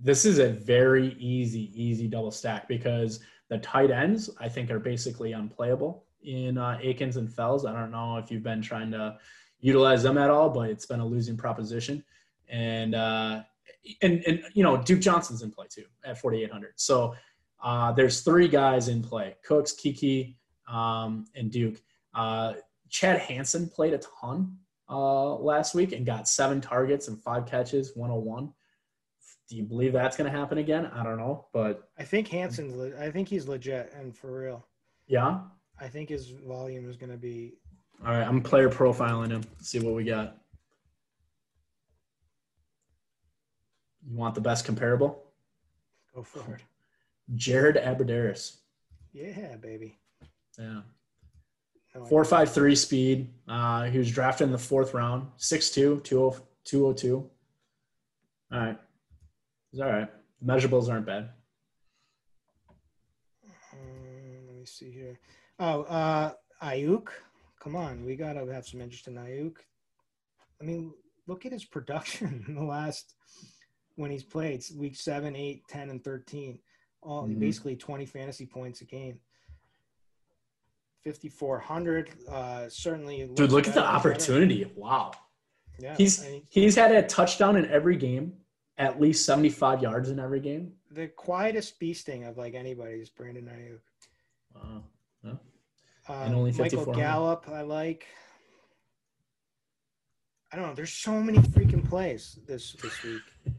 this 0.00 0.24
is 0.24 0.38
a 0.38 0.48
very 0.48 1.14
easy, 1.18 1.70
easy 1.80 2.08
double 2.08 2.30
stack 2.30 2.68
because 2.68 3.20
the 3.48 3.58
tight 3.58 3.90
ends 3.90 4.30
I 4.40 4.48
think 4.48 4.70
are 4.70 4.78
basically 4.78 5.32
unplayable 5.32 6.04
in 6.24 6.58
uh, 6.58 6.78
Akins 6.82 7.16
and 7.16 7.32
Fells. 7.32 7.66
I 7.66 7.72
don't 7.72 7.90
know 7.90 8.16
if 8.16 8.30
you've 8.30 8.42
been 8.42 8.62
trying 8.62 8.90
to 8.92 9.18
utilize 9.60 10.02
them 10.02 10.18
at 10.18 10.30
all, 10.30 10.48
but 10.48 10.70
it's 10.70 10.86
been 10.86 11.00
a 11.00 11.06
losing 11.06 11.36
proposition. 11.36 12.02
And 12.48 12.94
uh, 12.94 13.42
and 14.02 14.22
and 14.26 14.42
you 14.54 14.62
know 14.62 14.76
Duke 14.76 15.00
Johnson's 15.00 15.42
in 15.42 15.50
play 15.50 15.66
too 15.70 15.84
at 16.04 16.18
4,800. 16.18 16.72
So 16.76 17.14
uh, 17.62 17.92
there's 17.92 18.20
three 18.20 18.48
guys 18.48 18.88
in 18.88 19.02
play: 19.02 19.36
Cooks, 19.44 19.74
Keke, 19.74 20.34
um, 20.68 21.26
and 21.34 21.50
Duke. 21.50 21.80
Uh, 22.14 22.54
Chad 22.88 23.18
Hansen 23.20 23.68
played 23.68 23.94
a 23.94 24.00
ton 24.20 24.56
uh, 24.90 25.34
last 25.36 25.74
week 25.74 25.92
and 25.92 26.04
got 26.04 26.28
seven 26.28 26.60
targets 26.60 27.08
and 27.08 27.20
five 27.22 27.46
catches, 27.46 27.96
101. 27.96 28.52
Do 29.48 29.56
you 29.56 29.62
believe 29.62 29.92
that's 29.94 30.16
going 30.16 30.30
to 30.30 30.38
happen 30.38 30.58
again? 30.58 30.86
I 30.86 31.02
don't 31.02 31.16
know, 31.18 31.46
but 31.52 31.88
I 31.98 32.04
think 32.04 32.28
Hansen's. 32.28 32.74
Le- 32.74 32.98
I 32.98 33.10
think 33.10 33.28
he's 33.28 33.48
legit 33.48 33.92
and 33.96 34.16
for 34.16 34.40
real. 34.40 34.66
yeah. 35.06 35.40
I 35.80 35.88
think 35.88 36.10
his 36.10 36.30
volume 36.46 36.88
is 36.88 36.96
going 36.96 37.10
to 37.10 37.18
be. 37.18 37.54
All 38.04 38.12
right, 38.12 38.26
I'm 38.26 38.40
player 38.40 38.68
profiling 38.68 39.30
him. 39.30 39.42
See 39.60 39.80
what 39.80 39.94
we 39.94 40.04
got. 40.04 40.36
You 44.08 44.16
want 44.16 44.34
the 44.34 44.40
best 44.40 44.64
comparable? 44.64 45.22
Go 46.14 46.22
for 46.22 46.54
it. 46.54 46.62
Jared 47.34 47.76
Abbrederis. 47.76 48.56
Yeah, 49.12 49.56
baby. 49.56 49.98
Yeah. 50.58 50.80
No, 51.94 52.04
Four 52.06 52.24
five 52.24 52.52
three 52.52 52.74
speed. 52.74 53.28
Uh, 53.46 53.84
he 53.84 53.98
was 53.98 54.10
drafted 54.10 54.46
in 54.46 54.52
the 54.52 54.58
fourth 54.58 54.94
round. 54.94 55.26
6'2", 55.38 56.02
202. 56.02 57.30
All 58.52 58.58
right. 58.58 58.78
He's 59.70 59.80
all 59.80 59.90
right. 59.90 60.08
The 60.40 60.52
measurables 60.52 60.90
aren't 60.90 61.06
bad. 61.06 61.30
Um, 63.72 64.46
let 64.46 64.56
me 64.56 64.64
see 64.64 64.90
here. 64.90 65.18
Oh, 65.58 65.82
uh, 65.82 66.32
Aiyuk. 66.62 67.08
Come 67.60 67.76
on, 67.76 68.04
we 68.04 68.16
gotta 68.16 68.44
have 68.52 68.66
some 68.66 68.80
interest 68.80 69.06
in 69.06 69.14
Aiyuk. 69.14 69.56
I 70.60 70.64
mean, 70.64 70.92
look 71.26 71.46
at 71.46 71.52
his 71.52 71.64
production 71.64 72.44
in 72.48 72.54
the 72.54 72.64
last 72.64 73.14
when 73.96 74.10
he's 74.10 74.24
played 74.24 74.64
week 74.76 74.96
seven, 74.96 75.36
eight, 75.36 75.62
10, 75.68 75.90
and 75.90 76.02
thirteen. 76.02 76.58
All 77.02 77.26
Mhm. 77.26 77.38
basically 77.40 77.76
twenty 77.76 78.06
fantasy 78.06 78.46
points 78.46 78.80
a 78.80 78.84
game. 78.84 79.20
Fifty 81.02 81.28
four 81.28 81.58
hundred. 81.58 82.10
Uh, 82.28 82.68
certainly. 82.68 83.26
Dude, 83.34 83.50
look 83.50 83.66
at 83.66 83.74
the 83.74 83.80
and 83.80 83.88
better. 84.02 84.10
opportunity. 84.12 84.64
Wow. 84.76 85.12
Yeah, 85.78 85.96
He's 85.96 86.24
I 86.24 86.28
mean, 86.30 86.46
he's 86.50 86.76
had 86.76 86.92
a 86.92 87.02
touchdown 87.02 87.56
in 87.56 87.66
every 87.66 87.96
game, 87.96 88.36
at 88.78 89.00
least 89.00 89.24
75 89.26 89.82
yards 89.82 90.10
in 90.10 90.20
every 90.20 90.38
game. 90.40 90.74
the 90.90 91.08
quietest 91.08 91.80
beasting 91.80 92.28
of 92.28 92.36
like 92.36 92.54
anybody 92.54 93.00
is 93.00 93.08
Brandon 93.10 93.46
Aiyuk. 93.46 93.80
Wow. 94.54 94.84
Yeah. 95.24 95.30
Uh, 96.08 96.12
And 96.12 96.34
only 96.34 96.50
Michael 96.52 96.84
5,400. 96.84 97.00
Gallup, 97.00 97.48
I 97.48 97.62
like. 97.62 98.06
I 100.52 100.56
don't 100.56 100.66
know. 100.68 100.74
There's 100.74 100.92
so 100.92 101.20
many 101.20 101.38
freaking 101.38 101.88
plays 101.88 102.38
this 102.46 102.74
this 102.74 103.02
week. 103.02 103.22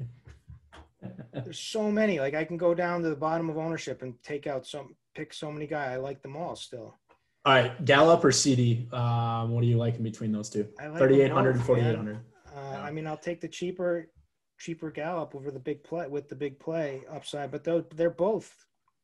There's 1.54 1.60
so 1.60 1.92
many. 1.92 2.20
Like 2.20 2.34
I 2.34 2.44
can 2.44 2.58
go 2.58 2.74
down 2.74 3.04
to 3.04 3.10
the 3.10 3.16
bottom 3.16 3.48
of 3.48 3.60
ownership 3.60 4.02
and 4.02 4.16
take 4.24 4.48
out 4.48 4.66
some, 4.66 4.96
pick 5.14 5.32
so 5.32 5.52
many 5.52 5.68
guys. 5.68 5.92
I 5.92 5.98
like 5.98 6.24
them 6.24 6.36
all 6.36 6.56
still. 6.56 6.98
All 7.46 7.54
right, 7.54 7.86
Gallup 7.86 8.26
or 8.26 8.32
CeeDee? 8.32 8.92
Um, 8.92 9.52
what 9.52 9.62
do 9.62 9.68
you 9.68 9.78
like 9.78 9.98
in 9.98 10.02
between 10.02 10.32
those 10.32 10.50
two? 10.50 10.68
I 10.80 10.88
like 10.88 10.98
them 10.98 11.10
3,800 11.10 11.56
and 11.58 11.64
4,800. 11.64 12.20
Uh, 12.56 12.60
I 12.82 12.90
mean, 12.90 13.06
I'll 13.06 13.18
take 13.18 13.40
the 13.40 13.48
cheaper, 13.48 14.10
cheaper 14.58 14.90
Gallup 14.90 15.36
over 15.36 15.52
the 15.52 15.60
big 15.60 15.84
play 15.84 16.08
with 16.08 16.28
the 16.28 16.34
big 16.36 16.58
play 16.60 17.04
upside. 17.08 17.52
But 17.52 17.64
though 17.64 17.86
they're 17.94 18.10
both 18.10 18.52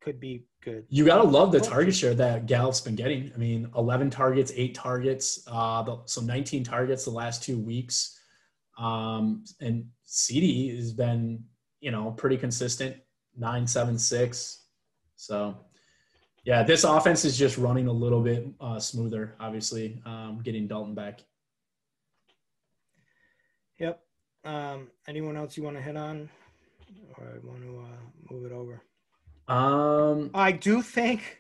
could 0.02 0.20
be 0.20 0.46
good. 0.64 0.88
You 0.90 1.06
gotta 1.06 1.28
love 1.28 1.52
the 1.52 1.60
target 1.60 1.94
share 1.94 2.16
that 2.16 2.48
Gallup's 2.48 2.82
been 2.82 2.96
getting. 2.96 3.32
I 3.36 3.38
mean, 3.38 3.70
11 3.78 4.10
targets, 4.10 4.52
eight 4.56 4.74
targets, 4.74 5.44
uh, 5.46 5.98
so 6.06 6.22
19 6.22 6.64
targets 6.64 7.06
the 7.06 7.12
last 7.12 7.44
two 7.44 7.60
weeks. 7.60 8.20
Um, 8.80 9.44
and 9.62 9.86
CeeDee 10.08 10.76
has 10.76 10.94
been, 10.94 11.44
you 11.82 11.92
know, 11.92 12.12
pretty 12.12 12.38
consistent, 12.38 12.96
nine, 13.38 13.66
seven, 13.68 13.98
six. 13.98 14.66
So, 15.16 15.58
yeah, 16.44 16.64
this 16.64 16.84
offense 16.84 17.26
is 17.26 17.38
just 17.38 17.58
running 17.58 17.88
a 17.88 17.92
little 17.92 18.22
bit 18.22 18.48
uh, 18.60 18.80
smoother. 18.80 19.36
Obviously, 19.40 20.02
um, 20.06 20.40
getting 20.44 20.68
Dalton 20.68 20.96
back. 20.96 21.22
Yep. 23.80 24.02
Um, 24.46 24.88
anyone 25.08 25.36
else 25.36 25.58
you 25.58 25.64
want 25.64 25.76
to 25.76 25.82
hit 25.82 25.98
on, 25.98 26.30
or 27.18 27.26
I 27.26 27.46
want 27.46 27.62
to 27.62 27.80
uh, 27.80 28.34
move 28.34 28.46
it 28.46 28.52
over? 28.52 28.82
Um, 29.48 30.30
I 30.34 30.52
do 30.52 30.82
think 30.82 31.40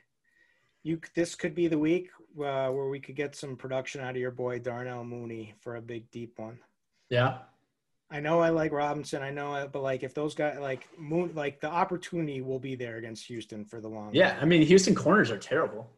you 0.83 0.99
this 1.15 1.35
could 1.35 1.53
be 1.53 1.67
the 1.67 1.77
week 1.77 2.09
uh, 2.37 2.69
where 2.69 2.89
we 2.89 2.99
could 2.99 3.15
get 3.15 3.35
some 3.35 3.55
production 3.55 4.01
out 4.01 4.11
of 4.11 4.17
your 4.17 4.31
boy 4.31 4.59
Darnell 4.59 5.03
Mooney 5.03 5.53
for 5.59 5.75
a 5.75 5.81
big 5.81 6.09
deep 6.11 6.33
one. 6.37 6.59
Yeah. 7.09 7.39
I 8.11 8.19
know 8.19 8.39
I 8.39 8.49
like 8.49 8.71
Robinson. 8.71 9.21
I 9.21 9.29
know, 9.29 9.53
it, 9.55 9.71
but 9.71 9.83
like 9.83 10.03
if 10.03 10.13
those 10.13 10.33
guys 10.33 10.57
like 10.59 10.87
Moon, 10.97 11.31
like 11.35 11.61
the 11.61 11.69
opportunity 11.69 12.41
will 12.41 12.59
be 12.59 12.75
there 12.75 12.97
against 12.97 13.25
Houston 13.27 13.65
for 13.65 13.79
the 13.81 13.87
long. 13.87 14.13
Yeah, 14.13 14.37
I 14.41 14.45
mean 14.45 14.63
Houston 14.63 14.95
corners 14.95 15.29
are 15.29 15.37
terrible. 15.37 15.89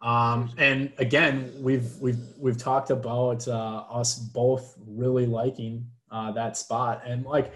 Um, 0.00 0.52
and 0.58 0.92
again, 0.98 1.52
we've 1.60 1.96
we've 1.96 2.20
we've 2.38 2.56
talked 2.56 2.90
about 2.90 3.48
uh, 3.48 3.84
us 3.90 4.16
both 4.18 4.76
really 4.86 5.26
liking 5.26 5.86
uh, 6.10 6.30
that 6.32 6.56
spot, 6.56 7.02
and 7.04 7.24
like 7.24 7.52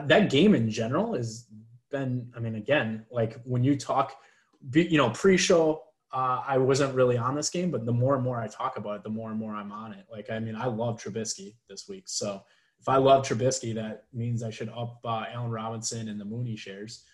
that 0.00 0.30
game 0.30 0.54
in 0.54 0.70
general 0.70 1.14
has 1.14 1.46
been. 1.90 2.30
I 2.36 2.40
mean, 2.40 2.54
again, 2.54 3.06
like 3.10 3.40
when 3.44 3.64
you 3.64 3.76
talk, 3.76 4.16
you 4.72 4.98
know, 4.98 5.10
pre-show, 5.10 5.82
uh, 6.12 6.42
I 6.46 6.58
wasn't 6.58 6.94
really 6.94 7.18
on 7.18 7.34
this 7.34 7.50
game, 7.50 7.72
but 7.72 7.86
the 7.86 7.92
more 7.92 8.14
and 8.14 8.22
more 8.22 8.40
I 8.40 8.46
talk 8.46 8.76
about 8.76 8.96
it, 8.96 9.02
the 9.02 9.10
more 9.10 9.30
and 9.30 9.38
more 9.38 9.52
I'm 9.52 9.72
on 9.72 9.92
it. 9.92 10.06
Like, 10.10 10.30
I 10.30 10.38
mean, 10.38 10.54
I 10.54 10.66
love 10.66 11.02
Trubisky 11.02 11.56
this 11.68 11.88
week, 11.88 12.04
so 12.06 12.44
if 12.84 12.88
I 12.90 12.98
love 12.98 13.24
Trubisky, 13.26 13.74
that 13.76 14.04
means 14.12 14.42
I 14.42 14.50
should 14.50 14.68
up 14.68 15.00
uh, 15.06 15.24
Allen 15.32 15.50
Robinson 15.50 16.08
and 16.08 16.20
the 16.20 16.24
Mooney 16.26 16.54
shares. 16.54 17.04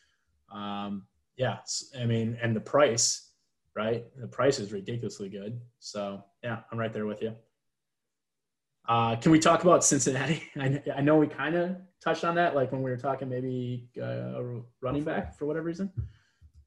Um, 0.52 1.06
yeah, 1.36 1.59
I 1.97 2.06
mean, 2.06 2.36
and 2.42 2.56
the 2.56 2.60
price, 2.60 3.28
right? 3.76 4.05
The 4.20 4.26
price 4.26 4.59
is 4.59 4.72
ridiculously 4.72 5.28
good. 5.28 5.60
So 5.78 6.24
yeah, 6.42 6.59
I'm 6.72 6.78
right 6.78 6.92
there 6.92 7.06
with 7.06 7.22
you. 7.22 7.36
Uh, 8.88 9.14
can 9.14 9.30
we 9.30 9.38
talk 9.38 9.62
about 9.62 9.84
Cincinnati? 9.84 10.42
I, 10.56 10.82
I 10.97 11.02
know 11.02 11.18
we 11.18 11.28
kind 11.28 11.55
of 11.55 11.76
touched 12.02 12.24
on 12.24 12.34
that, 12.34 12.56
like 12.56 12.72
when 12.72 12.82
we 12.82 12.90
were 12.90 12.97
talking 12.97 13.28
maybe 13.28 13.90
uh, 14.02 14.42
running 14.82 15.05
back 15.05 15.38
for 15.38 15.47
whatever 15.47 15.66
reason. 15.66 15.92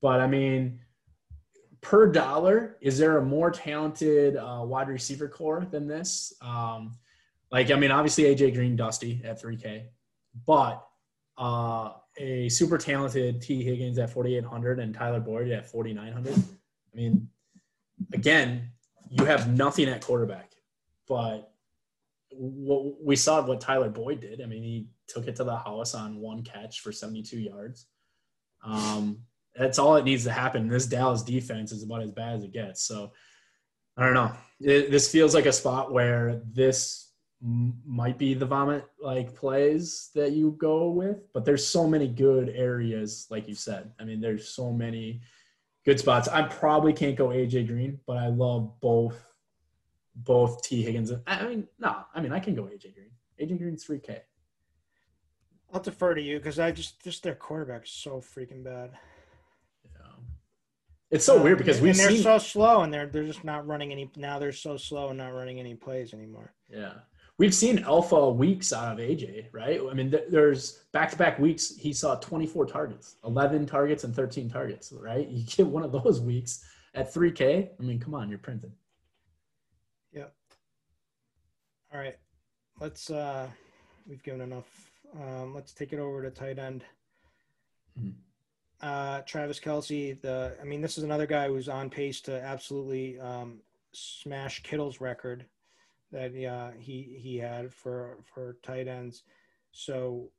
But 0.01 0.21
I 0.21 0.27
mean, 0.27 0.79
per 1.81 2.09
dollar, 2.09 2.77
is 2.79 2.97
there 2.97 3.17
a 3.17 3.21
more 3.21 3.51
talented 3.51 4.37
uh, 4.37 4.61
wide 4.63 4.87
receiver 4.87 5.27
core 5.27 5.67
than 5.69 5.89
this? 5.89 6.31
Um, 6.41 6.93
like, 7.53 7.69
I 7.69 7.75
mean, 7.75 7.91
obviously 7.91 8.23
AJ 8.23 8.55
Green, 8.55 8.75
Dusty 8.75 9.21
at 9.23 9.39
3K, 9.39 9.85
but 10.47 10.83
uh, 11.37 11.91
a 12.17 12.49
super 12.49 12.79
talented 12.79 13.41
Tee 13.43 13.63
Higgins 13.63 13.99
at 13.99 14.09
4,800 14.09 14.79
and 14.79 14.93
Tyler 14.93 15.19
Boyd 15.19 15.51
at 15.51 15.69
4,900. 15.69 16.33
I 16.33 16.95
mean, 16.95 17.29
again, 18.11 18.69
you 19.09 19.25
have 19.25 19.55
nothing 19.55 19.87
at 19.87 20.01
quarterback, 20.01 20.51
but 21.07 21.51
what 22.31 23.03
we 23.03 23.15
saw 23.15 23.45
what 23.45 23.61
Tyler 23.61 23.89
Boyd 23.89 24.21
did. 24.21 24.41
I 24.41 24.47
mean, 24.47 24.63
he 24.63 24.87
took 25.07 25.27
it 25.27 25.35
to 25.35 25.43
the 25.43 25.55
house 25.55 25.93
on 25.93 26.17
one 26.17 26.41
catch 26.41 26.79
for 26.81 26.91
72 26.91 27.37
yards. 27.37 27.85
Um, 28.63 29.19
that's 29.55 29.77
all 29.77 29.95
it 29.97 30.05
needs 30.05 30.23
to 30.23 30.31
happen. 30.31 30.67
This 30.67 30.87
Dallas 30.87 31.21
defense 31.21 31.71
is 31.71 31.83
about 31.83 32.01
as 32.01 32.11
bad 32.11 32.37
as 32.37 32.43
it 32.43 32.51
gets. 32.51 32.81
So 32.81 33.11
I 33.95 34.05
don't 34.05 34.15
know. 34.15 34.31
It, 34.61 34.89
this 34.89 35.11
feels 35.11 35.35
like 35.35 35.45
a 35.45 35.53
spot 35.53 35.91
where 35.91 36.41
this 36.51 37.11
might 37.43 38.17
be 38.17 38.33
the 38.33 38.45
vomit 38.45 38.85
like 39.01 39.35
plays 39.35 40.09
that 40.15 40.31
you 40.31 40.55
go 40.57 40.89
with, 40.89 41.31
but 41.33 41.43
there's 41.43 41.65
so 41.65 41.85
many 41.85 42.07
good 42.07 42.49
areas, 42.49 43.27
like 43.29 43.49
you 43.49 43.55
said. 43.55 43.91
I 43.99 44.05
mean, 44.05 44.21
there's 44.21 44.47
so 44.47 44.71
many 44.71 45.21
good 45.85 45.99
spots. 45.99 46.29
I 46.29 46.43
probably 46.43 46.93
can't 46.93 47.17
go 47.17 47.27
AJ 47.27 47.67
Green, 47.67 47.99
but 48.07 48.17
I 48.17 48.27
love 48.27 48.79
both 48.79 49.21
both 50.15 50.61
Tee 50.61 50.83
Higgins. 50.83 51.11
I 51.27 51.47
mean, 51.47 51.67
no, 51.79 52.05
I 52.15 52.21
mean 52.21 52.31
I 52.31 52.39
can 52.39 52.55
go 52.55 52.63
AJ 52.63 52.93
Green. 52.93 53.11
AJ 53.41 53.57
Green's 53.57 53.83
three 53.83 53.99
K. 53.99 54.21
I'll 55.73 55.81
defer 55.81 56.13
to 56.13 56.21
you 56.21 56.37
because 56.37 56.59
I 56.59 56.71
just 56.71 57.03
just 57.03 57.23
their 57.23 57.35
quarterback 57.35 57.83
is 57.83 57.91
so 57.91 58.21
freaking 58.21 58.63
bad. 58.63 58.91
Yeah, 59.83 60.11
it's 61.11 61.25
so 61.25 61.37
um, 61.37 61.43
weird 61.43 61.57
because 61.57 61.81
we've 61.81 61.91
and 61.91 61.99
they're 61.99 62.11
seen... 62.11 62.23
so 62.23 62.37
slow 62.37 62.83
and 62.83 62.93
they're 62.93 63.07
they're 63.07 63.25
just 63.25 63.43
not 63.43 63.67
running 63.67 63.91
any. 63.91 64.09
Now 64.15 64.39
they're 64.39 64.53
so 64.53 64.77
slow 64.77 65.09
and 65.09 65.17
not 65.17 65.33
running 65.33 65.59
any 65.59 65.73
plays 65.73 66.13
anymore. 66.13 66.53
Yeah, 66.69 66.93
we've 67.37 67.53
seen 67.53 67.79
alpha 67.79 68.29
weeks 68.29 68.71
out 68.73 68.93
of 68.93 68.99
AJ, 68.99 69.47
right? 69.51 69.79
I 69.89 69.93
mean, 69.93 70.11
th- 70.11 70.25
there's 70.29 70.83
back 70.91 71.09
to 71.11 71.17
back 71.17 71.39
weeks 71.39 71.75
he 71.75 71.93
saw 71.93 72.15
24 72.15 72.65
targets, 72.65 73.15
11 73.25 73.65
targets, 73.65 74.03
and 74.03 74.15
13 74.15 74.49
targets, 74.49 74.91
right? 74.91 75.27
You 75.27 75.43
get 75.43 75.67
one 75.67 75.83
of 75.83 75.91
those 75.91 76.21
weeks 76.21 76.65
at 76.93 77.13
3K. 77.13 77.69
I 77.79 77.83
mean, 77.83 77.99
come 77.99 78.13
on, 78.13 78.29
you're 78.29 78.39
printing. 78.39 78.71
Yep. 80.13 80.33
All 81.93 81.99
right. 81.99 82.17
Let's, 82.79 83.09
uh, 83.09 83.47
we've 84.07 84.23
given 84.23 84.41
enough. 84.41 84.91
Um, 85.15 85.53
let's 85.53 85.73
take 85.73 85.93
it 85.93 85.99
over 85.99 86.23
to 86.23 86.31
tight 86.31 86.59
end. 86.59 86.83
Mm-hmm. 87.99 88.11
Uh, 88.81 89.21
Travis 89.21 89.59
Kelce. 89.59 90.19
the, 90.21 90.57
I 90.61 90.65
mean, 90.65 90.81
this 90.81 90.97
is 90.97 91.03
another 91.03 91.25
guy 91.25 91.47
who's 91.47 91.69
on 91.69 91.89
pace 91.89 92.19
to 92.21 92.41
absolutely 92.41 93.19
um, 93.19 93.59
smash 93.93 94.61
Kittle's 94.63 94.99
record 94.99 95.45
that 96.13 96.33
he 96.79 97.17
he 97.19 97.37
had 97.37 97.73
for 97.73 98.17
for 98.23 98.57
tight 98.63 98.87
ends. 98.87 99.23
So 99.71 100.29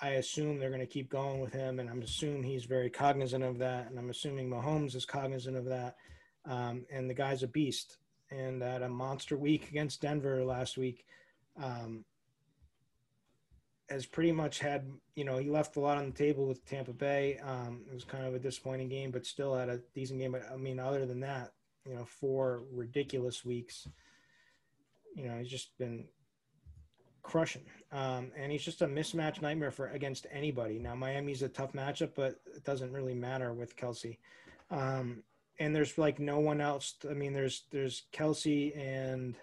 I 0.00 0.10
assume 0.10 0.58
they're 0.58 0.70
going 0.70 0.80
to 0.80 0.86
keep 0.86 1.10
going 1.10 1.40
with 1.40 1.52
him, 1.52 1.78
and 1.78 1.88
I'm 1.88 2.02
assuming 2.02 2.42
he's 2.42 2.64
very 2.64 2.88
cognizant 2.88 3.44
of 3.44 3.58
that, 3.58 3.88
and 3.88 3.98
I'm 3.98 4.10
assuming 4.10 4.48
Mahomes 4.48 4.94
is 4.94 5.04
cognizant 5.04 5.56
of 5.56 5.66
that. 5.66 5.96
Um, 6.44 6.86
and 6.90 7.10
the 7.10 7.14
guy's 7.14 7.42
a 7.42 7.48
beast. 7.48 7.98
And 8.30 8.62
at 8.62 8.82
a 8.82 8.88
monster 8.88 9.36
week 9.36 9.68
against 9.70 10.02
Denver 10.02 10.44
last 10.44 10.76
week, 10.76 11.06
um, 11.60 12.04
has 13.88 14.04
pretty 14.04 14.32
much 14.32 14.58
had 14.58 14.90
you 15.14 15.24
know 15.24 15.38
he 15.38 15.48
left 15.48 15.76
a 15.76 15.80
lot 15.80 15.96
on 15.96 16.06
the 16.06 16.16
table 16.16 16.46
with 16.46 16.64
Tampa 16.66 16.92
Bay. 16.92 17.38
Um, 17.38 17.84
it 17.90 17.94
was 17.94 18.04
kind 18.04 18.26
of 18.26 18.34
a 18.34 18.38
disappointing 18.38 18.88
game, 18.88 19.10
but 19.10 19.24
still 19.24 19.54
had 19.54 19.70
a 19.70 19.80
decent 19.94 20.20
game. 20.20 20.32
But 20.32 20.44
I 20.52 20.56
mean, 20.56 20.78
other 20.78 21.06
than 21.06 21.20
that, 21.20 21.52
you 21.86 21.94
know, 21.94 22.04
four 22.04 22.62
ridiculous 22.70 23.46
weeks 23.46 23.88
you 25.18 25.28
know, 25.28 25.38
he's 25.38 25.50
just 25.50 25.76
been 25.78 26.04
crushing. 27.22 27.64
Um, 27.92 28.30
and 28.36 28.52
he's 28.52 28.62
just 28.62 28.82
a 28.82 28.86
mismatch 28.86 29.42
nightmare 29.42 29.70
for 29.70 29.88
against 29.88 30.26
anybody. 30.30 30.78
Now 30.78 30.94
Miami's 30.94 31.42
a 31.42 31.48
tough 31.48 31.72
matchup, 31.72 32.10
but 32.14 32.40
it 32.54 32.64
doesn't 32.64 32.92
really 32.92 33.14
matter 33.14 33.52
with 33.52 33.76
Kelce. 33.76 34.18
Um, 34.70 35.22
and 35.58 35.74
there's 35.74 35.98
like 35.98 36.18
no 36.18 36.38
one 36.38 36.60
else. 36.60 36.94
I 37.08 37.14
mean, 37.14 37.32
there's 37.32 37.64
there's 37.70 38.04
Kelce 38.12 38.76
and 38.76 39.34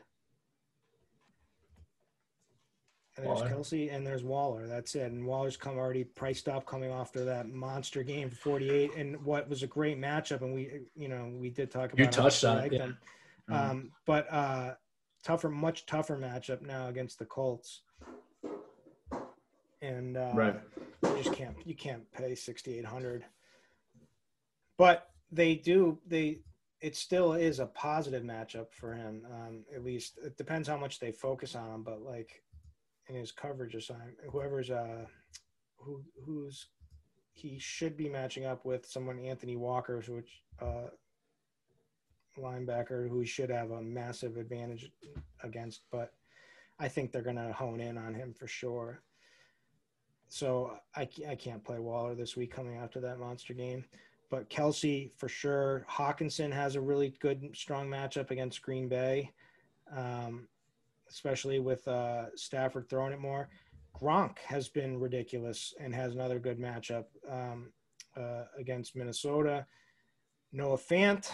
and 3.18 3.26
there's 3.26 3.40
Waller. 3.40 3.50
Kelce 3.50 3.96
and 3.96 4.06
there's 4.06 4.24
Waller. 4.24 4.68
That's 4.68 4.96
it. 4.96 5.12
And 5.12 5.26
Waller's 5.26 5.58
come 5.58 5.78
already 5.78 6.04
priced 6.04 6.50
up 6.50 6.66
coming 6.66 6.92
off 6.92 7.08
after 7.08 7.26
that 7.26 7.50
monster 7.50 8.04
game 8.04 8.30
for 8.30 8.36
48 8.36 8.92
and 8.98 9.24
what 9.24 9.50
was 9.50 9.64
a 9.64 9.68
great 9.68 10.00
matchup. 10.00 10.42
And 10.42 10.54
we, 10.54 10.82
you 10.96 11.08
know, 11.08 11.32
we 11.40 11.50
did 11.50 11.72
talk 11.72 11.94
about 11.94 12.00
you 12.00 12.08
touched 12.08 12.44
on 12.44 12.58
it. 12.60 12.74
Yeah. 12.74 12.88
Mm-hmm. 13.50 13.54
Um, 13.54 13.92
but 14.06 14.32
uh, 14.32 14.74
tougher, 15.26 15.50
much 15.50 15.86
tougher 15.86 16.16
matchup 16.16 16.62
now 16.62 16.88
against 16.88 17.20
the 17.20 17.26
Colts. 17.26 17.82
And 19.82 20.16
uh, 20.16 20.32
right. 20.34 20.56
you 21.04 21.18
just 21.18 21.34
can't 21.34 21.56
you 21.66 21.76
can't 21.76 22.10
pay 22.14 22.34
sixty 22.36 22.78
eight 22.78 22.86
hundred. 22.86 23.26
But 24.78 25.10
they 25.32 25.56
do 25.56 26.00
they 26.08 26.40
it 26.82 26.96
still 26.96 27.34
is 27.34 27.60
a 27.60 27.66
positive 27.66 28.24
matchup 28.24 28.72
for 28.72 28.94
him. 28.94 29.24
Um, 29.32 29.66
at 29.76 29.84
least 29.84 30.20
it 30.24 30.38
depends 30.38 30.68
how 30.68 30.78
much 30.78 31.00
they 31.00 31.12
focus 31.12 31.56
on 31.56 31.70
him, 31.74 31.84
but 31.84 32.02
like 32.02 32.44
in 33.10 33.16
his 33.16 33.32
coverage 33.32 33.76
assignment, 33.76 34.18
whoever's 34.32 34.72
uh 34.72 35.06
who 35.78 36.02
who's 36.26 36.68
he 37.34 37.60
should 37.60 37.98
be 37.98 38.10
matching 38.10 38.46
up 38.46 38.66
with 38.66 38.86
someone 38.86 39.20
Anthony 39.20 39.58
Walker, 39.58 40.02
which 40.08 40.42
uh, 40.62 40.88
linebacker 42.38 43.10
who 43.10 43.26
should 43.26 43.50
have 43.50 43.72
a 43.72 43.82
massive 43.82 44.38
advantage 44.38 44.92
against, 45.44 45.82
but 45.92 46.14
I 46.80 46.88
think 46.88 47.12
they're 47.12 47.22
going 47.22 47.36
to 47.36 47.54
hone 47.54 47.80
in 47.80 47.98
on 47.98 48.14
him 48.14 48.34
for 48.34 48.48
sure. 48.48 49.02
So 50.28 50.78
I, 50.96 51.08
I 51.30 51.36
can't 51.36 51.64
play 51.64 51.80
Waller 51.80 52.16
this 52.16 52.36
week 52.36 52.52
coming 52.52 52.78
after 52.78 53.00
that 53.02 53.20
monster 53.20 53.54
game. 53.54 53.86
But 54.30 54.50
Kelce 54.50 55.12
for 55.16 55.30
sure. 55.30 55.86
Hockenson 55.90 56.52
has 56.52 56.76
a 56.76 56.82
really 56.82 57.16
good, 57.20 57.50
strong 57.54 57.88
matchup 57.88 58.32
against 58.32 58.62
Green 58.62 58.90
Bay, 58.90 59.32
um, 59.96 60.48
especially 61.10 61.60
with 61.60 61.88
uh, 61.88 62.36
Stafford 62.36 62.90
throwing 62.90 63.14
it 63.14 63.20
more. 63.20 63.50
Gronk 63.96 64.40
has 64.40 64.68
been 64.68 65.00
ridiculous 65.00 65.74
and 65.80 65.94
has 65.94 66.14
another 66.14 66.40
good 66.40 66.60
matchup. 66.60 67.06
Um, 67.30 67.72
uh, 68.18 68.46
against 68.58 68.96
Minnesota. 68.96 69.66
Noah 70.52 70.78
Fant. 70.78 71.30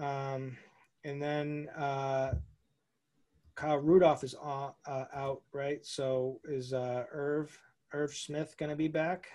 Um, 0.00 0.56
and 1.04 1.20
then 1.20 1.68
uh, 1.76 2.32
Kyle 3.54 3.78
Rudolph 3.78 4.24
is 4.24 4.34
on, 4.34 4.72
uh, 4.86 5.04
out, 5.14 5.42
right? 5.52 5.84
So 5.84 6.40
is 6.44 6.72
uh, 6.72 7.04
Irv 7.12 7.56
Irv 7.92 8.14
Smith 8.14 8.54
going 8.58 8.70
to 8.70 8.76
be 8.76 8.88
back? 8.88 9.28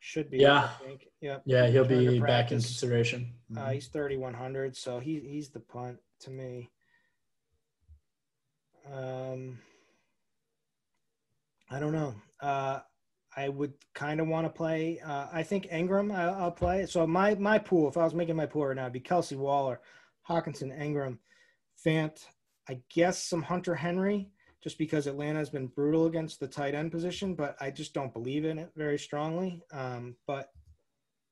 Should 0.00 0.30
be. 0.30 0.38
Yeah. 0.38 0.64
I 0.80 0.84
think. 0.84 1.08
Yep. 1.20 1.42
Yeah, 1.44 1.68
he'll 1.68 1.84
be 1.84 2.20
back 2.20 2.52
in 2.52 2.60
consideration. 2.60 3.34
Uh, 3.56 3.70
he's 3.70 3.88
3,100, 3.88 4.76
so 4.76 5.00
he, 5.00 5.20
he's 5.20 5.50
the 5.50 5.60
punt 5.60 5.98
to 6.20 6.30
me. 6.30 6.70
Um, 8.92 9.58
I 11.70 11.78
don't 11.78 11.92
know. 11.92 12.14
Uh, 12.40 12.80
I 13.38 13.48
would 13.48 13.74
kind 13.94 14.20
of 14.20 14.26
want 14.26 14.46
to 14.46 14.52
play. 14.52 14.98
Uh, 14.98 15.26
I 15.32 15.44
think 15.44 15.68
Ingram, 15.70 16.10
I, 16.10 16.24
I'll 16.24 16.50
play. 16.50 16.86
So 16.86 17.06
my 17.06 17.36
my 17.36 17.58
pool, 17.58 17.88
if 17.88 17.96
I 17.96 18.02
was 18.02 18.14
making 18.14 18.34
my 18.34 18.46
pool 18.46 18.66
right 18.66 18.76
now, 18.76 18.82
it'd 18.82 18.92
be 18.92 19.00
Kelce 19.00 19.36
Waller, 19.36 19.80
Hockenson, 20.28 20.76
Ingram, 20.76 21.20
Fant. 21.84 22.24
I 22.68 22.80
guess 22.92 23.22
some 23.22 23.42
Hunter 23.42 23.76
Henry, 23.76 24.28
just 24.60 24.76
because 24.76 25.06
Atlanta 25.06 25.38
has 25.38 25.50
been 25.50 25.68
brutal 25.68 26.06
against 26.06 26.40
the 26.40 26.48
tight 26.48 26.74
end 26.74 26.90
position, 26.90 27.34
but 27.34 27.56
I 27.60 27.70
just 27.70 27.94
don't 27.94 28.12
believe 28.12 28.44
in 28.44 28.58
it 28.58 28.70
very 28.74 28.98
strongly. 28.98 29.62
Um, 29.72 30.16
but 30.26 30.50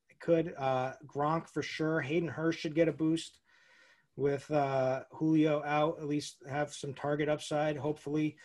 it 0.08 0.20
could. 0.20 0.54
Uh, 0.56 0.92
Gronk 1.06 1.48
for 1.48 1.62
sure. 1.62 2.00
Hayden 2.00 2.28
Hurst 2.28 2.60
should 2.60 2.76
get 2.76 2.88
a 2.88 2.92
boost 2.92 3.40
with 4.14 4.48
uh, 4.52 5.02
Julio 5.10 5.62
out, 5.64 5.98
at 5.98 6.06
least 6.06 6.36
have 6.48 6.72
some 6.72 6.94
target 6.94 7.28
upside, 7.28 7.76
hopefully. 7.76 8.36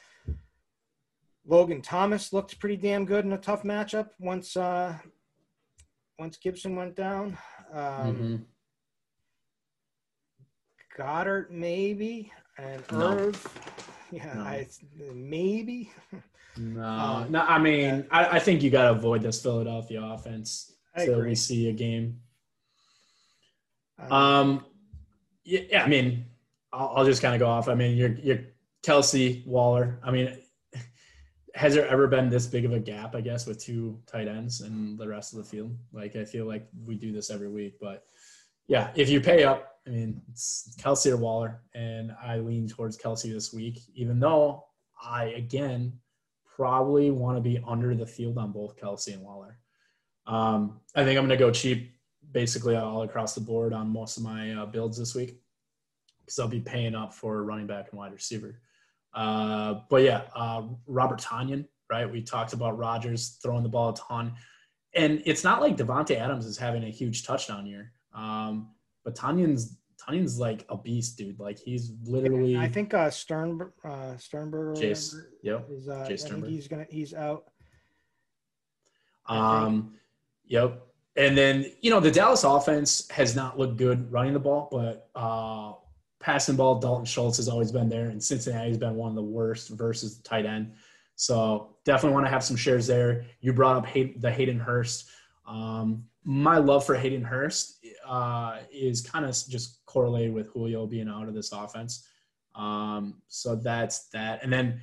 Logan 1.46 1.82
Thomas 1.82 2.32
looked 2.34 2.60
pretty 2.60 2.78
damn 2.78 3.06
good 3.06 3.26
in 3.26 3.34
a 3.34 3.38
tough 3.38 3.64
matchup 3.64 4.10
once 4.20 4.56
uh, 4.56 4.96
once 6.20 6.38
Gibson 6.38 6.76
went 6.76 6.96
down. 6.96 7.38
Um, 7.74 7.78
Mhm. 8.16 8.46
Goedert 10.98 11.50
maybe 11.52 12.32
and 12.58 12.84
No. 12.92 13.18
Irv. 13.18 13.48
Yeah, 14.12 14.34
No. 14.34 14.42
I, 14.42 14.68
maybe. 15.14 15.92
No, 16.58 16.84
Um, 16.84 17.32
no. 17.32 17.40
I 17.42 17.58
mean, 17.58 17.80
yeah. 17.80 18.02
I, 18.12 18.36
I 18.36 18.40
think 18.40 18.62
you 18.62 18.70
got 18.70 18.84
to 18.84 18.92
avoid 18.92 19.22
this 19.22 19.42
Philadelphia 19.42 20.02
offense 20.04 20.74
agree. 20.96 21.30
we 21.30 21.36
see 21.36 21.70
a 21.70 21.74
game. 21.74 22.20
Um, 23.98 24.12
Um, 24.12 24.66
yeah, 25.44 25.62
yeah, 25.70 25.84
I 25.84 25.88
mean, 25.88 26.26
I'll, 26.74 26.90
I'll 26.98 27.06
just 27.06 27.22
kind 27.22 27.34
of 27.34 27.40
go 27.40 27.48
off. 27.48 27.68
I 27.70 27.74
mean, 27.76 27.96
you're 27.98 28.12
you're 28.16 28.40
Kelce 28.84 29.46
Waller. 29.48 30.00
I 30.04 30.12
mean, 30.12 30.38
has 31.56 31.74
there 31.74 31.88
ever 31.88 32.08
been 32.08 32.30
this 32.30 32.48
big 32.48 32.66
of 32.66 32.74
a 32.74 32.80
gap? 32.80 33.16
I 33.16 33.22
guess 33.22 33.46
with 33.46 33.64
two 33.64 34.00
tight 34.06 34.28
ends 34.28 34.62
and 34.62 34.98
the 34.98 35.08
rest 35.08 35.34
of 35.34 35.40
the 35.40 35.46
field. 35.46 35.76
Like, 35.92 36.16
I 36.16 36.26
feel 36.26 36.46
like 36.46 36.68
we 36.86 36.96
do 36.96 37.12
this 37.12 37.30
every 37.30 37.50
week, 37.50 37.78
but 37.80 38.06
yeah, 38.68 38.92
if 38.96 39.10
you 39.10 39.20
pay 39.20 39.44
up, 39.44 39.76
I 39.86 39.90
mean, 39.90 40.22
it's 40.30 40.76
Kelce 40.80 41.12
or 41.12 41.18
Waller, 41.18 41.62
and 41.74 42.12
I 42.24 42.38
lean 42.38 42.68
towards 42.68 42.98
Kelce 42.98 43.32
this 43.34 43.52
week, 43.52 43.80
even 43.96 44.20
though 44.20 44.66
I 45.04 45.26
again 45.26 45.94
probably 46.56 47.10
want 47.10 47.38
to 47.38 47.42
be 47.42 47.60
under 47.68 47.96
the 47.96 48.06
field 48.06 48.38
on 48.38 48.52
both 48.52 48.80
Kelce 48.80 49.14
and 49.14 49.24
Waller. 49.24 49.58
Um, 50.28 50.80
I 50.96 51.04
think 51.04 51.18
I'm 51.18 51.28
going 51.28 51.38
to 51.38 51.44
go 51.44 51.52
cheap 51.52 51.96
basically 52.32 52.76
all 52.76 53.02
across 53.02 53.34
the 53.34 53.42
board 53.42 53.74
on 53.74 53.90
most 53.90 54.18
of 54.18 54.24
my 54.24 54.54
uh, 54.54 54.66
builds 54.66 54.98
this 54.98 55.16
week 55.16 55.42
because 56.24 56.38
I'll 56.40 56.48
be 56.48 56.62
paying 56.62 56.96
up 56.96 57.14
for 57.14 57.44
running 57.44 57.68
back 57.68 57.88
and 57.90 57.98
wide 57.98 58.14
receiver. 58.14 58.62
Uh, 59.14 59.82
but 59.90 60.04
yeah, 60.04 60.24
uh, 60.36 60.64
Robert 60.88 61.20
Tonyan, 61.20 61.66
right? 61.90 62.10
We 62.10 62.22
talked 62.22 62.54
about 62.54 62.78
Rodgers 62.78 63.40
throwing 63.42 63.64
the 63.64 63.70
ball 63.70 63.90
a 63.90 63.96
ton. 63.96 64.34
And 64.94 65.22
it's 65.26 65.44
not 65.44 65.62
like 65.62 65.78
Davante 65.78 66.18
Adams 66.18 66.46
is 66.46 66.58
having 66.58 66.84
a 66.84 66.90
huge 66.90 67.26
touchdown 67.26 67.66
year. 67.66 67.94
Um, 68.14 68.72
but 69.04 69.16
Tonyan's 69.16 69.78
Tonyan's 70.02 70.40
like 70.40 70.66
a 70.70 70.78
beast, 70.78 71.18
dude. 71.18 71.40
Like 71.40 71.60
he's 71.60 71.92
literally 72.04 72.58
I 72.58 72.68
think 72.68 72.94
uh, 72.94 73.10
Stern 73.10 73.72
uh, 73.86 74.18
Sternberg 74.18 74.78
or 74.78 74.82
Jace, 74.82 75.16
yep. 75.44 75.68
is 75.70 75.88
uh, 75.88 75.94
Jace 75.94 76.02
I 76.02 76.08
think 76.08 76.20
Sternberg. 76.20 76.50
he's 76.50 76.68
gonna 76.68 76.86
he's 76.90 77.14
out. 77.14 77.46
Um, 79.28 79.94
yep. 80.46 80.82
And 81.16 81.38
then, 81.38 81.72
you 81.82 81.90
know, 81.90 82.00
the 82.00 82.12
Dallas 82.12 82.44
offense 82.44 83.10
has 83.12 83.36
not 83.36 83.60
looked 83.60 83.78
good 83.78 84.12
running 84.12 84.34
the 84.34 84.40
ball, 84.40 84.70
but 84.72 85.10
uh, 85.14 85.74
passing 86.22 86.56
ball, 86.56 86.80
Dalton 86.80 87.06
Schultz 87.06 87.38
has 87.38 87.50
always 87.50 87.72
been 87.72 87.90
there, 87.90 88.10
and 88.10 88.24
Cincinnati's 88.24 88.78
been 88.78 88.96
one 88.96 89.10
of 89.10 89.16
the 89.16 89.22
worst 89.22 89.70
versus 89.70 90.18
the 90.18 90.24
tight 90.24 90.46
end. 90.46 90.74
So 91.16 91.76
definitely 91.84 92.14
want 92.14 92.26
to 92.26 92.32
have 92.32 92.44
some 92.44 92.56
shares 92.56 92.88
there. 92.88 93.26
You 93.42 93.54
brought 93.54 93.76
up 93.76 93.86
Hay- 93.86 94.16
the 94.18 94.32
Hayden 94.32 94.60
Hurst. 94.60 95.10
Um, 95.46 96.06
my 96.24 96.58
love 96.58 96.86
for 96.86 96.96
Hayden 96.96 97.24
Hurst 97.24 97.84
uh, 98.08 98.60
is 98.72 99.02
kind 99.02 99.26
of 99.26 99.32
just 99.32 99.86
correlated 99.86 100.34
with 100.34 100.48
Julio 100.48 100.86
being 100.86 101.10
out 101.10 101.28
of 101.28 101.34
this 101.34 101.52
offense. 101.52 102.08
Um, 102.56 103.22
so 103.28 103.56
that's 103.56 104.08
that. 104.10 104.44
And 104.44 104.52
then 104.52 104.82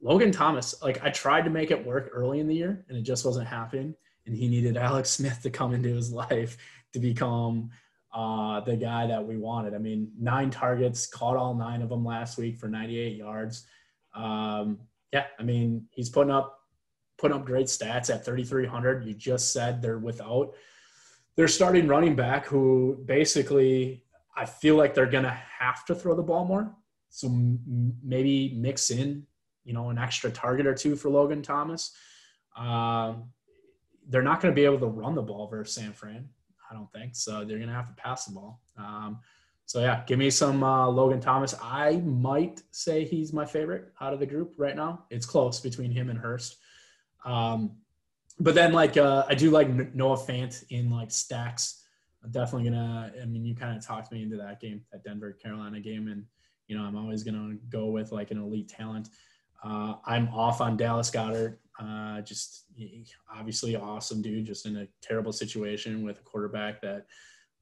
Logan 0.00 0.32
Thomas, 0.32 0.80
like 0.82 1.02
I 1.04 1.10
tried 1.10 1.44
to 1.44 1.50
make 1.50 1.70
it 1.70 1.86
work 1.86 2.10
early 2.12 2.40
in 2.40 2.48
the 2.48 2.54
year, 2.54 2.84
and 2.88 2.96
it 2.96 3.02
just 3.02 3.24
wasn't 3.24 3.46
happening. 3.46 3.94
And 4.26 4.34
he 4.34 4.48
needed 4.48 4.76
Alex 4.78 5.10
Smith 5.10 5.40
to 5.42 5.50
come 5.50 5.74
into 5.74 5.94
his 5.94 6.12
life 6.12 6.56
to 6.92 6.98
become 6.98 7.70
uh, 8.12 8.60
the 8.60 8.76
guy 8.76 9.06
that 9.06 9.24
we 9.24 9.36
wanted. 9.36 9.74
I 9.74 9.78
mean, 9.78 10.10
nine 10.18 10.50
targets, 10.50 11.06
caught 11.06 11.36
all 11.36 11.54
nine 11.54 11.82
of 11.82 11.88
them 11.88 12.04
last 12.04 12.38
week 12.38 12.58
for 12.58 12.68
98 12.68 13.16
yards. 13.16 13.66
Um, 14.14 14.80
yeah, 15.12 15.26
I 15.38 15.42
mean, 15.42 15.86
he's 15.90 16.08
putting 16.08 16.32
up 16.32 16.56
putting 17.18 17.36
up 17.36 17.44
great 17.44 17.66
stats 17.66 18.08
at 18.08 18.24
3,300. 18.24 19.04
You 19.04 19.12
just 19.12 19.52
said 19.52 19.82
they're 19.82 19.98
without 19.98 20.54
their 21.36 21.48
starting 21.48 21.86
running 21.86 22.16
back, 22.16 22.46
who 22.46 23.02
basically 23.04 24.04
I 24.36 24.46
feel 24.46 24.76
like 24.76 24.94
they're 24.94 25.06
gonna 25.06 25.38
have 25.58 25.84
to 25.86 25.94
throw 25.94 26.14
the 26.14 26.22
ball 26.22 26.44
more. 26.46 26.74
So 27.10 27.26
m- 27.26 27.94
maybe 28.02 28.54
mix 28.56 28.90
in, 28.90 29.26
you 29.64 29.74
know, 29.74 29.90
an 29.90 29.98
extra 29.98 30.30
target 30.30 30.66
or 30.66 30.74
two 30.74 30.96
for 30.96 31.10
Logan 31.10 31.42
Thomas. 31.42 31.92
Um, 32.56 33.30
they're 34.08 34.22
not 34.22 34.40
going 34.40 34.52
to 34.52 34.56
be 34.56 34.64
able 34.64 34.80
to 34.80 34.86
run 34.86 35.14
the 35.14 35.22
ball 35.22 35.48
versus 35.48 35.74
San 35.74 35.92
Fran. 35.92 36.28
I 36.70 36.74
don't 36.74 36.90
think 36.92 37.16
so. 37.16 37.44
They're 37.44 37.58
going 37.58 37.68
to 37.68 37.74
have 37.74 37.88
to 37.88 38.02
pass 38.02 38.26
the 38.26 38.32
ball. 38.32 38.60
Um, 38.78 39.18
so 39.66 39.80
yeah, 39.80 40.02
give 40.06 40.18
me 40.18 40.30
some 40.30 40.64
uh, 40.64 40.88
Logan 40.88 41.20
Thomas. 41.20 41.54
I 41.62 41.96
might 41.98 42.62
say 42.70 43.04
he's 43.04 43.32
my 43.32 43.44
favorite 43.44 43.92
out 44.00 44.12
of 44.12 44.18
the 44.18 44.26
group 44.26 44.54
right 44.56 44.74
now. 44.74 45.04
It's 45.10 45.26
close 45.26 45.60
between 45.60 45.92
him 45.92 46.10
and 46.10 46.18
Hurst. 46.18 46.56
Um, 47.24 47.76
but 48.40 48.54
then 48.54 48.72
like 48.72 48.96
uh, 48.96 49.24
I 49.28 49.34
do 49.34 49.50
like 49.50 49.94
Noah 49.94 50.16
Fant 50.16 50.64
in 50.70 50.90
like 50.90 51.10
stacks. 51.10 51.84
I'm 52.24 52.30
definitely 52.30 52.70
gonna. 52.70 53.12
I 53.22 53.24
mean, 53.26 53.44
you 53.44 53.54
kind 53.54 53.76
of 53.76 53.86
talked 53.86 54.10
me 54.10 54.22
into 54.22 54.36
that 54.38 54.60
game, 54.60 54.82
that 54.92 55.04
Denver 55.04 55.32
Carolina 55.32 55.78
game, 55.80 56.08
and 56.08 56.24
you 56.66 56.76
know 56.76 56.82
I'm 56.82 56.96
always 56.96 57.22
gonna 57.22 57.56
go 57.68 57.86
with 57.86 58.12
like 58.12 58.30
an 58.30 58.38
elite 58.38 58.68
talent. 58.68 59.10
Uh, 59.62 59.94
I'm 60.06 60.28
off 60.28 60.60
on 60.60 60.76
Dallas 60.76 61.10
Goedert. 61.10 61.58
Uh, 61.80 62.20
just 62.20 62.64
obviously 63.34 63.74
awesome 63.74 64.20
dude, 64.20 64.44
just 64.44 64.66
in 64.66 64.76
a 64.76 64.88
terrible 65.00 65.32
situation 65.32 66.04
with 66.04 66.18
a 66.18 66.22
quarterback 66.22 66.80
that 66.82 67.06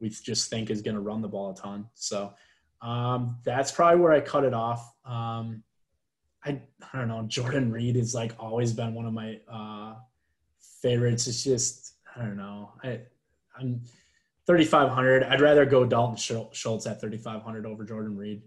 we 0.00 0.08
just 0.08 0.50
think 0.50 0.70
is 0.70 0.82
going 0.82 0.94
to 0.94 1.00
run 1.00 1.22
the 1.22 1.28
ball 1.28 1.50
a 1.50 1.54
ton. 1.54 1.86
So 1.94 2.32
um, 2.82 3.36
that's 3.44 3.70
probably 3.70 4.00
where 4.00 4.12
I 4.12 4.20
cut 4.20 4.44
it 4.44 4.54
off. 4.54 4.92
Um, 5.04 5.62
I, 6.44 6.60
I 6.92 6.98
don't 6.98 7.08
know. 7.08 7.22
Jordan 7.28 7.70
Reed 7.70 7.96
has 7.96 8.14
like 8.14 8.32
always 8.38 8.72
been 8.72 8.94
one 8.94 9.06
of 9.06 9.12
my 9.12 9.40
uh, 9.50 9.94
favorites. 10.82 11.26
It's 11.26 11.44
just 11.44 11.94
I 12.16 12.22
don't 12.22 12.36
know. 12.36 12.72
I 12.82 13.00
I'm 13.58 13.82
3,500. 14.46 15.24
I'd 15.24 15.40
rather 15.40 15.66
go 15.66 15.84
Dalton 15.84 16.16
Schultz 16.16 16.86
at 16.86 17.00
3,500 17.00 17.66
over 17.66 17.84
Jordan 17.84 18.16
Reed. 18.16 18.42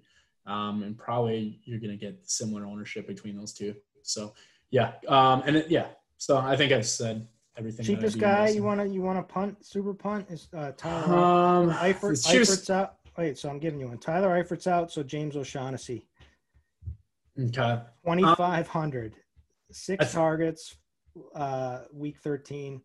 Um, 0.48 0.84
and 0.84 0.98
probably 0.98 1.60
you're 1.64 1.80
going 1.80 1.92
to 1.92 1.98
get 1.98 2.20
similar 2.24 2.66
ownership 2.66 3.08
between 3.08 3.38
those 3.38 3.54
two. 3.54 3.76
So 4.02 4.34
yeah. 4.72 4.94
Um, 5.08 5.44
and 5.46 5.58
it, 5.58 5.70
yeah. 5.70 5.88
So 6.18 6.38
I 6.38 6.56
think 6.56 6.72
I've 6.72 6.86
said 6.88 7.28
everything. 7.58 7.86
Cheapest 7.86 8.18
guy 8.20 8.50
you 8.50 8.64
want 8.64 8.80
to 8.80 8.88
you 8.88 9.02
want 9.02 9.18
to 9.20 9.34
punt 9.34 9.64
super 9.66 9.94
punt 9.94 10.26
is 10.30 10.48
uh, 10.56 10.72
Tyler 10.78 11.16
Um, 11.16 11.72
Eifert. 11.72 12.18
Eifert's 12.26 12.70
out. 12.70 12.96
Wait, 13.18 13.38
so 13.38 13.50
I'm 13.50 13.60
giving 13.60 13.80
you 13.80 13.88
one. 13.88 13.98
Tyler 13.98 14.42
Eifert's 14.42 14.68
out, 14.68 14.92
so 14.92 15.04
James 15.04 15.36
O'Shaughnessy, 15.36 16.08
okay. 17.40 17.82
twenty 18.04 18.24
five 18.36 18.68
hundred, 18.68 19.14
six 19.72 20.02
I 20.02 20.06
th- 20.06 20.14
targets, 20.16 20.76
uh, 21.36 21.80
week 21.94 22.18
thirteen. 22.24 22.82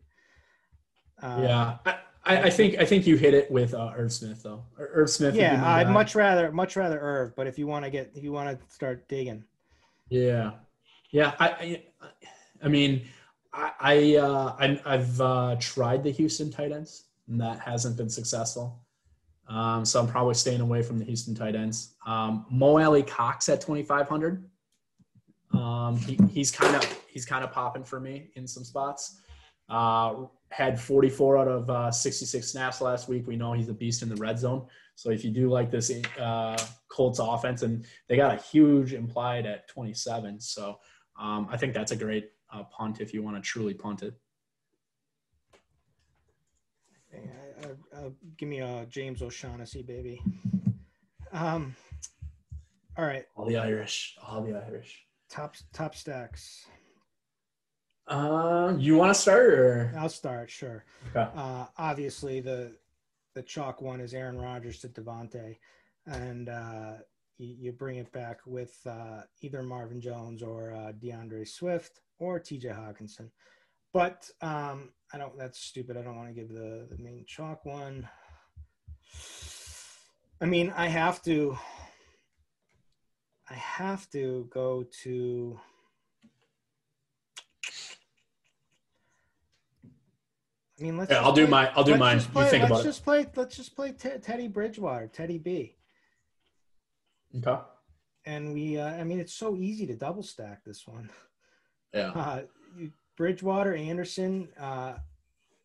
Uh, 1.21 1.39
yeah. 1.41 1.77
I, 1.85 1.95
I, 2.25 2.41
I 2.43 2.49
think 2.49 2.77
I 2.77 2.85
think 2.85 3.07
you 3.07 3.15
hit 3.15 3.33
it 3.33 3.49
with 3.49 3.73
uh, 3.73 3.93
Irv 3.95 4.11
Smith 4.11 4.43
though. 4.43 4.65
Ir- 4.77 4.89
Irv 4.93 5.09
Smith. 5.09 5.33
Yeah, 5.33 5.53
I'd 5.65 5.85
guy. 5.85 5.91
much 5.91 6.13
rather 6.13 6.51
much 6.51 6.75
rather 6.75 6.99
Irv, 6.99 7.35
but 7.37 7.47
if 7.47 7.57
you 7.57 7.67
want 7.67 7.85
to 7.85 7.89
get 7.91 8.11
if 8.15 8.23
you 8.23 8.33
want 8.33 8.59
to 8.59 8.65
start 8.73 9.07
digging, 9.07 9.45
Yeah, 10.09 10.51
yeah. 11.11 11.33
I, 11.39 11.47
I, 11.49 11.83
I 12.63 12.67
mean, 12.67 13.05
I, 13.53 13.71
I, 13.79 14.15
uh, 14.15 14.55
I 14.59 14.81
I've 14.85 15.21
uh, 15.21 15.55
tried 15.59 16.03
the 16.03 16.11
Houston 16.11 16.51
tight 16.51 16.71
ends, 16.71 17.05
and 17.27 17.39
that 17.41 17.59
hasn't 17.59 17.97
been 17.97 18.09
successful. 18.09 18.83
Um, 19.47 19.85
so 19.85 19.99
I'm 19.99 20.07
probably 20.07 20.33
staying 20.33 20.61
away 20.61 20.81
from 20.81 20.99
the 20.99 21.05
Houston 21.05 21.33
tight 21.33 21.55
ends. 21.55 21.95
Um, 22.05 22.45
Mo 22.49 22.79
Alie-Cox 22.79 23.47
at 23.49 23.61
2,500. 23.61 24.43
Um, 25.53 25.97
he, 25.97 26.19
he's 26.29 26.51
kind 26.51 26.75
of 26.75 26.83
he's 27.07 27.25
kind 27.25 27.43
of 27.43 27.51
popping 27.51 27.83
for 27.83 27.99
me 27.99 28.29
in 28.35 28.45
some 28.47 28.65
spots. 28.65 29.21
Uh, 29.69 30.25
had 30.49 30.79
44 30.79 31.37
out 31.37 31.47
of 31.47 31.69
uh, 31.69 31.91
66 31.91 32.47
snaps 32.47 32.81
last 32.81 33.09
week. 33.09 33.27
We 33.27 33.35
know 33.35 33.53
he's 33.53 33.69
a 33.69 33.73
beast 33.73 34.01
in 34.01 34.09
the 34.09 34.15
red 34.15 34.39
zone. 34.39 34.65
So 34.95 35.09
if 35.09 35.23
you 35.23 35.31
do 35.31 35.49
like 35.49 35.71
this 35.71 35.91
uh, 36.19 36.57
Colts 36.89 37.19
offense, 37.19 37.63
and 37.63 37.85
they 38.07 38.15
got 38.15 38.33
a 38.33 38.41
huge 38.41 38.93
implied 38.93 39.45
at 39.45 39.67
27, 39.67 40.39
so 40.39 40.79
um, 41.19 41.47
I 41.49 41.57
think 41.57 41.73
that's 41.73 41.91
a 41.91 41.95
great 41.95 42.31
uh, 42.51 42.63
punt 42.63 43.01
if 43.01 43.13
you 43.13 43.23
want 43.23 43.35
to 43.35 43.41
truly 43.41 43.73
punt 43.73 44.03
it. 44.03 44.13
give 48.37 48.47
me 48.49 48.59
a 48.59 48.85
James 48.89 49.21
O'Shaughnessy, 49.21 49.81
baby. 49.81 50.21
Um, 51.31 51.75
all 52.97 53.05
right. 53.05 53.25
All 53.35 53.45
the 53.45 53.57
Irish. 53.57 54.15
All 54.25 54.41
the 54.43 54.55
Irish. 54.55 55.05
Top 55.29 55.55
top 55.73 55.95
stacks. 55.95 56.65
Uh, 58.07 58.73
you 58.77 58.95
want 58.95 59.13
to 59.13 59.19
start 59.19 59.53
or? 59.53 59.93
I'll 59.97 60.09
start. 60.09 60.49
Sure. 60.49 60.85
Okay. 61.09 61.29
Uh, 61.35 61.65
obviously 61.77 62.39
the 62.39 62.71
the 63.33 63.43
chalk 63.43 63.81
one 63.81 63.99
is 63.99 64.13
Aaron 64.13 64.39
Rodgers 64.39 64.79
to 64.79 64.89
Davante, 64.89 65.57
and 66.05 66.49
uh, 66.49 66.93
you, 67.37 67.55
you 67.59 67.71
bring 67.71 67.97
it 67.97 68.11
back 68.11 68.39
with 68.45 68.75
uh, 68.85 69.21
either 69.41 69.63
Marvin 69.63 70.01
Jones 70.01 70.41
or 70.41 70.73
uh, 70.73 70.91
D'Andre 70.93 71.45
Swift 71.45 72.01
or 72.19 72.39
T.J. 72.39 72.69
Hockenson. 72.69 73.29
But 73.93 74.29
um, 74.41 74.89
I 75.13 75.17
don't. 75.17 75.37
That's 75.37 75.59
stupid. 75.59 75.97
I 75.97 76.01
don't 76.01 76.17
want 76.17 76.27
to 76.27 76.33
give 76.33 76.49
the 76.49 76.87
the 76.89 77.01
main 77.01 77.25
chalk 77.25 77.65
one. 77.65 78.07
I 80.41 80.45
mean, 80.45 80.73
I 80.75 80.87
have 80.87 81.21
to. 81.23 81.57
I 83.49 83.53
have 83.53 84.09
to 84.11 84.47
go 84.51 84.85
to. 85.03 85.59
I 90.79 90.83
mean, 90.83 90.97
let's. 90.97 91.09
Yeah, 91.09 91.23
I'll 91.23 91.33
do 91.33 91.47
my. 91.47 91.71
I'll 91.75 91.83
do 91.83 91.95
mine. 91.95 92.19
Play, 92.19 92.43
you 92.43 92.49
think 92.51 92.69
let's 92.69 92.83
just 92.83 93.03
play. 93.03 93.25
Let's 93.35 93.55
just 93.55 93.75
play 93.75 93.93
T- 93.93 94.19
Teddy 94.21 94.47
Bridgewater, 94.47 95.07
Teddy 95.07 95.37
B. 95.37 95.76
Okay. 97.35 97.61
And 98.25 98.53
we. 98.53 98.77
Uh, 98.77 98.89
I 98.89 99.03
mean, 99.03 99.19
it's 99.19 99.33
so 99.33 99.55
easy 99.55 99.87
to 99.87 99.95
double 99.95 100.23
stack 100.23 100.63
this 100.63 100.87
one. 100.87 101.09
Yeah. 101.93 102.09
Uh, 102.09 102.41
Bridgewater, 103.15 103.73
Anderson, 103.73 104.49
uh, 104.59 104.95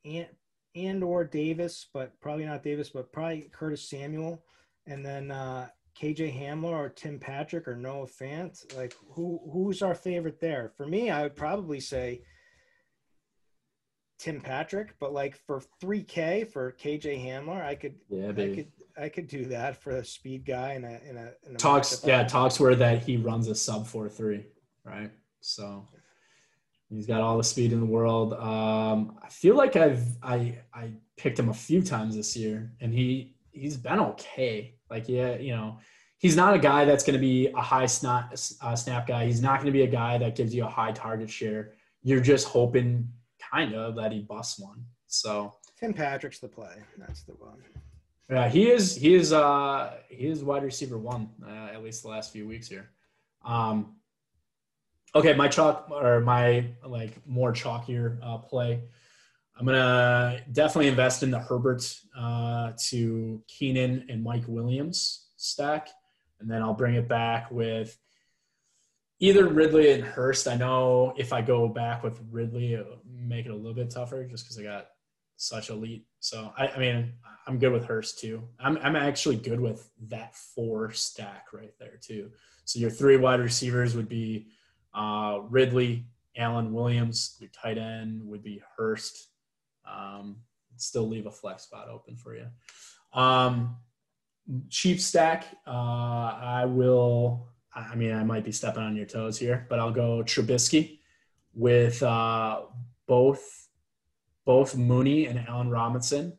and 0.05 0.27
and 0.75 1.05
or 1.05 1.25
Davis, 1.25 1.89
but 1.93 2.19
probably 2.21 2.47
not 2.47 2.63
Davis, 2.63 2.89
but 2.89 3.13
probably 3.13 3.51
Curtis 3.53 3.89
Samuel, 3.89 4.43
and 4.87 5.05
then 5.05 5.31
uh, 5.31 5.69
KJ 6.01 6.39
Hamler 6.41 6.73
or 6.73 6.89
Tim 6.89 7.19
Patrick 7.19 7.69
or 7.69 7.77
Noah 7.77 8.07
Fant. 8.07 8.77
Like 8.77 8.95
who 9.11 9.41
who's 9.53 9.83
our 9.83 9.95
favorite 9.95 10.41
there? 10.41 10.73
For 10.77 10.87
me, 10.87 11.11
I 11.11 11.23
would 11.23 11.37
probably 11.37 11.81
say 11.81 12.23
Tim 14.23 14.41
Patrick, 14.41 14.95
but 15.01 15.13
like 15.13 15.37
for 15.37 15.61
3K 15.83 16.47
for 16.49 16.77
KJ 16.81 17.27
Hamler, 17.27 17.61
I 17.61 17.75
could 17.75 17.97
Yeah, 18.09 18.29
I 18.29 18.33
could 18.33 18.67
I 18.97 19.09
could 19.09 19.27
do 19.27 19.47
that 19.47 19.83
for 19.83 19.97
a 19.97 20.05
speed 20.05 20.45
guy 20.45 20.75
and 20.75 20.85
a 20.85 21.01
in 21.09 21.17
a, 21.17 21.33
in 21.45 21.57
a 21.57 21.59
Talks. 21.59 22.05
Yeah, 22.05 22.23
talks 22.23 22.61
were 22.61 22.77
that 22.77 23.03
he 23.03 23.17
runs 23.17 23.49
a 23.49 23.55
sub 23.55 23.85
four 23.85 24.09
three, 24.09 24.47
right? 24.85 25.11
So 25.41 25.89
he's 26.89 27.07
got 27.07 27.21
all 27.21 27.37
the 27.37 27.43
speed 27.43 27.73
in 27.73 27.81
the 27.81 27.87
world. 27.87 28.35
Um, 28.35 29.19
I 29.21 29.29
feel 29.29 29.57
like 29.57 29.75
I've 29.75 30.07
I 30.23 30.59
I 30.73 30.93
picked 31.17 31.37
him 31.37 31.49
a 31.49 31.55
few 31.55 31.83
times 31.83 32.15
this 32.15 32.37
year, 32.37 32.73
and 32.81 32.95
he 32.95 33.35
he's 33.51 33.77
been 33.77 33.99
okay. 33.99 34.77
Like 34.89 35.09
yeah, 35.09 35.35
you 35.35 35.57
know. 35.57 35.79
He's 36.19 36.37
not 36.37 36.55
a 36.55 36.59
guy 36.61 36.85
that's 36.85 37.03
going 37.03 37.15
to 37.15 37.21
be 37.21 37.49
a 37.49 37.61
high 37.61 37.87
snap, 37.87 38.33
uh, 38.61 38.77
snap 38.77 39.09
guy. 39.09 39.27
He's 39.27 39.43
not 39.43 39.57
going 39.57 39.67
to 39.67 39.73
be 39.73 39.83
a 39.83 39.89
guy 39.89 40.19
that 40.19 40.37
gives 40.37 40.55
you 40.55 40.65
a 40.65 40.69
high 40.69 40.93
target 40.93 41.29
share. 41.29 41.73
You're 42.05 42.21
just 42.21 42.47
hoping, 42.47 43.09
kind 43.53 43.75
of, 43.75 43.97
that 43.97 44.13
he 44.13 44.21
busts 44.21 44.59
one. 44.59 44.85
So 45.07 45.55
Tim 45.79 45.93
Patrick's 45.93 46.39
the 46.39 46.49
play. 46.49 46.75
That's 46.99 47.23
the 47.23 47.33
one. 47.33 47.59
Yeah, 48.31 48.49
he 48.49 48.71
is. 48.71 48.97
He 48.97 49.15
is. 49.15 49.33
Uh, 49.33 49.95
he 50.09 50.27
is 50.27 50.43
wide 50.43 50.63
receiver 50.63 50.99
one 50.99 51.29
uh, 51.47 51.71
at 51.75 51.83
least 51.83 52.03
the 52.03 52.09
last 52.09 52.33
few 52.33 52.47
weeks 52.49 52.69
here. 52.69 52.91
Um, 53.45 53.97
okay, 55.15 55.35
my 55.35 55.49
chalk 55.49 55.91
or 55.91 56.21
my 56.21 56.67
like 56.87 57.15
more 57.27 57.53
chalkier 57.53 58.19
uh, 58.23 58.39
play. 58.39 58.81
I'm 59.59 59.67
gonna 59.67 60.41
definitely 60.51 60.89
invest 60.89 61.23
in 61.23 61.31
the 61.31 61.39
Herbert 61.39 61.83
uh, 62.19 62.73
to 62.89 63.43
Keenan 63.49 64.07
and 64.09 64.23
Mike 64.23 64.45
Williams 64.47 65.27
stack, 65.37 65.89
and 66.41 66.51
then 66.51 66.63
I'll 66.63 66.73
bring 66.73 66.95
it 66.95 67.09
back 67.09 67.51
with 67.51 67.99
either 69.21 69.47
Ridley 69.47 69.93
and 69.93 70.03
Hurst. 70.03 70.49
I 70.49 70.57
know 70.57 71.13
if 71.19 71.33
I 71.33 71.43
go 71.43 71.69
back 71.69 72.03
with 72.03 72.19
Ridley, 72.31 72.83
make 73.23 73.47
it 73.47 73.51
a 73.51 73.57
little 73.57 73.75
bit 73.75 73.91
tougher 73.91 74.25
just 74.25 74.45
because 74.45 74.59
I 74.59 74.63
got 74.63 74.89
such 75.37 75.71
elite. 75.71 76.07
So 76.21 76.53
I, 76.57 76.69
I 76.69 76.79
mean, 76.79 77.13
I'm 77.47 77.59
good 77.59 77.73
with 77.73 77.85
Hurst 77.85 78.19
too. 78.21 78.43
I'm 78.61 78.79
I'm 78.79 78.97
actually 78.97 79.37
good 79.37 79.61
with 79.61 79.89
that 80.09 80.35
four 80.37 80.93
stack 80.93 81.47
right 81.53 81.73
there 81.79 81.99
too. 82.01 82.31
So 82.65 82.79
your 82.79 82.91
three 82.91 83.17
wide 83.17 83.41
receivers 83.41 83.97
would 83.97 84.09
be 84.09 84.49
uh, 84.95 85.41
Ridley, 85.49 86.07
Allen 86.37 86.73
Williams. 86.73 87.37
Your 87.41 87.51
tight 87.51 87.79
end 87.79 88.23
would 88.25 88.43
be 88.43 88.63
Hurst. 88.77 89.29
Um, 89.91 90.37
still 90.77 91.09
leave 91.09 91.27
a 91.27 91.31
flex 91.31 91.65
spot 91.65 91.89
open 91.89 92.17
for 92.17 92.37
you. 92.37 92.47
Um, 93.13 93.77
cheap 94.69 95.01
stack. 95.01 95.47
Uh, 95.67 95.71
I 95.71 96.65
will. 96.67 97.49
I 97.75 97.95
mean, 97.95 98.13
I 98.13 98.23
might 98.23 98.45
be 98.45 98.53
stepping 98.53 98.83
on 98.83 98.97
your 98.97 99.07
toes 99.07 99.39
here, 99.39 99.67
but 99.69 99.79
I'll 99.79 99.93
go 99.93 100.23
Trubisky 100.23 100.99
with 101.55 102.03
uh, 102.03 102.63
both 103.13 103.69
both 104.47 104.75
Mooney 104.75 105.27
and 105.27 105.47
Allen 105.47 105.69
Robinson. 105.69 106.33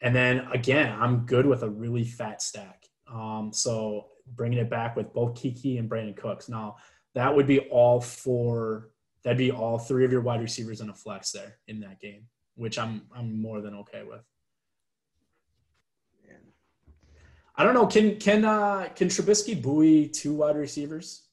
And 0.00 0.16
then 0.16 0.48
again, 0.50 0.96
I'm 0.98 1.26
good 1.26 1.44
with 1.44 1.62
a 1.62 1.68
really 1.68 2.04
fat 2.04 2.40
stack. 2.40 2.84
Um, 3.06 3.50
so 3.52 4.06
bringing 4.34 4.58
it 4.58 4.70
back 4.70 4.96
with 4.96 5.12
both 5.12 5.34
Keke 5.34 5.78
and 5.78 5.90
Brandin 5.90 6.16
Cooks. 6.16 6.48
Now 6.48 6.76
that 7.14 7.36
would 7.36 7.46
be 7.46 7.60
all 7.68 8.00
four. 8.00 8.92
That'd 9.24 9.36
be 9.36 9.50
all 9.50 9.78
three 9.78 10.06
of 10.06 10.10
your 10.10 10.22
wide 10.22 10.40
receivers 10.40 10.80
in 10.80 10.88
a 10.88 10.94
flex 10.94 11.32
there 11.32 11.58
in 11.68 11.80
that 11.80 12.00
game, 12.00 12.28
which 12.54 12.78
I'm 12.78 13.02
I'm 13.14 13.38
more 13.38 13.60
than 13.60 13.74
okay 13.74 14.04
with. 14.08 14.24
I 17.56 17.62
don't 17.62 17.74
know. 17.74 17.86
Can 17.86 18.18
can 18.18 18.46
uh, 18.46 18.88
can 18.96 19.08
Trubisky 19.08 19.60
buoy 19.60 20.08
two 20.08 20.32
wide 20.32 20.56
receivers? 20.56 21.23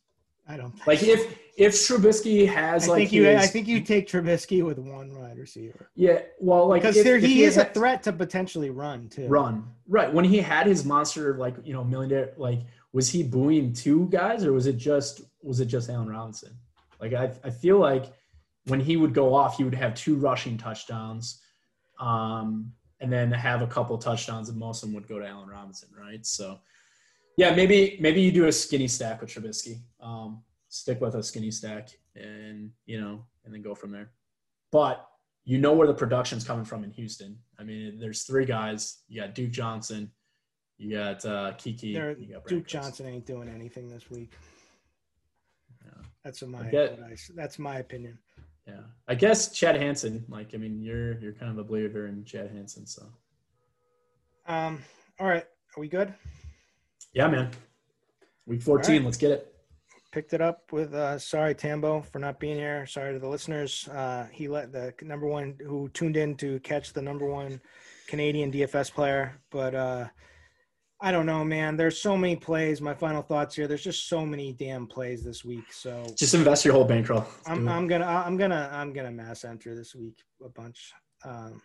I 0.47 0.57
don't 0.57 0.71
think 0.71 0.87
Like 0.87 0.99
so. 0.99 1.05
if 1.07 1.39
if 1.57 1.73
Trubisky 1.73 2.47
has 2.47 2.85
I 2.85 2.91
like 2.91 2.97
think 2.99 3.11
you. 3.11 3.23
his- 3.25 3.43
I 3.43 3.47
think 3.47 3.67
you 3.67 3.81
take 3.81 4.07
Trubisky 4.07 4.63
with 4.65 4.79
one 4.79 5.13
wide 5.17 5.37
receiver 5.37 5.89
yeah 5.95 6.21
well 6.39 6.67
like 6.67 6.81
because 6.81 6.97
if- 6.97 7.03
there 7.03 7.17
if 7.17 7.23
he 7.23 7.43
is 7.43 7.57
a 7.57 7.65
threat 7.65 8.03
to 8.03 8.13
potentially 8.13 8.69
run 8.69 9.07
too. 9.09 9.27
run 9.27 9.65
right 9.87 10.11
when 10.11 10.25
he 10.25 10.39
had 10.39 10.65
his 10.67 10.83
monster 10.85 11.37
like 11.37 11.55
you 11.63 11.73
know 11.73 11.83
millionaire 11.83 12.33
like 12.37 12.59
was 12.93 13.09
he 13.09 13.23
booing 13.23 13.71
two 13.73 14.07
guys 14.09 14.43
or 14.45 14.51
was 14.53 14.65
it 14.67 14.77
just 14.77 15.21
was 15.43 15.59
it 15.59 15.65
just 15.65 15.89
Allen 15.89 16.09
Robinson 16.09 16.51
like 16.99 17.13
I 17.13 17.31
I 17.43 17.49
feel 17.49 17.77
like 17.79 18.05
when 18.65 18.79
he 18.79 18.97
would 18.97 19.13
go 19.13 19.33
off 19.33 19.57
he 19.57 19.63
would 19.63 19.75
have 19.75 19.93
two 19.95 20.15
rushing 20.15 20.57
touchdowns 20.57 21.41
um 21.99 22.71
and 22.99 23.11
then 23.11 23.31
have 23.31 23.61
a 23.61 23.67
couple 23.67 23.97
touchdowns 23.97 24.49
and 24.49 24.57
most 24.57 24.83
of 24.83 24.89
them 24.89 24.95
would 24.95 25.07
go 25.07 25.19
to 25.19 25.25
Allen 25.27 25.49
Robinson 25.49 25.89
right 25.97 26.25
so 26.25 26.59
yeah 27.37 27.53
maybe 27.53 27.97
maybe 27.99 28.21
you 28.21 28.31
do 28.31 28.47
a 28.47 28.51
skinny 28.51 28.87
stack 28.87 29.21
with 29.21 29.29
Trubisky 29.29 29.81
um 30.01 30.41
stick 30.69 31.01
with 31.01 31.15
a 31.15 31.23
skinny 31.23 31.51
stack 31.51 31.89
and 32.15 32.71
you 32.85 32.99
know 32.99 33.25
and 33.45 33.53
then 33.53 33.61
go 33.61 33.75
from 33.75 33.91
there 33.91 34.11
but 34.71 35.07
you 35.43 35.57
know 35.57 35.73
where 35.73 35.87
the 35.87 35.93
production's 35.93 36.43
coming 36.43 36.63
from 36.65 36.83
in 36.83 36.91
Houston. 36.91 37.37
I 37.59 37.63
mean, 37.63 37.99
there's 37.99 38.23
three 38.23 38.45
guys. 38.45 38.99
You 39.07 39.21
got 39.21 39.33
Duke 39.33 39.51
Johnson, 39.51 40.11
you 40.77 40.97
got 40.97 41.23
uh, 41.25 41.53
Keke, 41.57 41.93
There, 41.93 42.17
you 42.17 42.33
got 42.33 42.45
Duke. 42.47 42.65
Johnson 42.65 43.07
ain't 43.07 43.25
doing 43.25 43.47
anything 43.47 43.87
this 43.87 44.09
week. 44.09 44.33
Yeah. 45.85 46.01
That's 46.23 46.41
my. 46.41 46.69
that's 47.35 47.59
my 47.59 47.77
opinion. 47.77 48.17
Yeah, 48.67 48.81
I 49.07 49.15
guess 49.15 49.51
Chad 49.51 49.75
Hansen. 49.75 50.23
Like, 50.29 50.51
I 50.53 50.57
mean, 50.57 50.81
you're 50.81 51.19
you're 51.19 51.33
kind 51.33 51.51
of 51.51 51.57
a 51.57 51.63
believer 51.63 52.07
in 52.07 52.23
Chad 52.25 52.51
Hansen, 52.51 52.85
so 52.85 53.03
Um. 54.47 54.81
All 55.19 55.27
right. 55.27 55.45
Are 55.77 55.79
we 55.79 55.87
good? 55.87 56.13
Yeah, 57.13 57.27
man. 57.27 57.51
Week 58.45 58.61
14, 58.61 58.95
right. 58.95 59.05
let's 59.05 59.17
get 59.17 59.31
it. 59.31 59.53
picked 60.11 60.33
it 60.33 60.41
up 60.41 60.71
with 60.71 60.93
uh 60.93 61.17
sorry 61.17 61.55
Tambo 61.55 62.01
for 62.01 62.19
not 62.19 62.39
being 62.39 62.57
here. 62.57 62.85
Sorry 62.85 63.13
to 63.13 63.19
the 63.19 63.27
listeners. 63.27 63.87
Uh 63.87 64.27
he 64.31 64.47
let 64.47 64.71
the 64.71 64.93
number 65.01 65.27
one 65.27 65.55
who 65.65 65.89
tuned 65.89 66.17
in 66.17 66.35
to 66.37 66.59
catch 66.61 66.91
the 66.93 67.01
number 67.01 67.25
one 67.25 67.61
Canadian 68.07 68.51
DFS 68.51 68.91
player. 68.91 69.39
But 69.51 69.75
uh 69.75 70.07
I 71.03 71.11
don't 71.11 71.25
know, 71.25 71.43
man. 71.43 71.77
There's 71.77 71.99
so 71.99 72.15
many 72.15 72.35
plays. 72.35 72.79
My 72.79 72.93
final 72.93 73.23
thoughts 73.23 73.55
here. 73.55 73.67
There's 73.67 73.83
just 73.83 74.07
so 74.07 74.23
many 74.23 74.53
damn 74.53 74.85
plays 74.85 75.23
this 75.23 75.43
week. 75.43 75.73
So 75.73 76.05
Just 76.15 76.35
invest 76.35 76.63
your 76.63 76.75
whole 76.75 76.85
bankroll. 76.85 77.25
I'm. 77.47 77.67
I'm 77.67 77.87
gonna 77.87 78.05
I'm 78.05 78.37
gonna 78.37 78.69
I'm 78.71 78.93
gonna 78.93 79.11
mass 79.11 79.43
enter 79.43 79.75
this 79.75 79.95
week 79.95 80.17
a 80.43 80.49
bunch. 80.49 80.93
Um 81.25 81.61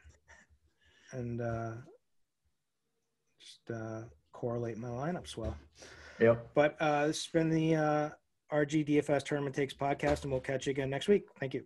and 1.12 1.40
uh 1.40 1.72
just 3.40 3.70
uh 3.70 4.02
correlate 4.36 4.76
my 4.76 4.88
lineups 4.88 5.34
well. 5.36 5.56
Yep. 6.20 6.50
But 6.54 6.76
uh, 6.78 7.06
this 7.06 7.24
has 7.24 7.32
been 7.32 7.48
the 7.48 7.74
uh, 7.74 8.10
RG 8.52 8.86
DFS 8.86 9.24
Tournament 9.24 9.56
Takes 9.56 9.72
podcast, 9.72 10.24
and 10.24 10.30
we'll 10.30 10.42
catch 10.42 10.66
you 10.66 10.72
again 10.72 10.90
next 10.90 11.08
week. 11.08 11.24
Thank 11.40 11.54
you. 11.54 11.64